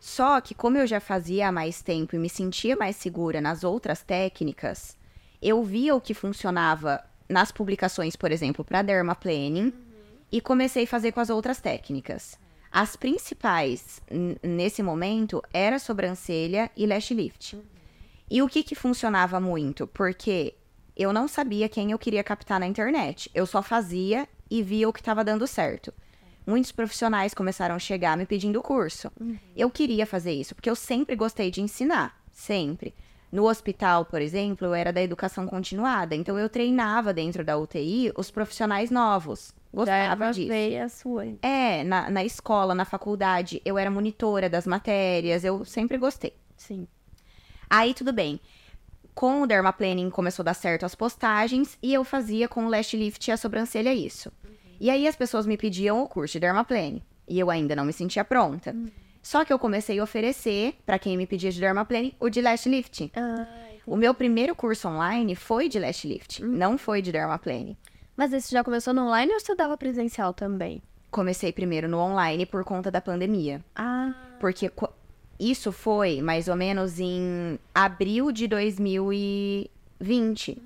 Só 0.00 0.40
que, 0.40 0.54
como 0.54 0.76
eu 0.76 0.86
já 0.86 1.00
fazia 1.00 1.48
há 1.48 1.52
mais 1.52 1.82
tempo 1.82 2.14
e 2.14 2.18
me 2.18 2.28
sentia 2.28 2.76
mais 2.76 2.96
segura 2.96 3.40
nas 3.40 3.64
outras 3.64 4.02
técnicas, 4.02 4.96
eu 5.40 5.62
via 5.62 5.94
o 5.94 6.00
que 6.00 6.14
funcionava 6.14 7.02
nas 7.28 7.50
publicações, 7.50 8.14
por 8.16 8.30
exemplo, 8.30 8.64
para 8.64 8.82
dermaplaning 8.82 9.72
e 10.30 10.40
comecei 10.40 10.84
a 10.84 10.86
fazer 10.86 11.12
com 11.12 11.20
as 11.20 11.30
outras 11.30 11.60
técnicas. 11.60 12.38
As 12.70 12.94
principais 12.94 14.02
nesse 14.42 14.82
momento 14.82 15.42
era 15.52 15.78
sobrancelha 15.78 16.70
e 16.76 16.86
lash 16.86 17.10
lift. 17.10 17.58
E 18.30 18.42
o 18.42 18.48
que 18.48 18.62
que 18.62 18.74
funcionava 18.74 19.40
muito? 19.40 19.86
Porque 19.86 20.54
eu 20.96 21.12
não 21.12 21.28
sabia 21.28 21.68
quem 21.68 21.90
eu 21.90 21.98
queria 21.98 22.24
captar 22.24 22.58
na 22.58 22.66
internet. 22.66 23.30
Eu 23.34 23.44
só 23.46 23.62
fazia 23.62 24.26
e 24.50 24.62
via 24.62 24.88
o 24.88 24.92
que 24.92 25.00
estava 25.00 25.22
dando 25.22 25.46
certo. 25.46 25.92
muitos 26.46 26.70
profissionais 26.72 27.34
começaram 27.34 27.74
a 27.74 27.78
chegar 27.78 28.16
me 28.16 28.24
pedindo 28.24 28.62
curso. 28.62 29.10
Eu 29.54 29.68
queria 29.68 30.06
fazer 30.06 30.32
isso, 30.32 30.54
porque 30.54 30.70
eu 30.70 30.76
sempre 30.76 31.16
gostei 31.16 31.50
de 31.50 31.60
ensinar, 31.60 32.18
sempre. 32.30 32.94
No 33.32 33.48
hospital, 33.48 34.04
por 34.04 34.22
exemplo, 34.22 34.68
eu 34.68 34.74
era 34.74 34.92
da 34.92 35.02
educação 35.02 35.46
continuada, 35.46 36.14
então 36.14 36.38
eu 36.38 36.48
treinava 36.48 37.12
dentro 37.12 37.44
da 37.44 37.58
UTI 37.58 38.12
os 38.16 38.30
profissionais 38.30 38.90
novos. 38.90 39.52
Gostava 39.74 40.26
Já 40.26 40.30
disso. 40.30 40.84
a 40.84 40.88
sua. 40.88 41.26
É, 41.42 41.84
na, 41.84 42.08
na 42.08 42.24
escola, 42.24 42.74
na 42.74 42.84
faculdade, 42.84 43.60
eu 43.64 43.76
era 43.76 43.90
monitora 43.90 44.48
das 44.48 44.66
matérias, 44.66 45.44
eu 45.44 45.64
sempre 45.64 45.98
gostei. 45.98 46.32
Sim. 46.56 46.86
Aí 47.68 47.92
tudo 47.92 48.12
bem. 48.12 48.40
Com 49.16 49.40
o 49.40 49.46
dermaplaning 49.46 50.10
começou 50.10 50.42
a 50.42 50.44
dar 50.44 50.54
certo 50.54 50.84
as 50.84 50.94
postagens 50.94 51.78
e 51.82 51.92
eu 51.94 52.04
fazia 52.04 52.46
com 52.46 52.66
o 52.66 52.68
lash 52.68 52.92
lift 52.92 53.26
e 53.26 53.32
a 53.32 53.36
sobrancelha 53.38 53.94
isso. 53.94 54.30
E 54.78 54.90
aí 54.90 55.08
as 55.08 55.16
pessoas 55.16 55.46
me 55.46 55.56
pediam 55.56 56.02
o 56.02 56.06
curso 56.06 56.32
de 56.34 56.40
dermaplane 56.40 57.02
e 57.26 57.38
eu 57.40 57.48
ainda 57.50 57.74
não 57.74 57.86
me 57.86 57.94
sentia 57.94 58.22
pronta. 58.26 58.76
Só 59.22 59.42
que 59.42 59.50
eu 59.50 59.58
comecei 59.58 59.98
a 59.98 60.02
oferecer 60.04 60.74
pra 60.84 60.98
quem 60.98 61.16
me 61.16 61.26
pedia 61.26 61.50
de 61.50 61.58
dermaplane 61.58 62.14
o 62.20 62.28
de 62.28 62.42
lash 62.42 62.66
lift. 62.66 63.10
Ah, 63.16 63.46
O 63.86 63.96
meu 63.96 64.12
primeiro 64.12 64.54
curso 64.54 64.86
online 64.86 65.34
foi 65.34 65.66
de 65.70 65.78
lash 65.78 66.04
lift, 66.04 66.42
não 66.44 66.76
foi 66.76 67.00
de 67.00 67.10
dermaplane. 67.10 67.74
mas 68.14 68.34
esse 68.34 68.52
já 68.52 68.62
começou 68.62 68.92
no 68.92 69.06
online 69.06 69.32
ou 69.32 69.40
você 69.40 69.54
dava 69.54 69.78
presencial 69.78 70.34
também? 70.34 70.82
Comecei 71.10 71.52
primeiro 71.54 71.88
no 71.88 71.98
online 72.00 72.44
por 72.44 72.62
conta 72.64 72.90
da 72.90 73.00
pandemia. 73.00 73.64
Ah, 73.74 74.12
Porque 74.38 74.68
qu- 74.68 74.90
isso 75.38 75.70
foi 75.72 76.20
mais 76.22 76.48
ou 76.48 76.56
menos 76.56 76.98
em 77.00 77.58
abril 77.74 78.32
de 78.32 78.46
2020. 80.00 80.62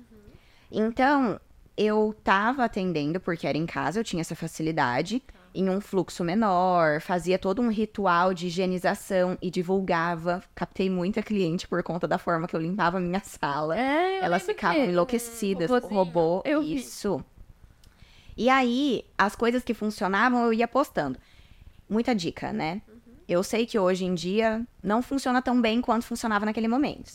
Então, 0.71 1.39
eu 1.77 2.15
tava 2.23 2.63
atendendo, 2.63 3.19
porque 3.19 3.45
era 3.47 3.57
em 3.57 3.65
casa, 3.65 3.99
eu 3.99 4.03
tinha 4.03 4.21
essa 4.21 4.35
facilidade, 4.35 5.21
em 5.53 5.69
um 5.69 5.81
fluxo 5.81 6.23
menor, 6.23 7.01
fazia 7.01 7.37
todo 7.37 7.61
um 7.61 7.69
ritual 7.69 8.33
de 8.33 8.47
higienização 8.47 9.37
e 9.41 9.51
divulgava. 9.51 10.41
Captei 10.55 10.89
muita 10.89 11.21
cliente 11.21 11.67
por 11.67 11.83
conta 11.83 12.07
da 12.07 12.17
forma 12.17 12.47
que 12.47 12.55
eu 12.55 12.61
limpava 12.61 12.97
a 12.97 13.01
minha 13.01 13.19
sala. 13.25 13.77
é. 13.77 14.19
Elas 14.23 14.43
ficavam 14.43 14.85
que- 14.85 14.91
enlouquecidas. 14.91 15.69
o 15.69 15.79
robô, 15.79 16.41
eu 16.45 16.61
vi. 16.61 16.75
isso. 16.75 17.21
E 18.37 18.49
aí, 18.49 19.03
as 19.17 19.35
coisas 19.35 19.61
que 19.61 19.73
funcionavam, 19.73 20.45
eu 20.45 20.53
ia 20.53 20.67
postando. 20.67 21.19
Muita 21.89 22.15
dica, 22.15 22.53
né? 22.53 22.81
Uhum. 23.21 23.25
Eu 23.27 23.43
sei 23.43 23.65
que 23.65 23.77
hoje 23.77 24.05
em 24.05 24.13
dia 24.13 24.65
não 24.83 25.01
funciona 25.01 25.41
tão 25.41 25.61
bem 25.61 25.81
quanto 25.81 26.05
funcionava 26.05 26.45
naquele 26.45 26.67
momento. 26.67 27.11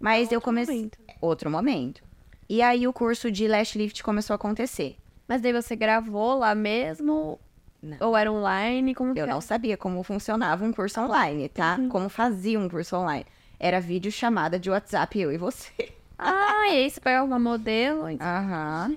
Mas 0.00 0.32
eu 0.32 0.40
comecei. 0.40 0.76
momento. 0.76 0.98
Outro 1.20 1.50
momento. 1.50 2.02
E 2.48 2.60
aí 2.60 2.86
o 2.86 2.92
curso 2.92 3.30
de 3.30 3.46
lash 3.46 3.74
lift 3.76 4.02
começou 4.02 4.34
a 4.34 4.36
acontecer. 4.36 4.96
Mas 5.28 5.40
daí 5.40 5.52
você 5.52 5.76
gravou 5.76 6.38
lá 6.38 6.54
mesmo? 6.54 7.38
Não. 7.80 7.96
Ou 8.00 8.16
era 8.16 8.30
online? 8.30 8.94
Como 8.94 9.16
Eu 9.16 9.26
não 9.26 9.40
sabia 9.40 9.76
como 9.76 10.02
funcionava 10.02 10.64
um 10.64 10.72
curso 10.72 11.00
online, 11.00 11.48
tá? 11.48 11.76
Uhum. 11.78 11.88
Como 11.88 12.08
fazia 12.08 12.58
um 12.58 12.68
curso 12.68 12.96
online. 12.96 13.24
Era 13.58 13.80
vídeo 13.80 14.10
chamada 14.10 14.58
de 14.58 14.70
WhatsApp, 14.70 15.18
eu 15.20 15.32
e 15.32 15.38
você. 15.38 15.70
Ah, 16.24 16.68
e 16.68 16.84
aí 16.84 16.88
você 16.90 17.00
pegava 17.00 17.24
uma 17.24 17.38
modelo? 17.38 18.04
Aham. 18.20 18.96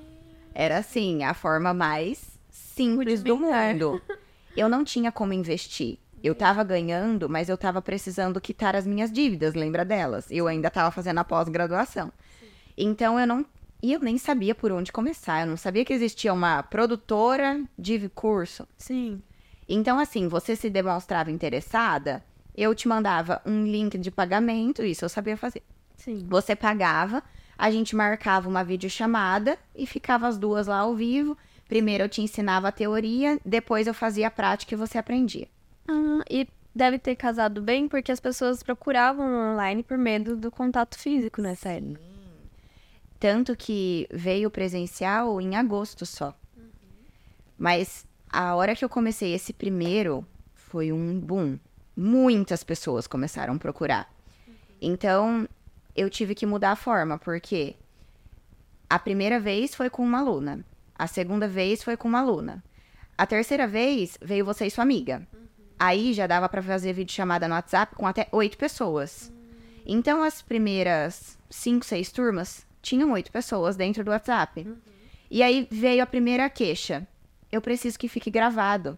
Era 0.53 0.77
assim, 0.77 1.23
a 1.23 1.33
forma 1.33 1.73
mais 1.73 2.37
simples 2.51 3.23
do 3.23 3.35
mundo. 3.35 3.99
Eu 4.55 4.69
não 4.69 4.83
tinha 4.83 5.11
como 5.11 5.33
investir. 5.33 5.97
Eu 6.25 6.33
tava 6.33 6.63
ganhando, 6.63 7.29
mas 7.29 7.49
eu 7.49 7.55
tava 7.55 7.83
precisando 7.83 8.41
quitar 8.41 8.75
as 8.75 8.87
minhas 8.87 9.11
dívidas, 9.11 9.53
lembra 9.53 9.85
delas? 9.85 10.25
Eu 10.31 10.47
ainda 10.47 10.71
tava 10.71 10.89
fazendo 10.89 11.19
a 11.19 11.23
pós-graduação. 11.23 12.11
Então 12.75 13.19
eu 13.19 13.27
não. 13.27 13.45
E 13.79 13.93
eu 13.93 13.99
nem 13.99 14.17
sabia 14.17 14.55
por 14.55 14.71
onde 14.71 14.91
começar. 14.91 15.41
Eu 15.41 15.45
não 15.45 15.55
sabia 15.55 15.85
que 15.85 15.93
existia 15.93 16.33
uma 16.33 16.63
produtora 16.63 17.63
de 17.77 18.09
curso. 18.09 18.67
Sim. 18.75 19.21
Então, 19.69 19.99
assim, 19.99 20.27
você 20.27 20.55
se 20.55 20.67
demonstrava 20.67 21.29
interessada, 21.29 22.25
eu 22.55 22.73
te 22.73 22.87
mandava 22.87 23.39
um 23.45 23.63
link 23.63 23.95
de 23.95 24.09
pagamento, 24.09 24.83
isso 24.83 25.05
eu 25.05 25.09
sabia 25.09 25.37
fazer. 25.37 25.61
Sim. 25.95 26.25
Você 26.27 26.55
pagava, 26.55 27.21
a 27.55 27.69
gente 27.69 27.95
marcava 27.95 28.49
uma 28.49 28.63
videochamada 28.63 29.59
e 29.75 29.85
ficava 29.85 30.27
as 30.27 30.39
duas 30.39 30.65
lá 30.65 30.79
ao 30.79 30.95
vivo. 30.95 31.37
Primeiro 31.67 32.05
eu 32.05 32.09
te 32.09 32.23
ensinava 32.23 32.69
a 32.69 32.71
teoria, 32.71 33.39
depois 33.45 33.85
eu 33.85 33.93
fazia 33.93 34.25
a 34.25 34.31
prática 34.31 34.73
e 34.73 34.77
você 34.77 34.97
aprendia. 34.97 35.47
Ah, 35.87 36.23
e 36.29 36.47
deve 36.73 36.99
ter 36.99 37.15
casado 37.15 37.61
bem 37.61 37.87
porque 37.87 38.11
as 38.11 38.19
pessoas 38.19 38.61
procuravam 38.61 39.53
online 39.53 39.83
por 39.83 39.97
medo 39.97 40.35
do 40.35 40.51
contato 40.51 40.97
físico 40.97 41.41
nessa 41.41 41.69
época. 41.69 42.01
Tanto 43.19 43.55
que 43.55 44.07
veio 44.11 44.51
presencial 44.51 45.39
em 45.39 45.55
agosto 45.55 46.05
só. 46.05 46.37
Mas 47.57 48.05
a 48.29 48.53
hora 48.55 48.75
que 48.75 48.83
eu 48.83 48.89
comecei 48.89 49.33
esse 49.33 49.53
primeiro, 49.53 50.25
foi 50.53 50.91
um 50.91 51.17
boom. 51.19 51.57
Muitas 51.95 52.63
pessoas 52.63 53.07
começaram 53.07 53.53
a 53.53 53.57
procurar. 53.59 54.13
Então, 54.81 55.47
eu 55.95 56.09
tive 56.09 56.35
que 56.35 56.45
mudar 56.45 56.71
a 56.71 56.75
forma, 56.75 57.17
porque 57.17 57.75
a 58.89 58.99
primeira 58.99 59.39
vez 59.39 59.73
foi 59.73 59.89
com 59.89 60.03
uma 60.03 60.19
aluna. 60.19 60.65
A 60.93 61.07
segunda 61.07 61.47
vez 61.47 61.81
foi 61.81 61.95
com 61.95 62.09
uma 62.09 62.19
aluna. 62.19 62.61
A 63.17 63.25
terceira 63.25 63.65
vez 63.65 64.17
veio 64.21 64.43
você 64.43 64.65
e 64.65 64.71
sua 64.71 64.83
amiga. 64.83 65.25
Aí 65.77 66.13
já 66.13 66.25
dava 66.25 66.47
pra 66.47 66.61
fazer 66.61 66.93
videochamada 66.93 67.47
no 67.47 67.55
WhatsApp 67.55 67.95
com 67.95 68.07
até 68.07 68.27
oito 68.31 68.57
pessoas. 68.57 69.31
Então, 69.85 70.23
as 70.23 70.41
primeiras 70.41 71.37
cinco, 71.49 71.85
seis 71.85 72.11
turmas 72.11 72.65
tinham 72.81 73.11
oito 73.11 73.31
pessoas 73.31 73.75
dentro 73.75 74.03
do 74.03 74.11
WhatsApp. 74.11 74.67
E 75.29 75.43
aí 75.43 75.67
veio 75.69 76.03
a 76.03 76.07
primeira 76.07 76.49
queixa. 76.49 77.07
Eu 77.51 77.61
preciso 77.61 77.97
que 77.97 78.07
fique 78.07 78.29
gravado. 78.29 78.97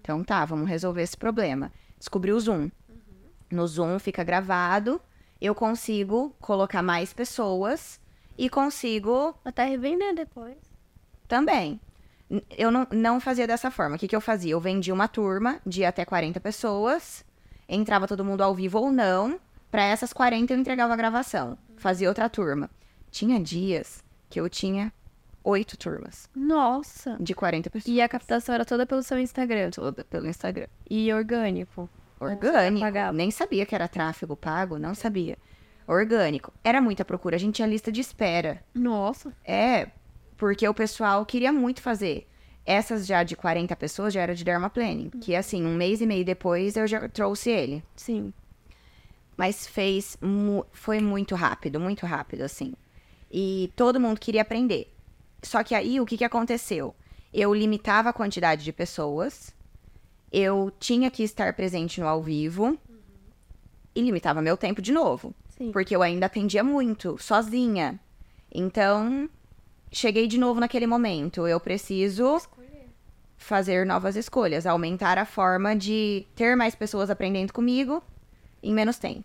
Então 0.00 0.24
tá, 0.24 0.44
vamos 0.44 0.68
resolver 0.68 1.02
esse 1.02 1.16
problema. 1.16 1.72
Descobri 1.98 2.32
o 2.32 2.40
Zoom. 2.40 2.70
No 3.50 3.66
Zoom 3.66 3.98
fica 3.98 4.22
gravado, 4.24 5.00
eu 5.40 5.54
consigo 5.54 6.34
colocar 6.40 6.82
mais 6.82 7.12
pessoas 7.12 8.00
e 8.36 8.48
consigo 8.48 9.34
Até 9.44 9.64
revender 9.64 10.14
depois. 10.14 10.56
também. 11.26 11.80
Eu 12.56 12.70
não, 12.70 12.86
não 12.90 13.20
fazia 13.20 13.46
dessa 13.46 13.70
forma. 13.70 13.96
O 13.96 13.98
que, 13.98 14.08
que 14.08 14.16
eu 14.16 14.20
fazia? 14.20 14.52
Eu 14.52 14.60
vendia 14.60 14.92
uma 14.92 15.08
turma 15.08 15.60
de 15.64 15.84
até 15.84 16.04
40 16.04 16.38
pessoas, 16.40 17.24
entrava 17.68 18.06
todo 18.06 18.24
mundo 18.24 18.42
ao 18.42 18.54
vivo 18.54 18.78
ou 18.78 18.92
não. 18.92 19.40
Para 19.70 19.84
essas 19.84 20.12
40 20.12 20.52
eu 20.52 20.58
entregava 20.58 20.94
a 20.94 20.96
gravação. 20.96 21.58
Fazia 21.76 22.08
outra 22.08 22.28
turma. 22.28 22.70
Tinha 23.10 23.40
dias 23.40 24.04
que 24.28 24.40
eu 24.40 24.48
tinha 24.48 24.92
oito 25.42 25.78
turmas 25.78 26.28
Nossa! 26.34 27.16
de 27.18 27.34
40 27.34 27.70
pessoas. 27.70 27.94
E 27.94 28.00
a 28.00 28.08
captação 28.08 28.54
era 28.54 28.64
toda 28.64 28.86
pelo 28.86 29.02
seu 29.02 29.18
Instagram. 29.18 29.70
Toda 29.70 30.04
pelo 30.04 30.26
Instagram. 30.26 30.66
E 30.88 31.12
orgânico. 31.12 31.88
Orgânico. 32.20 32.86
Nem 33.14 33.30
sabia 33.30 33.64
que 33.64 33.74
era 33.74 33.88
tráfego 33.88 34.36
pago, 34.36 34.78
não 34.78 34.94
sabia. 34.94 35.38
Orgânico. 35.86 36.52
Era 36.62 36.82
muita 36.82 37.04
procura. 37.04 37.36
A 37.36 37.38
gente 37.38 37.56
tinha 37.56 37.68
lista 37.68 37.90
de 37.90 38.00
espera. 38.00 38.62
Nossa. 38.74 39.32
É, 39.44 39.88
porque 40.38 40.66
o 40.66 40.72
pessoal 40.72 41.26
queria 41.26 41.52
muito 41.52 41.82
fazer. 41.82 42.26
Essas 42.64 43.06
já 43.06 43.22
de 43.22 43.34
40 43.36 43.74
pessoas 43.76 44.14
já 44.14 44.22
era 44.22 44.34
de 44.34 44.44
dermaplaning. 44.44 45.10
Que 45.20 45.34
assim, 45.36 45.64
um 45.64 45.74
mês 45.74 46.00
e 46.00 46.06
meio 46.06 46.24
depois 46.24 46.76
eu 46.76 46.86
já 46.86 47.06
trouxe 47.08 47.50
ele. 47.50 47.82
Sim. 47.96 48.32
Mas 49.36 49.66
fez. 49.66 50.16
mu- 50.20 50.64
Foi 50.72 51.00
muito 51.00 51.34
rápido, 51.34 51.78
muito 51.80 52.04
rápido, 52.06 52.42
assim. 52.42 52.72
E 53.30 53.72
todo 53.76 54.00
mundo 54.00 54.18
queria 54.20 54.42
aprender. 54.42 54.92
Só 55.42 55.62
que 55.62 55.74
aí 55.74 56.00
o 56.00 56.06
que, 56.06 56.16
que 56.18 56.24
aconteceu? 56.24 56.94
Eu 57.32 57.54
limitava 57.54 58.08
a 58.10 58.12
quantidade 58.12 58.64
de 58.64 58.72
pessoas. 58.72 59.54
Eu 60.30 60.70
tinha 60.78 61.10
que 61.10 61.22
estar 61.22 61.54
presente 61.54 62.00
no 62.00 62.06
ao 62.08 62.22
vivo. 62.22 62.78
E 63.94 64.00
limitava 64.02 64.42
meu 64.42 64.56
tempo 64.56 64.82
de 64.82 64.92
novo. 64.92 65.34
Sim. 65.56 65.72
Porque 65.72 65.94
eu 65.96 66.02
ainda 66.02 66.26
atendia 66.26 66.62
muito, 66.62 67.16
sozinha. 67.18 67.98
Então, 68.52 69.28
cheguei 69.90 70.26
de 70.26 70.38
novo 70.38 70.60
naquele 70.60 70.86
momento. 70.86 71.46
Eu 71.46 71.60
preciso 71.60 72.40
fazer 73.36 73.86
novas 73.86 74.16
escolhas, 74.16 74.66
aumentar 74.66 75.16
a 75.16 75.24
forma 75.24 75.74
de 75.74 76.26
ter 76.34 76.56
mais 76.56 76.74
pessoas 76.74 77.08
aprendendo 77.08 77.52
comigo 77.52 78.02
em 78.62 78.74
menos 78.74 78.98
tempo. 78.98 79.24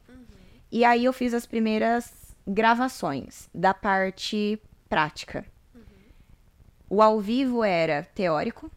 E 0.72 0.86
aí 0.86 1.05
eu 1.05 1.14
fiz 1.14 1.34
as 1.34 1.45
primeiras 1.45 2.11
gravações 2.47 3.49
da 3.53 3.74
parte 3.74 4.61
prática. 4.88 5.45
O 6.89 7.01
ao 7.01 7.20
vivo 7.20 7.64
era 7.64 8.03
teórico 8.14 8.72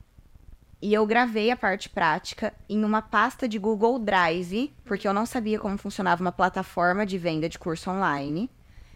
e 0.80 0.92
eu 0.92 1.06
gravei 1.06 1.50
a 1.50 1.56
parte 1.56 1.88
prática 1.88 2.52
em 2.68 2.84
uma 2.84 3.02
pasta 3.02 3.48
de 3.48 3.58
Google 3.58 3.98
Drive, 3.98 4.72
porque 4.84 5.06
eu 5.06 5.12
não 5.12 5.26
sabia 5.26 5.58
como 5.58 5.76
funcionava 5.76 6.22
uma 6.22 6.32
plataforma 6.32 7.04
de 7.04 7.18
venda 7.18 7.48
de 7.48 7.58
curso 7.58 7.90
online. 7.90 8.50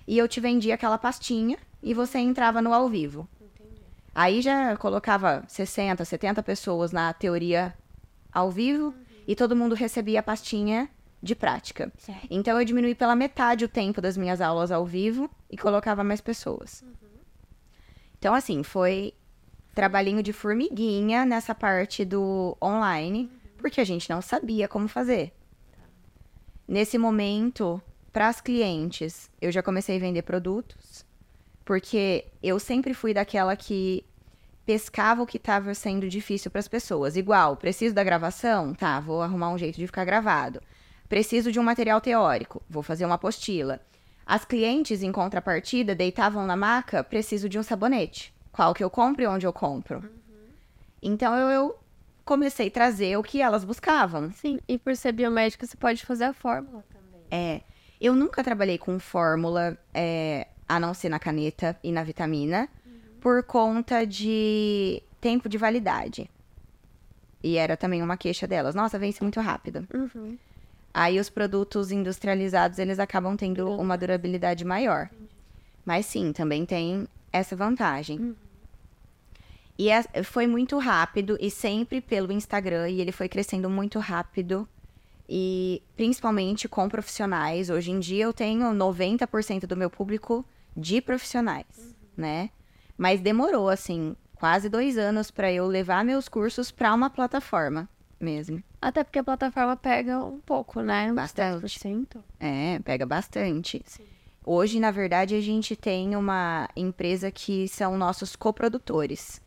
E 0.06 0.16
eu 0.16 0.26
te 0.26 0.40
vendia 0.40 0.74
aquela 0.74 0.98
pastinha 0.98 1.58
e 1.82 1.94
você 1.94 2.18
entrava 2.18 2.60
no 2.60 2.72
ao 2.72 2.88
vivo. 2.88 3.28
Aí 4.14 4.42
já 4.42 4.76
colocava 4.76 5.44
60, 5.46 6.04
70 6.04 6.42
pessoas 6.42 6.92
na 6.92 7.12
teoria 7.12 7.74
ao 8.32 8.50
vivo 8.50 8.94
e 9.26 9.36
todo 9.36 9.56
mundo 9.56 9.74
recebia 9.74 10.20
a 10.20 10.22
pastinha 10.22 10.88
de 11.22 11.34
prática. 11.34 11.92
Certo. 11.96 12.26
Então 12.30 12.58
eu 12.58 12.64
diminuí 12.64 12.94
pela 12.94 13.14
metade 13.14 13.64
o 13.64 13.68
tempo 13.68 14.00
das 14.00 14.16
minhas 14.16 14.40
aulas 14.40 14.70
ao 14.70 14.84
vivo 14.84 15.30
e 15.50 15.56
colocava 15.56 16.02
mais 16.02 16.20
pessoas. 16.20 16.84
Então, 18.18 18.34
assim, 18.34 18.62
foi 18.62 19.14
trabalhinho 19.74 20.22
de 20.22 20.32
formiguinha 20.32 21.24
nessa 21.24 21.54
parte 21.54 22.04
do 22.04 22.56
online, 22.62 23.30
porque 23.56 23.80
a 23.80 23.84
gente 23.84 24.10
não 24.10 24.20
sabia 24.20 24.68
como 24.68 24.88
fazer. 24.88 25.32
Nesse 26.68 26.98
momento, 26.98 27.80
para 28.12 28.28
as 28.28 28.40
clientes, 28.40 29.30
eu 29.40 29.50
já 29.50 29.62
comecei 29.62 29.96
a 29.96 30.00
vender 30.00 30.22
produtos, 30.22 31.04
porque 31.70 32.24
eu 32.42 32.58
sempre 32.58 32.92
fui 32.92 33.14
daquela 33.14 33.54
que 33.54 34.04
pescava 34.66 35.22
o 35.22 35.26
que 35.26 35.36
estava 35.36 35.72
sendo 35.72 36.08
difícil 36.08 36.50
para 36.50 36.58
as 36.58 36.66
pessoas. 36.66 37.14
Igual, 37.14 37.56
preciso 37.56 37.94
da 37.94 38.02
gravação? 38.02 38.74
Tá, 38.74 38.98
vou 38.98 39.22
arrumar 39.22 39.50
um 39.50 39.56
jeito 39.56 39.76
de 39.76 39.86
ficar 39.86 40.04
gravado. 40.04 40.60
Preciso 41.08 41.52
de 41.52 41.60
um 41.60 41.62
material 41.62 42.00
teórico, 42.00 42.60
vou 42.68 42.82
fazer 42.82 43.04
uma 43.04 43.14
apostila. 43.14 43.80
As 44.26 44.44
clientes, 44.44 45.00
em 45.00 45.12
contrapartida, 45.12 45.94
deitavam 45.94 46.44
na 46.44 46.56
maca, 46.56 47.04
preciso 47.04 47.48
de 47.48 47.56
um 47.56 47.62
sabonete. 47.62 48.34
Qual 48.50 48.74
que 48.74 48.82
eu 48.82 48.90
compro 48.90 49.22
e 49.22 49.26
onde 49.28 49.46
eu 49.46 49.52
compro? 49.52 49.98
Uhum. 49.98 50.48
Então 51.00 51.36
eu, 51.36 51.50
eu, 51.50 51.78
comecei 52.24 52.66
a 52.66 52.72
trazer 52.72 53.16
o 53.16 53.22
que 53.22 53.40
elas 53.40 53.62
buscavam. 53.62 54.32
Sim, 54.32 54.58
e 54.66 54.76
por 54.76 54.96
ser 54.96 55.12
biomédica, 55.12 55.64
você 55.64 55.76
pode 55.76 56.04
fazer 56.04 56.24
a 56.24 56.32
fórmula 56.32 56.82
também. 56.92 57.22
É. 57.30 57.60
Eu 58.00 58.16
nunca 58.16 58.42
trabalhei 58.42 58.76
com 58.78 58.98
fórmula, 58.98 59.78
é, 59.94 60.48
a 60.70 60.78
não 60.78 60.94
ser 60.94 61.08
na 61.08 61.18
caneta 61.18 61.76
e 61.82 61.90
na 61.90 62.04
vitamina 62.04 62.68
por 63.20 63.42
conta 63.42 64.06
de 64.06 65.02
tempo 65.20 65.48
de 65.48 65.58
validade. 65.58 66.30
E 67.42 67.56
era 67.56 67.76
também 67.76 68.02
uma 68.02 68.16
queixa 68.16 68.46
delas. 68.46 68.74
Nossa, 68.74 68.98
vence 68.98 69.20
muito 69.20 69.40
rápido. 69.40 69.86
Uhum. 69.92 70.38
Aí 70.94 71.18
os 71.18 71.28
produtos 71.28 71.90
industrializados, 71.90 72.78
eles 72.78 73.00
acabam 73.00 73.36
tendo 73.36 73.68
uma 73.68 73.98
durabilidade 73.98 74.64
maior. 74.64 75.10
Mas 75.84 76.06
sim, 76.06 76.32
também 76.32 76.64
tem 76.64 77.08
essa 77.32 77.56
vantagem. 77.56 78.18
Uhum. 78.20 78.34
E 79.76 79.90
é, 79.90 80.22
foi 80.22 80.46
muito 80.46 80.78
rápido, 80.78 81.36
e 81.40 81.50
sempre 81.50 82.00
pelo 82.00 82.30
Instagram, 82.30 82.90
e 82.90 83.00
ele 83.00 83.12
foi 83.12 83.28
crescendo 83.28 83.68
muito 83.68 83.98
rápido. 83.98 84.68
E 85.28 85.82
principalmente 85.96 86.68
com 86.68 86.88
profissionais. 86.88 87.70
Hoje 87.70 87.90
em 87.90 87.98
dia 87.98 88.24
eu 88.24 88.32
tenho 88.32 88.66
90% 88.72 89.66
do 89.66 89.76
meu 89.76 89.90
público 89.90 90.44
de 90.76 91.00
profissionais, 91.00 91.66
uhum. 91.78 91.92
né? 92.16 92.50
Mas 92.96 93.20
demorou, 93.20 93.68
assim, 93.68 94.14
quase 94.34 94.68
dois 94.68 94.98
anos 94.98 95.30
para 95.30 95.52
eu 95.52 95.66
levar 95.66 96.04
meus 96.04 96.28
cursos 96.28 96.70
para 96.70 96.94
uma 96.94 97.10
plataforma 97.10 97.88
mesmo. 98.20 98.62
Até 98.80 99.02
porque 99.02 99.18
a 99.18 99.24
plataforma 99.24 99.76
pega 99.76 100.18
um 100.22 100.40
pouco, 100.40 100.80
né? 100.82 101.12
Bastante. 101.12 101.60
É, 102.38 102.78
pega 102.80 103.06
bastante. 103.06 103.82
Sim. 103.86 104.04
Hoje, 104.44 104.80
na 104.80 104.90
verdade, 104.90 105.34
a 105.34 105.40
gente 105.40 105.74
tem 105.76 106.16
uma 106.16 106.68
empresa 106.76 107.30
que 107.30 107.68
são 107.68 107.96
nossos 107.96 108.36
coprodutores. 108.36 109.40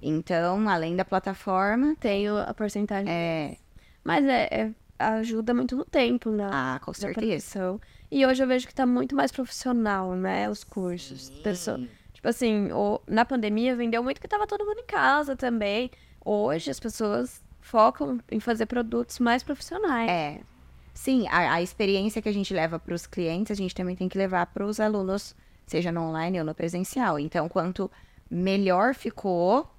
Então, 0.00 0.68
além 0.68 0.94
da 0.96 1.04
plataforma. 1.04 1.96
Tem 1.98 2.28
a 2.28 2.52
porcentagem. 2.54 3.10
É. 3.10 3.56
Mas 4.04 4.24
é, 4.24 4.48
é 4.50 4.70
ajuda 4.98 5.54
muito 5.54 5.76
no 5.76 5.84
tempo, 5.84 6.30
né? 6.30 6.48
Ah, 6.50 6.80
com 6.84 6.92
certeza. 6.92 7.78
E 8.10 8.24
hoje 8.24 8.42
eu 8.42 8.46
vejo 8.46 8.66
que 8.66 8.74
tá 8.74 8.86
muito 8.86 9.14
mais 9.14 9.32
profissional, 9.32 10.14
né? 10.14 10.48
Os 10.48 10.62
cursos. 10.62 11.30
Pessoa, 11.42 11.80
Tipo 12.12 12.28
assim, 12.28 12.72
o, 12.72 13.00
na 13.06 13.24
pandemia 13.24 13.76
vendeu 13.76 14.02
muito 14.02 14.20
que 14.20 14.26
tava 14.26 14.46
todo 14.46 14.64
mundo 14.64 14.80
em 14.80 14.86
casa 14.86 15.36
também. 15.36 15.90
Hoje 16.24 16.70
as 16.70 16.80
pessoas 16.80 17.42
focam 17.60 18.18
em 18.30 18.40
fazer 18.40 18.66
produtos 18.66 19.18
mais 19.18 19.42
profissionais. 19.42 20.10
É. 20.10 20.40
Sim, 20.94 21.26
a, 21.28 21.54
a 21.54 21.62
experiência 21.62 22.22
que 22.22 22.28
a 22.28 22.32
gente 22.32 22.54
leva 22.54 22.78
para 22.78 22.94
os 22.94 23.06
clientes, 23.06 23.52
a 23.52 23.54
gente 23.54 23.74
também 23.74 23.94
tem 23.94 24.08
que 24.08 24.16
levar 24.16 24.46
para 24.46 24.64
os 24.64 24.80
alunos, 24.80 25.36
seja 25.66 25.92
no 25.92 26.00
online 26.00 26.38
ou 26.38 26.44
no 26.44 26.54
presencial. 26.54 27.18
Então, 27.18 27.48
quanto 27.48 27.90
melhor 28.30 28.94
ficou, 28.94 29.70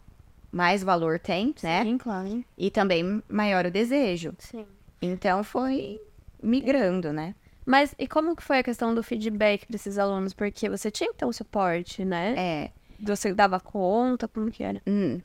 mais 0.52 0.84
valor 0.84 1.20
tem, 1.20 1.54
né? 1.64 1.84
Sim, 1.84 1.98
claro. 1.98 2.46
E 2.58 2.70
também 2.70 3.22
maior 3.28 3.66
o 3.66 3.72
desejo. 3.72 4.34
Sim. 4.38 4.66
Então 5.02 5.44
foi 5.44 6.00
migrando, 6.42 7.12
né? 7.12 7.36
Mas 7.68 7.94
e 8.00 8.08
como 8.08 8.34
que 8.34 8.42
foi 8.42 8.60
a 8.60 8.64
questão 8.64 8.96
do 8.96 9.04
feedback 9.04 9.70
desses 9.70 9.98
alunos? 9.98 10.34
Porque 10.34 10.70
você 10.70 10.90
tinha 10.90 11.12
que 11.12 11.18
ter 11.18 11.26
um 11.26 11.34
suporte, 11.34 12.06
né? 12.06 12.34
É. 12.38 12.72
Você 12.98 13.34
dava 13.34 13.60
conta? 13.60 14.26
Como 14.26 14.50
que 14.50 14.64
era? 14.64 14.82
Hum, 14.88 15.20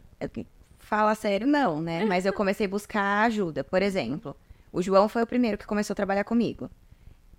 fala 0.81 1.15
sério, 1.15 1.47
não, 1.47 1.81
né? 1.81 2.05
Mas 2.05 2.27
eu 2.27 2.33
comecei 2.33 2.67
a 2.67 2.69
buscar 2.69 3.27
ajuda. 3.27 3.63
Por 3.63 3.81
exemplo, 3.81 4.37
o 4.73 4.83
João 4.83 5.09
foi 5.09 5.23
o 5.23 5.27
primeiro 5.27 5.57
que 5.57 5.65
começou 5.65 5.95
a 5.95 5.97
trabalhar 5.97 6.25
comigo. 6.25 6.69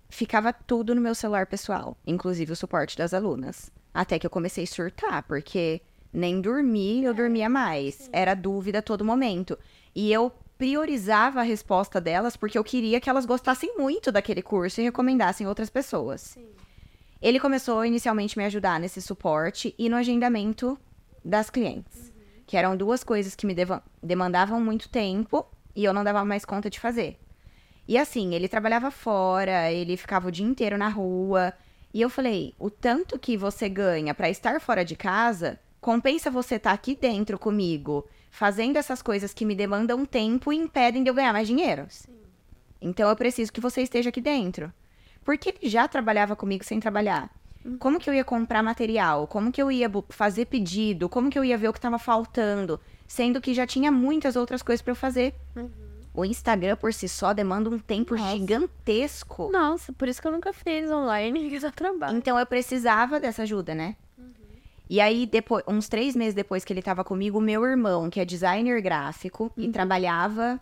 Ficava 0.08 0.54
tudo 0.54 0.94
no 0.94 1.02
meu 1.02 1.14
celular 1.14 1.46
pessoal, 1.46 1.98
inclusive 2.06 2.52
o 2.52 2.56
suporte 2.56 2.96
das 2.96 3.12
alunas. 3.12 3.70
Até 3.92 4.18
que 4.18 4.26
eu 4.26 4.30
comecei 4.30 4.64
a 4.64 4.66
surtar, 4.66 5.22
porque 5.24 5.82
nem 6.10 6.40
dormir 6.40 7.04
eu 7.04 7.12
dormia 7.12 7.50
mais. 7.50 8.08
Era 8.10 8.34
dúvida 8.34 8.78
a 8.78 8.82
todo 8.82 9.04
momento. 9.04 9.58
E 9.94 10.10
eu 10.10 10.32
priorizava 10.56 11.40
a 11.40 11.42
resposta 11.42 12.00
delas 12.00 12.36
porque 12.36 12.56
eu 12.56 12.64
queria 12.64 13.00
que 13.00 13.10
elas 13.10 13.26
gostassem 13.26 13.76
muito 13.76 14.12
daquele 14.12 14.42
curso 14.42 14.80
e 14.80 14.84
recomendassem 14.84 15.46
outras 15.46 15.70
pessoas. 15.70 16.20
Sim. 16.20 16.46
Ele 17.20 17.40
começou 17.40 17.84
inicialmente 17.84 18.38
a 18.38 18.42
me 18.42 18.46
ajudar 18.46 18.78
nesse 18.78 19.00
suporte 19.00 19.74
e 19.78 19.88
no 19.88 19.96
agendamento 19.96 20.78
das 21.24 21.48
clientes, 21.48 22.08
uhum. 22.08 22.42
que 22.46 22.56
eram 22.56 22.76
duas 22.76 23.02
coisas 23.02 23.34
que 23.34 23.46
me 23.46 23.56
demandavam 24.02 24.60
muito 24.60 24.88
tempo 24.88 25.46
e 25.74 25.84
eu 25.84 25.92
não 25.92 26.04
dava 26.04 26.24
mais 26.24 26.44
conta 26.44 26.68
de 26.68 26.78
fazer. 26.78 27.18
E 27.88 27.98
assim, 27.98 28.34
ele 28.34 28.48
trabalhava 28.48 28.90
fora, 28.90 29.70
ele 29.72 29.96
ficava 29.96 30.28
o 30.28 30.30
dia 30.30 30.46
inteiro 30.46 30.78
na 30.78 30.88
rua, 30.88 31.52
e 31.94 32.00
eu 32.00 32.10
falei: 32.10 32.52
o 32.58 32.68
tanto 32.68 33.18
que 33.18 33.36
você 33.36 33.68
ganha 33.68 34.12
para 34.12 34.28
estar 34.28 34.60
fora 34.60 34.84
de 34.84 34.96
casa 34.96 35.60
compensa 35.80 36.30
você 36.30 36.56
estar 36.56 36.70
tá 36.70 36.74
aqui 36.74 36.96
dentro 36.96 37.38
comigo 37.38 38.04
fazendo 38.34 38.76
essas 38.76 39.00
coisas 39.00 39.32
que 39.32 39.44
me 39.44 39.54
demandam 39.54 40.04
tempo 40.04 40.52
e 40.52 40.56
impedem 40.56 41.04
de 41.04 41.08
eu 41.08 41.14
ganhar 41.14 41.32
mais 41.32 41.46
dinheiro. 41.46 41.86
Sim. 41.88 42.12
Então 42.82 43.08
eu 43.08 43.14
preciso 43.14 43.52
que 43.52 43.60
você 43.60 43.80
esteja 43.80 44.08
aqui 44.08 44.20
dentro. 44.20 44.72
Porque 45.24 45.50
ele 45.50 45.70
já 45.70 45.86
trabalhava 45.86 46.34
comigo 46.34 46.64
sem 46.64 46.80
trabalhar. 46.80 47.30
Uhum. 47.64 47.78
Como 47.78 48.00
que 48.00 48.10
eu 48.10 48.12
ia 48.12 48.24
comprar 48.24 48.60
material? 48.60 49.28
Como 49.28 49.52
que 49.52 49.62
eu 49.62 49.70
ia 49.70 49.88
fazer 50.08 50.46
pedido? 50.46 51.08
Como 51.08 51.30
que 51.30 51.38
eu 51.38 51.44
ia 51.44 51.56
ver 51.56 51.68
o 51.68 51.72
que 51.72 51.78
estava 51.78 51.96
faltando? 51.96 52.80
Sendo 53.06 53.40
que 53.40 53.54
já 53.54 53.68
tinha 53.68 53.92
muitas 53.92 54.34
outras 54.34 54.62
coisas 54.62 54.82
para 54.82 54.90
eu 54.90 54.96
fazer. 54.96 55.32
Uhum. 55.54 55.70
O 56.12 56.24
Instagram 56.24 56.74
por 56.74 56.92
si 56.92 57.08
só 57.08 57.32
demanda 57.32 57.70
um 57.70 57.78
tempo 57.78 58.16
Nossa. 58.16 58.32
gigantesco. 58.32 59.48
Nossa, 59.52 59.92
por 59.92 60.08
isso 60.08 60.20
que 60.20 60.26
eu 60.26 60.32
nunca 60.32 60.52
fiz 60.52 60.90
online, 60.90 61.48
que 61.50 61.60
só 61.60 61.70
trabalho. 61.70 62.18
Então 62.18 62.36
eu 62.36 62.46
precisava 62.46 63.20
dessa 63.20 63.42
ajuda, 63.42 63.76
né? 63.76 63.94
E 64.88 65.00
aí, 65.00 65.26
depois, 65.26 65.64
uns 65.66 65.88
três 65.88 66.14
meses 66.14 66.34
depois 66.34 66.64
que 66.64 66.72
ele 66.72 66.80
estava 66.80 67.02
comigo, 67.02 67.40
meu 67.40 67.64
irmão, 67.64 68.10
que 68.10 68.20
é 68.20 68.24
designer 68.24 68.80
gráfico 68.82 69.50
uhum. 69.56 69.64
e 69.64 69.68
trabalhava 69.70 70.60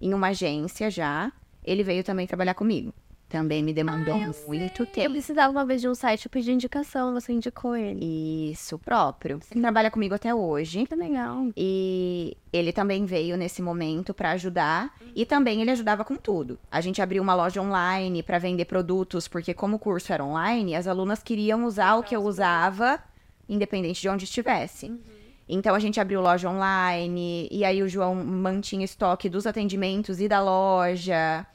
em 0.00 0.14
uma 0.14 0.28
agência 0.28 0.90
já, 0.90 1.32
ele 1.64 1.82
veio 1.82 2.04
também 2.04 2.26
trabalhar 2.26 2.54
comigo. 2.54 2.92
Também 3.28 3.60
me 3.60 3.72
demandou 3.72 4.14
ah, 4.14 4.32
muito 4.46 4.84
sei. 4.84 4.86
tempo. 4.86 5.00
Eu 5.00 5.10
precisava 5.10 5.50
uma 5.50 5.66
vez 5.66 5.80
de 5.80 5.88
um 5.88 5.96
site, 5.96 6.26
eu 6.26 6.30
pedi 6.30 6.52
indicação, 6.52 7.12
você 7.12 7.32
indicou 7.32 7.74
ele. 7.74 8.52
Isso, 8.52 8.78
próprio. 8.78 9.40
Ele 9.50 9.60
trabalha 9.60 9.90
comigo 9.90 10.14
até 10.14 10.32
hoje. 10.32 10.86
Que 10.86 10.94
legal. 10.94 11.48
E 11.56 12.36
ele 12.52 12.72
também 12.72 13.04
veio 13.04 13.36
nesse 13.36 13.60
momento 13.60 14.14
para 14.14 14.30
ajudar. 14.30 14.94
E 15.12 15.26
também 15.26 15.60
ele 15.60 15.72
ajudava 15.72 16.04
com 16.04 16.14
tudo. 16.14 16.56
A 16.70 16.80
gente 16.80 17.02
abriu 17.02 17.20
uma 17.20 17.34
loja 17.34 17.60
online 17.60 18.22
para 18.22 18.38
vender 18.38 18.66
produtos, 18.66 19.26
porque 19.26 19.52
como 19.52 19.74
o 19.74 19.78
curso 19.78 20.12
era 20.12 20.24
online, 20.24 20.76
as 20.76 20.86
alunas 20.86 21.20
queriam 21.20 21.64
usar 21.64 21.96
o 21.96 22.04
que 22.04 22.14
eu 22.14 22.22
usava 22.22 23.02
independente 23.48 24.00
de 24.00 24.08
onde 24.08 24.24
estivesse. 24.24 24.86
Uhum. 24.86 25.00
Então 25.48 25.74
a 25.74 25.78
gente 25.78 26.00
abriu 26.00 26.20
loja 26.20 26.48
online, 26.50 27.48
e 27.50 27.64
aí 27.64 27.82
o 27.82 27.88
João 27.88 28.14
mantinha 28.14 28.84
estoque 28.84 29.28
dos 29.28 29.46
atendimentos 29.46 30.20
e 30.20 30.28
da 30.28 30.40
loja. 30.40 31.46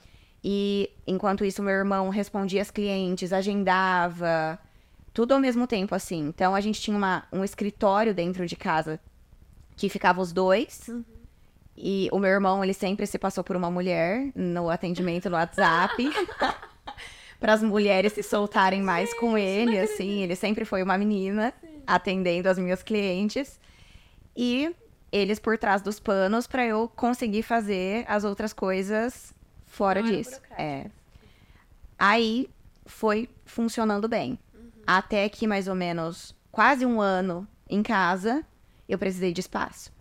E 0.44 0.89
enquanto 1.06 1.44
isso, 1.44 1.62
meu 1.62 1.74
irmão 1.74 2.10
respondia 2.10 2.62
as 2.62 2.72
clientes, 2.72 3.34
agendava, 3.34 4.58
tudo 5.14 5.34
ao 5.34 5.39
mesmo 5.39 5.68
tempo, 5.68 5.94
assim. 5.94 6.28
Então 6.28 6.56
a 6.56 6.62
gente 6.62 6.80
tinha 6.80 6.96
uma, 6.96 7.26
um 7.32 7.44
escritório 7.44 8.14
dentro 8.14 8.46
de 8.46 8.56
casa 8.56 9.00
que 9.76 9.89
ficava 9.89 10.22
os 10.22 10.32
dois. 10.32 10.88
Uhum. 10.88 11.04
E 11.78 12.10
o 12.12 12.20
meu 12.20 12.30
irmão, 12.30 12.64
ele 12.64 12.74
sempre 12.74 13.06
se 13.06 13.18
passou 13.18 13.44
por 13.44 13.56
uma 13.56 13.70
mulher 13.70 14.32
no 14.36 14.70
atendimento 14.70 15.30
no 15.30 15.36
WhatsApp. 15.36 15.96
para 17.42 17.54
as 17.54 17.64
mulheres 17.64 18.14
se 18.14 18.22
soltarem 18.22 18.82
mais 18.82 19.14
com 19.16 19.38
ele, 19.38 19.78
assim. 19.80 20.22
Ele 20.22 20.36
sempre 20.36 20.64
foi 20.64 20.84
uma 20.84 20.98
menina 20.98 21.54
atendendo 21.96 22.48
as 22.48 22.58
minhas 22.58 22.82
clientes. 22.82 23.60
E 24.36 24.74
eles 25.12 25.39
por 25.39 25.58
trás 25.58 25.82
dos 25.82 26.00
panos 26.00 26.48
para 26.48 26.66
eu 26.66 26.88
conseguir 26.96 27.44
fazer 27.44 28.06
as 28.08 28.24
outras 28.24 28.54
coisas 28.54 29.34
fora 29.66 30.02
disso. 30.02 30.39
É. 30.58 30.89
Aí 32.00 32.50
foi 32.86 33.30
funcionando 33.46 34.08
bem. 34.08 34.39
Uhum. 34.54 34.72
Até 34.88 35.28
que 35.28 35.46
mais 35.46 35.68
ou 35.68 35.76
menos 35.76 36.34
quase 36.52 36.86
um 36.86 37.02
ano 37.02 37.48
em 37.70 37.84
casa, 37.84 38.46
eu 38.88 38.98
precisei 38.98 39.34
de 39.34 39.42
espaço. 39.42 39.92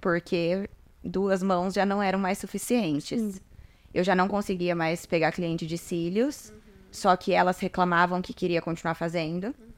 Porque 0.00 0.68
duas 1.02 1.42
mãos 1.42 1.74
já 1.74 1.84
não 1.84 2.02
eram 2.02 2.18
mais 2.18 2.38
suficientes. 2.38 3.40
Eu 3.92 4.04
já 4.04 4.14
não 4.14 4.28
conseguia 4.28 4.74
mais 4.74 5.04
pegar 5.04 5.32
cliente 5.32 5.66
de 5.66 5.76
cílios, 5.76 6.50
uhum. 6.50 6.56
só 6.90 7.16
que 7.16 7.32
elas 7.32 7.58
reclamavam 7.58 8.22
que 8.22 8.32
queria 8.32 8.62
continuar 8.62 8.94
fazendo. 8.94 9.46
Uhum. 9.46 9.71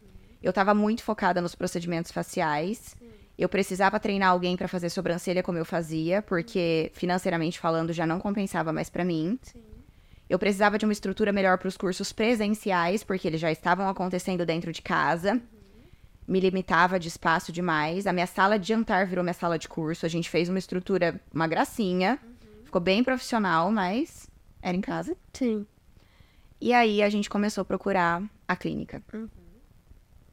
Eu 0.44 0.50
estava 0.50 0.74
muito 0.74 1.02
focada 1.02 1.40
nos 1.40 1.54
procedimentos 1.54 2.12
faciais. 2.12 2.94
Eu 3.36 3.48
precisava 3.48 3.98
treinar 3.98 4.28
alguém 4.28 4.58
para 4.58 4.68
fazer 4.68 4.90
sobrancelha 4.90 5.42
como 5.42 5.56
eu 5.56 5.64
fazia, 5.64 6.20
porque 6.20 6.92
financeiramente 6.92 7.58
falando 7.58 7.94
já 7.94 8.06
não 8.06 8.20
compensava 8.20 8.70
mais 8.70 8.90
para 8.90 9.06
mim. 9.06 9.38
Sim. 9.42 9.62
Eu 10.28 10.38
precisava 10.38 10.76
de 10.76 10.84
uma 10.84 10.92
estrutura 10.92 11.32
melhor 11.32 11.56
para 11.56 11.66
os 11.66 11.78
cursos 11.78 12.12
presenciais, 12.12 13.02
porque 13.02 13.26
eles 13.26 13.40
já 13.40 13.50
estavam 13.50 13.88
acontecendo 13.88 14.44
dentro 14.44 14.70
de 14.70 14.82
casa. 14.82 15.40
Me 16.28 16.40
limitava 16.40 17.00
de 17.00 17.08
espaço 17.08 17.50
demais. 17.50 18.06
A 18.06 18.12
minha 18.12 18.26
sala 18.26 18.58
de 18.58 18.68
jantar 18.68 19.06
virou 19.06 19.24
minha 19.24 19.32
sala 19.32 19.58
de 19.58 19.66
curso. 19.66 20.04
A 20.04 20.10
gente 20.10 20.28
fez 20.28 20.50
uma 20.50 20.58
estrutura, 20.58 21.18
uma 21.32 21.46
gracinha. 21.46 22.18
Ficou 22.64 22.82
bem 22.82 23.02
profissional, 23.02 23.72
mas 23.72 24.28
era 24.60 24.76
em 24.76 24.82
casa. 24.82 25.16
Sim. 25.32 25.66
E 26.60 26.74
aí 26.74 27.02
a 27.02 27.08
gente 27.08 27.30
começou 27.30 27.62
a 27.62 27.64
procurar 27.64 28.22
a 28.46 28.54
clínica. 28.54 29.02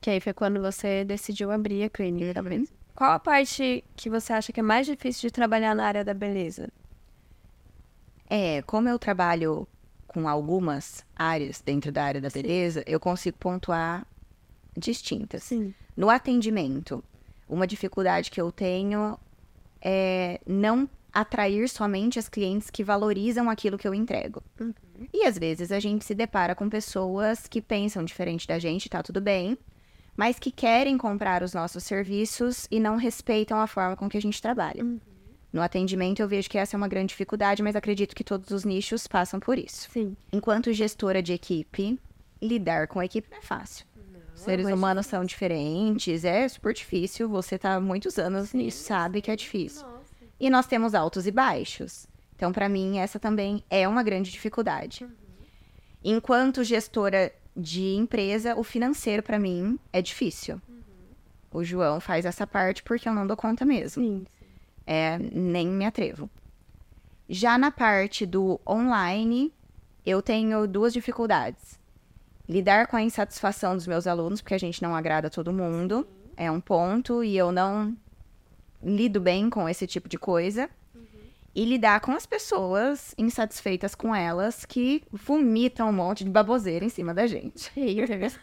Que 0.01 0.09
aí 0.09 0.19
foi 0.19 0.33
quando 0.33 0.59
você 0.59 1.05
decidiu 1.05 1.51
abrir 1.51 1.83
a 1.83 1.89
clínica, 1.89 2.33
tá 2.33 2.41
vendo? 2.41 2.67
Qual 2.95 3.11
a 3.11 3.19
parte 3.19 3.83
que 3.95 4.09
você 4.09 4.33
acha 4.33 4.51
que 4.51 4.59
é 4.59 4.63
mais 4.63 4.87
difícil 4.87 5.29
de 5.29 5.31
trabalhar 5.31 5.75
na 5.75 5.85
área 5.85 6.03
da 6.03 6.13
beleza? 6.13 6.69
É, 8.27 8.61
como 8.63 8.89
eu 8.89 8.97
trabalho 8.97 9.67
com 10.07 10.27
algumas 10.27 11.05
áreas 11.15 11.61
dentro 11.61 11.91
da 11.91 12.03
área 12.03 12.19
da 12.19 12.29
beleza, 12.29 12.83
eu 12.87 12.99
consigo 12.99 13.37
pontuar 13.37 14.05
distintas. 14.75 15.43
Sim. 15.43 15.73
No 15.95 16.09
atendimento, 16.09 17.03
uma 17.47 17.67
dificuldade 17.67 18.31
que 18.31 18.41
eu 18.41 18.51
tenho 18.51 19.17
é 19.81 20.41
não 20.47 20.89
atrair 21.13 21.67
somente 21.69 22.17
as 22.17 22.29
clientes 22.29 22.69
que 22.69 22.83
valorizam 22.83 23.49
aquilo 23.49 23.77
que 23.77 23.87
eu 23.87 23.93
entrego. 23.93 24.41
E 25.13 25.25
às 25.25 25.37
vezes 25.37 25.71
a 25.71 25.79
gente 25.79 26.05
se 26.05 26.15
depara 26.15 26.55
com 26.55 26.69
pessoas 26.69 27.47
que 27.47 27.61
pensam 27.61 28.03
diferente 28.03 28.47
da 28.47 28.57
gente, 28.57 28.89
tá 28.89 29.03
tudo 29.03 29.19
bem, 29.19 29.57
mas 30.21 30.37
que 30.37 30.51
querem 30.51 30.99
comprar 30.99 31.41
os 31.41 31.51
nossos 31.51 31.83
serviços 31.83 32.67
e 32.69 32.79
não 32.79 32.95
respeitam 32.95 33.59
a 33.59 33.65
forma 33.65 33.95
com 33.95 34.07
que 34.07 34.15
a 34.15 34.21
gente 34.21 34.39
trabalha. 34.39 34.85
No 35.51 35.63
atendimento 35.63 36.19
eu 36.19 36.27
vejo 36.27 36.47
que 36.47 36.59
essa 36.59 36.75
é 36.75 36.77
uma 36.77 36.87
grande 36.87 37.07
dificuldade, 37.07 37.63
mas 37.63 37.75
acredito 37.75 38.15
que 38.15 38.23
todos 38.23 38.51
os 38.51 38.63
nichos 38.63 39.07
passam 39.07 39.39
por 39.39 39.57
isso. 39.57 39.89
Sim. 39.89 40.15
Enquanto 40.31 40.71
gestora 40.73 41.23
de 41.23 41.33
equipe, 41.33 41.99
lidar 42.39 42.87
com 42.87 42.99
a 42.99 43.05
equipe 43.05 43.31
não 43.31 43.39
é 43.39 43.41
fácil. 43.41 43.83
Seres 44.35 44.65
mais 44.65 44.77
humanos 44.77 45.07
são 45.07 45.25
diferentes, 45.25 46.23
é 46.23 46.47
super 46.47 46.75
difícil. 46.75 47.27
Você 47.27 47.57
tá 47.57 47.73
há 47.73 47.81
muitos 47.81 48.19
anos 48.19 48.53
nisso, 48.53 48.83
sabe 48.83 49.23
que 49.23 49.31
é 49.31 49.35
difícil. 49.35 49.87
E 50.39 50.51
nós 50.51 50.67
temos 50.67 50.93
altos 50.93 51.25
e 51.25 51.31
baixos. 51.31 52.05
Então, 52.35 52.51
para 52.51 52.69
mim, 52.69 52.99
essa 52.99 53.19
também 53.19 53.63
é 53.71 53.87
uma 53.87 54.03
grande 54.03 54.29
dificuldade. 54.29 55.03
Enquanto 56.03 56.63
gestora 56.63 57.33
de 57.55 57.95
empresa, 57.95 58.55
o 58.55 58.63
financeiro 58.63 59.21
para 59.21 59.39
mim 59.39 59.77
é 59.91 60.01
difícil. 60.01 60.61
O 61.51 61.63
João 61.63 61.99
faz 61.99 62.25
essa 62.25 62.47
parte 62.47 62.81
porque 62.81 63.07
eu 63.07 63.13
não 63.13 63.27
dou 63.27 63.35
conta 63.35 63.65
mesmo. 63.65 64.03
Sim. 64.03 64.25
É, 64.87 65.17
nem 65.19 65.67
me 65.67 65.85
atrevo. 65.85 66.29
Já 67.27 67.57
na 67.57 67.71
parte 67.71 68.25
do 68.25 68.59
online, 68.67 69.53
eu 70.05 70.21
tenho 70.21 70.67
duas 70.67 70.93
dificuldades. 70.93 71.79
Lidar 72.47 72.87
com 72.87 72.97
a 72.97 73.01
insatisfação 73.01 73.75
dos 73.75 73.87
meus 73.87 74.07
alunos, 74.07 74.41
porque 74.41 74.53
a 74.53 74.59
gente 74.59 74.81
não 74.81 74.95
agrada 74.95 75.29
todo 75.29 75.53
mundo, 75.53 76.07
é 76.35 76.49
um 76.49 76.59
ponto, 76.59 77.23
e 77.23 77.37
eu 77.37 77.51
não 77.51 77.95
lido 78.83 79.21
bem 79.21 79.49
com 79.49 79.69
esse 79.69 79.85
tipo 79.85 80.09
de 80.09 80.17
coisa. 80.17 80.69
E 81.53 81.65
lidar 81.65 81.99
com 81.99 82.11
as 82.13 82.25
pessoas 82.25 83.13
insatisfeitas 83.17 83.93
com 83.93 84.15
elas 84.15 84.65
que 84.65 85.03
vomitam 85.11 85.89
um 85.89 85.93
monte 85.93 86.23
de 86.23 86.29
baboseira 86.29 86.85
em 86.85 86.89
cima 86.89 87.13
da 87.13 87.27
gente. 87.27 87.69
Haters. 87.75 88.39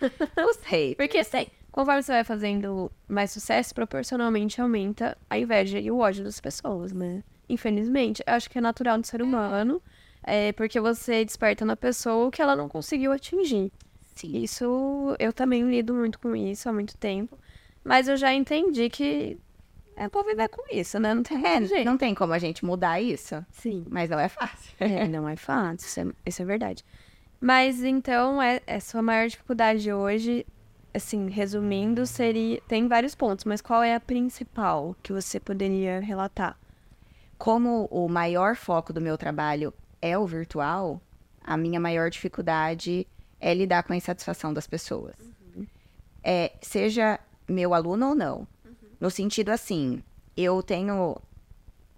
Os 0.46 0.58
haters. 0.64 0.96
Porque 0.96 1.18
assim, 1.18 1.46
conforme 1.72 2.02
você 2.02 2.12
vai 2.12 2.24
fazendo 2.24 2.92
mais 3.08 3.30
sucesso, 3.30 3.74
proporcionalmente 3.74 4.60
aumenta 4.60 5.16
a 5.30 5.38
inveja 5.38 5.78
e 5.78 5.90
o 5.90 5.98
ódio 5.98 6.24
das 6.24 6.38
pessoas, 6.38 6.92
né? 6.92 7.22
Infelizmente, 7.48 8.22
eu 8.26 8.34
acho 8.34 8.50
que 8.50 8.58
é 8.58 8.60
natural 8.60 8.98
do 8.98 9.06
ser 9.06 9.22
humano, 9.22 9.82
é 10.22 10.52
porque 10.52 10.78
você 10.78 11.24
desperta 11.24 11.64
na 11.64 11.76
pessoa 11.76 12.26
o 12.26 12.30
que 12.30 12.42
ela 12.42 12.54
não 12.54 12.68
conseguiu 12.68 13.10
atingir. 13.10 13.72
Sim. 14.14 14.42
Isso, 14.42 15.16
eu 15.18 15.32
também 15.32 15.62
lido 15.62 15.94
muito 15.94 16.18
com 16.18 16.36
isso 16.36 16.68
há 16.68 16.72
muito 16.72 16.96
tempo, 16.96 17.38
mas 17.82 18.08
eu 18.08 18.16
já 18.16 18.34
entendi 18.34 18.90
que 18.90 19.38
é 19.98 20.08
pra 20.08 20.22
viver 20.22 20.48
com 20.48 20.62
isso, 20.70 20.98
né? 21.00 21.12
Não 21.12 21.22
tem 21.22 21.44
É, 21.44 21.84
não 21.84 21.98
tem 21.98 22.14
como 22.14 22.32
a 22.32 22.38
gente 22.38 22.64
mudar 22.64 23.00
isso, 23.00 23.44
Sim. 23.50 23.84
mas 23.90 24.08
não 24.08 24.18
é 24.18 24.28
fácil. 24.28 24.72
É, 24.78 25.06
não 25.08 25.28
é 25.28 25.34
fácil, 25.34 25.86
isso 25.86 26.00
é, 26.00 26.06
isso 26.24 26.42
é 26.42 26.44
verdade. 26.44 26.84
Mas 27.40 27.82
então, 27.82 28.40
é, 28.40 28.60
é 28.66 28.80
sua 28.80 29.02
maior 29.02 29.28
dificuldade 29.28 29.92
hoje, 29.92 30.46
assim, 30.94 31.28
resumindo, 31.28 32.06
seria. 32.06 32.60
Tem 32.68 32.86
vários 32.86 33.14
pontos, 33.14 33.44
mas 33.44 33.60
qual 33.60 33.82
é 33.82 33.94
a 33.94 34.00
principal 34.00 34.96
que 35.02 35.12
você 35.12 35.40
poderia 35.40 36.00
relatar? 36.00 36.56
Como 37.36 37.86
o 37.90 38.08
maior 38.08 38.56
foco 38.56 38.92
do 38.92 39.00
meu 39.00 39.18
trabalho 39.18 39.72
é 40.00 40.16
o 40.16 40.26
virtual, 40.26 41.00
a 41.42 41.56
minha 41.56 41.80
maior 41.80 42.10
dificuldade 42.10 43.06
é 43.40 43.54
lidar 43.54 43.82
com 43.82 43.92
a 43.92 43.96
insatisfação 43.96 44.52
das 44.52 44.66
pessoas. 44.66 45.14
É, 46.22 46.52
seja 46.60 47.18
meu 47.48 47.72
aluno 47.72 48.10
ou 48.10 48.14
não. 48.14 48.46
No 49.00 49.10
sentido 49.10 49.50
assim, 49.50 50.02
eu 50.36 50.62
tenho 50.62 51.16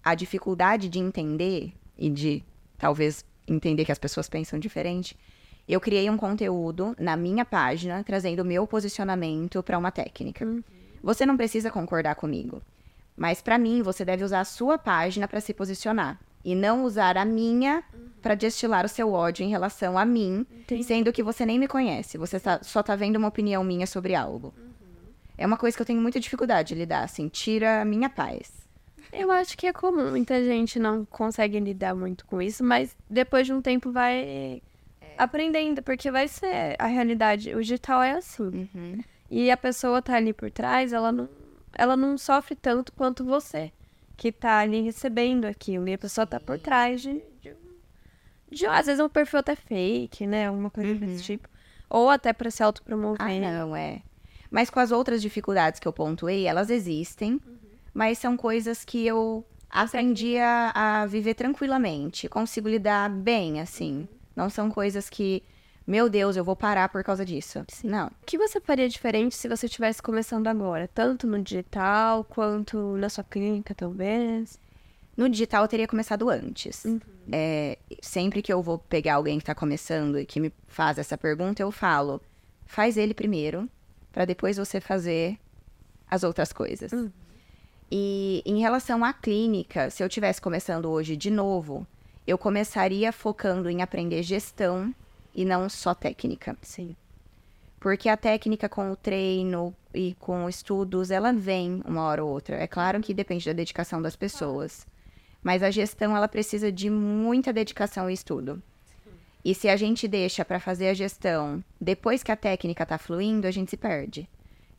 a 0.03 0.15
dificuldade 0.15 0.89
de 0.89 0.99
entender 0.99 1.73
e 1.97 2.09
de 2.09 2.43
talvez 2.77 3.25
entender 3.47 3.85
que 3.85 3.91
as 3.91 3.99
pessoas 3.99 4.29
pensam 4.29 4.59
diferente. 4.59 5.17
Eu 5.67 5.79
criei 5.79 6.09
um 6.09 6.17
conteúdo 6.17 6.95
na 6.99 7.15
minha 7.15 7.45
página 7.45 8.03
trazendo 8.03 8.41
o 8.41 8.45
meu 8.45 8.65
posicionamento 8.67 9.61
para 9.63 9.77
uma 9.77 9.91
técnica. 9.91 10.45
Você 11.03 11.25
não 11.25 11.37
precisa 11.37 11.71
concordar 11.71 12.15
comigo, 12.15 12.61
mas 13.15 13.41
para 13.41 13.57
mim 13.57 13.81
você 13.81 14.03
deve 14.05 14.23
usar 14.23 14.41
a 14.41 14.45
sua 14.45 14.77
página 14.77 15.27
para 15.27 15.41
se 15.41 15.53
posicionar 15.53 16.19
e 16.43 16.55
não 16.55 16.83
usar 16.83 17.17
a 17.17 17.25
minha 17.25 17.83
para 18.21 18.35
destilar 18.35 18.85
o 18.85 18.89
seu 18.89 19.11
ódio 19.13 19.43
em 19.43 19.49
relação 19.49 19.97
a 19.97 20.05
mim, 20.05 20.45
Entendi. 20.51 20.83
sendo 20.83 21.11
que 21.11 21.23
você 21.23 21.45
nem 21.45 21.57
me 21.57 21.67
conhece, 21.67 22.17
você 22.17 22.39
tá- 22.39 22.59
só 22.61 22.83
tá 22.83 22.95
vendo 22.95 23.15
uma 23.15 23.27
opinião 23.27 23.63
minha 23.63 23.87
sobre 23.87 24.13
algo. 24.13 24.53
É 25.41 25.45
uma 25.45 25.57
coisa 25.57 25.75
que 25.75 25.81
eu 25.81 25.85
tenho 25.85 26.01
muita 26.01 26.19
dificuldade 26.19 26.69
de 26.69 26.75
lidar, 26.79 27.03
assim, 27.03 27.27
tira 27.27 27.81
a 27.81 27.85
minha 27.85 28.09
paz. 28.09 28.51
Eu 29.11 29.31
acho 29.31 29.57
que 29.57 29.67
é 29.67 29.73
comum, 29.73 30.11
muita 30.11 30.41
gente 30.43 30.79
não 30.79 31.03
consegue 31.05 31.59
lidar 31.59 31.93
muito 31.95 32.25
com 32.25 32.41
isso, 32.41 32.63
mas 32.63 32.95
depois 33.09 33.45
de 33.47 33.53
um 33.53 33.61
tempo 33.61 33.91
vai 33.91 34.61
aprendendo, 35.17 35.81
porque 35.83 36.09
vai 36.11 36.27
ser 36.27 36.75
a 36.79 36.85
realidade. 36.87 37.53
O 37.55 37.61
digital 37.61 38.01
é 38.01 38.11
assim. 38.13 38.69
E 39.29 39.49
a 39.51 39.57
pessoa 39.57 40.01
tá 40.01 40.15
ali 40.15 40.31
por 40.33 40.49
trás, 40.51 40.93
ela 40.93 41.11
não, 41.11 41.27
ela 41.73 41.97
não 41.97 42.17
sofre 42.17 42.55
tanto 42.55 42.91
quanto 42.93 43.23
você, 43.25 43.71
que 44.15 44.31
tá 44.31 44.59
ali 44.59 44.81
recebendo 44.81 45.45
aquilo. 45.45 45.87
E 45.89 45.93
a 45.93 45.97
pessoa 45.97 46.25
tá 46.27 46.39
por 46.39 46.57
trás 46.59 47.01
de. 47.01 47.13
de, 47.41 47.53
de- 48.51 48.65
às 48.67 48.85
vezes 48.85 48.99
é 48.99 49.03
um 49.03 49.09
perfil 49.09 49.39
até 49.39 49.55
fake, 49.55 50.27
né? 50.27 50.47
Alguma 50.47 50.69
coisa 50.69 50.93
desse 50.95 51.23
tipo. 51.23 51.49
Ou 51.89 52.09
até 52.09 52.31
pra 52.31 52.49
se 52.51 52.61
autopromover. 52.63 53.21
Ah, 53.21 53.51
não, 53.51 53.75
é. 53.75 54.01
Mas 54.51 54.69
com 54.69 54.81
as 54.81 54.91
outras 54.91 55.21
dificuldades 55.21 55.79
que 55.79 55.87
eu 55.87 55.93
pontuei, 55.93 56.45
elas 56.45 56.69
existem, 56.69 57.39
mas 57.93 58.17
são 58.17 58.35
coisas 58.35 58.83
que 58.83 59.07
eu 59.07 59.45
aprendi 59.69 60.37
a, 60.37 60.71
a 60.75 61.05
viver 61.05 61.33
tranquilamente. 61.33 62.27
Consigo 62.27 62.67
lidar 62.67 63.09
bem, 63.09 63.61
assim. 63.61 64.07
Não 64.35 64.49
são 64.49 64.69
coisas 64.69 65.09
que, 65.09 65.41
meu 65.87 66.09
Deus, 66.09 66.35
eu 66.35 66.43
vou 66.43 66.55
parar 66.55 66.89
por 66.89 67.01
causa 67.01 67.25
disso. 67.25 67.65
Não. 67.81 68.07
O 68.07 68.25
que 68.25 68.37
você 68.37 68.59
faria 68.59 68.89
diferente 68.89 69.35
se 69.35 69.47
você 69.47 69.67
estivesse 69.67 70.01
começando 70.01 70.47
agora? 70.47 70.89
Tanto 70.93 71.25
no 71.25 71.41
digital 71.41 72.25
quanto 72.25 72.97
na 72.97 73.07
sua 73.07 73.23
clínica, 73.23 73.73
talvez? 73.73 74.59
No 75.15 75.29
digital 75.29 75.63
eu 75.63 75.67
teria 75.69 75.87
começado 75.87 76.29
antes. 76.29 76.83
Uhum. 76.83 76.99
É, 77.31 77.77
sempre 78.01 78.41
que 78.41 78.51
eu 78.51 78.61
vou 78.61 78.77
pegar 78.77 79.15
alguém 79.15 79.39
que 79.39 79.45
tá 79.45 79.55
começando 79.55 80.19
e 80.19 80.25
que 80.25 80.39
me 80.39 80.51
faz 80.67 80.97
essa 80.97 81.17
pergunta, 81.17 81.61
eu 81.61 81.71
falo: 81.71 82.21
faz 82.65 82.97
ele 82.97 83.13
primeiro, 83.13 83.69
para 84.11 84.25
depois 84.25 84.57
você 84.57 84.79
fazer 84.79 85.37
as 86.09 86.23
outras 86.23 86.51
coisas. 86.51 86.91
Uhum. 86.91 87.11
E 87.91 88.41
em 88.45 88.59
relação 88.59 89.03
à 89.03 89.11
clínica, 89.11 89.89
se 89.89 90.03
eu 90.03 90.09
tivesse 90.09 90.41
começando 90.41 90.85
hoje 90.85 91.17
de 91.17 91.29
novo, 91.29 91.85
eu 92.25 92.37
começaria 92.37 93.11
focando 93.11 93.69
em 93.69 93.81
aprender 93.81 94.23
gestão 94.23 94.93
e 95.33 95.43
não 95.43 95.67
só 95.69 95.93
técnica. 95.93 96.57
Sim. 96.61 96.95
Porque 97.79 98.07
a 98.07 98.15
técnica 98.15 98.69
com 98.69 98.91
o 98.91 98.95
treino 98.95 99.75
e 99.93 100.15
com 100.19 100.47
estudos, 100.47 101.11
ela 101.11 101.33
vem 101.33 101.81
uma 101.83 102.03
hora 102.03 102.23
ou 102.23 102.31
outra. 102.31 102.55
É 102.57 102.67
claro 102.67 103.01
que 103.01 103.13
depende 103.13 103.45
da 103.45 103.53
dedicação 103.53 104.01
das 104.01 104.15
pessoas. 104.15 104.87
Mas 105.43 105.63
a 105.63 105.71
gestão, 105.71 106.15
ela 106.15 106.27
precisa 106.27 106.71
de 106.71 106.89
muita 106.89 107.51
dedicação 107.51 108.09
e 108.09 108.13
estudo. 108.13 108.61
E 109.43 109.55
se 109.55 109.67
a 109.67 109.75
gente 109.75 110.07
deixa 110.07 110.45
para 110.45 110.59
fazer 110.59 110.89
a 110.89 110.93
gestão 110.93 111.63
depois 111.79 112.21
que 112.21 112.31
a 112.31 112.35
técnica 112.35 112.85
tá 112.85 112.97
fluindo, 112.97 113.47
a 113.47 113.51
gente 113.51 113.71
se 113.71 113.77
perde. 113.77 114.29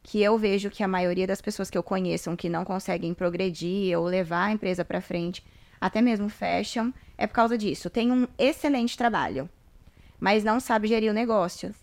Que 0.04 0.22
eu 0.22 0.38
vejo 0.38 0.70
que 0.70 0.82
a 0.82 0.88
maioria 0.88 1.26
das 1.26 1.40
pessoas 1.40 1.68
que 1.68 1.76
eu 1.76 1.82
conheço 1.82 2.34
que 2.36 2.48
não 2.48 2.64
conseguem 2.64 3.12
progredir 3.12 3.98
ou 3.98 4.04
levar 4.04 4.46
a 4.46 4.52
empresa 4.52 4.84
para 4.84 5.00
frente, 5.00 5.44
até 5.80 6.00
mesmo 6.00 6.28
fecham, 6.28 6.94
é 7.18 7.26
por 7.26 7.34
causa 7.34 7.58
disso. 7.58 7.90
Tem 7.90 8.10
um 8.12 8.26
excelente 8.38 8.96
trabalho, 8.96 9.48
mas 10.18 10.44
não 10.44 10.60
sabe 10.60 10.88
gerir 10.88 11.10
o 11.10 11.14
negócio. 11.14 11.74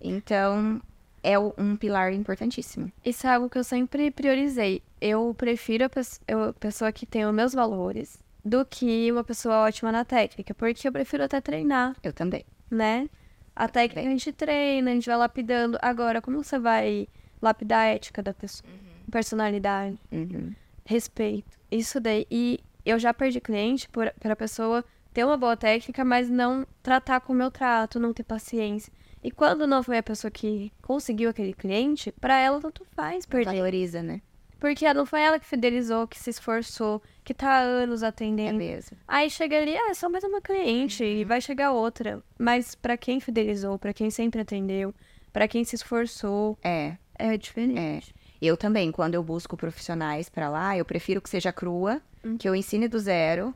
Então, 0.00 0.80
é 1.22 1.38
um 1.38 1.76
pilar 1.76 2.12
importantíssimo. 2.12 2.90
Isso 3.04 3.26
é 3.26 3.34
algo 3.34 3.48
que 3.48 3.58
eu 3.58 3.64
sempre 3.64 4.10
priorizei. 4.10 4.82
Eu 5.00 5.34
prefiro 5.36 5.84
a 5.84 6.52
pessoa 6.58 6.92
que 6.92 7.06
tem 7.06 7.26
os 7.26 7.34
meus 7.34 7.54
valores 7.54 8.18
do 8.44 8.64
que 8.64 9.10
uma 9.12 9.22
pessoa 9.24 9.60
ótima 9.66 9.92
na 9.92 10.04
técnica, 10.04 10.54
porque 10.54 10.88
eu 10.88 10.92
prefiro 10.92 11.24
até 11.24 11.40
treinar, 11.40 11.94
Eu 12.02 12.12
também. 12.12 12.44
né? 12.70 13.08
A 13.54 13.68
técnica 13.68 14.06
a 14.08 14.10
gente 14.10 14.32
treina, 14.32 14.90
a 14.90 14.94
gente 14.94 15.06
vai 15.06 15.16
lapidando. 15.16 15.78
Agora, 15.82 16.22
como 16.22 16.42
você 16.42 16.58
vai 16.58 17.06
lapidar 17.42 17.80
a 17.80 17.86
ética 17.86 18.22
da 18.22 18.32
pessoa? 18.32 18.68
Personalidade, 19.10 19.98
Uhum. 20.10 20.54
respeito. 20.84 21.58
Isso 21.70 22.00
daí. 22.00 22.26
E 22.30 22.60
eu 22.86 22.98
já 22.98 23.12
perdi 23.12 23.40
cliente 23.40 23.88
por, 23.88 24.10
por 24.18 24.30
a 24.30 24.36
pessoa 24.36 24.84
ter 25.12 25.24
uma 25.24 25.36
boa 25.36 25.56
técnica, 25.56 26.04
mas 26.04 26.30
não 26.30 26.66
tratar 26.82 27.20
com 27.20 27.32
o 27.32 27.36
meu 27.36 27.50
trato, 27.50 27.98
não 28.00 28.12
ter 28.14 28.22
paciência. 28.22 28.90
E 29.22 29.30
quando 29.30 29.66
não 29.66 29.82
foi 29.82 29.98
a 29.98 30.02
pessoa 30.02 30.30
que 30.30 30.72
conseguiu 30.80 31.28
aquele 31.28 31.52
cliente, 31.52 32.10
pra 32.12 32.38
ela 32.38 32.60
tanto 32.60 32.84
faz 32.96 33.26
perder. 33.26 33.56
Valoriza, 33.56 34.02
né? 34.02 34.22
Porque 34.60 34.92
não 34.92 35.06
foi 35.06 35.22
ela 35.22 35.40
que 35.40 35.46
fidelizou, 35.46 36.06
que 36.06 36.18
se 36.18 36.28
esforçou, 36.30 37.02
que 37.24 37.32
tá 37.32 37.48
há 37.48 37.60
anos 37.60 38.02
É 38.02 38.08
atendendo. 38.08 38.58
mesmo. 38.58 38.96
Aí 39.08 39.30
chega 39.30 39.56
ali, 39.58 39.74
ah, 39.76 39.90
é 39.90 39.94
só 39.94 40.08
mais 40.08 40.22
uma 40.22 40.40
cliente 40.40 41.02
e 41.02 41.24
vai 41.24 41.40
chegar 41.40 41.72
outra. 41.72 42.22
Mas 42.38 42.74
pra 42.74 42.96
quem 42.96 43.18
fidelizou, 43.20 43.78
pra 43.78 43.94
quem 43.94 44.10
sempre 44.10 44.40
atendeu, 44.42 44.94
pra 45.32 45.48
quem 45.48 45.64
se 45.64 45.74
esforçou, 45.76 46.58
É, 46.62 46.96
é 47.18 47.36
diferente. 47.38 48.14
eu 48.40 48.56
também, 48.56 48.92
quando 48.92 49.14
eu 49.14 49.22
busco 49.22 49.56
profissionais 49.56 50.28
pra 50.28 50.48
lá, 50.50 50.76
eu 50.76 50.84
prefiro 50.84 51.22
que 51.22 51.30
seja 51.30 51.52
crua, 51.52 52.00
Hum. 52.24 52.36
que 52.36 52.46
eu 52.46 52.54
ensine 52.54 52.86
do 52.86 52.98
zero, 52.98 53.54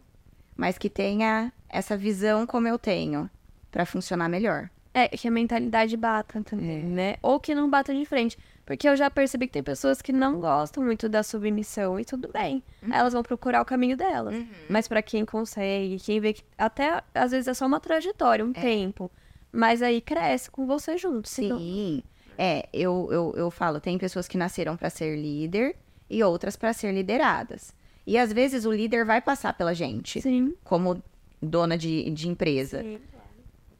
mas 0.57 0.79
que 0.79 0.89
tenha 0.89 1.53
essa 1.69 1.97
visão 1.99 2.47
como 2.47 2.67
eu 2.67 2.79
tenho, 2.79 3.29
pra 3.71 3.85
funcionar 3.85 4.29
melhor. 4.29 4.71
É, 4.97 5.09
que 5.09 5.26
a 5.26 5.30
mentalidade 5.30 5.97
bata 5.97 6.40
também, 6.45 6.84
né? 6.84 7.16
Ou 7.20 7.40
que 7.40 7.53
não 7.53 7.68
bata 7.68 7.92
de 7.92 8.05
frente. 8.07 8.38
Porque 8.64 8.88
eu 8.88 8.97
já 8.97 9.11
percebi 9.11 9.49
que 9.49 9.53
tem 9.53 9.62
pessoas 9.62 10.01
que 10.01 10.12
não 10.12 10.40
gostam 10.40 10.84
muito 10.84 11.09
da 11.09 11.22
submissão 11.22 11.99
e 11.99 12.05
tudo 12.05 12.30
bem. 12.32 12.62
Elas 12.90 13.12
vão 13.12 13.22
procurar 13.22 13.61
o 13.61 13.64
caminho 13.64 13.97
delas. 13.97 14.34
Mas 14.68 14.86
pra 14.86 15.03
quem 15.03 15.24
consegue, 15.24 15.99
quem 15.99 16.20
vê 16.20 16.32
que 16.32 16.45
até 16.57 17.03
às 17.12 17.32
vezes 17.32 17.49
é 17.49 17.55
só 17.55 17.66
uma 17.66 17.80
trajetória, 17.80 18.45
um 18.45 18.53
tempo. 18.53 19.11
Mas 19.53 19.82
aí 19.82 20.01
cresce 20.01 20.51
com 20.51 20.66
você 20.66 20.97
junto. 20.97 21.28
Sim. 21.28 22.03
É, 22.38 22.68
eu, 22.72 23.09
eu, 23.11 23.34
eu 23.36 23.51
falo, 23.51 23.80
tem 23.80 23.99
pessoas 23.99 24.26
que 24.26 24.36
nasceram 24.36 24.76
pra 24.76 24.90
ser 24.90 25.16
líder 25.16 25.76
e 26.09 26.22
outras 26.22 26.57
pra 26.57 26.72
ser 26.72 26.92
lideradas. 26.92 27.74
E 28.07 28.18
às 28.18 28.32
vezes 28.32 28.64
o 28.64 28.72
líder 28.72 29.05
vai 29.05 29.20
passar 29.20 29.55
pela 29.55 29.74
gente, 29.74 30.20
Sim. 30.20 30.55
como 30.62 31.03
dona 31.40 31.76
de, 31.78 32.11
de 32.11 32.28
empresa, 32.28 32.82
Sim. 32.82 32.99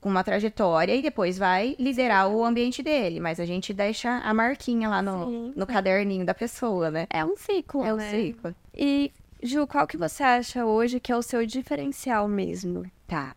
Com 0.05 0.11
uma 0.11 0.23
trajetória 0.23 0.95
e 0.95 1.01
depois 1.01 1.39
vai 1.39 1.75
liderar 1.79 2.29
o 2.29 2.45
ambiente 2.45 2.83
dele. 2.83 3.19
Mas 3.21 3.41
a 3.41 3.47
gente 3.47 3.73
deixa 3.73 4.19
a 4.19 4.35
marquinha 4.35 4.87
lá 4.87 5.01
no, 5.01 5.31
Sim. 5.31 5.53
no 5.57 5.67
caderninho 5.67 6.27
da 6.27 6.35
pessoa, 6.35 6.91
né? 6.91 7.07
É 7.09 7.25
um 7.25 7.35
ciclo, 7.39 7.83
É 7.83 7.91
o 7.95 7.97
né? 7.97 8.11
ciclo. 8.11 8.55
E, 8.77 9.11
Ju, 9.43 9.67
qual 9.67 9.87
que 9.87 9.97
você 9.97 10.23
acha 10.23 10.67
hoje 10.67 11.01
que 11.01 11.11
é 11.11 11.17
o 11.17 11.23
seu 11.23 11.47
diferencial 11.47 12.29
mesmo? 12.29 12.85
Tá. 13.07 13.35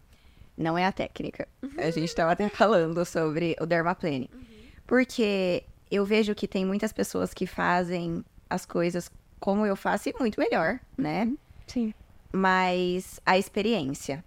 Não 0.57 0.77
é 0.77 0.85
a 0.85 0.91
técnica. 0.91 1.47
A 1.77 1.89
gente 1.89 2.13
tava 2.13 2.33
até 2.33 2.49
falando 2.49 3.05
sobre 3.05 3.55
o 3.61 3.65
dermaplane. 3.65 4.29
Porque 4.85 5.63
eu 5.89 6.03
vejo 6.03 6.35
que 6.35 6.49
tem 6.49 6.65
muitas 6.65 6.91
pessoas 6.91 7.33
que 7.33 7.47
fazem 7.47 8.25
as 8.49 8.65
coisas 8.65 9.09
como 9.39 9.65
eu 9.65 9.75
faço 9.77 10.09
e 10.09 10.13
muito 10.19 10.37
melhor, 10.37 10.81
né? 10.97 11.31
Sim. 11.65 11.93
Mas 12.33 13.21
a 13.25 13.37
experiência, 13.37 14.21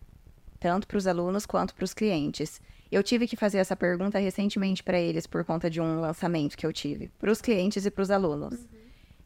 tanto 0.61 0.87
para 0.87 0.99
os 0.99 1.07
alunos 1.07 1.47
quanto 1.47 1.75
para 1.75 1.85
os 1.85 1.95
clientes. 1.95 2.61
Eu 2.93 3.03
tive 3.03 3.27
que 3.27 3.37
fazer 3.37 3.59
essa 3.59 3.75
pergunta 3.75 4.19
recentemente 4.19 4.83
para 4.83 4.99
eles 5.01 5.27
por 5.27 5.45
conta 5.45 5.71
de 5.71 5.81
um 5.81 6.01
lançamento 6.01 6.57
que 6.57 6.67
eu 6.67 6.73
tive, 6.73 7.09
para 7.19 7.31
os 7.33 7.41
clientes 7.41 7.87
e 7.87 7.91
para 7.91 8.03
os 8.03 8.11
alunos. 8.11 8.61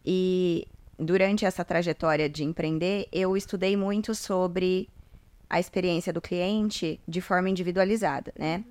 E 0.05 0.69
durante 0.99 1.45
essa 1.45 1.65
trajetória 1.65 2.29
de 2.29 2.45
empreender, 2.45 3.09
eu 3.11 3.37
estudei 3.37 3.77
muito 3.77 4.15
sobre 4.15 4.89
a 5.49 5.59
experiência 5.59 6.13
do 6.13 6.21
cliente 6.21 7.01
de 7.07 7.21
forma 7.21 7.49
individualizada, 7.51 8.33
né? 8.39 8.65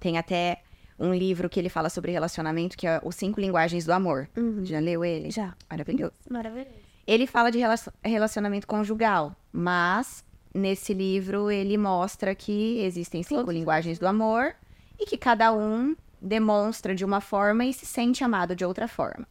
Tem 0.00 0.18
até 0.18 0.62
um 0.98 1.12
livro 1.14 1.48
que 1.48 1.58
ele 1.58 1.68
fala 1.68 1.90
sobre 1.90 2.12
relacionamento, 2.12 2.76
que 2.76 2.86
é 2.86 3.00
Os 3.04 3.16
Cinco 3.16 3.40
Linguagens 3.40 3.84
do 3.84 3.92
Amor. 3.92 4.28
Já 4.62 4.78
leu 4.80 5.04
ele? 5.04 5.30
Já. 5.30 5.54
Maravilhoso. 5.68 6.12
Maravilhoso. 6.30 6.70
Ele 7.06 7.26
fala 7.26 7.50
de 7.50 7.58
relacion- 7.58 7.92
relacionamento 8.02 8.66
conjugal, 8.66 9.34
mas 9.52 10.24
nesse 10.54 10.94
livro 10.94 11.50
ele 11.50 11.76
mostra 11.76 12.34
que 12.34 12.78
existem 12.80 13.22
cinco 13.22 13.50
linguagens 13.50 13.98
do 13.98 14.06
amor 14.06 14.54
e 14.98 15.04
que 15.04 15.18
cada 15.18 15.52
um 15.52 15.96
demonstra 16.22 16.94
de 16.94 17.04
uma 17.04 17.20
forma 17.20 17.64
e 17.64 17.72
se 17.72 17.84
sente 17.84 18.22
amado 18.22 18.54
de 18.54 18.64
outra 18.64 18.88
forma. 18.88 19.26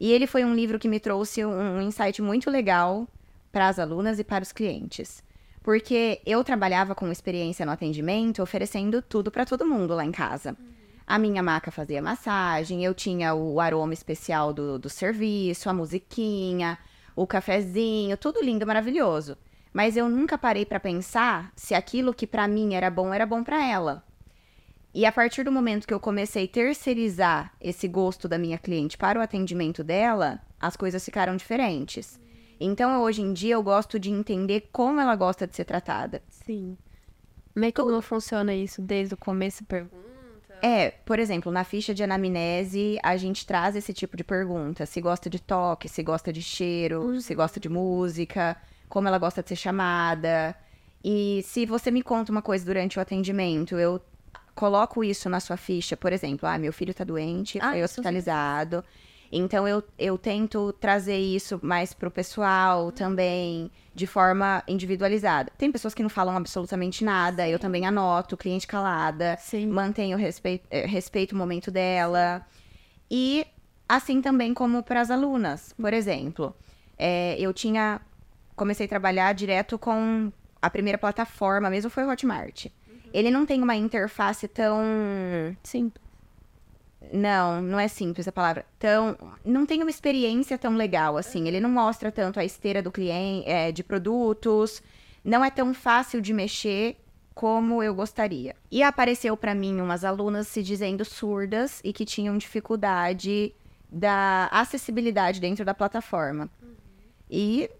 E 0.00 0.10
ele 0.10 0.26
foi 0.26 0.44
um 0.44 0.54
livro 0.54 0.78
que 0.78 0.88
me 0.88 0.98
trouxe 0.98 1.44
um, 1.44 1.50
um 1.50 1.82
insight 1.82 2.22
muito 2.22 2.50
legal 2.50 3.06
para 3.52 3.68
as 3.68 3.78
alunas 3.78 4.18
e 4.18 4.24
para 4.24 4.42
os 4.42 4.52
clientes. 4.52 5.22
Porque 5.62 6.20
eu 6.26 6.42
trabalhava 6.42 6.94
com 6.94 7.10
experiência 7.12 7.64
no 7.64 7.70
atendimento, 7.70 8.42
oferecendo 8.42 9.00
tudo 9.00 9.30
para 9.30 9.44
todo 9.44 9.66
mundo 9.66 9.94
lá 9.94 10.04
em 10.04 10.10
casa. 10.10 10.56
A 11.06 11.18
minha 11.18 11.42
maca 11.42 11.70
fazia 11.70 12.00
massagem, 12.00 12.84
eu 12.84 12.94
tinha 12.94 13.34
o 13.34 13.60
aroma 13.60 13.92
especial 13.92 14.52
do, 14.52 14.78
do 14.78 14.88
serviço, 14.88 15.68
a 15.68 15.72
musiquinha, 15.72 16.78
o 17.14 17.26
cafezinho, 17.26 18.16
tudo 18.16 18.42
lindo, 18.42 18.66
maravilhoso. 18.66 19.36
Mas 19.72 19.96
eu 19.96 20.08
nunca 20.08 20.36
parei 20.36 20.66
para 20.66 20.78
pensar 20.78 21.52
se 21.56 21.74
aquilo 21.74 22.12
que 22.12 22.26
para 22.26 22.46
mim 22.46 22.74
era 22.74 22.90
bom 22.90 23.12
era 23.12 23.24
bom 23.24 23.42
para 23.42 23.64
ela. 23.64 24.04
E 24.94 25.06
a 25.06 25.12
partir 25.12 25.42
do 25.44 25.50
momento 25.50 25.86
que 25.86 25.94
eu 25.94 26.00
comecei 26.00 26.44
a 26.44 26.48
terceirizar 26.48 27.54
esse 27.58 27.88
gosto 27.88 28.28
da 28.28 28.36
minha 28.36 28.58
cliente 28.58 28.98
para 28.98 29.18
o 29.18 29.22
atendimento 29.22 29.82
dela, 29.82 30.40
as 30.60 30.76
coisas 30.76 31.02
ficaram 31.02 31.34
diferentes. 31.34 32.20
Então, 32.60 33.02
hoje 33.02 33.22
em 33.22 33.32
dia, 33.32 33.54
eu 33.54 33.62
gosto 33.62 33.98
de 33.98 34.10
entender 34.10 34.68
como 34.70 35.00
ela 35.00 35.16
gosta 35.16 35.46
de 35.46 35.56
ser 35.56 35.64
tratada. 35.64 36.22
Sim. 36.28 36.76
Como 37.54 37.64
é 37.64 37.72
que 37.72 37.82
como 37.82 38.00
funciona 38.02 38.54
isso 38.54 38.82
desde 38.82 39.14
o 39.14 39.16
começo? 39.16 39.64
Pergunta. 39.64 40.02
É, 40.62 40.90
por 40.90 41.18
exemplo, 41.18 41.50
na 41.50 41.64
ficha 41.64 41.92
de 41.92 42.04
anamnese, 42.04 42.98
a 43.02 43.16
gente 43.16 43.46
traz 43.46 43.74
esse 43.74 43.92
tipo 43.92 44.16
de 44.16 44.22
pergunta. 44.22 44.86
Se 44.86 45.00
gosta 45.00 45.28
de 45.28 45.40
toque, 45.40 45.88
se 45.88 46.02
gosta 46.02 46.32
de 46.32 46.40
cheiro, 46.40 47.20
se 47.20 47.34
gosta 47.34 47.58
de 47.58 47.68
música, 47.68 48.56
como 48.92 49.08
ela 49.08 49.16
gosta 49.16 49.42
de 49.42 49.48
ser 49.48 49.56
chamada. 49.56 50.54
E 51.02 51.40
se 51.46 51.64
você 51.64 51.90
me 51.90 52.02
conta 52.02 52.30
uma 52.30 52.42
coisa 52.42 52.62
durante 52.62 52.98
o 52.98 53.00
atendimento, 53.00 53.74
eu 53.78 53.98
coloco 54.54 55.02
isso 55.02 55.30
na 55.30 55.40
sua 55.40 55.56
ficha. 55.56 55.96
Por 55.96 56.12
exemplo, 56.12 56.46
ah, 56.46 56.58
meu 56.58 56.74
filho 56.74 56.92
tá 56.92 57.02
doente, 57.02 57.58
Ah, 57.58 57.70
foi 57.70 57.78
sim. 57.78 57.84
hospitalizado. 57.84 58.84
Então, 59.32 59.66
eu, 59.66 59.82
eu 59.98 60.18
tento 60.18 60.74
trazer 60.74 61.16
isso 61.16 61.58
mais 61.62 61.94
pro 61.94 62.10
pessoal 62.10 62.92
também, 62.92 63.70
de 63.94 64.06
forma 64.06 64.62
individualizada. 64.68 65.50
Tem 65.56 65.72
pessoas 65.72 65.94
que 65.94 66.02
não 66.02 66.10
falam 66.10 66.36
absolutamente 66.36 67.02
nada, 67.02 67.48
eu 67.48 67.58
também 67.58 67.86
anoto, 67.86 68.36
cliente 68.36 68.66
calada 68.66 69.38
Sim. 69.40 69.68
mantenho 69.68 70.18
respeito, 70.18 70.66
eh, 70.70 70.84
respeito 70.84 71.32
o 71.32 71.38
momento 71.38 71.70
dela. 71.70 72.46
E 73.10 73.46
assim 73.88 74.20
também 74.20 74.52
como 74.52 74.82
para 74.82 75.00
as 75.00 75.10
alunas. 75.10 75.72
Por 75.80 75.94
exemplo, 75.94 76.54
eh, 76.98 77.36
eu 77.38 77.54
tinha. 77.54 78.02
Comecei 78.62 78.86
a 78.86 78.88
trabalhar 78.88 79.32
direto 79.32 79.76
com 79.76 80.30
a 80.60 80.70
primeira 80.70 80.96
plataforma, 80.96 81.68
mesmo 81.68 81.90
foi 81.90 82.04
o 82.04 82.08
Hotmart. 82.08 82.66
Ele 83.12 83.28
não 83.28 83.44
tem 83.44 83.60
uma 83.60 83.74
interface 83.74 84.46
tão. 84.46 84.80
Sim. 85.64 85.90
Não, 87.12 87.60
não 87.60 87.80
é 87.80 87.88
simples 87.88 88.28
a 88.28 88.30
palavra. 88.30 88.64
Tão. 88.78 89.18
Não 89.44 89.66
tem 89.66 89.82
uma 89.82 89.90
experiência 89.90 90.56
tão 90.56 90.76
legal 90.76 91.16
assim. 91.16 91.48
Ele 91.48 91.58
não 91.58 91.68
mostra 91.68 92.12
tanto 92.12 92.38
a 92.38 92.44
esteira 92.44 92.80
do 92.80 92.92
cliente, 92.92 93.50
eh, 93.50 93.72
de 93.72 93.82
produtos. 93.82 94.80
Não 95.24 95.44
é 95.44 95.50
tão 95.50 95.74
fácil 95.74 96.20
de 96.20 96.32
mexer 96.32 96.98
como 97.34 97.82
eu 97.82 97.92
gostaria. 97.92 98.54
E 98.70 98.80
apareceu 98.80 99.36
para 99.36 99.56
mim 99.56 99.80
umas 99.80 100.04
alunas 100.04 100.46
se 100.46 100.62
dizendo 100.62 101.04
surdas 101.04 101.80
e 101.82 101.92
que 101.92 102.04
tinham 102.04 102.38
dificuldade 102.38 103.52
da 103.90 104.46
acessibilidade 104.52 105.40
dentro 105.40 105.64
da 105.64 105.74
plataforma. 105.74 106.48
E, 107.28 107.70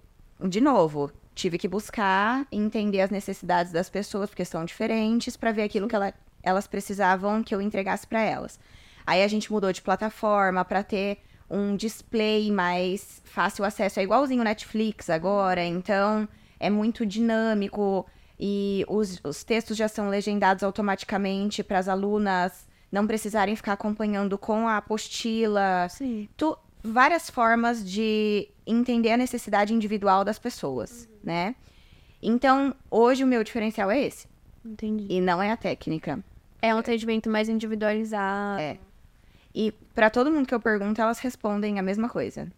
de 0.49 0.61
novo, 0.61 1.11
tive 1.35 1.59
que 1.59 1.69
buscar 1.69 2.47
entender 2.51 3.01
as 3.01 3.11
necessidades 3.11 3.73
das 3.73 3.89
pessoas, 3.89 4.29
porque 4.31 4.45
são 4.45 4.65
diferentes, 4.65 5.37
para 5.37 5.53
ver 5.53 5.63
aquilo 5.63 5.89
que 5.89 5.95
ela- 5.97 6.13
elas 6.43 6.67
precisavam 6.67 7.43
que 7.43 7.55
eu 7.55 7.61
entregasse 7.61 8.07
para 8.07 8.21
elas. 8.21 8.59
Aí 9.07 9.23
a 9.23 9.29
gente 9.29 9.51
mudou 9.51 9.73
de 9.73 9.83
plataforma 9.83 10.65
para 10.65 10.83
ter 10.83 11.19
um 11.51 11.77
display 11.77 12.51
mais 12.51 13.21
fácil 13.25 13.65
acesso. 13.65 14.01
É 14.01 14.03
igualzinho 14.03 14.41
o 14.41 14.45
Netflix 14.45 15.11
agora, 15.11 15.63
então 15.65 16.29
é 16.59 16.71
muito 16.71 17.05
dinâmico 17.05 18.07
e 18.39 18.85
os, 18.89 19.21
os 19.25 19.45
textos 19.45 19.77
já 19.77 19.89
são 19.89 20.09
legendados 20.09 20.63
automaticamente 20.63 21.63
para 21.63 21.79
as 21.79 21.89
alunas 21.89 22.67
não 22.91 23.07
precisarem 23.07 23.57
ficar 23.57 23.73
acompanhando 23.73 24.37
com 24.39 24.69
a 24.69 24.77
apostila 24.77 25.89
Sim. 25.89 26.29
tu- 26.37 26.57
várias 26.83 27.31
formas 27.31 27.89
de 27.89 28.49
entender 28.67 29.13
a 29.13 29.17
necessidade 29.17 29.73
individual 29.73 30.25
das 30.25 30.39
pessoas, 30.39 31.09
né? 31.23 31.55
Então, 32.23 32.75
hoje 32.91 33.25
o 33.25 33.27
meu 33.27 33.43
diferencial 33.43 33.91
é 33.91 34.01
esse, 34.01 34.29
Entendi. 34.65 35.07
e 35.09 35.21
não 35.21 35.43
é 35.43 35.51
a 35.51 35.57
técnica. 35.57 36.23
É 36.61 36.75
um 36.75 36.79
atendimento 36.79 37.29
mais 37.29 37.49
individualizado. 37.49 38.61
É. 38.61 38.79
E 39.55 39.73
para 39.95 40.09
todo 40.09 40.31
mundo 40.31 40.47
que 40.47 40.55
eu 40.55 40.61
pergunto, 40.61 41.01
elas 41.01 41.19
respondem 41.19 41.79
a 41.79 41.83
mesma 41.83 42.09
coisa. 42.09 42.51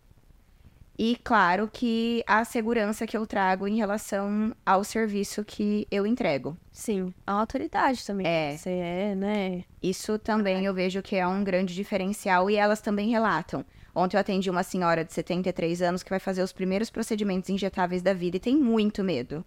E 0.97 1.17
claro 1.25 1.69
que 1.73 2.23
a 2.25 2.45
segurança 2.45 3.05
que 3.05 3.17
eu 3.17 3.27
trago 3.27 3.67
em 3.67 3.77
relação 3.77 4.55
ao 4.65 4.85
serviço 4.85 5.45
que 5.45 5.89
eu 5.91 6.07
entrego. 6.07 6.57
Sim, 6.71 7.13
a 7.27 7.33
autoridade 7.33 8.07
também. 8.07 8.27
É. 8.27 8.57
Você 8.57 8.71
é, 8.71 9.15
né? 9.17 9.65
Isso 9.83 10.19
também 10.21 10.65
eu 10.65 10.73
vejo 10.73 11.03
que 11.03 11.17
é 11.17 11.27
um 11.27 11.43
grande 11.43 11.75
diferencial 11.75 12.49
e 12.49 12.55
elas 12.55 12.81
também 12.81 13.11
relatam. 13.11 13.65
Ontem 13.95 14.17
eu 14.17 14.21
atendi 14.21 14.51
uma 14.51 14.63
senhora 14.63 15.05
de 15.05 15.13
73 15.13 15.81
anos 15.83 16.03
que 16.03 16.11
vai 16.11 16.19
fazer 16.19 16.43
os 16.43 16.53
primeiros 16.53 16.91
procedimentos 16.91 17.49
injetáveis 17.49 18.03
da 18.03 18.13
vida 18.13 18.37
e 18.37 18.41
tem 18.41 18.57
muito 18.57 19.05
medo. 19.05 19.45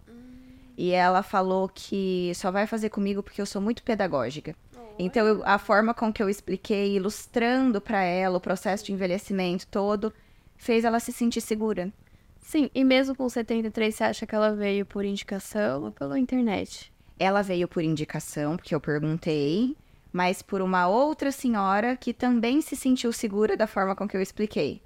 E 0.77 0.91
ela 0.91 1.21
falou 1.23 1.67
que 1.67 2.31
só 2.35 2.51
vai 2.51 2.65
fazer 2.67 2.89
comigo 2.89 3.21
porque 3.23 3.41
eu 3.41 3.45
sou 3.45 3.61
muito 3.61 3.83
pedagógica. 3.83 4.55
Então, 4.99 5.27
eu- 5.27 5.43
a 5.45 5.57
forma 5.57 5.93
com 5.93 6.13
que 6.13 6.23
eu 6.23 6.29
expliquei, 6.29 6.95
ilustrando 6.95 7.81
para 7.81 8.01
ela 8.03 8.37
o 8.37 8.41
processo 8.41 8.85
de 8.85 8.93
envelhecimento 8.93 9.67
todo, 9.67 10.13
fez 10.55 10.83
ela 10.85 10.99
se 10.99 11.11
sentir 11.11 11.41
segura. 11.41 11.91
Sim, 12.39 12.69
e 12.73 12.83
mesmo 12.83 13.15
com 13.15 13.27
73, 13.27 13.93
você 13.93 14.03
acha 14.05 14.25
que 14.25 14.33
ela 14.33 14.55
veio 14.55 14.85
por 14.85 15.03
indicação 15.03 15.83
ou 15.83 15.91
pela 15.91 16.17
internet? 16.17 16.91
Ela 17.19 17.41
veio 17.41 17.67
por 17.67 17.83
indicação, 17.83 18.55
porque 18.55 18.73
eu 18.73 18.79
perguntei, 18.79 19.75
mas 20.11 20.41
por 20.41 20.61
uma 20.61 20.87
outra 20.87 21.31
senhora 21.31 21.95
que 21.95 22.13
também 22.13 22.61
se 22.61 22.75
sentiu 22.75 23.11
segura 23.11 23.55
da 23.55 23.67
forma 23.67 23.95
com 23.95 24.07
que 24.07 24.15
eu 24.15 24.21
expliquei. 24.21 24.81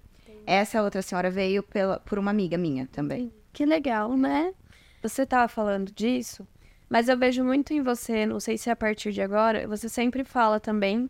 Essa 0.45 0.82
outra 0.82 1.01
senhora 1.01 1.30
veio 1.30 1.63
pela, 1.63 1.99
por 1.99 2.17
uma 2.17 2.32
amiga 2.32 2.57
minha 2.57 2.88
também. 2.91 3.32
Que 3.53 3.65
legal, 3.65 4.15
né? 4.17 4.53
Você 5.01 5.26
tava 5.26 5.47
falando 5.47 5.91
disso, 5.91 6.47
mas 6.89 7.09
eu 7.09 7.17
vejo 7.17 7.43
muito 7.43 7.74
em 7.74 7.82
você, 7.82 8.26
não 8.26 8.39
sei 8.39 8.57
se 8.57 8.69
é 8.69 8.74
a 8.74 8.76
partir 8.76 9.11
de 9.11 9.22
agora, 9.22 9.67
você 9.67 9.89
sempre 9.89 10.24
fala 10.24 10.59
também 10.59 11.09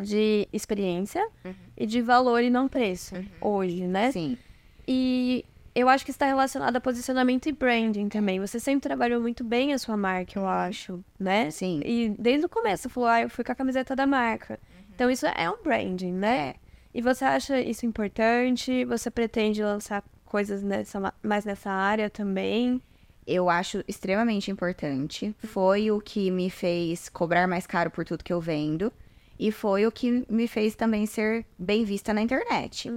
de 0.00 0.48
experiência 0.52 1.26
e 1.76 1.86
de 1.86 2.00
valor 2.00 2.42
e 2.42 2.50
não 2.50 2.68
preço, 2.68 3.14
hoje, 3.40 3.86
né? 3.86 4.12
Sim. 4.12 4.38
E 4.86 5.44
eu 5.80 5.88
acho 5.88 6.04
que 6.04 6.10
está 6.10 6.26
relacionado 6.26 6.76
a 6.76 6.80
posicionamento 6.80 7.48
e 7.48 7.52
branding 7.52 8.08
também. 8.08 8.40
Você 8.40 8.58
sempre 8.58 8.88
trabalhou 8.88 9.20
muito 9.20 9.44
bem 9.44 9.72
a 9.72 9.78
sua 9.78 9.96
marca, 9.96 10.38
eu 10.38 10.46
acho, 10.46 11.02
né? 11.18 11.50
Sim. 11.50 11.80
E 11.84 12.08
desde 12.18 12.46
o 12.46 12.48
começo 12.48 12.84
você 12.84 12.88
falou, 12.88 13.08
ah, 13.08 13.22
eu 13.22 13.30
fui 13.30 13.44
com 13.44 13.52
a 13.52 13.54
camiseta 13.54 13.94
da 13.94 14.06
marca. 14.06 14.58
Então 14.94 15.10
isso 15.10 15.26
é 15.26 15.48
um 15.50 15.62
branding, 15.62 16.12
né? 16.12 16.48
É. 16.48 16.54
E 16.94 17.00
você 17.02 17.24
acha 17.24 17.60
isso 17.60 17.86
importante? 17.86 18.84
Você 18.86 19.10
pretende 19.10 19.62
lançar 19.62 20.02
coisas 20.24 20.62
nessa, 20.62 20.98
ma- 20.98 21.14
mais 21.22 21.44
nessa 21.44 21.70
área 21.70 22.10
também? 22.10 22.82
Eu 23.26 23.48
acho 23.50 23.84
extremamente 23.86 24.50
importante. 24.50 25.36
Foi 25.38 25.90
o 25.90 26.00
que 26.00 26.30
me 26.30 26.48
fez 26.50 27.08
cobrar 27.08 27.46
mais 27.46 27.66
caro 27.66 27.90
por 27.90 28.04
tudo 28.04 28.24
que 28.24 28.32
eu 28.32 28.40
vendo. 28.40 28.92
E 29.38 29.52
foi 29.52 29.86
o 29.86 29.92
que 29.92 30.24
me 30.28 30.48
fez 30.48 30.74
também 30.74 31.06
ser 31.06 31.44
bem 31.58 31.84
vista 31.84 32.12
na 32.12 32.22
internet. 32.22 32.90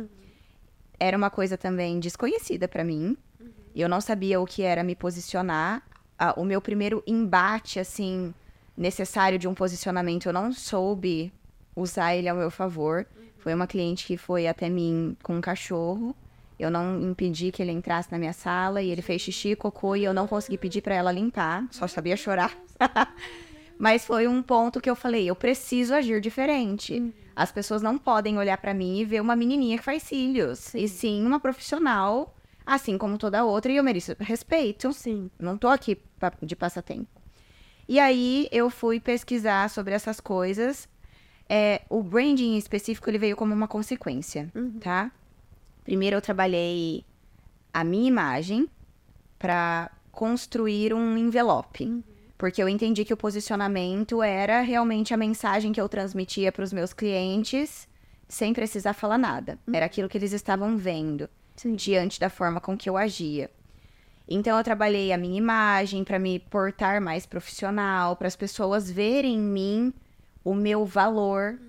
Era 1.01 1.17
uma 1.17 1.31
coisa 1.31 1.57
também 1.57 1.99
desconhecida 1.99 2.67
pra 2.67 2.83
mim. 2.83 3.17
Eu 3.75 3.89
não 3.89 3.99
sabia 3.99 4.39
o 4.39 4.45
que 4.45 4.61
era 4.61 4.83
me 4.83 4.93
posicionar. 4.93 5.81
Ah, 6.15 6.35
o 6.37 6.45
meu 6.45 6.61
primeiro 6.61 7.01
embate, 7.07 7.79
assim, 7.79 8.31
necessário 8.77 9.39
de 9.39 9.47
um 9.47 9.55
posicionamento, 9.55 10.27
eu 10.27 10.33
não 10.33 10.53
soube 10.53 11.33
usar 11.75 12.15
ele 12.15 12.29
ao 12.29 12.37
meu 12.37 12.51
favor. 12.51 13.07
Foi 13.39 13.51
uma 13.51 13.65
cliente 13.65 14.05
que 14.05 14.15
foi 14.15 14.45
até 14.45 14.69
mim 14.69 15.17
com 15.23 15.37
um 15.37 15.41
cachorro. 15.41 16.15
Eu 16.59 16.69
não 16.69 17.01
impedi 17.01 17.51
que 17.51 17.63
ele 17.63 17.71
entrasse 17.71 18.11
na 18.11 18.19
minha 18.19 18.33
sala 18.33 18.79
e 18.79 18.91
ele 18.91 19.01
fez 19.01 19.23
xixi, 19.23 19.55
cocô 19.55 19.95
e 19.95 20.03
eu 20.03 20.13
não 20.13 20.27
consegui 20.27 20.59
pedir 20.59 20.81
pra 20.81 20.93
ela 20.93 21.11
limpar, 21.11 21.65
só 21.71 21.87
sabia 21.87 22.15
chorar. 22.15 22.55
Mas 23.75 24.05
foi 24.05 24.27
um 24.27 24.43
ponto 24.43 24.79
que 24.79 24.87
eu 24.87 24.95
falei, 24.95 25.27
eu 25.27 25.35
preciso 25.35 25.95
agir 25.95 26.21
diferente. 26.21 27.11
As 27.35 27.51
pessoas 27.51 27.81
não 27.81 27.97
podem 27.97 28.37
olhar 28.37 28.57
pra 28.57 28.73
mim 28.73 28.99
e 28.99 29.05
ver 29.05 29.21
uma 29.21 29.35
menininha 29.35 29.77
que 29.77 29.83
faz 29.83 30.03
cílios, 30.03 30.73
e 30.75 30.87
sim 30.87 31.25
uma 31.25 31.39
profissional, 31.39 32.35
assim 32.65 32.97
como 32.97 33.17
toda 33.17 33.43
outra, 33.45 33.71
e 33.71 33.77
eu 33.77 33.83
mereço 33.83 34.15
respeito. 34.19 34.91
Sim. 34.93 35.29
Não 35.39 35.57
tô 35.57 35.67
aqui 35.67 35.95
pra- 36.19 36.33
de 36.41 36.55
passatempo. 36.55 37.07
E 37.87 37.99
aí 37.99 38.47
eu 38.51 38.69
fui 38.69 38.99
pesquisar 38.99 39.69
sobre 39.69 39.93
essas 39.93 40.19
coisas. 40.19 40.87
É, 41.49 41.81
o 41.89 42.01
branding 42.01 42.53
em 42.53 42.57
específico 42.57 43.09
ele 43.09 43.17
veio 43.17 43.35
como 43.35 43.53
uma 43.53 43.67
consequência, 43.67 44.49
tá? 44.79 45.11
Primeiro 45.83 46.15
eu 46.15 46.21
trabalhei 46.21 47.03
a 47.73 47.83
minha 47.83 48.07
imagem 48.07 48.69
para 49.37 49.91
construir 50.11 50.93
um 50.93 51.17
envelope. 51.17 52.01
Porque 52.41 52.59
eu 52.59 52.67
entendi 52.67 53.05
que 53.05 53.13
o 53.13 53.17
posicionamento 53.17 54.23
era 54.23 54.61
realmente 54.61 55.13
a 55.13 55.17
mensagem 55.17 55.71
que 55.71 55.79
eu 55.79 55.87
transmitia 55.87 56.51
para 56.51 56.63
os 56.63 56.73
meus 56.73 56.91
clientes 56.91 57.87
sem 58.27 58.51
precisar 58.51 58.93
falar 58.93 59.19
nada. 59.19 59.59
Era 59.71 59.85
aquilo 59.85 60.09
que 60.09 60.17
eles 60.17 60.33
estavam 60.33 60.75
vendo 60.75 61.29
Sim. 61.55 61.75
diante 61.75 62.19
da 62.19 62.31
forma 62.31 62.59
com 62.59 62.75
que 62.75 62.89
eu 62.89 62.97
agia. 62.97 63.51
Então 64.27 64.57
eu 64.57 64.63
trabalhei 64.63 65.13
a 65.13 65.19
minha 65.19 65.37
imagem 65.37 66.03
para 66.03 66.17
me 66.17 66.39
portar 66.39 66.99
mais 66.99 67.27
profissional, 67.27 68.15
para 68.15 68.27
as 68.27 68.35
pessoas 68.35 68.89
verem 68.89 69.35
em 69.35 69.39
mim 69.39 69.93
o 70.43 70.55
meu 70.55 70.83
valor 70.83 71.59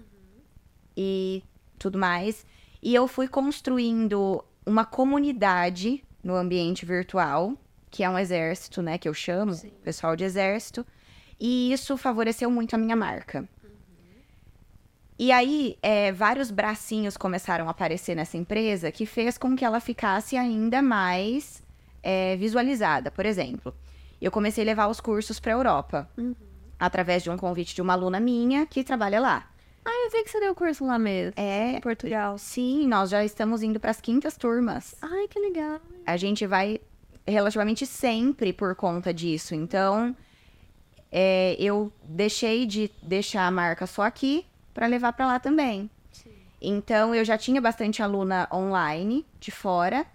e 0.97 1.43
tudo 1.79 1.99
mais. 1.99 2.47
E 2.83 2.95
eu 2.95 3.07
fui 3.07 3.29
construindo 3.29 4.43
uma 4.65 4.87
comunidade 4.87 6.03
no 6.25 6.35
ambiente 6.35 6.87
virtual, 6.87 7.59
que 7.93 8.03
é 8.03 8.09
um 8.11 8.19
exército, 8.19 8.81
né, 8.83 8.97
que 8.99 9.07
eu 9.09 9.13
chamo, 9.15 9.53
pessoal 9.85 10.17
de 10.17 10.25
exército. 10.25 10.85
E 11.39 11.73
isso 11.73 11.97
favoreceu 11.97 12.51
muito 12.51 12.75
a 12.75 12.79
minha 12.79 12.97
marca. 12.97 13.47
E 15.19 15.31
aí, 15.31 15.77
é, 15.83 16.11
vários 16.11 16.51
bracinhos 16.51 17.17
começaram 17.17 17.69
a 17.69 17.71
aparecer 17.71 18.17
nessa 18.17 18.37
empresa 18.37 18.91
que 18.91 19.05
fez 19.07 19.37
com 19.39 19.55
que 19.55 19.65
ela 19.65 19.79
ficasse 19.79 20.37
ainda 20.37 20.81
mais 20.81 21.63
é, 22.03 22.35
visualizada. 22.37 23.11
Por 23.11 23.27
exemplo, 23.27 23.75
eu 24.21 24.31
comecei 24.31 24.65
a 24.65 24.67
levar 24.67 24.89
os 24.89 25.01
cursos 25.01 25.39
para 25.39 25.53
a 25.53 25.57
Europa, 25.57 26.09
através 26.81 27.23
de 27.23 27.31
um 27.31 27.37
convite 27.37 27.75
de 27.75 27.83
uma 27.83 27.93
aluna 27.93 28.19
minha 28.19 28.67
que 28.67 28.83
trabalha 28.83 29.21
lá. 29.21 29.49
Ah, 29.85 30.07
eu 30.07 30.11
vi 30.11 30.25
que 30.25 30.31
você 30.31 30.41
deu 30.41 30.55
curso 30.55 30.87
lá 30.87 30.99
mesmo. 30.99 31.35
É, 31.37 31.73
Em 31.77 31.81
Portugal. 31.81 32.39
sim, 32.39 32.87
nós 32.89 33.11
já 33.11 33.23
estamos 33.25 33.63
indo 33.63 33.79
para 33.79 33.91
as 33.91 34.01
quintas 34.01 34.37
turmas. 34.37 34.95
Ai, 35.03 35.29
que 35.29 35.39
legal. 35.39 35.81
A 36.07 36.17
gente 36.17 36.47
vai 36.47 36.81
relativamente 37.27 37.87
sempre 37.87 38.53
por 38.53 38.75
conta 38.75 39.13
disso. 39.13 39.55
Então, 39.55 40.15
é, 41.11 41.57
eu 41.59 41.93
deixei 42.03 42.67
de 42.67 42.91
deixar 43.03 43.47
a 43.47 43.51
marca 43.51 43.87
só 43.87 44.03
aqui 44.03 44.47
para 44.73 44.87
levar 44.87 45.13
para 45.13 45.27
lá 45.27 45.39
também. 45.39 45.91
Então, 46.61 47.15
eu 47.15 47.25
já 47.25 47.37
tinha 47.37 47.61
bastante 47.61 48.03
aluna 48.03 48.49
online 48.53 49.27
de 49.41 49.51
fora, 49.51 50.07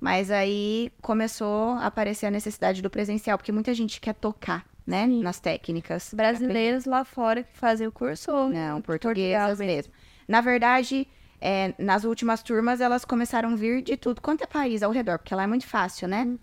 mas 0.00 0.30
aí 0.30 0.92
começou 1.00 1.70
a 1.74 1.86
aparecer 1.86 2.26
a 2.26 2.30
necessidade 2.30 2.82
do 2.82 2.90
presencial, 2.90 3.38
porque 3.38 3.52
muita 3.52 3.72
gente 3.72 4.00
quer 4.00 4.14
tocar, 4.14 4.66
né, 4.84 5.06
nas 5.06 5.38
técnicas. 5.38 6.12
Brasileiros 6.12 6.84
lá 6.84 7.04
fora 7.04 7.44
que 7.44 7.56
fazem 7.56 7.86
o 7.86 7.92
curso 7.92 8.32
Não, 8.48 8.82
portuguesas 8.82 9.58
mesmo. 9.60 9.92
Na 10.26 10.40
verdade, 10.40 11.06
é, 11.46 11.74
nas 11.78 12.04
últimas 12.04 12.42
turmas, 12.42 12.80
elas 12.80 13.04
começaram 13.04 13.50
a 13.50 13.54
vir 13.54 13.82
de 13.82 13.98
tudo 13.98 14.22
quanto 14.22 14.42
é 14.42 14.46
país 14.46 14.82
ao 14.82 14.90
redor, 14.90 15.18
porque 15.18 15.34
lá 15.34 15.42
é 15.42 15.46
muito 15.46 15.66
fácil, 15.66 16.08
né? 16.08 16.38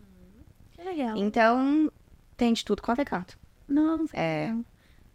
Que 0.74 0.84
legal. 0.84 1.18
Então, 1.18 1.92
tem 2.38 2.54
de 2.54 2.64
tudo 2.64 2.84
quanto 2.84 3.02
é 3.02 3.06
canto. 3.06 3.36
Nossa. 3.68 4.16
É, 4.16 4.54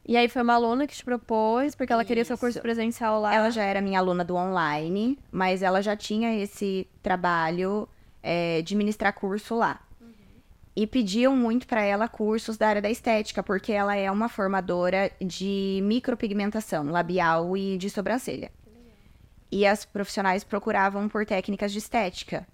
E 0.05 0.17
aí 0.17 0.29
foi 0.29 0.43
uma 0.43 0.55
aluna 0.55 0.89
que 0.89 0.97
te 0.97 1.05
propôs, 1.05 1.77
porque 1.77 1.93
ela 1.93 2.05
queria 2.05 2.25
seu 2.25 2.35
Isso. 2.35 2.41
curso 2.41 2.61
presencial 2.61 3.21
lá. 3.21 3.33
ela 3.33 3.49
já 3.49 3.63
era 3.63 3.81
minha 3.81 4.01
aluna 4.01 4.25
do 4.25 4.35
online, 4.35 5.17
mas 5.31 5.63
ela 5.63 5.81
já 5.81 5.95
tinha 5.95 6.35
esse 6.35 6.89
trabalho 7.01 7.89
é, 8.21 8.63
de 8.63 8.75
ministrar 8.75 9.13
curso 9.13 9.55
lá. 9.55 9.81
E 10.75 10.85
pediam 10.85 11.37
muito 11.37 11.67
para 11.67 11.83
ela 11.83 12.09
cursos 12.09 12.57
da 12.57 12.69
área 12.69 12.83
da 12.83 12.91
estética, 12.91 13.41
porque 13.41 13.73
ela 13.73 13.95
é 13.95 14.11
uma 14.11 14.29
formadora 14.29 15.13
de 15.21 15.79
micropigmentação 15.85 16.91
labial 16.91 17.57
e 17.57 17.79
de 17.79 17.89
sobrancelha. 17.89 18.51
E 19.51 19.67
as 19.67 19.85
profissionais 19.85 20.45
procuravam 20.45 21.09
por 21.09 21.25
técnicas 21.25 21.73
de 21.73 21.79
estética. 21.79 22.47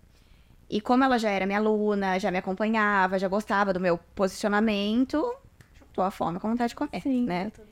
E 0.68 0.80
como 0.80 1.04
ela 1.04 1.18
já 1.18 1.30
era 1.30 1.46
minha 1.46 1.58
aluna, 1.58 2.18
já 2.18 2.30
me 2.30 2.38
acompanhava, 2.38 3.18
já 3.18 3.28
gostava 3.28 3.72
do 3.72 3.80
meu 3.80 3.98
posicionamento, 4.14 5.34
tô 5.92 6.00
a 6.00 6.10
fome 6.10 6.40
com 6.40 6.48
vontade 6.48 6.70
de 6.70 6.76
comer, 6.76 7.02
Sim, 7.02 7.26
né? 7.26 7.50
tá. 7.50 7.62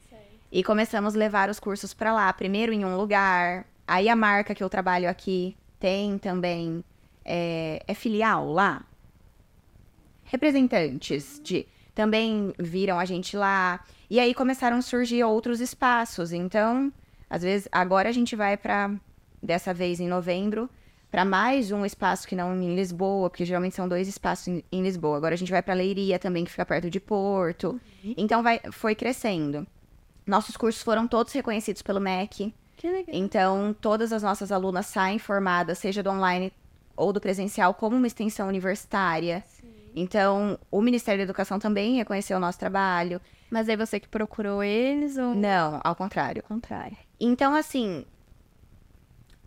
E 0.53 0.65
começamos 0.65 1.15
a 1.15 1.19
levar 1.19 1.49
os 1.49 1.61
cursos 1.61 1.95
pra 1.95 2.13
lá, 2.13 2.33
primeiro 2.33 2.73
em 2.73 2.85
um 2.85 2.97
lugar. 2.97 3.65
Aí 3.87 4.09
a 4.09 4.17
marca 4.17 4.55
que 4.55 4.63
eu 4.63 4.69
trabalho 4.69 5.09
aqui 5.09 5.57
tem 5.79 6.19
também 6.19 6.85
é, 7.25 7.83
é 7.87 7.95
filial 7.95 8.51
lá. 8.53 8.83
Representantes 10.25 11.41
de 11.43 11.67
também 11.95 12.53
viram 12.59 12.99
a 12.99 13.05
gente 13.05 13.37
lá. 13.37 13.85
E 14.09 14.19
aí 14.19 14.35
começaram 14.35 14.79
a 14.79 14.83
surgir 14.83 15.23
outros 15.23 15.61
espaços. 15.61 16.33
Então, 16.33 16.93
às 17.29 17.43
vezes, 17.43 17.69
agora 17.71 18.09
a 18.09 18.13
gente 18.13 18.35
vai 18.35 18.57
pra 18.57 18.91
dessa 19.43 19.73
vez 19.73 20.01
em 20.01 20.09
novembro 20.09 20.69
para 21.11 21.25
mais 21.25 21.73
um 21.73 21.85
espaço 21.85 22.27
que 22.27 22.37
não 22.37 22.55
em 22.55 22.77
Lisboa, 22.77 23.29
porque 23.29 23.45
geralmente 23.45 23.75
são 23.75 23.89
dois 23.89 24.07
espaços 24.07 24.47
em, 24.49 24.65
em 24.71 24.83
Lisboa. 24.83 25.17
Agora 25.17 25.35
a 25.35 25.39
gente 25.39 25.51
vai 25.51 25.61
pra 25.61 25.75
Leiria 25.75 26.19
também, 26.19 26.45
que 26.45 26.51
fica 26.51 26.65
perto 26.65 26.89
de 26.89 27.01
Porto. 27.01 27.81
Então 28.17 28.43
vai 28.43 28.61
foi 28.71 28.95
crescendo. 28.95 29.67
Nossos 30.27 30.57
cursos 30.57 30.83
foram 30.83 31.09
todos 31.09 31.33
reconhecidos 31.33 31.83
pelo 31.83 32.01
MEC. 32.01 32.55
Que 32.77 32.89
legal. 32.89 33.15
Então, 33.15 33.75
todas 33.79 34.13
as 34.13 34.23
nossas 34.23 34.53
alunas 34.53 34.87
saem 34.87 35.19
formadas, 35.19 35.79
seja 35.79 36.03
do 36.03 36.11
online 36.11 36.53
ou 36.97 37.13
do 37.13 37.21
presencial, 37.21 37.75
como 37.75 37.97
uma 37.97 38.07
extensão 38.07 38.47
universitária. 38.47 39.43
Então, 39.95 40.59
o 40.71 40.81
Ministério 40.81 41.19
da 41.19 41.25
Educação 41.25 41.59
também 41.59 41.97
reconheceu 41.97 42.37
o 42.37 42.41
nosso 42.41 42.59
trabalho. 42.59 43.21
Mas 43.51 43.69
aí 43.69 43.77
você 43.77 43.99
que 43.99 44.09
procurou 44.09 44.63
eles 44.63 45.19
ou... 45.19 45.35
Não, 45.35 45.81
ao 45.83 45.97
contrário. 45.97 46.43
Ao 46.49 46.55
contrário. 46.55 46.97
Então, 47.19 47.55
assim, 47.55 48.05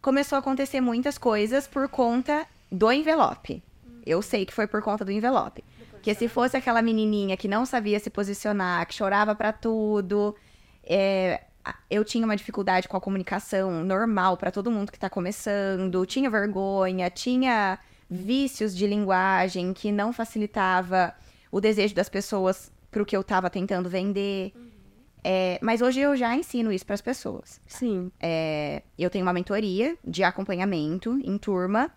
começou 0.04 0.36
a 0.36 0.40
acontecer 0.40 0.82
muitas 0.82 1.18
coisas 1.18 1.66
por 1.66 1.88
conta 1.88 2.46
do 2.70 2.92
envelope. 2.92 3.64
Eu 4.06 4.22
sei 4.22 4.46
que 4.46 4.54
foi 4.54 4.68
por 4.68 4.82
conta 4.82 5.06
do 5.06 5.12
envelope. 5.12 5.64
Porque 5.92 6.14
se 6.14 6.28
fosse 6.28 6.58
aquela 6.58 6.82
menininha 6.82 7.38
que 7.38 7.48
não 7.48 7.66
sabia 7.66 7.98
se 8.02 8.10
posicionar, 8.10 8.86
que 8.86 8.94
chorava 8.94 9.34
pra 9.34 9.54
tudo, 9.54 10.36
é, 10.84 11.46
eu 11.90 12.04
tinha 12.04 12.26
uma 12.26 12.36
dificuldade 12.36 12.90
com 12.90 12.98
a 12.98 13.02
comunicação 13.02 13.82
normal 13.86 14.36
pra 14.36 14.52
todo 14.52 14.70
mundo 14.70 14.92
que 14.92 15.00
tá 15.00 15.10
começando, 15.10 16.06
tinha 16.06 16.30
vergonha, 16.30 17.10
tinha 17.10 17.80
vícios 18.10 18.76
de 18.76 18.86
linguagem 18.86 19.74
que 19.74 19.90
não 19.90 20.12
facilitava 20.12 21.16
o 21.50 21.62
desejo 21.62 21.96
das 21.96 22.10
pessoas 22.10 22.70
pro 22.92 23.06
que 23.06 23.16
eu 23.16 23.24
tava 23.24 23.50
tentando 23.50 23.88
vender. 23.88 24.52
É, 25.24 25.58
mas 25.62 25.82
hoje 25.82 26.00
eu 26.02 26.16
já 26.16 26.36
ensino 26.36 26.72
isso 26.72 26.86
pras 26.86 27.02
pessoas. 27.02 27.62
Sim. 27.68 28.12
É, 28.20 28.84
eu 28.98 29.10
tenho 29.10 29.24
uma 29.26 29.34
mentoria 29.34 29.98
de 30.04 30.24
acompanhamento 30.24 31.20
em 31.24 31.38
turma. 31.38 31.90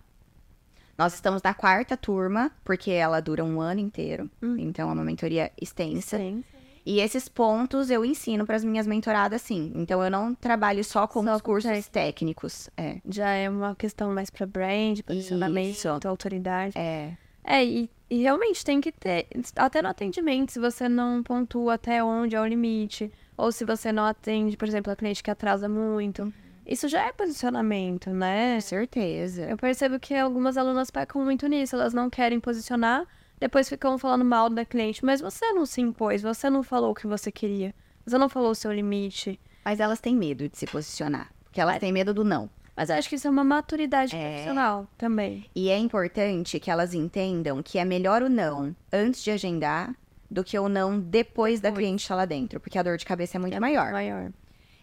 Nós 0.96 1.12
estamos 1.14 1.42
na 1.42 1.52
quarta 1.52 1.96
turma, 1.96 2.50
porque 2.64 2.90
ela 2.90 3.20
dura 3.20 3.44
um 3.44 3.60
ano 3.60 3.80
inteiro. 3.80 4.30
Hum. 4.42 4.56
Então 4.58 4.88
é 4.88 4.92
uma 4.92 5.04
mentoria 5.04 5.50
extensa. 5.60 6.16
Sim. 6.18 6.42
E 6.86 7.00
esses 7.00 7.28
pontos 7.28 7.90
eu 7.90 8.04
ensino 8.04 8.46
para 8.46 8.54
as 8.54 8.62
minhas 8.64 8.86
mentoradas, 8.86 9.42
sim. 9.42 9.72
Então 9.74 10.02
eu 10.04 10.08
não 10.10 10.32
trabalho 10.36 10.84
só 10.84 11.04
com 11.08 11.24
Só 11.24 11.34
os 11.34 11.42
cursos 11.42 11.68
técnico. 11.88 11.92
técnicos. 11.92 12.70
É. 12.76 12.98
Já 13.08 13.30
é 13.30 13.50
uma 13.50 13.74
questão 13.74 14.14
mais 14.14 14.30
pra 14.30 14.46
brand, 14.46 15.00
posicionamento, 15.02 15.74
Isso. 15.74 15.88
autoridade. 15.88 16.78
É. 16.78 17.16
É, 17.47 17.64
e, 17.64 17.88
e 18.11 18.22
realmente 18.22 18.64
tem 18.64 18.80
que 18.80 18.90
ter, 18.90 19.28
até 19.55 19.80
no 19.80 19.88
atendimento, 19.88 20.51
se 20.51 20.59
você 20.59 20.88
não 20.88 21.22
pontua 21.22 21.74
até 21.74 22.03
onde 22.03 22.34
é 22.34 22.40
o 22.40 22.44
limite, 22.44 23.11
ou 23.36 23.53
se 23.53 23.64
você 23.64 23.92
não 23.92 24.05
atende, 24.05 24.57
por 24.57 24.66
exemplo, 24.66 24.92
a 24.92 24.97
cliente 24.97 25.22
que 25.22 25.30
atrasa 25.30 25.68
muito, 25.68 26.32
isso 26.66 26.88
já 26.88 27.07
é 27.07 27.12
posicionamento, 27.12 28.11
né? 28.11 28.57
Com 28.57 28.61
certeza. 28.62 29.42
Eu 29.44 29.57
percebo 29.57 30.01
que 30.01 30.12
algumas 30.12 30.57
alunas 30.57 30.90
pecam 30.90 31.24
muito 31.24 31.47
nisso, 31.47 31.76
elas 31.76 31.94
não 31.94 32.11
querem 32.11 32.40
posicionar, 32.40 33.07
depois 33.38 33.68
ficam 33.68 33.97
falando 33.97 34.24
mal 34.24 34.51
da 34.51 34.64
cliente, 34.64 35.05
mas 35.05 35.20
você 35.20 35.53
não 35.53 35.64
se 35.64 35.80
impôs, 35.80 36.22
você 36.22 36.51
não 36.51 36.64
falou 36.64 36.90
o 36.90 36.94
que 36.94 37.07
você 37.07 37.30
queria, 37.30 37.72
você 38.05 38.18
não 38.18 38.28
falou 38.28 38.51
o 38.51 38.55
seu 38.57 38.72
limite. 38.72 39.38
Mas 39.64 39.78
elas 39.78 40.01
têm 40.01 40.16
medo 40.16 40.49
de 40.49 40.59
se 40.59 40.66
posicionar. 40.66 41.30
Porque 41.44 41.61
elas 41.61 41.78
têm 41.78 41.92
medo 41.92 42.12
do 42.12 42.24
não. 42.24 42.51
Mas 42.76 42.90
eu 42.90 42.96
acho 42.96 43.08
que 43.08 43.14
isso 43.14 43.26
é 43.26 43.30
uma 43.30 43.42
maturidade 43.44 44.14
É. 44.14 44.28
profissional 44.32 44.86
também. 44.98 45.46
E 45.54 45.70
é 45.70 45.78
importante 45.78 46.60
que 46.60 46.70
elas 46.70 46.92
entendam 46.92 47.62
que 47.62 47.78
é 47.78 47.84
melhor 47.84 48.22
o 48.22 48.28
não 48.28 48.76
antes 48.92 49.22
de 49.24 49.30
agendar 49.30 49.94
do 50.30 50.44
que 50.44 50.58
o 50.58 50.68
não 50.68 51.00
depois 51.00 51.60
da 51.60 51.72
cliente 51.72 52.02
estar 52.02 52.14
lá 52.16 52.24
dentro. 52.26 52.60
Porque 52.60 52.78
a 52.78 52.82
dor 52.82 52.98
de 52.98 53.04
cabeça 53.06 53.38
é 53.38 53.40
muito 53.40 53.58
maior. 53.60 53.92
Maior. 53.92 54.30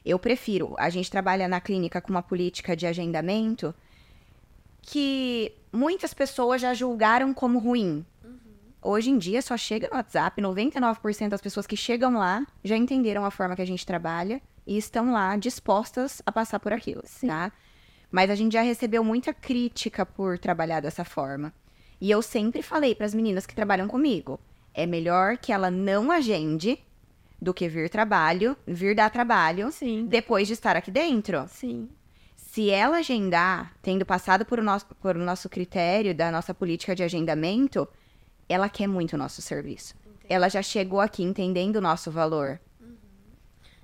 Eu 0.04 0.18
prefiro. 0.18 0.74
A 0.80 0.90
gente 0.90 1.12
trabalha 1.12 1.48
na 1.48 1.62
clínica 1.62 2.02
com 2.02 2.10
uma 2.10 2.24
política 2.24 2.76
de 2.76 2.88
agendamento 2.88 3.76
que 4.82 5.54
muitas 5.72 6.14
pessoas 6.14 6.62
já 6.62 6.74
julgaram 6.74 7.34
como 7.34 7.60
ruim. 7.60 8.06
Hoje 8.82 9.12
em 9.12 9.18
dia 9.18 9.42
só 9.42 9.56
chega 9.56 9.88
no 9.90 9.96
WhatsApp, 9.96 10.42
99% 10.42 11.30
das 11.30 11.40
pessoas 11.42 11.66
que 11.66 11.78
chegam 11.78 12.18
lá 12.18 12.46
já 12.64 12.76
entenderam 12.76 13.24
a 13.24 13.32
forma 13.32 13.56
que 13.56 13.62
a 13.62 13.68
gente 13.68 13.86
trabalha 13.86 14.42
e 14.68 14.78
estão 14.78 15.14
lá 15.14 15.38
dispostas 15.38 16.22
a 16.26 16.32
passar 16.34 16.60
por 16.60 16.74
aquilo, 16.74 17.02
tá? 17.26 17.52
Mas 18.14 18.30
a 18.30 18.36
gente 18.36 18.54
já 18.54 18.62
recebeu 18.62 19.04
muita 19.04 19.34
crítica 19.34 20.06
por 20.06 20.38
trabalhar 20.38 20.80
dessa 20.80 21.04
forma. 21.04 21.52
E 22.00 22.12
eu 22.12 22.22
sempre 22.22 22.62
falei 22.62 22.94
para 22.94 23.08
as 23.08 23.14
meninas 23.14 23.48
que 23.48 23.56
trabalham 23.56 23.88
comigo, 23.88 24.40
é 24.72 24.86
melhor 24.86 25.36
que 25.36 25.52
ela 25.52 25.72
não 25.72 26.12
agende 26.12 26.78
do 27.42 27.56
que 27.56 27.68
vir 27.68 27.90
trabalho, 27.90 28.56
vir 28.68 28.96
dar 28.96 29.10
trabalho 29.10 29.72
Sim. 29.72 30.06
depois 30.06 30.48
de 30.48 30.54
estar 30.54 30.76
aqui 30.76 30.92
dentro. 30.92 31.44
Sim. 31.48 31.90
Se 32.36 32.70
ela 32.70 32.98
agendar, 32.98 33.74
tendo 33.82 34.06
passado 34.06 34.46
por 34.46 34.60
o 34.60 34.64
nosso, 34.64 34.86
por 35.02 35.18
o 35.18 35.26
nosso 35.26 35.50
critério 35.50 36.14
da 36.14 36.32
nossa 36.32 36.54
política 36.54 36.94
de 36.96 37.02
agendamento, 37.02 37.88
ela 38.48 38.70
quer 38.70 38.86
muito 38.86 39.14
o 39.14 39.18
nosso 39.18 39.42
serviço. 39.42 39.96
Ela 40.30 40.50
já 40.50 40.62
chegou 40.62 41.02
aqui 41.02 41.24
entendendo 41.24 41.78
o 41.78 41.82
nosso 41.82 42.12
valor. 42.12 42.60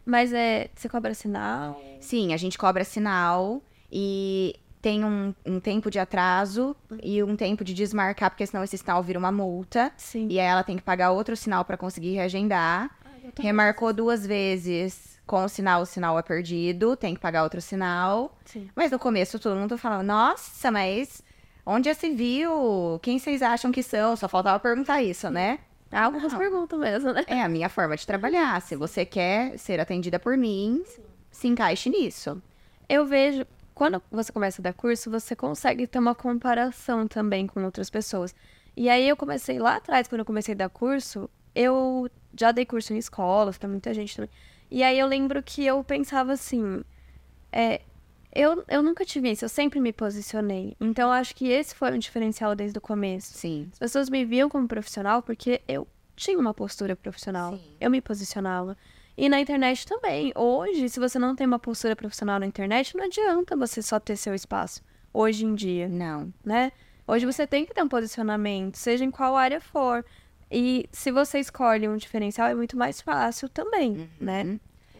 Mas 0.05 0.31
é. 0.33 0.69
Você 0.75 0.87
cobra 0.87 1.15
sinal? 1.15 1.81
Sim, 1.99 2.31
a 2.31 2.37
gente 2.37 2.59
cobra 2.59 2.83
sinal 2.83 3.63
e 3.91 4.55
tem 4.81 5.03
um, 5.03 5.33
um 5.45 5.59
tempo 5.59 5.91
de 5.91 5.99
atraso 5.99 6.75
e 7.03 7.21
um 7.21 7.35
tempo 7.35 7.63
de 7.63 7.73
desmarcar, 7.73 8.29
porque 8.29 8.45
senão 8.45 8.63
esse 8.63 8.77
sinal 8.77 9.03
vira 9.03 9.19
uma 9.19 9.31
multa. 9.31 9.91
Sim. 9.97 10.27
E 10.29 10.39
aí 10.39 10.45
ela 10.45 10.63
tem 10.63 10.77
que 10.77 10.83
pagar 10.83 11.11
outro 11.11 11.35
sinal 11.35 11.65
para 11.65 11.77
conseguir 11.77 12.13
reagendar. 12.13 12.89
Remarcou 13.37 13.93
duas 13.93 14.25
vezes 14.25 15.19
com 15.27 15.43
o 15.43 15.49
sinal, 15.49 15.83
o 15.83 15.85
sinal 15.85 16.17
é 16.17 16.21
perdido, 16.23 16.95
tem 16.95 17.13
que 17.13 17.19
pagar 17.19 17.43
outro 17.43 17.61
sinal. 17.61 18.35
Sim. 18.45 18.69
Mas 18.75 18.91
no 18.91 18.97
começo 18.97 19.37
todo 19.37 19.55
mundo 19.55 19.77
falava, 19.77 20.01
nossa, 20.01 20.71
mas 20.71 21.21
onde 21.65 21.89
já 21.89 21.93
se 21.93 22.09
viu? 22.09 22.99
Quem 23.03 23.19
vocês 23.19 23.41
acham 23.41 23.71
que 23.71 23.83
são? 23.83 24.15
Só 24.15 24.27
faltava 24.27 24.59
perguntar 24.59 25.03
isso, 25.03 25.29
né? 25.29 25.59
Algumas 25.91 26.33
perguntas 26.33 26.79
mesmo, 26.79 27.13
né? 27.13 27.23
É 27.27 27.41
a 27.41 27.49
minha 27.49 27.67
forma 27.67 27.97
de 27.97 28.05
trabalhar. 28.05 28.61
Se 28.61 28.75
você 28.75 29.05
quer 29.05 29.57
ser 29.57 29.79
atendida 29.79 30.19
por 30.19 30.37
mim, 30.37 30.83
se 31.31 31.47
encaixe 31.47 31.89
nisso. 31.89 32.41
Eu 32.87 33.05
vejo, 33.05 33.45
quando 33.79 34.03
você 34.11 34.29
começa 34.29 34.61
a 34.61 34.63
dar 34.63 34.73
curso, 34.73 35.09
você 35.09 35.33
consegue 35.33 35.87
ter 35.87 35.99
uma 35.99 36.13
comparação 36.13 37.07
também 37.07 37.47
com 37.47 37.63
outras 37.63 37.89
pessoas. 37.89 38.35
E 38.75 38.89
aí 38.89 39.07
eu 39.07 39.15
comecei 39.15 39.57
lá 39.57 39.77
atrás, 39.77 40.05
quando 40.05 40.19
eu 40.19 40.25
comecei 40.25 40.53
a 40.53 40.57
dar 40.57 40.69
curso, 40.69 41.29
eu 41.55 42.11
já 42.37 42.51
dei 42.51 42.65
curso 42.65 42.93
em 42.93 42.97
escolas 42.97 43.57
pra 43.57 43.69
muita 43.69 43.93
gente 43.93 44.17
também. 44.17 44.29
E 44.69 44.83
aí 44.83 44.99
eu 44.99 45.07
lembro 45.07 45.41
que 45.41 45.65
eu 45.65 45.81
pensava 45.81 46.33
assim, 46.33 46.83
é, 47.53 47.79
eu, 48.35 48.65
eu 48.67 48.83
nunca 48.83 49.05
tive 49.05 49.31
isso, 49.31 49.45
eu 49.45 49.49
sempre 49.49 49.79
me 49.79 49.93
posicionei. 49.93 50.75
Então 50.77 51.07
eu 51.07 51.13
acho 51.13 51.33
que 51.33 51.47
esse 51.47 51.73
foi 51.73 51.93
um 51.93 51.99
diferencial 51.99 52.53
desde 52.57 52.77
o 52.77 52.81
começo. 52.81 53.33
Sim. 53.33 53.69
As 53.71 53.79
pessoas 53.79 54.09
me 54.09 54.25
viam 54.25 54.49
como 54.49 54.67
profissional 54.67 55.23
porque 55.23 55.61
eu 55.69 55.87
tinha 56.17 56.37
uma 56.37 56.53
postura 56.53 56.97
profissional. 56.97 57.55
Sim. 57.55 57.77
Eu 57.79 57.89
me 57.89 58.01
posicionava. 58.01 58.75
E 59.21 59.27
na 59.27 59.37
internet 59.41 59.85
também. 59.85 60.31
Hoje, 60.33 60.87
se 60.87 60.97
você 60.97 61.19
não 61.19 61.35
tem 61.35 61.45
uma 61.45 61.59
postura 61.59 61.93
profissional 61.93 62.39
na 62.39 62.45
internet, 62.45 62.95
não 62.95 63.03
adianta 63.03 63.53
você 63.57 63.81
só 63.81 63.99
ter 63.99 64.15
seu 64.15 64.33
espaço. 64.33 64.81
Hoje 65.13 65.43
em 65.45 65.53
dia, 65.53 65.89
Não. 65.89 66.33
né? 66.41 66.71
Hoje 67.05 67.25
você 67.25 67.45
tem 67.45 67.65
que 67.65 67.73
ter 67.73 67.83
um 67.83 67.89
posicionamento, 67.89 68.77
seja 68.77 69.03
em 69.03 69.11
qual 69.11 69.35
área 69.35 69.59
for. 69.59 70.05
E 70.49 70.87
se 70.89 71.11
você 71.11 71.37
escolhe 71.37 71.85
um 71.89 71.97
diferencial, 71.97 72.47
é 72.47 72.55
muito 72.55 72.77
mais 72.77 73.01
fácil 73.01 73.49
também, 73.49 74.09
né? 74.21 74.57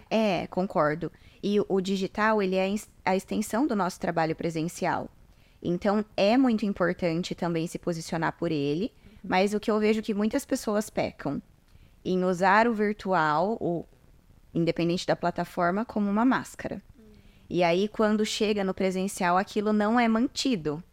É, 0.10 0.48
concordo. 0.48 1.10
E 1.42 1.58
o 1.70 1.80
digital, 1.80 2.42
ele 2.42 2.58
é 2.58 2.64
a 2.64 2.68
ex- 2.68 2.90
a 3.06 3.16
extensão 3.16 3.66
do 3.66 3.74
nosso 3.76 4.02
trabalho 4.02 4.36
presencial. 4.36 5.08
Então, 5.64 6.04
é 6.18 6.36
muito 6.36 6.66
importante 6.66 7.34
também 7.36 7.68
se 7.68 7.80
posicionar 7.80 8.34
por 8.38 8.52
ele. 8.52 8.92
Mas 9.24 9.54
o 9.54 9.60
que 9.62 9.72
eu 9.72 9.80
vejo 9.80 10.02
que 10.02 10.14
muitas 10.14 10.44
pessoas 10.46 10.90
pecam 10.90 11.42
em 12.04 12.24
usar 12.26 12.68
o 12.68 12.74
virtual, 12.74 13.58
o 13.62 13.86
independente 14.54 15.06
da 15.06 15.16
plataforma, 15.16 15.86
como 15.86 16.10
uma 16.10 16.26
máscara. 16.26 16.82
E 17.50 17.64
aí, 17.64 17.88
quando 17.88 18.26
chega 18.26 18.64
no 18.64 18.74
presencial, 18.74 19.38
aquilo 19.38 19.74
não 19.74 20.00
é 20.00 20.08
mantido. 20.08 20.84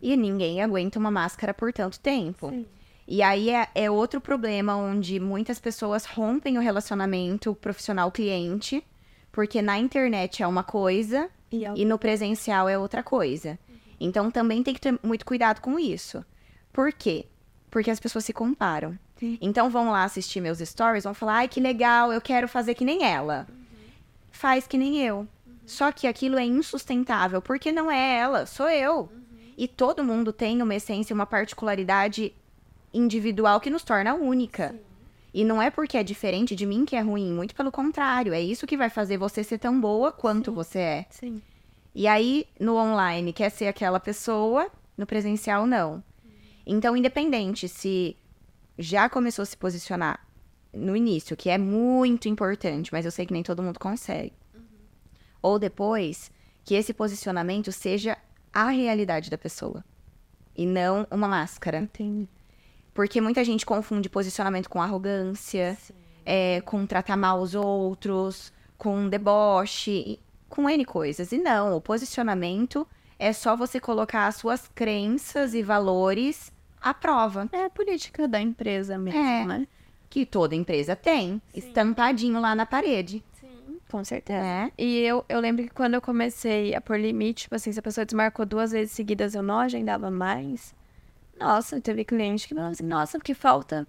E 0.00 0.16
ninguém 0.16 0.62
aguenta 0.62 0.98
uma 0.98 1.10
máscara 1.10 1.52
por 1.54 1.72
tanto 1.72 2.00
tempo. 2.00 2.48
Sim. 2.50 2.66
E 3.06 3.22
aí 3.22 3.50
é, 3.50 3.68
é 3.74 3.90
outro 3.90 4.20
problema 4.20 4.74
onde 4.76 5.20
muitas 5.20 5.60
pessoas 5.60 6.04
rompem 6.04 6.56
o 6.56 6.60
relacionamento 6.60 7.54
profissional-cliente, 7.54 8.82
porque 9.30 9.60
na 9.62 9.78
internet 9.78 10.42
é 10.42 10.46
uma 10.46 10.62
coisa 10.62 11.28
E 11.50 11.64
ao- 11.66 11.76
e 11.76 11.84
no 11.84 11.98
presencial 11.98 12.68
é 12.68 12.78
outra 12.78 13.02
coisa. 13.02 13.58
Então 14.00 14.30
também 14.30 14.62
tem 14.62 14.74
que 14.74 14.80
ter 14.80 14.98
muito 15.02 15.24
cuidado 15.24 15.60
com 15.60 15.78
isso. 15.78 16.24
Por 16.72 16.92
quê? 16.92 17.26
Porque 17.70 17.90
as 17.90 18.00
pessoas 18.00 18.24
se 18.24 18.32
comparam. 18.32 18.98
Sim. 19.22 19.38
Então 19.40 19.70
vão 19.70 19.92
lá 19.92 20.02
assistir 20.02 20.40
meus 20.40 20.58
stories, 20.58 21.04
vão 21.04 21.14
falar, 21.14 21.34
ai 21.34 21.48
que 21.48 21.60
legal, 21.60 22.12
eu 22.12 22.20
quero 22.20 22.48
fazer 22.48 22.74
que 22.74 22.84
nem 22.84 23.04
ela. 23.04 23.46
Faz 24.32 24.66
que 24.66 24.76
nem 24.76 24.98
eu. 25.00 25.28
Só 25.64 25.92
que 25.92 26.08
aquilo 26.08 26.36
é 26.40 26.44
insustentável, 26.44 27.40
porque 27.40 27.70
não 27.70 27.88
é 27.88 28.18
ela, 28.18 28.46
sou 28.46 28.68
eu. 28.68 29.08
E 29.56 29.68
todo 29.68 30.02
mundo 30.02 30.32
tem 30.32 30.60
uma 30.60 30.74
essência, 30.74 31.14
uma 31.14 31.24
particularidade 31.24 32.34
individual 32.92 33.60
que 33.60 33.70
nos 33.70 33.84
torna 33.84 34.12
única. 34.12 34.74
E 35.32 35.44
não 35.44 35.62
é 35.62 35.70
porque 35.70 35.96
é 35.96 36.02
diferente 36.02 36.56
de 36.56 36.66
mim 36.66 36.84
que 36.84 36.96
é 36.96 37.00
ruim, 37.00 37.32
muito 37.32 37.54
pelo 37.54 37.70
contrário, 37.70 38.34
é 38.34 38.40
isso 38.40 38.66
que 38.66 38.76
vai 38.76 38.90
fazer 38.90 39.18
você 39.18 39.44
ser 39.44 39.58
tão 39.58 39.80
boa 39.80 40.10
quanto 40.10 40.50
você 40.50 40.78
é. 40.80 41.06
Sim. 41.10 41.40
E 41.94 42.08
aí, 42.08 42.44
no 42.58 42.74
online, 42.74 43.32
quer 43.32 43.50
ser 43.50 43.68
aquela 43.68 44.00
pessoa, 44.00 44.68
no 44.98 45.06
presencial, 45.06 45.64
não. 45.64 46.02
Então, 46.66 46.96
independente 46.96 47.68
se 47.68 48.16
já 48.78 49.08
começou 49.08 49.42
a 49.42 49.46
se 49.46 49.56
posicionar 49.56 50.26
no 50.72 50.96
início, 50.96 51.36
que 51.36 51.50
é 51.50 51.58
muito 51.58 52.28
importante, 52.28 52.92
mas 52.92 53.04
eu 53.04 53.10
sei 53.10 53.26
que 53.26 53.32
nem 53.32 53.42
todo 53.42 53.62
mundo 53.62 53.78
consegue. 53.78 54.32
Ou 55.42 55.58
depois, 55.58 56.30
que 56.64 56.74
esse 56.74 56.94
posicionamento 56.94 57.70
seja 57.72 58.16
a 58.52 58.68
realidade 58.68 59.30
da 59.30 59.38
pessoa 59.38 59.84
e 60.56 60.66
não 60.66 61.06
uma 61.10 61.28
máscara. 61.28 61.78
Entendi. 61.78 62.28
Porque 62.94 63.20
muita 63.20 63.44
gente 63.44 63.64
confunde 63.64 64.08
posicionamento 64.08 64.68
com 64.68 64.80
arrogância, 64.80 65.76
é, 66.24 66.60
com 66.60 66.86
tratar 66.86 67.16
mal 67.16 67.40
os 67.40 67.54
outros, 67.54 68.52
com 68.76 69.08
deboche, 69.08 70.20
com 70.48 70.68
N 70.68 70.84
coisas. 70.84 71.32
E 71.32 71.38
não, 71.38 71.76
o 71.76 71.80
posicionamento 71.80 72.86
é 73.18 73.32
só 73.32 73.56
você 73.56 73.80
colocar 73.80 74.26
as 74.26 74.36
suas 74.36 74.68
crenças 74.68 75.54
e 75.54 75.62
valores 75.62 76.51
à 76.82 76.92
prova. 76.92 77.48
É 77.52 77.64
a 77.66 77.70
política 77.70 78.26
da 78.28 78.40
empresa 78.40 78.98
mesmo, 78.98 79.20
É. 79.20 79.44
né? 79.44 79.68
Que 80.10 80.26
toda 80.26 80.54
empresa 80.54 80.94
tem, 80.94 81.40
estampadinho 81.54 82.38
lá 82.40 82.54
na 82.54 82.66
parede. 82.66 83.24
Sim, 83.32 83.78
com 83.90 84.04
certeza. 84.04 84.40
né? 84.42 84.72
E 84.76 84.98
eu, 84.98 85.24
eu 85.28 85.40
lembro 85.40 85.62
que 85.64 85.70
quando 85.70 85.94
eu 85.94 86.02
comecei 86.02 86.74
a 86.74 86.80
pôr 86.80 86.98
limite, 87.00 87.44
tipo 87.44 87.54
assim, 87.54 87.72
se 87.72 87.78
a 87.78 87.82
pessoa 87.82 88.04
desmarcou 88.04 88.44
duas 88.44 88.72
vezes 88.72 88.92
seguidas, 88.92 89.34
eu 89.34 89.42
não 89.42 89.58
agendava 89.58 90.10
mais. 90.10 90.74
Nossa, 91.38 91.80
teve 91.80 92.04
cliente 92.04 92.46
que 92.46 92.54
falava 92.54 92.72
assim, 92.72 92.84
nossa, 92.86 93.18
que 93.18 93.32
falta 93.34 93.86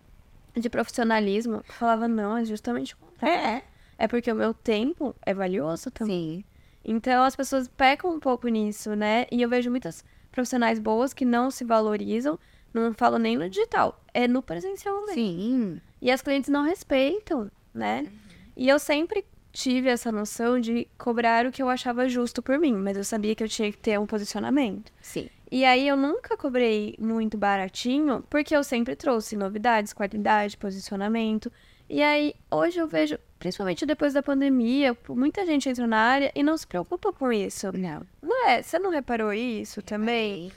de 0.55 0.69
profissionalismo. 0.69 1.55
Eu 1.55 1.63
falava, 1.73 2.07
não, 2.07 2.37
é 2.37 2.45
justamente 2.45 2.93
o 2.93 2.97
contrário. 2.97 3.37
É. 3.37 3.63
É 3.97 4.07
porque 4.07 4.31
o 4.31 4.35
meu 4.35 4.53
tempo 4.53 5.13
é 5.25 5.33
valioso 5.33 5.91
também. 5.91 6.37
Sim. 6.39 6.43
Então 6.85 7.23
as 7.23 7.35
pessoas 7.35 7.67
pecam 7.67 8.11
um 8.15 8.19
pouco 8.19 8.47
nisso, 8.47 8.95
né? 8.95 9.25
E 9.31 9.41
eu 9.41 9.49
vejo 9.49 9.69
muitas 9.69 10.03
profissionais 10.31 10.79
boas 10.79 11.13
que 11.13 11.23
não 11.25 11.51
se 11.51 11.63
valorizam, 11.63 12.39
não 12.73 12.93
falo 12.93 13.17
nem 13.17 13.37
no 13.37 13.49
digital, 13.49 14.01
é 14.13 14.27
no 14.27 14.41
presencial 14.41 14.99
mesmo. 15.05 15.13
Sim. 15.13 15.81
E 16.01 16.11
as 16.11 16.21
clientes 16.21 16.49
não 16.49 16.63
respeitam, 16.63 17.49
né? 17.73 18.07
E 18.55 18.67
eu 18.67 18.79
sempre 18.79 19.25
tive 19.51 19.87
essa 19.87 20.11
noção 20.11 20.59
de 20.59 20.87
cobrar 20.97 21.45
o 21.45 21.51
que 21.51 21.61
eu 21.61 21.69
achava 21.69 22.09
justo 22.09 22.41
por 22.41 22.57
mim, 22.57 22.73
mas 22.73 22.97
eu 22.97 23.03
sabia 23.03 23.35
que 23.35 23.43
eu 23.43 23.47
tinha 23.47 23.71
que 23.71 23.77
ter 23.77 23.99
um 23.99 24.05
posicionamento. 24.05 24.91
Sim. 24.99 25.29
E 25.51 25.63
aí 25.63 25.87
eu 25.87 25.95
nunca 25.95 26.35
cobrei 26.35 26.95
muito 26.97 27.37
baratinho, 27.37 28.23
porque 28.29 28.55
eu 28.55 28.63
sempre 28.63 28.95
trouxe 28.95 29.37
novidades, 29.37 29.93
qualidade, 29.93 30.57
posicionamento. 30.57 31.51
E 31.87 32.01
aí 32.01 32.33
hoje 32.49 32.79
eu 32.79 32.87
vejo, 32.87 33.19
principalmente 33.37 33.85
depois 33.85 34.13
da 34.13 34.23
pandemia, 34.23 34.97
muita 35.09 35.45
gente 35.45 35.69
entra 35.69 35.85
na 35.85 35.97
área 35.97 36.31
e 36.33 36.41
não 36.41 36.57
se 36.57 36.65
preocupa 36.65 37.13
com 37.13 37.31
isso. 37.31 37.71
Não. 37.77 38.01
Não 38.19 38.47
é? 38.47 38.63
Você 38.63 38.79
não 38.79 38.89
reparou 38.89 39.31
isso 39.31 39.83
também? 39.83 40.51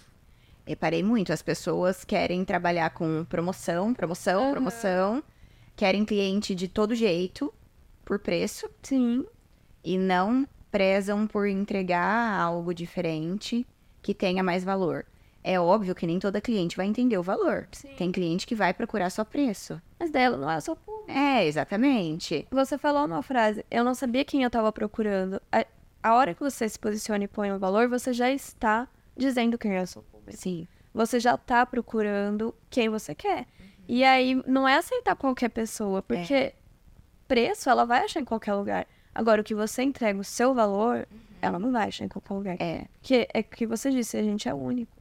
Reparei 0.66 1.02
muito. 1.02 1.32
As 1.32 1.42
pessoas 1.42 2.04
querem 2.04 2.44
trabalhar 2.44 2.90
com 2.90 3.24
promoção, 3.24 3.94
promoção, 3.94 4.42
Aham. 4.42 4.50
promoção. 4.52 5.22
Querem 5.76 6.04
cliente 6.04 6.54
de 6.54 6.68
todo 6.68 6.94
jeito, 6.94 7.52
por 8.04 8.18
preço. 8.18 8.68
Sim. 8.82 9.24
E 9.84 9.96
não 9.96 10.46
prezam 10.70 11.26
por 11.26 11.46
entregar 11.46 12.40
algo 12.40 12.74
diferente 12.74 13.66
que 14.02 14.12
tenha 14.12 14.42
mais 14.42 14.64
valor. 14.64 15.06
É 15.44 15.60
óbvio 15.60 15.94
que 15.94 16.06
nem 16.06 16.18
toda 16.18 16.40
cliente 16.40 16.76
vai 16.76 16.86
entender 16.86 17.16
o 17.16 17.22
valor. 17.22 17.68
Sim. 17.70 17.94
Tem 17.96 18.10
cliente 18.10 18.46
que 18.46 18.54
vai 18.54 18.74
procurar 18.74 19.10
só 19.10 19.24
preço. 19.24 19.80
Mas 20.00 20.10
dela 20.10 20.36
não 20.36 20.50
é 20.50 20.58
só 20.60 20.74
público. 20.74 21.08
É, 21.08 21.46
exatamente. 21.46 22.48
Você 22.50 22.76
falou 22.76 23.06
uma 23.06 23.22
frase, 23.22 23.64
eu 23.70 23.84
não 23.84 23.94
sabia 23.94 24.24
quem 24.24 24.42
eu 24.42 24.48
estava 24.48 24.72
procurando. 24.72 25.40
A, 25.52 25.64
a 26.02 26.14
hora 26.14 26.34
que 26.34 26.40
você 26.40 26.68
se 26.68 26.76
posiciona 26.76 27.22
e 27.24 27.28
põe 27.28 27.52
um 27.52 27.58
valor, 27.58 27.88
você 27.88 28.12
já 28.12 28.28
está 28.28 28.88
dizendo 29.16 29.56
quem 29.56 29.76
é 29.76 29.82
o 29.82 29.86
seu 29.86 30.02
público. 30.02 30.15
Sim. 30.34 30.66
Você 30.92 31.20
já 31.20 31.34
está 31.34 31.64
procurando 31.66 32.54
quem 32.70 32.88
você 32.88 33.14
quer. 33.14 33.46
E 33.88 34.02
aí, 34.02 34.42
não 34.46 34.66
é 34.66 34.76
aceitar 34.76 35.14
qualquer 35.14 35.48
pessoa, 35.50 36.02
porque 36.02 36.54
preço 37.28 37.68
ela 37.68 37.84
vai 37.84 38.04
achar 38.04 38.20
em 38.20 38.24
qualquer 38.24 38.54
lugar. 38.54 38.86
Agora, 39.14 39.40
o 39.40 39.44
que 39.44 39.54
você 39.54 39.82
entrega, 39.82 40.18
o 40.18 40.24
seu 40.24 40.54
valor, 40.54 41.06
ela 41.40 41.58
não 41.58 41.70
vai 41.70 41.88
achar 41.88 42.04
em 42.04 42.08
qualquer 42.08 42.34
lugar. 42.34 42.56
É. 42.58 42.86
Porque 43.00 43.28
é 43.32 43.40
o 43.40 43.44
que 43.44 43.66
você 43.66 43.90
disse, 43.90 44.16
a 44.16 44.22
gente 44.22 44.48
é 44.48 44.54
único. 44.54 44.92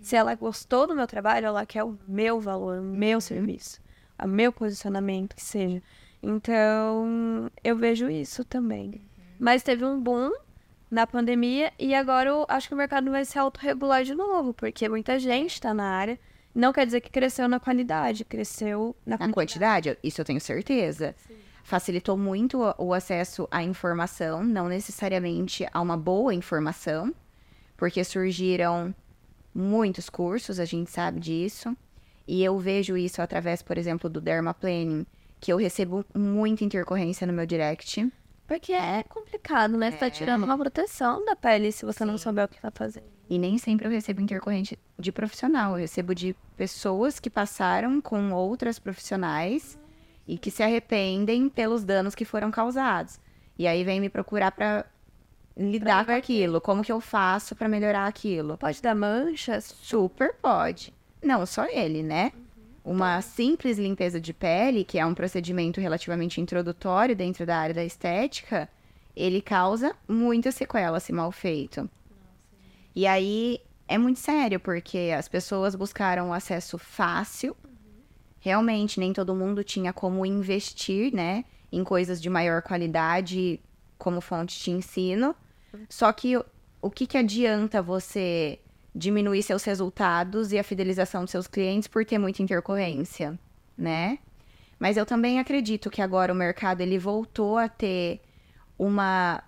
Se 0.00 0.16
ela 0.16 0.34
gostou 0.34 0.86
do 0.86 0.94
meu 0.94 1.06
trabalho, 1.06 1.46
ela 1.46 1.64
quer 1.64 1.82
o 1.82 1.98
meu 2.06 2.38
valor, 2.38 2.78
o 2.78 2.82
meu 2.82 3.20
serviço, 3.20 3.80
o 4.22 4.28
meu 4.28 4.52
posicionamento, 4.52 5.34
que 5.34 5.42
seja. 5.42 5.82
Então, 6.22 7.50
eu 7.62 7.76
vejo 7.76 8.10
isso 8.10 8.44
também. 8.44 9.00
Mas 9.38 9.62
teve 9.62 9.84
um 9.84 9.98
boom 9.98 10.30
na 10.90 11.06
pandemia 11.06 11.72
e 11.78 11.94
agora 11.94 12.28
eu 12.30 12.46
acho 12.48 12.68
que 12.68 12.74
o 12.74 12.76
mercado 12.76 13.10
vai 13.10 13.24
se 13.24 13.38
autorregular 13.38 14.04
de 14.04 14.14
novo, 14.14 14.52
porque 14.54 14.88
muita 14.88 15.18
gente 15.18 15.54
está 15.54 15.72
na 15.74 15.84
área. 15.84 16.18
Não 16.54 16.72
quer 16.72 16.86
dizer 16.86 17.00
que 17.00 17.10
cresceu 17.10 17.48
na 17.48 17.58
qualidade, 17.58 18.24
cresceu 18.24 18.94
na, 19.04 19.18
Na 19.18 19.28
quantidade, 19.30 19.98
isso 20.04 20.20
eu 20.20 20.24
tenho 20.24 20.40
certeza. 20.40 21.14
Facilitou 21.64 22.16
muito 22.16 22.60
o- 22.62 22.86
o 22.88 22.94
acesso 22.94 23.48
à 23.50 23.62
informação, 23.62 24.44
não 24.44 24.68
necessariamente 24.68 25.66
a 25.72 25.80
uma 25.80 25.96
boa 25.96 26.32
informação, 26.34 27.12
porque 27.76 28.04
surgiram 28.04 28.94
muitos 29.54 30.08
cursos, 30.08 30.60
a 30.60 30.64
gente 30.64 30.90
sabe 30.90 31.18
disso. 31.18 31.76
E 32.26 32.42
eu 32.44 32.58
vejo 32.58 32.96
isso 32.96 33.20
através, 33.20 33.62
por 33.62 33.76
exemplo, 33.76 34.08
do 34.08 34.20
Dermaplaning, 34.20 35.06
que 35.40 35.52
eu 35.52 35.56
recebo 35.56 36.04
muita 36.14 36.64
intercorrência 36.64 37.26
no 37.26 37.32
meu 37.32 37.44
direct. 37.46 38.10
Porque 38.46 38.72
é 38.72 39.02
complicado, 39.04 39.76
né? 39.76 39.90
Você 39.90 39.96
tá 39.96 40.10
tirando 40.10 40.44
uma 40.44 40.58
proteção 40.58 41.24
da 41.24 41.34
pele 41.34 41.72
se 41.72 41.84
você 41.84 42.04
não 42.04 42.18
souber 42.18 42.44
o 42.44 42.48
que 42.48 42.60
tá 42.60 42.70
fazendo. 42.70 43.06
E 43.28 43.38
nem 43.38 43.56
sempre 43.56 43.86
eu 43.86 43.90
recebo 43.90 44.20
intercorrente 44.20 44.78
de 44.98 45.10
profissional, 45.10 45.72
eu 45.72 45.78
recebo 45.78 46.14
de 46.14 46.36
pessoas 46.56 47.18
que 47.18 47.30
passaram 47.30 48.00
com 48.00 48.32
outras 48.32 48.78
profissionais 48.78 49.78
e 50.28 50.36
que 50.36 50.50
se 50.50 50.62
arrependem 50.62 51.48
pelos 51.48 51.84
danos 51.84 52.14
que 52.14 52.24
foram 52.24 52.50
causados. 52.50 53.18
E 53.58 53.66
aí 53.66 53.82
vem 53.82 54.00
me 54.00 54.10
procurar 54.10 54.52
pra 54.52 54.84
lidar 55.56 56.04
com 56.04 56.12
aquilo, 56.12 56.60
como 56.60 56.82
que 56.82 56.92
eu 56.92 57.00
faço 57.00 57.54
pra 57.54 57.68
melhorar 57.68 58.06
aquilo. 58.06 58.58
Pode 58.58 58.82
dar 58.82 58.94
manchas? 58.94 59.64
Super 59.64 60.34
pode. 60.34 60.92
Não 61.22 61.46
só 61.46 61.64
ele, 61.66 62.02
né? 62.02 62.32
Uma 62.84 63.22
simples 63.22 63.78
limpeza 63.78 64.20
de 64.20 64.34
pele, 64.34 64.84
que 64.84 64.98
é 64.98 65.06
um 65.06 65.14
procedimento 65.14 65.80
relativamente 65.80 66.40
introdutório 66.40 67.16
dentro 67.16 67.46
da 67.46 67.56
área 67.56 67.74
da 67.74 67.84
estética, 67.84 68.68
ele 69.16 69.40
causa 69.40 69.96
muita 70.06 70.52
sequela 70.52 71.00
se 71.00 71.12
mal 71.12 71.32
feito. 71.32 71.88
E 72.94 73.06
aí 73.06 73.58
é 73.88 73.96
muito 73.96 74.18
sério, 74.20 74.60
porque 74.60 75.12
as 75.16 75.28
pessoas 75.28 75.74
buscaram 75.74 76.32
acesso 76.32 76.76
fácil. 76.76 77.56
Realmente, 78.38 79.00
nem 79.00 79.12
todo 79.14 79.34
mundo 79.34 79.64
tinha 79.64 79.92
como 79.92 80.26
investir, 80.26 81.12
né, 81.14 81.44
em 81.72 81.82
coisas 81.82 82.20
de 82.20 82.28
maior 82.28 82.60
qualidade 82.60 83.58
como 83.96 84.20
fonte 84.20 84.62
de 84.62 84.70
ensino. 84.70 85.34
Só 85.88 86.12
que 86.12 86.36
o- 86.36 86.44
o 86.82 86.90
que, 86.90 87.06
que 87.06 87.16
adianta 87.16 87.80
você 87.80 88.58
diminuir 88.94 89.42
seus 89.42 89.64
resultados 89.64 90.52
e 90.52 90.58
a 90.58 90.64
fidelização 90.64 91.22
dos 91.22 91.30
seus 91.30 91.46
clientes 91.46 91.88
por 91.88 92.04
ter 92.04 92.18
muita 92.18 92.42
intercorrência, 92.42 93.38
né? 93.76 94.18
Mas 94.78 94.96
eu 94.96 95.04
também 95.06 95.38
acredito 95.40 95.90
que 95.90 96.00
agora 96.02 96.32
o 96.32 96.36
mercado 96.36 96.80
ele 96.80 96.98
voltou 96.98 97.58
a 97.58 97.68
ter 97.68 98.20
uma 98.78 99.42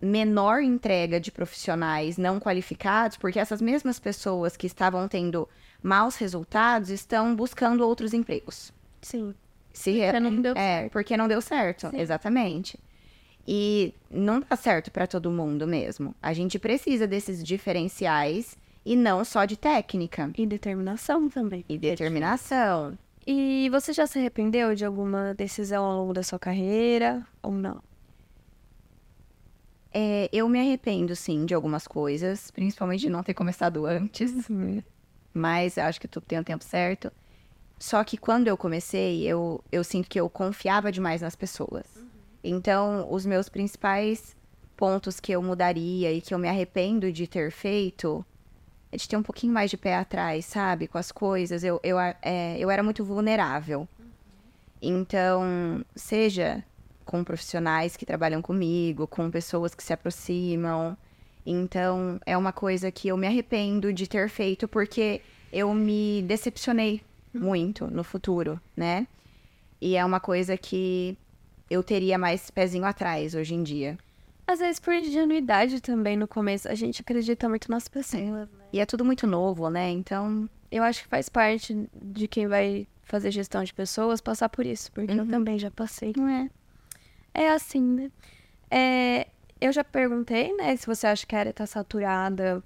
menor 0.00 0.60
entrega 0.62 1.20
de 1.20 1.30
profissionais 1.30 2.18
não 2.18 2.40
qualificados, 2.40 3.16
porque 3.16 3.38
essas 3.38 3.62
mesmas 3.62 3.98
pessoas 4.00 4.56
que 4.56 4.66
estavam 4.66 5.06
tendo 5.08 5.48
maus 5.82 6.16
resultados 6.16 6.90
estão 6.90 7.34
buscando 7.34 7.86
outros 7.86 8.12
empregos. 8.12 8.72
Sim. 9.00 9.34
Se 9.72 9.90
re- 9.92 10.06
Porque 10.12 10.20
não 10.20 10.40
deu 10.42 10.52
é, 10.52 10.54
certo. 10.54 10.92
porque 10.92 11.16
não 11.16 11.28
deu 11.28 11.40
certo, 11.40 11.90
Sim. 11.90 11.98
exatamente. 12.00 12.78
E 13.46 13.94
não 14.10 14.40
dá 14.40 14.54
certo 14.56 14.90
para 14.90 15.06
todo 15.06 15.30
mundo 15.30 15.66
mesmo. 15.66 16.14
A 16.22 16.32
gente 16.32 16.58
precisa 16.58 17.06
desses 17.06 17.42
diferenciais 17.42 18.56
e 18.84 18.96
não 18.96 19.24
só 19.24 19.44
de 19.44 19.56
técnica 19.56 20.30
E 20.36 20.46
determinação 20.46 21.28
também. 21.28 21.64
e 21.68 21.78
determinação. 21.78 22.98
E 23.26 23.68
você 23.70 23.92
já 23.92 24.06
se 24.06 24.18
arrependeu 24.18 24.74
de 24.74 24.84
alguma 24.84 25.32
decisão 25.34 25.84
ao 25.84 25.98
longo 25.98 26.12
da 26.12 26.22
sua 26.22 26.38
carreira 26.38 27.24
ou 27.42 27.52
não? 27.52 27.80
É, 29.94 30.28
eu 30.32 30.48
me 30.48 30.58
arrependo, 30.58 31.14
sim, 31.14 31.44
de 31.44 31.54
algumas 31.54 31.86
coisas, 31.86 32.50
principalmente 32.50 33.00
de 33.02 33.10
não 33.10 33.22
ter 33.22 33.34
começado 33.34 33.84
antes, 33.86 34.32
mas 35.34 35.76
acho 35.76 36.00
que 36.00 36.08
tudo 36.08 36.24
tem 36.24 36.38
o 36.38 36.44
tempo 36.44 36.64
certo. 36.64 37.12
Só 37.78 38.02
que 38.02 38.16
quando 38.16 38.48
eu 38.48 38.56
comecei, 38.56 39.22
eu, 39.26 39.62
eu 39.70 39.84
sinto 39.84 40.08
que 40.08 40.18
eu 40.18 40.30
confiava 40.30 40.90
demais 40.90 41.20
nas 41.20 41.36
pessoas. 41.36 41.84
Então, 42.42 43.06
os 43.12 43.26
meus 43.26 43.48
principais 43.48 44.34
pontos 44.76 45.20
que 45.20 45.32
eu 45.32 45.42
mudaria 45.42 46.12
e 46.12 46.20
que 46.20 46.32
eu 46.32 46.38
me 46.38 46.48
arrependo 46.48 47.12
de 47.12 47.26
ter 47.26 47.50
feito 47.50 48.24
é 48.92 48.96
de 48.96 49.08
ter 49.08 49.16
um 49.16 49.22
pouquinho 49.22 49.54
mais 49.54 49.70
de 49.70 49.78
pé 49.78 49.96
atrás, 49.96 50.44
sabe? 50.44 50.86
Com 50.86 50.98
as 50.98 51.10
coisas. 51.10 51.64
Eu, 51.64 51.80
eu, 51.82 51.98
é, 51.98 52.56
eu 52.58 52.70
era 52.70 52.82
muito 52.82 53.02
vulnerável. 53.02 53.88
Então, 54.80 55.82
seja 55.96 56.62
com 57.06 57.24
profissionais 57.24 57.96
que 57.96 58.04
trabalham 58.04 58.42
comigo, 58.42 59.06
com 59.06 59.30
pessoas 59.30 59.74
que 59.74 59.82
se 59.82 59.94
aproximam. 59.94 60.96
Então, 61.44 62.20
é 62.26 62.36
uma 62.36 62.52
coisa 62.52 62.92
que 62.92 63.08
eu 63.08 63.16
me 63.16 63.26
arrependo 63.26 63.92
de 63.92 64.06
ter 64.06 64.28
feito 64.28 64.68
porque 64.68 65.22
eu 65.50 65.72
me 65.72 66.22
decepcionei 66.22 67.00
muito 67.32 67.86
no 67.86 68.04
futuro, 68.04 68.60
né? 68.76 69.06
E 69.80 69.96
é 69.96 70.04
uma 70.04 70.20
coisa 70.20 70.56
que 70.56 71.16
eu 71.70 71.82
teria 71.82 72.18
mais 72.18 72.50
pezinho 72.50 72.84
atrás 72.84 73.34
hoje 73.34 73.54
em 73.54 73.62
dia. 73.62 73.98
Às 74.46 74.58
vezes 74.58 74.80
por 74.80 74.92
ingenuidade 74.94 75.80
também 75.80 76.16
no 76.16 76.26
começo. 76.28 76.68
A 76.68 76.74
gente 76.74 77.00
acredita 77.00 77.48
muito 77.48 77.70
nas 77.70 77.88
pessoas, 77.88 78.22
né? 78.50 78.64
E 78.72 78.80
é 78.80 78.86
tudo 78.86 79.04
muito 79.04 79.26
novo, 79.26 79.68
né? 79.70 79.90
Então, 79.90 80.48
Eu 80.70 80.82
acho 80.82 81.02
que 81.02 81.08
faz 81.08 81.28
parte 81.28 81.86
de 81.94 82.26
quem 82.26 82.46
vai 82.48 82.86
fazer 83.02 83.30
gestão 83.30 83.62
de 83.62 83.74
pessoas 83.74 84.22
passar 84.22 84.48
por 84.48 84.64
isso, 84.64 84.90
porque 84.92 85.12
eu 85.12 85.18
Uhum. 85.18 85.28
também 85.28 85.58
já 85.58 85.70
passei. 85.70 86.14
não 86.16 86.26
é. 86.26 86.48
É 87.34 87.50
assim, 87.50 87.82
né? 87.82 88.10
É, 88.70 89.26
eu 89.60 89.70
já 89.70 89.84
perguntei, 89.84 90.54
né, 90.56 90.74
se 90.76 90.86
você 90.86 91.06
acha 91.06 91.26
que 91.26 91.36
a 91.36 91.40
área 91.40 91.52
tá 91.52 91.66
saturada 91.66 92.62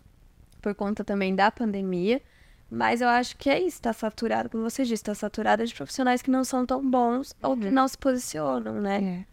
por 0.62 0.72
conta 0.74 1.02
também 1.02 1.34
da 1.34 1.50
pandemia, 1.50 2.22
mas 2.70 3.00
eu 3.00 3.08
acho 3.08 3.36
que 3.36 3.50
é 3.50 3.60
isso, 3.60 3.82
tá 3.82 3.92
saturada, 3.92 4.48
como 4.48 4.62
você 4.62 4.84
disse, 4.84 5.02
tá 5.02 5.14
saturada 5.14 5.66
de 5.66 5.74
profissionais 5.74 6.22
que 6.22 6.30
não 6.30 6.44
são 6.44 6.64
tão 6.64 6.88
bons 6.88 7.34
ou 7.42 7.56
que 7.56 7.66
Uhum. 7.66 7.72
não 7.72 7.88
se 7.88 7.98
posicionam, 7.98 8.80
né? 8.80 9.26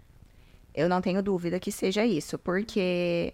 Eu 0.73 0.89
não 0.89 1.01
tenho 1.01 1.21
dúvida 1.21 1.59
que 1.59 1.71
seja 1.71 2.05
isso, 2.05 2.37
porque 2.39 3.33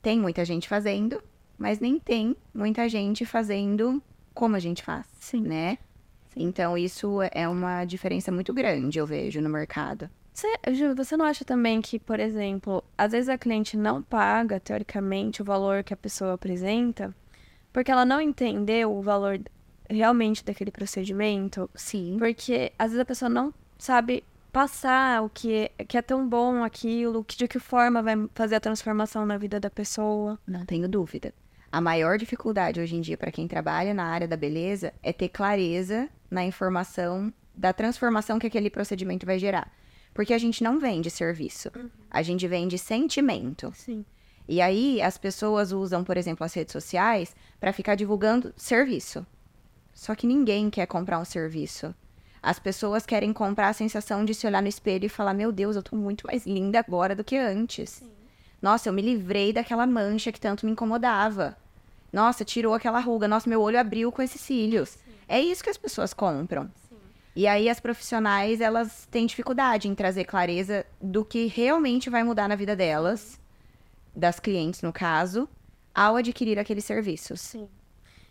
tem 0.00 0.18
muita 0.18 0.44
gente 0.44 0.68
fazendo, 0.68 1.22
mas 1.58 1.80
nem 1.80 1.98
tem 1.98 2.36
muita 2.54 2.88
gente 2.88 3.24
fazendo 3.24 4.02
como 4.32 4.54
a 4.54 4.58
gente 4.60 4.82
faz, 4.82 5.06
Sim. 5.18 5.40
né? 5.40 5.78
Então, 6.36 6.76
isso 6.76 7.18
é 7.32 7.48
uma 7.48 7.84
diferença 7.84 8.30
muito 8.30 8.52
grande, 8.52 8.98
eu 8.98 9.06
vejo, 9.06 9.40
no 9.40 9.48
mercado. 9.48 10.10
Você, 10.32 10.48
Ju, 10.72 10.94
você 10.94 11.16
não 11.16 11.24
acha 11.24 11.46
também 11.46 11.80
que, 11.80 11.98
por 11.98 12.20
exemplo, 12.20 12.84
às 12.96 13.12
vezes 13.12 13.30
a 13.30 13.38
cliente 13.38 13.74
não 13.74 14.02
paga, 14.02 14.60
teoricamente, 14.60 15.40
o 15.40 15.44
valor 15.44 15.82
que 15.82 15.94
a 15.94 15.96
pessoa 15.96 16.34
apresenta, 16.34 17.14
porque 17.72 17.90
ela 17.90 18.04
não 18.04 18.20
entendeu 18.20 18.92
o 18.94 19.00
valor 19.00 19.40
realmente 19.88 20.44
daquele 20.44 20.70
procedimento? 20.70 21.70
Sim. 21.74 22.16
Porque 22.18 22.70
às 22.78 22.88
vezes 22.88 23.00
a 23.00 23.04
pessoa 23.06 23.28
não 23.30 23.52
sabe 23.78 24.22
passar 24.56 25.22
o 25.22 25.28
que 25.28 25.70
é, 25.76 25.84
que 25.84 25.98
é 25.98 26.00
tão 26.00 26.26
bom 26.26 26.64
aquilo, 26.64 27.22
que 27.22 27.36
de 27.36 27.46
que 27.46 27.58
forma 27.58 28.02
vai 28.02 28.14
fazer 28.34 28.54
a 28.54 28.60
transformação 28.60 29.26
na 29.26 29.36
vida 29.36 29.60
da 29.60 29.68
pessoa. 29.68 30.38
Não 30.46 30.64
tenho 30.64 30.88
dúvida. 30.88 31.34
A 31.70 31.78
maior 31.78 32.16
dificuldade 32.16 32.80
hoje 32.80 32.96
em 32.96 33.02
dia 33.02 33.18
para 33.18 33.30
quem 33.30 33.46
trabalha 33.46 33.92
na 33.92 34.04
área 34.04 34.26
da 34.26 34.34
beleza 34.34 34.94
é 35.02 35.12
ter 35.12 35.28
clareza 35.28 36.08
na 36.30 36.42
informação 36.42 37.30
da 37.54 37.70
transformação 37.74 38.38
que 38.38 38.46
aquele 38.46 38.70
procedimento 38.70 39.26
vai 39.26 39.38
gerar. 39.38 39.70
Porque 40.14 40.32
a 40.32 40.38
gente 40.38 40.64
não 40.64 40.80
vende 40.80 41.10
serviço, 41.10 41.70
a 42.10 42.22
gente 42.22 42.48
vende 42.48 42.78
sentimento. 42.78 43.70
Sim. 43.74 44.06
E 44.48 44.62
aí 44.62 45.02
as 45.02 45.18
pessoas 45.18 45.70
usam, 45.70 46.02
por 46.02 46.16
exemplo, 46.16 46.46
as 46.46 46.54
redes 46.54 46.72
sociais 46.72 47.36
para 47.60 47.74
ficar 47.74 47.94
divulgando 47.94 48.54
serviço. 48.56 49.26
Só 49.92 50.14
que 50.14 50.26
ninguém 50.26 50.70
quer 50.70 50.86
comprar 50.86 51.18
um 51.18 51.26
serviço. 51.26 51.94
As 52.46 52.60
pessoas 52.60 53.04
querem 53.04 53.32
comprar 53.32 53.70
a 53.70 53.72
sensação 53.72 54.24
de 54.24 54.32
se 54.32 54.46
olhar 54.46 54.62
no 54.62 54.68
espelho 54.68 55.06
e 55.06 55.08
falar: 55.08 55.34
Meu 55.34 55.50
Deus, 55.50 55.74
eu 55.74 55.82
tô 55.82 55.96
muito 55.96 56.28
mais 56.28 56.46
linda 56.46 56.78
agora 56.78 57.12
do 57.12 57.24
que 57.24 57.36
antes. 57.36 58.04
Nossa, 58.62 58.88
eu 58.88 58.92
me 58.92 59.02
livrei 59.02 59.52
daquela 59.52 59.84
mancha 59.84 60.30
que 60.30 60.40
tanto 60.40 60.64
me 60.64 60.70
incomodava. 60.70 61.56
Nossa, 62.12 62.44
tirou 62.44 62.72
aquela 62.72 63.00
ruga. 63.00 63.26
Nossa, 63.26 63.50
meu 63.50 63.60
olho 63.60 63.80
abriu 63.80 64.12
com 64.12 64.22
esses 64.22 64.40
cílios. 64.40 64.96
É 65.26 65.40
isso 65.40 65.64
que 65.64 65.70
as 65.70 65.76
pessoas 65.76 66.14
compram. 66.14 66.70
E 67.34 67.48
aí 67.48 67.68
as 67.68 67.80
profissionais, 67.80 68.60
elas 68.60 69.08
têm 69.10 69.26
dificuldade 69.26 69.88
em 69.88 69.94
trazer 69.96 70.22
clareza 70.22 70.86
do 71.02 71.24
que 71.24 71.46
realmente 71.46 72.08
vai 72.08 72.22
mudar 72.22 72.48
na 72.48 72.54
vida 72.54 72.76
delas, 72.76 73.40
das 74.14 74.38
clientes 74.38 74.82
no 74.82 74.92
caso, 74.92 75.48
ao 75.92 76.14
adquirir 76.14 76.60
aqueles 76.60 76.84
serviços. 76.84 77.40
Sim. 77.40 77.68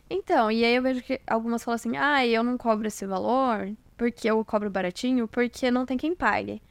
Então, 0.09 0.49
e 0.49 0.63
aí 0.63 0.73
eu 0.73 0.81
vejo 0.81 1.03
que 1.03 1.19
algumas 1.27 1.65
falam 1.65 1.75
assim: 1.75 1.97
ah, 1.97 2.25
eu 2.25 2.45
não 2.45 2.57
cobro 2.57 2.87
esse 2.87 3.05
valor 3.05 3.75
porque 3.97 4.29
eu 4.29 4.43
cobro 4.45 4.69
baratinho, 4.69 5.27
porque 5.27 5.71
não 5.71 5.85
tem 5.85 5.97
quem 5.97 6.15
pague. 6.15 6.61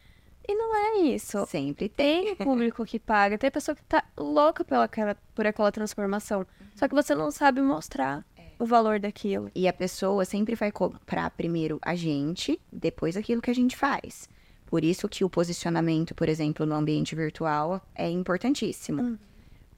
E 0.46 0.55
não 0.55 0.76
é 0.76 0.98
isso. 0.98 1.46
Sempre 1.46 1.88
tem. 1.88 2.36
Tem 2.36 2.46
público 2.46 2.84
que 2.84 2.98
paga, 2.98 3.38
tem 3.38 3.51
pessoa 3.51 3.74
que 3.74 3.82
tá 3.84 4.05
louca 4.16 4.62
pela, 4.62 4.88
por 5.34 5.46
aquela 5.46 5.72
transformação. 5.72 6.46
Só 6.74 6.86
que 6.86 6.94
você 6.94 7.14
não 7.14 7.30
sabe 7.30 7.62
mostrar 7.62 8.24
o 8.59 8.66
valor 8.66 8.98
daquilo. 8.98 9.51
E 9.55 9.66
a 9.66 9.72
pessoa 9.72 10.24
sempre 10.24 10.55
vai 10.55 10.70
comprar 10.70 11.30
primeiro 11.30 11.78
a 11.82 11.94
gente, 11.94 12.60
depois 12.70 13.16
aquilo 13.16 13.40
que 13.40 13.51
a 13.51 13.55
gente 13.55 13.76
faz. 13.76 14.28
Por 14.66 14.84
isso 14.84 15.09
que 15.09 15.24
o 15.24 15.30
posicionamento, 15.30 16.14
por 16.14 16.28
exemplo, 16.28 16.66
no 16.66 16.74
ambiente 16.74 17.14
virtual 17.14 17.80
é 17.94 18.10
importantíssimo. 18.10 19.18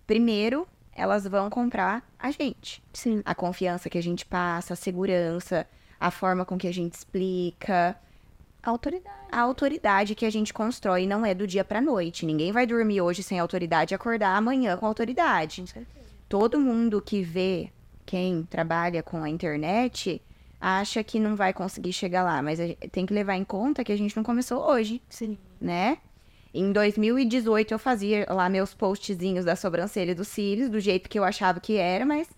Primeiro, 0.07 0.67
elas 0.93 1.27
vão 1.27 1.51
comprar 1.51 2.03
a 2.19 2.31
gente. 2.31 2.83
Sim. 2.93 3.23
A 3.25 3.35
confiança 3.35 3.91
que 3.91 3.99
a 3.99 4.03
gente 4.03 4.25
passa, 4.25 4.73
a 4.73 4.77
segurança, 4.77 5.67
a 5.99 6.11
forma 6.11 6.45
com 6.45 6.59
que 6.59 6.67
a 6.69 6.73
gente 6.73 6.95
explica, 6.95 7.97
Autoridade. 8.63 9.17
a 9.31 9.41
autoridade 9.41 10.15
que 10.15 10.27
a 10.27 10.31
gente 10.31 10.53
constrói 10.53 11.07
não 11.07 11.25
é 11.25 11.35
do 11.35 11.47
dia 11.47 11.65
pra 11.65 11.81
noite. 11.81 12.27
Ninguém 12.27 12.53
vai 12.53 12.67
dormir 12.67 13.01
hoje 13.01 13.23
sem 13.23 13.39
autoridade 13.39 13.93
e 13.93 13.97
acordar 13.97 14.37
amanhã 14.37 14.77
com 14.77 14.87
autoridade. 14.87 15.65
Todo 16.29 16.61
mundo 16.61 17.01
que 17.01 17.23
vê 17.23 17.71
quem 18.05 18.43
trabalha 18.43 19.03
com 19.03 19.23
a 19.23 19.29
internet 19.29 20.21
acha 20.61 21.03
que 21.05 21.21
não 21.21 21.37
vai 21.37 21.53
conseguir 21.53 21.93
chegar 21.93 22.25
lá, 22.25 22.43
mas 22.43 22.59
a 22.59 22.65
tem 22.91 23.07
que 23.07 23.15
levar 23.15 23.37
em 23.37 23.45
conta 23.45 23.85
que 23.85 23.93
a 23.93 23.97
gente 23.97 24.17
não 24.17 24.25
começou 24.25 24.65
hoje, 24.69 25.01
Sim. 25.09 25.39
né? 25.61 25.99
Em 26.53 26.73
2018 26.73 27.75
eu 27.75 27.79
fazia 27.79 28.27
lá 28.31 28.49
meus 28.49 28.73
postzinhos 28.73 29.45
da 29.45 29.55
sobrancelha 29.55 30.13
e 30.13 30.15
dos 30.15 30.29
cílios, 30.29 30.71
do 30.71 30.81
jeito 30.81 31.09
que 31.09 31.19
eu 31.19 31.25
achava 31.25 31.61
que 31.61 31.77
era, 31.77 32.07
mas 32.07 32.29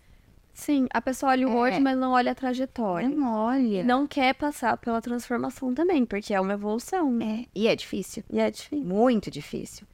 Sim, 0.59 0.89
a 0.93 1.01
pessoa 1.01 1.30
olha 1.30 1.47
o 1.48 1.52
É. 1.52 1.55
hoje, 1.55 1.80
mas 1.80 1.97
não 1.97 2.10
olha 2.10 2.32
a 2.32 2.35
trajetória. 2.35 3.09
não 3.09 3.32
olha. 3.32 3.85
Não 3.85 4.09
quer 4.09 4.35
passar 4.35 4.76
pela 4.76 5.01
transformação 5.01 5.72
também, 5.72 6.05
porque 6.05 6.35
é 6.35 6.40
uma 6.40 6.55
evolução, 6.55 7.12
né? 7.12 7.44
É, 7.44 7.48
e 7.55 7.68
é 7.68 7.76
difícil. 7.76 8.24
E 8.28 8.40
é 8.40 8.51
difícil. 8.51 8.85
Muito 8.85 9.30
difícil. 9.30 9.86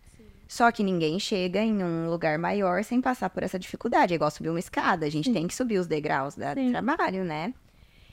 Só 0.49 0.73
que 0.73 0.83
ninguém 0.83 1.19
chega 1.21 1.61
em 1.61 1.85
um 1.85 2.09
lugar 2.09 2.39
maior 2.39 2.83
sem 2.83 2.99
passar 3.03 3.29
por 3.29 3.43
essa 3.43 3.59
dificuldade. 3.59 4.15
É 4.15 4.17
igual 4.17 4.31
subir 4.31 4.49
uma 4.49 4.59
escada. 4.59 5.05
A 5.05 5.11
gente 5.11 5.31
tem 5.31 5.47
que 5.47 5.55
subir 5.55 5.79
os 5.79 5.87
degraus 5.87 6.35
do 6.35 6.43
Sim. 6.55 6.71
trabalho, 6.73 7.25
né? 7.25 7.53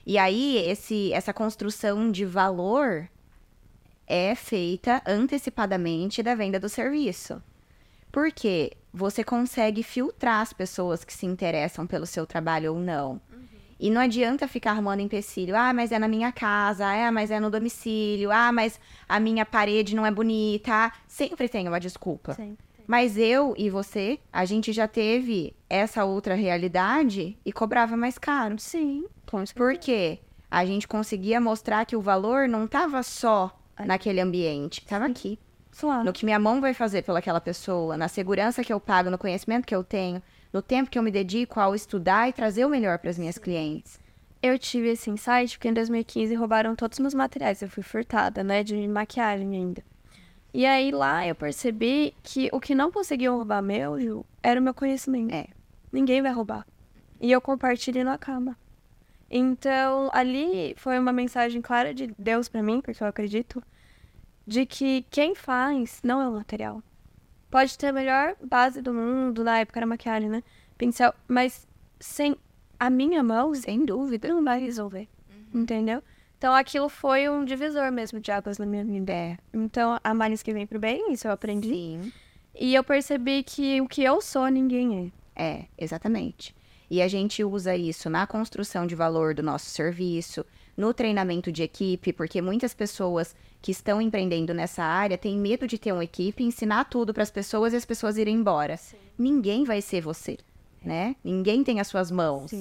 E 0.06 0.18
aí, 0.18 0.57
esse, 0.57 1.14
essa 1.14 1.32
construção 1.34 2.11
de 2.11 2.26
valor 2.26 3.07
é 4.06 4.36
feita 4.36 5.02
antecipadamente 5.07 6.22
da 6.22 6.36
venda 6.36 6.60
do 6.60 6.68
serviço. 6.68 7.41
Porque 8.12 8.74
você 8.94 9.24
consegue 9.24 9.84
filtrar 9.84 10.42
as 10.42 10.52
pessoas 10.52 11.04
que 11.04 11.14
se 11.14 11.26
interessam 11.26 11.88
pelo 11.88 12.06
seu 12.06 12.26
trabalho 12.26 12.74
ou 12.74 12.80
não. 12.80 13.22
E 13.80 13.90
não 13.90 14.00
adianta 14.00 14.48
ficar 14.48 14.72
arrumando 14.72 15.00
empecilho. 15.00 15.56
Ah, 15.56 15.74
mas 15.74 15.92
é 15.92 15.98
na 15.98 16.08
minha 16.08 16.32
casa. 16.32 16.86
Ah, 16.86 17.12
mas 17.12 17.32
é 17.32 17.40
no 17.40 17.50
domicílio. 17.50 18.32
Ah, 18.32 18.52
mas 18.52 18.80
a 19.10 19.20
minha 19.20 19.44
parede 19.44 19.96
não 19.96 20.06
é 20.06 20.12
bonita. 20.12 20.92
Sempre 21.08 21.50
tem 21.50 21.68
uma 21.68 21.80
desculpa. 21.80 22.36
Sim. 22.36 22.56
Mas 22.86 23.18
eu 23.18 23.56
e 23.58 23.70
você, 23.70 24.20
a 24.32 24.46
gente 24.46 24.72
já 24.72 24.88
teve 24.88 25.56
essa 25.70 26.06
outra 26.06 26.36
realidade 26.36 27.38
e 27.44 27.52
cobrava 27.52 27.98
mais 27.98 28.18
caro. 28.18 28.60
Sim. 28.60 29.06
Com 29.26 29.44
certeza. 29.46 29.54
Porque 29.56 30.20
a 30.50 30.64
gente 30.64 30.88
conseguia 30.88 31.40
mostrar 31.40 31.86
que 31.86 31.96
o 31.96 32.02
valor 32.02 32.48
não 32.48 32.66
estava 32.66 33.02
só 33.02 33.58
naquele 33.86 34.20
ambiente, 34.20 34.82
estava 34.82 35.06
aqui. 35.06 35.40
Claro. 35.80 36.03
No 36.03 36.14
que 36.14 36.26
minha 36.26 36.39
mão 36.39 36.60
vai 36.60 36.73
fazer 36.73 37.02
pelaquela 37.03 37.39
pessoa, 37.41 37.98
na 37.98 38.07
segurança 38.07 38.64
que 38.64 38.73
eu 38.73 38.80
pago, 38.80 39.10
no 39.10 39.18
conhecimento 39.18 39.65
que 39.65 39.76
eu 39.76 39.84
tenho, 39.84 40.22
no 40.52 40.61
tempo 40.61 40.89
que 40.89 40.99
eu 40.99 41.03
me 41.03 41.11
dedico 41.11 41.60
ao 41.60 41.73
estudar 41.73 42.27
e 42.30 42.34
trazer 42.34 42.65
o 42.65 42.69
melhor 42.69 42.99
para 42.99 43.10
as 43.10 43.18
minhas 43.18 43.38
clientes. 43.38 43.99
Eu 44.43 44.57
tive 44.57 44.89
esse 44.89 45.10
insight 45.10 45.57
porque 45.57 45.68
em 45.68 45.73
2015 45.73 46.34
roubaram 46.35 46.76
todos 46.76 46.98
os 46.98 47.02
meus 47.02 47.14
materiais. 47.14 47.61
Eu 47.61 47.69
fui 47.69 47.84
furtada, 47.84 48.43
né? 48.43 48.64
De 48.64 48.88
maquiagem 48.88 49.56
ainda. 49.56 49.84
E 50.53 50.65
aí 50.65 50.91
lá 50.91 51.26
eu 51.26 51.35
percebi 51.35 52.14
que 52.22 52.49
o 52.52 52.60
que 52.60 52.76
não 52.76 52.91
conseguiam 52.91 53.38
roubar 53.38 53.61
meu, 53.61 53.99
Ju, 54.02 54.26
era 54.43 54.60
o 54.60 54.64
meu 54.64 54.73
conhecimento. 54.73 55.34
É. 55.34 55.48
Ninguém 55.91 56.22
vai 56.22 56.34
roubar. 56.34 56.65
E 57.19 57.31
eu 57.31 57.39
compartilho 57.39 58.03
na 58.03 58.18
cama. 58.18 58.57
Então, 59.30 60.10
ali 60.11 60.73
foi 60.76 60.99
uma 60.99 61.14
mensagem 61.14 61.61
clara 61.61 61.93
de 61.93 62.07
Deus 62.18 62.49
pra 62.49 62.61
mim, 62.61 62.81
porque 62.81 63.02
eu 63.02 63.07
acredito, 63.07 63.64
de 64.52 64.65
que 64.65 65.06
quem 65.10 65.34
faz 65.34 66.02
não 66.03 66.22
é 66.22 66.28
o 66.28 66.34
material. 66.34 66.84
Pode 67.49 67.78
ter 67.78 67.88
a 67.88 67.94
melhor 67.94 68.36
base 68.44 68.82
do 68.82 68.94
mundo, 68.94 69.45
na 69.45 69.60
época 69.60 69.80
era 69.80 69.86
maquiagem, 69.86 70.30
né? 70.30 70.44
Pincel, 70.78 71.14
mas 71.26 71.65
sem 72.02 72.36
a 72.78 72.90
minha 72.90 73.23
mão, 73.23 73.56
Sem 73.56 73.86
dúvida. 73.86 74.28
não 74.28 74.44
vai 74.44 74.60
resolver. 74.60 75.07
Entendeu? 75.53 76.03
Então 76.38 76.53
aquilo 76.53 76.90
foi 76.90 77.30
um 77.30 77.45
divisor 77.45 77.90
mesmo 77.94 78.19
de 78.19 78.30
águas 78.30 78.57
na 78.57 78.65
minha. 78.65 78.84
É. 79.07 79.38
Então, 79.53 79.98
a 80.03 80.14
males 80.14 80.44
que 80.44 80.53
vem 80.53 80.68
pro 80.68 80.80
bem, 80.80 81.14
isso 81.14 81.28
eu 81.28 81.32
aprendi. 81.32 81.69
Sim. 81.69 82.14
E 82.53 82.76
eu 82.76 82.84
percebi 82.84 83.44
que 83.44 83.80
o 83.80 83.88
que 83.88 84.03
eu 84.03 84.19
sou, 84.19 84.48
ninguém 84.49 85.14
é. 85.38 85.44
É, 85.44 85.65
exatamente. 85.78 86.53
E 86.90 87.02
a 87.02 87.07
gente 87.07 87.41
usa 87.41 87.73
isso 87.73 88.10
na 88.10 88.28
construção 88.28 88.86
de 88.86 88.95
valor 88.95 89.34
do 89.34 89.41
nosso 89.41 89.68
serviço, 89.69 90.45
no 90.82 90.94
treinamento 90.95 91.52
de 91.52 91.62
equipe, 91.62 92.12
porque 92.12 92.41
muitas 92.41 92.74
pessoas 92.74 93.36
que 93.62 93.72
estão 93.72 94.02
empreendendo 94.02 94.52
nessa 94.52 94.84
área 94.84 95.16
têm 95.18 95.38
medo 95.38 95.68
de 95.68 95.78
ter 95.78 95.91
uma 95.91 96.03
equipe, 96.03 96.44
ensinar 96.44 96.86
tudo 96.86 97.14
para 97.14 97.22
as 97.22 97.30
pessoas 97.30 97.72
e 97.72 97.76
as 97.76 97.86
pessoas 97.86 98.18
irem 98.18 98.36
embora. 98.36 98.80
Ninguém 99.16 99.64
vai 99.64 99.80
ser 99.80 100.02
você, 100.02 100.40
né? 100.84 101.16
Ninguém 101.24 101.64
tem 101.64 101.80
as 101.80 101.88
suas 101.88 102.10
mãos. 102.10 102.52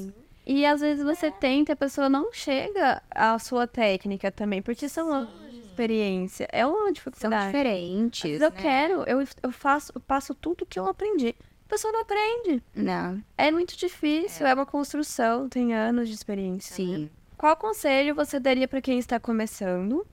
E 0.47 0.67
às 0.67 0.81
vezes 0.81 1.03
você 1.03 1.31
tenta 1.31 1.73
e 1.73 1.75
a 1.75 1.77
pessoa 1.77 2.09
não 2.11 2.31
chega 2.33 3.03
à 3.11 3.39
sua 3.39 3.67
técnica 3.67 4.31
também, 4.31 4.61
porque 4.61 4.87
são 4.89 5.11
anos 5.13 5.51
de 5.51 5.59
experiência. 5.61 6.47
É 6.53 6.67
uma 6.67 6.77
São 6.85 6.93
dificuldade. 6.93 7.47
diferentes. 7.47 8.33
Mas 8.33 8.43
eu 8.43 8.51
né? 8.51 8.57
quero, 8.61 9.03
eu, 9.07 9.25
eu 9.43 9.53
faço, 9.53 9.93
eu 9.95 10.01
passo 10.01 10.35
tudo 10.35 10.67
que 10.67 10.79
eu 10.79 10.87
aprendi. 10.87 11.35
A 11.67 11.69
pessoa 11.71 11.93
não 11.93 12.01
aprende. 12.01 12.63
Não, 12.75 13.23
É 13.39 13.51
muito 13.51 13.77
difícil, 13.79 14.45
é, 14.47 14.53
uma 14.53 14.67
construção, 14.67 15.49
tem 15.49 15.73
anos 15.73 16.09
de 16.09 16.15
experiência. 16.15 16.75
né? 16.85 17.09
Qual 17.41 17.57
conselho 17.57 18.15
você 18.15 18.39
daria 18.39 18.69
para 18.69 18.83
quem 18.83 18.99
está 18.99 19.19
começando 19.19 20.07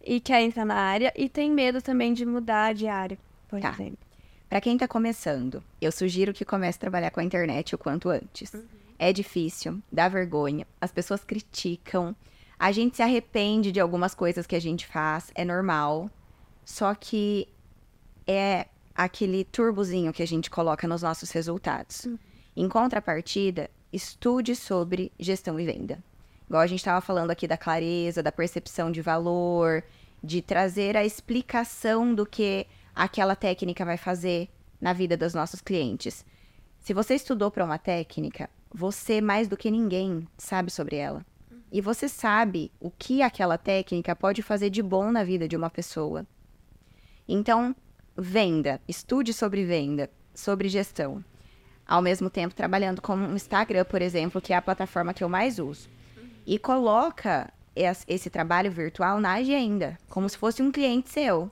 e 0.00 0.20
quer 0.20 0.42
entrar 0.42 0.64
na 0.64 0.76
área 0.76 1.12
e 1.16 1.28
tem 1.28 1.50
medo 1.50 1.82
também 1.82 2.14
de 2.14 2.24
mudar 2.24 2.72
de 2.72 2.86
área, 2.86 3.18
por 3.48 3.58
Tá. 3.60 3.70
exemplo? 3.72 3.98
Pra 4.48 4.60
quem 4.60 4.78
tá 4.78 4.86
começando, 4.86 5.60
eu 5.80 5.90
sugiro 5.90 6.32
que 6.32 6.44
comece 6.44 6.78
a 6.78 6.80
trabalhar 6.82 7.10
com 7.10 7.18
a 7.18 7.24
internet 7.24 7.74
o 7.74 7.78
quanto 7.78 8.08
antes. 8.08 8.52
É 8.96 9.12
difícil, 9.12 9.82
dá 9.90 10.08
vergonha, 10.08 10.64
as 10.80 10.92
pessoas 10.92 11.24
criticam, 11.24 12.14
a 12.56 12.70
gente 12.70 12.94
se 12.94 13.02
arrepende 13.02 13.72
de 13.72 13.80
algumas 13.80 14.14
coisas 14.14 14.46
que 14.46 14.54
a 14.54 14.60
gente 14.60 14.86
faz, 14.86 15.32
é 15.34 15.44
normal. 15.44 16.08
Só 16.64 16.94
que 16.94 17.48
é 18.24 18.68
aquele 18.94 19.42
turbozinho 19.42 20.12
que 20.12 20.22
a 20.22 20.26
gente 20.28 20.48
coloca 20.48 20.86
nos 20.86 21.02
nossos 21.02 21.32
resultados. 21.32 22.06
Em 22.54 22.68
contrapartida, 22.68 23.68
estude 23.92 24.54
sobre 24.54 25.10
gestão 25.18 25.58
e 25.58 25.66
venda. 25.66 25.98
Igual 26.52 26.64
a 26.64 26.66
gente 26.66 26.80
estava 26.80 27.00
falando 27.00 27.30
aqui 27.30 27.48
da 27.48 27.56
clareza, 27.56 28.22
da 28.22 28.30
percepção 28.30 28.92
de 28.92 29.00
valor, 29.00 29.82
de 30.22 30.42
trazer 30.42 30.98
a 30.98 31.02
explicação 31.02 32.14
do 32.14 32.26
que 32.26 32.66
aquela 32.94 33.34
técnica 33.34 33.86
vai 33.86 33.96
fazer 33.96 34.50
na 34.78 34.92
vida 34.92 35.16
dos 35.16 35.32
nossos 35.32 35.62
clientes. 35.62 36.26
Se 36.78 36.92
você 36.92 37.14
estudou 37.14 37.50
para 37.50 37.64
uma 37.64 37.78
técnica, 37.78 38.50
você 38.70 39.18
mais 39.18 39.48
do 39.48 39.56
que 39.56 39.70
ninguém 39.70 40.28
sabe 40.36 40.70
sobre 40.70 40.96
ela. 40.96 41.24
E 41.72 41.80
você 41.80 42.06
sabe 42.06 42.70
o 42.78 42.90
que 42.90 43.22
aquela 43.22 43.56
técnica 43.56 44.14
pode 44.14 44.42
fazer 44.42 44.68
de 44.68 44.82
bom 44.82 45.10
na 45.10 45.24
vida 45.24 45.48
de 45.48 45.56
uma 45.56 45.70
pessoa. 45.70 46.26
Então, 47.26 47.74
venda, 48.14 48.78
estude 48.86 49.32
sobre 49.32 49.64
venda, 49.64 50.10
sobre 50.34 50.68
gestão. 50.68 51.24
Ao 51.86 52.02
mesmo 52.02 52.28
tempo, 52.28 52.54
trabalhando 52.54 53.00
com 53.00 53.16
o 53.16 53.34
Instagram, 53.36 53.86
por 53.86 54.02
exemplo, 54.02 54.38
que 54.38 54.52
é 54.52 54.56
a 54.56 54.60
plataforma 54.60 55.14
que 55.14 55.24
eu 55.24 55.30
mais 55.30 55.58
uso. 55.58 55.88
E 56.46 56.58
coloca 56.58 57.52
es- 57.74 58.04
esse 58.08 58.28
trabalho 58.30 58.70
virtual 58.70 59.20
na 59.20 59.34
agenda, 59.34 59.98
como 60.08 60.28
se 60.28 60.36
fosse 60.38 60.62
um 60.62 60.70
cliente 60.72 61.10
seu. 61.10 61.50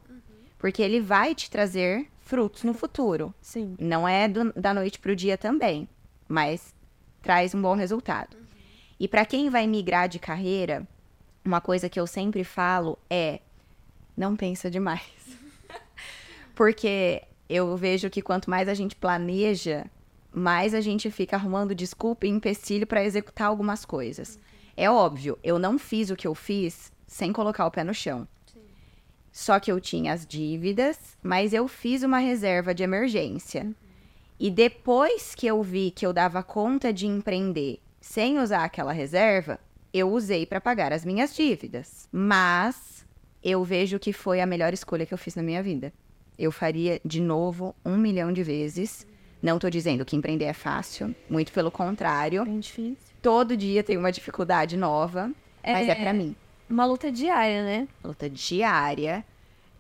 Porque 0.59 0.83
ele 0.83 1.01
vai 1.01 1.35
te 1.35 1.51
trazer 1.51 2.07
frutos 2.21 2.65
no 2.65 2.75
futuro. 2.75 3.33
Sim. 3.41 3.77
Não 3.79 4.07
é 4.07 4.29
do- 4.29 4.53
da 4.53 4.75
noite 4.75 4.99
para 4.99 5.13
o 5.13 5.17
dia 5.17 5.39
também, 5.39 5.89
mas 6.29 6.75
traz 7.23 7.55
um 7.55 7.63
bom 7.63 7.75
resultado. 7.75 8.37
E 8.99 9.09
para 9.09 9.25
quem 9.25 9.49
vai 9.49 9.67
migrar 9.67 10.09
de 10.09 10.19
carreira, 10.19 10.87
uma 11.45 11.61
coisa 11.61 11.89
que 11.89 11.99
eu 11.99 12.07
sempre 12.07 12.45
falo 12.45 12.99
é: 13.09 13.41
não 14.17 14.37
pensa 14.37 14.71
demais. 14.71 15.01
Porque 16.55 17.23
eu 17.49 17.77
vejo 17.77 18.11
que 18.11 18.23
quanto 18.23 18.51
mais 18.51 18.69
a 18.69 18.75
gente 18.75 18.95
planeja, 18.95 19.87
mais 20.33 20.75
a 20.75 20.81
gente 20.81 21.11
fica 21.11 21.37
arrumando 21.37 21.75
desculpa 21.75 22.27
e 22.27 22.31
empecilho 22.31 22.87
para 22.87 23.05
executar 23.05 23.49
algumas 23.49 23.85
coisas. 23.85 24.39
É 24.81 24.91
óbvio, 24.91 25.39
eu 25.45 25.59
não 25.59 25.79
fiz 25.79 26.09
o 26.09 26.17
que 26.17 26.27
eu 26.27 26.35
fiz 26.35 26.91
sem 27.07 27.35
colocar 27.35 27.67
o 27.67 27.71
pé 27.71 27.85
no 27.85 27.93
chão. 27.93 28.27
Só 29.31 29.61
que 29.61 29.71
eu 29.71 29.79
tinha 29.79 30.15
as 30.15 30.25
dívidas, 30.27 31.19
mas 31.23 31.53
eu 31.53 31.69
fiz 31.69 32.03
uma 32.03 32.17
reserva 32.17 32.75
de 32.75 32.83
emergência. 32.83 33.71
E 34.39 34.51
depois 34.51 35.35
que 35.35 35.47
eu 35.47 35.63
vi 35.63 35.91
que 35.91 36.07
eu 36.07 36.15
dava 36.15 36.43
conta 36.43 36.95
de 36.95 37.07
empreender 37.07 37.79
sem 38.01 38.39
usar 38.39 38.65
aquela 38.65 38.91
reserva, 38.91 39.61
eu 39.93 40.11
usei 40.11 40.47
para 40.47 40.63
pagar 40.63 40.95
as 40.95 41.05
minhas 41.05 41.37
dívidas. 41.37 42.09
Mas 42.11 43.05
eu 43.45 43.63
vejo 43.63 43.99
que 43.99 44.15
foi 44.15 44.41
a 44.41 44.47
melhor 44.47 44.73
escolha 44.73 45.05
que 45.05 45.13
eu 45.13 45.19
fiz 45.19 45.35
na 45.35 45.43
minha 45.43 45.63
vida. 45.63 45.93
Eu 46.39 46.51
faria 46.51 47.03
de 47.05 47.21
novo 47.21 47.77
um 47.85 47.99
milhão 47.99 48.33
de 48.33 48.43
vezes. 48.43 49.07
Não 49.43 49.59
tô 49.59 49.69
dizendo 49.69 50.07
que 50.07 50.17
empreender 50.17 50.47
é 50.47 50.55
fácil, 50.55 51.15
muito 51.29 51.53
pelo 51.53 51.71
contrário. 51.71 52.43
Bem 52.47 52.61
difícil. 52.61 53.10
Todo 53.23 53.57
dia 53.57 53.83
tem 53.83 53.97
uma 53.97 54.11
dificuldade 54.11 54.77
nova, 54.77 55.31
mas 55.65 55.89
é 55.89 55.95
pra 55.95 56.13
mim. 56.13 56.35
Uma 56.69 56.87
luta 56.87 57.11
diária, 57.11 57.65
né? 57.65 57.89
Luta 58.03 58.31
diária. 58.31 59.25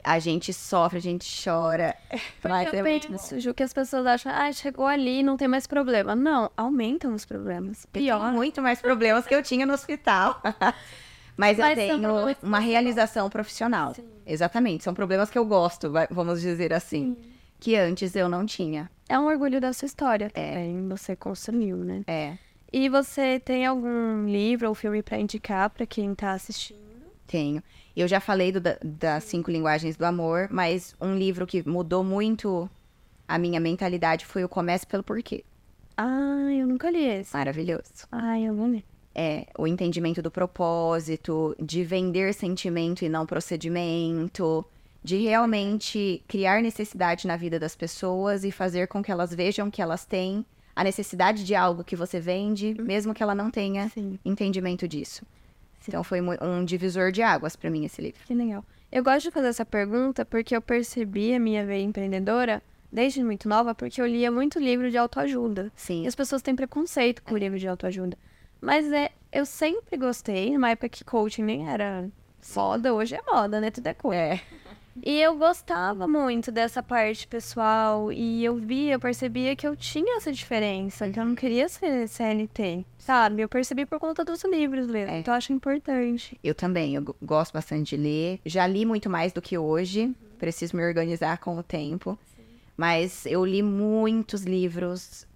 A 0.02 0.18
gente 0.18 0.52
sofre, 0.52 0.98
a 0.98 1.00
gente 1.00 1.26
chora. 1.44 1.94
Mas 2.42 2.64
Porque 2.64 2.76
é 2.76 2.80
eu 2.80 2.84
muito 2.84 3.06
bom. 3.06 3.12
penso, 3.12 3.38
Ju, 3.38 3.52
que 3.52 3.62
as 3.62 3.72
pessoas 3.72 4.06
acham, 4.06 4.32
ah, 4.32 4.50
chegou 4.50 4.86
ali, 4.86 5.22
não 5.22 5.36
tem 5.36 5.46
mais 5.46 5.66
problema. 5.66 6.16
Não, 6.16 6.50
aumentam 6.56 7.14
os 7.14 7.24
problemas. 7.24 7.84
Eu 7.84 7.90
Pior. 7.92 8.32
muito 8.32 8.62
mais 8.62 8.80
problemas 8.80 9.26
que 9.26 9.34
eu 9.34 9.42
tinha 9.42 9.66
no 9.66 9.74
hospital. 9.74 10.40
Mas, 11.36 11.58
eu 11.58 11.64
Mas 11.64 11.78
são 11.78 12.00
tenho 12.00 12.36
uma 12.42 12.58
realização 12.58 13.30
profissional. 13.30 13.94
Exatamente. 14.26 14.84
São 14.84 14.92
problemas 14.92 15.30
que 15.30 15.38
eu 15.38 15.44
gosto, 15.44 15.90
vamos 16.10 16.40
dizer 16.40 16.72
assim. 16.72 17.16
Que 17.58 17.76
antes 17.76 18.14
eu 18.16 18.28
não 18.28 18.44
tinha. 18.44 18.90
É 19.08 19.18
um 19.18 19.26
orgulho 19.26 19.60
da 19.60 19.72
sua 19.72 19.86
história 19.86 20.30
também, 20.30 20.86
você 20.88 21.16
construiu, 21.16 21.78
né? 21.78 22.02
É, 22.06 22.36
E 22.72 22.88
você 22.88 23.40
tem 23.40 23.66
algum 23.66 24.26
livro 24.26 24.68
ou 24.68 24.74
filme 24.74 25.02
pra 25.02 25.18
indicar 25.18 25.70
pra 25.70 25.86
quem 25.86 26.14
tá 26.14 26.32
assistindo? 26.32 26.78
tenho. 27.26 27.62
Eu 27.96 28.08
já 28.08 28.18
falei 28.18 28.50
do 28.50 28.60
da- 28.60 28.76
das 28.82 29.22
cinco 29.24 29.52
linguagens 29.52 29.96
do 29.96 30.04
amor, 30.04 30.48
mas 30.50 30.96
um 31.00 31.14
livro 31.16 31.46
que 31.46 31.66
mudou 31.68 32.02
muito 32.02 32.68
a 33.28 33.38
minha 33.38 33.60
mentalidade 33.60 34.26
foi 34.26 34.42
o 34.42 34.48
Comece 34.48 34.84
pelo 34.84 35.04
Porquê. 35.04 35.44
Ah, 35.96 36.48
eu 36.52 36.66
nunca 36.66 36.90
li 36.90 37.04
esse. 37.04 37.32
Maravilhoso. 37.32 37.84
Ah, 38.10 38.38
eu 38.40 38.52
vou 38.52 38.66
ler. 38.66 38.82
É, 39.14 39.46
o 39.56 39.64
entendimento 39.66 40.20
do 40.20 40.28
propósito, 40.30 41.54
de 41.60 41.84
vender 41.84 42.34
sentimento 42.34 43.04
e 43.04 43.08
não 43.08 43.24
procedimento, 43.26 44.64
de 45.02 45.16
realmente 45.18 46.22
criar 46.26 46.60
necessidade 46.62 47.26
na 47.28 47.36
vida 47.36 47.60
das 47.60 47.76
pessoas 47.76 48.42
e 48.44 48.50
fazer 48.50 48.88
com 48.88 49.02
que 49.02 49.10
elas 49.12 49.32
vejam 49.32 49.70
que 49.70 49.80
elas 49.82 50.04
têm 50.04 50.44
a 50.80 50.84
necessidade 50.84 51.44
de 51.44 51.54
algo 51.54 51.84
que 51.84 51.94
você 51.94 52.18
vende, 52.18 52.74
mesmo 52.80 53.12
que 53.12 53.22
ela 53.22 53.34
não 53.34 53.50
tenha 53.50 53.90
Sim. 53.90 54.18
entendimento 54.24 54.88
disso. 54.88 55.26
Então 55.86 56.02
foi 56.02 56.22
um 56.22 56.64
divisor 56.64 57.12
de 57.12 57.20
águas 57.20 57.54
pra 57.54 57.68
mim 57.68 57.84
esse 57.84 58.00
livro. 58.00 58.18
Que 58.26 58.32
legal. 58.32 58.64
Eu 58.90 59.04
gosto 59.04 59.24
de 59.26 59.30
fazer 59.30 59.48
essa 59.48 59.64
pergunta 59.64 60.24
porque 60.24 60.56
eu 60.56 60.62
percebi 60.62 61.34
a 61.34 61.38
minha 61.38 61.66
veia 61.66 61.82
empreendedora 61.82 62.62
desde 62.90 63.22
muito 63.22 63.46
nova, 63.46 63.74
porque 63.74 64.00
eu 64.00 64.06
lia 64.06 64.30
muito 64.30 64.58
livro 64.58 64.90
de 64.90 64.96
autoajuda. 64.96 65.70
Sim. 65.76 66.04
E 66.04 66.06
as 66.06 66.14
pessoas 66.14 66.40
têm 66.40 66.56
preconceito 66.56 67.22
com 67.22 67.34
o 67.34 67.38
livro 67.38 67.58
de 67.58 67.68
autoajuda. 67.68 68.16
Mas 68.58 68.90
é, 68.90 69.10
eu 69.30 69.44
sempre 69.44 69.98
gostei, 69.98 70.50
numa 70.50 70.70
época 70.70 70.88
que 70.88 71.04
coaching 71.04 71.42
nem 71.42 71.68
era 71.68 72.08
foda, 72.40 72.94
hoje 72.94 73.16
é 73.16 73.20
moda, 73.30 73.60
né? 73.60 73.70
Tudo 73.70 73.86
é 73.86 73.92
coisa. 73.92 74.18
É. 74.18 74.40
E 75.02 75.20
eu 75.20 75.36
gostava 75.36 76.06
muito 76.06 76.52
dessa 76.52 76.82
parte 76.82 77.26
pessoal 77.26 78.12
e 78.12 78.44
eu 78.44 78.56
via, 78.56 78.92
eu 78.94 79.00
percebia 79.00 79.56
que 79.56 79.66
eu 79.66 79.74
tinha 79.76 80.16
essa 80.18 80.32
diferença, 80.32 81.08
que 81.08 81.18
eu 81.18 81.24
não 81.24 81.34
queria 81.34 81.68
ser 81.68 82.06
CLT, 82.08 82.84
sabe? 82.98 83.42
Eu 83.42 83.48
percebi 83.48 83.86
por 83.86 83.98
conta 83.98 84.24
dos 84.24 84.42
livros 84.44 84.86
mesmo, 84.86 85.10
É. 85.14 85.18
então 85.20 85.32
eu 85.34 85.38
acho 85.38 85.52
importante. 85.52 86.38
Eu 86.44 86.54
também, 86.54 86.94
eu 86.96 87.02
go- 87.02 87.16
gosto 87.22 87.52
bastante 87.52 87.96
de 87.96 88.02
ler. 88.02 88.40
Já 88.44 88.66
li 88.66 88.84
muito 88.84 89.08
mais 89.08 89.32
do 89.32 89.40
que 89.40 89.56
hoje. 89.56 90.14
Preciso 90.38 90.76
me 90.76 90.84
organizar 90.84 91.38
com 91.38 91.56
o 91.56 91.62
tempo. 91.62 92.18
Mas 92.76 93.26
eu 93.26 93.44
li 93.44 93.62
muitos 93.62 94.42
livros, 94.42 95.26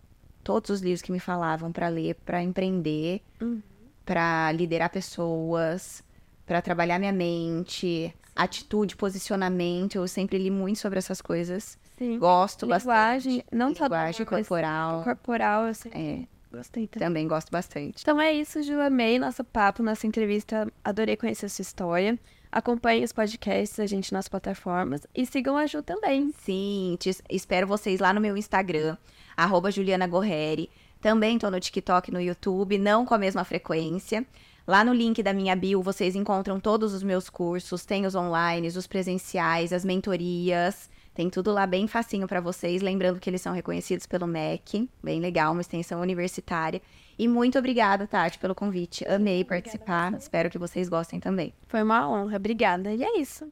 todos 0.43 0.71
os 0.71 0.81
livros 0.81 1.03
que 1.03 1.13
me 1.13 1.21
falavam 1.21 1.71
pra 1.73 1.89
ler, 1.89 2.15
pra 2.25 2.43
empreender, 2.43 3.21
Uhum. 3.41 3.61
pra 4.05 4.51
liderar 4.53 4.91
pessoas, 4.91 6.03
pra 6.47 6.61
trabalhar 6.63 6.99
minha 6.99 7.13
mente, 7.13 8.15
atitude, 8.35 8.97
posicionamento. 8.97 9.97
Eu 9.97 10.09
sempre 10.09 10.39
li 10.39 10.51
muito 10.51 10.79
sobre 10.79 10.99
essas 10.99 11.21
coisas. 11.21 11.79
Sim. 11.99 12.19
Gosto 12.19 12.67
Linguagem, 12.67 13.37
bastante. 13.39 13.45
não 13.53 13.69
linguagem 13.71 14.27
corporal. 14.27 15.03
corporal, 15.05 15.67
eu 15.67 15.75
sempre 15.75 15.99
É, 16.01 16.57
gostei 16.57 16.87
também. 16.89 17.07
também 17.09 17.29
gosto 17.29 17.51
bastante. 17.51 18.03
Então 18.03 18.21
é 18.21 18.33
isso, 18.33 18.63
Ju. 18.63 18.81
Amei 18.81 19.19
nosso 19.19 19.45
papo, 19.45 19.83
nossa 19.83 20.07
entrevista. 20.07 20.67
Adorei 20.83 21.17
conhecer 21.17 21.47
a 21.47 21.49
sua 21.49 21.63
história. 21.63 22.19
Acompanhem 22.51 23.03
os 23.05 23.13
podcasts 23.13 23.79
da 23.79 23.87
gente 23.87 24.13
nas 24.13 24.29
plataformas 24.29 25.07
e 25.15 25.27
sigam 25.27 25.57
a 25.57 25.67
Ju 25.67 25.83
também. 25.83 26.33
Sim, 26.39 26.97
te- 27.01 27.17
espero 27.31 27.67
vocês 27.67 27.99
lá 28.01 28.13
no 28.13 28.21
meu 28.21 28.37
Instagram, 28.37 28.97
arroba 29.37 29.71
Juliana 29.73 30.07
Gorreri. 30.07 30.71
Também 31.01 31.37
tô 31.39 31.51
no 31.51 31.59
TikTok 31.61 32.11
e 32.11 32.15
no 32.15 32.21
YouTube, 32.21 32.79
não 32.79 33.05
com 33.05 33.13
a 33.15 33.19
mesma 33.19 33.45
frequência. 33.45 34.25
Lá 34.67 34.83
no 34.83 34.95
link 34.95 35.23
da 35.23 35.35
minha 35.35 35.55
bio 35.55 35.83
vocês 35.83 36.17
encontram 36.17 36.59
todos 36.59 36.95
os 36.95 37.03
meus 37.03 37.29
cursos, 37.29 37.85
tem 37.85 38.07
os 38.07 38.15
online, 38.15 38.69
os 38.69 38.87
presenciais, 38.87 39.73
as 39.75 39.85
mentorias. 39.85 40.89
Tem 41.13 41.29
tudo 41.29 41.53
lá 41.53 41.67
bem 41.67 41.87
facinho 41.87 42.27
para 42.27 42.41
vocês, 42.41 42.81
lembrando 42.81 43.21
que 43.21 43.29
eles 43.29 43.43
são 43.43 43.53
reconhecidos 43.53 44.07
pelo 44.07 44.27
MEC, 44.27 44.89
bem 45.03 45.21
legal, 45.21 45.53
uma 45.53 45.61
extensão 45.61 46.01
universitária. 46.01 46.81
E 47.19 47.29
muito 47.29 47.59
obrigada, 47.59 48.07
Tati, 48.07 48.39
pelo 48.39 48.55
convite. 48.55 49.07
Amei 49.07 49.45
participar. 49.45 50.15
Espero 50.15 50.51
que 50.51 50.59
vocês 50.59 50.89
gostem 50.89 51.21
também. 51.21 51.53
Foi 51.69 51.83
uma 51.83 52.09
honra. 52.09 52.37
Obrigada. 52.37 52.93
E 52.93 53.05
é 53.05 53.21
isso. 53.21 53.49